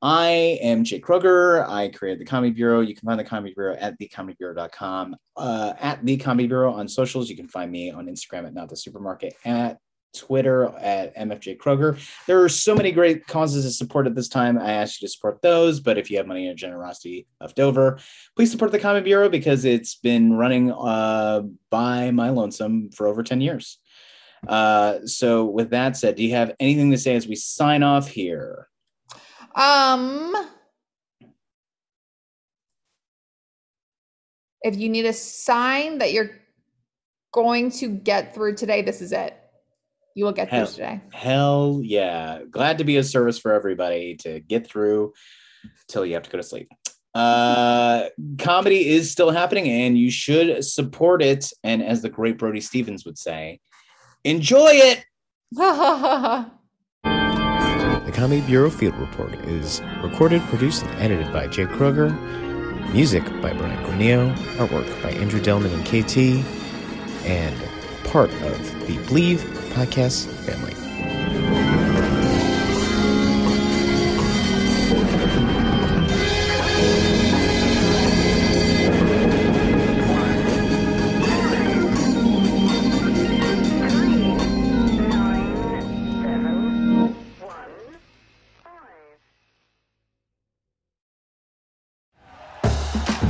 I 0.00 0.58
am 0.60 0.84
Jake 0.84 1.02
Kruger. 1.02 1.66
I 1.66 1.88
created 1.88 2.20
the 2.20 2.26
Comedy 2.26 2.52
Bureau. 2.52 2.80
You 2.80 2.94
can 2.94 3.06
find 3.06 3.18
the 3.18 3.24
Comedy 3.24 3.54
Bureau 3.54 3.74
at 3.78 3.98
thecomedybureau.com. 3.98 5.16
Uh, 5.36 5.72
at 5.80 6.04
the 6.04 6.16
Comedy 6.18 6.46
Bureau 6.46 6.72
on 6.72 6.88
socials. 6.88 7.30
You 7.30 7.36
can 7.36 7.48
find 7.48 7.70
me 7.70 7.90
on 7.90 8.06
Instagram 8.06 8.46
at 8.46 8.54
Not 8.54 8.68
the 8.68 8.76
Supermarket, 8.76 9.34
at 9.44 9.78
Twitter 10.14 10.66
at 10.78 11.16
MFJ 11.16 11.58
Kruger. 11.58 11.98
There 12.26 12.42
are 12.42 12.48
so 12.48 12.74
many 12.74 12.92
great 12.92 13.26
causes 13.26 13.64
to 13.64 13.70
support 13.70 14.06
at 14.06 14.14
this 14.14 14.28
time. 14.28 14.58
I 14.58 14.72
ask 14.72 15.00
you 15.00 15.08
to 15.08 15.12
support 15.12 15.42
those, 15.42 15.80
but 15.80 15.98
if 15.98 16.10
you 16.10 16.16
have 16.18 16.26
money 16.26 16.48
and 16.48 16.58
generosity 16.58 17.26
left 17.40 17.58
over, 17.58 17.98
please 18.36 18.50
support 18.50 18.72
the 18.72 18.78
Comedy 18.78 19.04
Bureau 19.04 19.28
because 19.28 19.64
it's 19.64 19.96
been 19.96 20.34
running 20.34 20.72
uh, 20.72 21.42
by 21.70 22.10
my 22.10 22.30
lonesome 22.30 22.90
for 22.90 23.06
over 23.06 23.22
10 23.22 23.40
years. 23.40 23.78
Uh, 24.48 25.06
so 25.06 25.44
with 25.44 25.70
that 25.70 25.96
said, 25.96 26.16
do 26.16 26.24
you 26.24 26.34
have 26.34 26.54
anything 26.60 26.90
to 26.90 26.98
say 26.98 27.14
as 27.14 27.26
we 27.26 27.34
sign 27.34 27.82
off 27.82 28.08
here? 28.08 28.68
Um, 29.54 30.34
if 34.62 34.76
you 34.76 34.88
need 34.88 35.06
a 35.06 35.12
sign 35.12 35.98
that 35.98 36.12
you're 36.12 36.30
going 37.32 37.70
to 37.72 37.88
get 37.88 38.34
through 38.34 38.56
today, 38.56 38.82
this 38.82 39.00
is 39.00 39.12
it. 39.12 39.36
You 40.16 40.24
will 40.24 40.32
get 40.32 40.48
hell, 40.48 40.66
through 40.66 40.74
today. 40.74 41.00
Hell 41.12 41.80
yeah. 41.82 42.40
Glad 42.50 42.78
to 42.78 42.84
be 42.84 42.96
a 42.96 43.04
service 43.04 43.38
for 43.38 43.52
everybody 43.52 44.16
to 44.18 44.40
get 44.40 44.66
through 44.66 45.12
till 45.88 46.06
you 46.06 46.14
have 46.14 46.22
to 46.22 46.30
go 46.30 46.38
to 46.38 46.44
sleep. 46.44 46.68
Uh, 47.14 48.08
comedy 48.38 48.88
is 48.88 49.10
still 49.10 49.30
happening 49.30 49.68
and 49.68 49.96
you 49.96 50.10
should 50.10 50.64
support 50.64 51.22
it. 51.22 51.52
And 51.62 51.82
as 51.82 52.02
the 52.02 52.08
great 52.08 52.38
Brody 52.38 52.60
Stevens 52.60 53.04
would 53.04 53.18
say, 53.18 53.60
Enjoy 54.24 54.70
it. 54.70 55.04
the 55.52 56.50
Comedy 58.14 58.40
Bureau 58.40 58.70
Field 58.70 58.94
Report 58.94 59.34
is 59.46 59.82
recorded, 60.02 60.40
produced, 60.44 60.82
and 60.82 60.98
edited 60.98 61.30
by 61.30 61.46
Jake 61.46 61.68
Kruger. 61.68 62.08
Music 62.90 63.22
by 63.42 63.52
Brian 63.52 63.84
Granillo. 63.84 64.34
Artwork 64.56 65.02
by 65.02 65.10
Andrew 65.10 65.42
Delman 65.42 65.72
and 65.74 65.84
KT. 65.84 66.42
And 67.26 67.54
part 68.04 68.30
of 68.30 68.86
the 68.86 68.96
Bleav 69.08 69.40
podcast 69.74 70.26
family. 70.46 70.83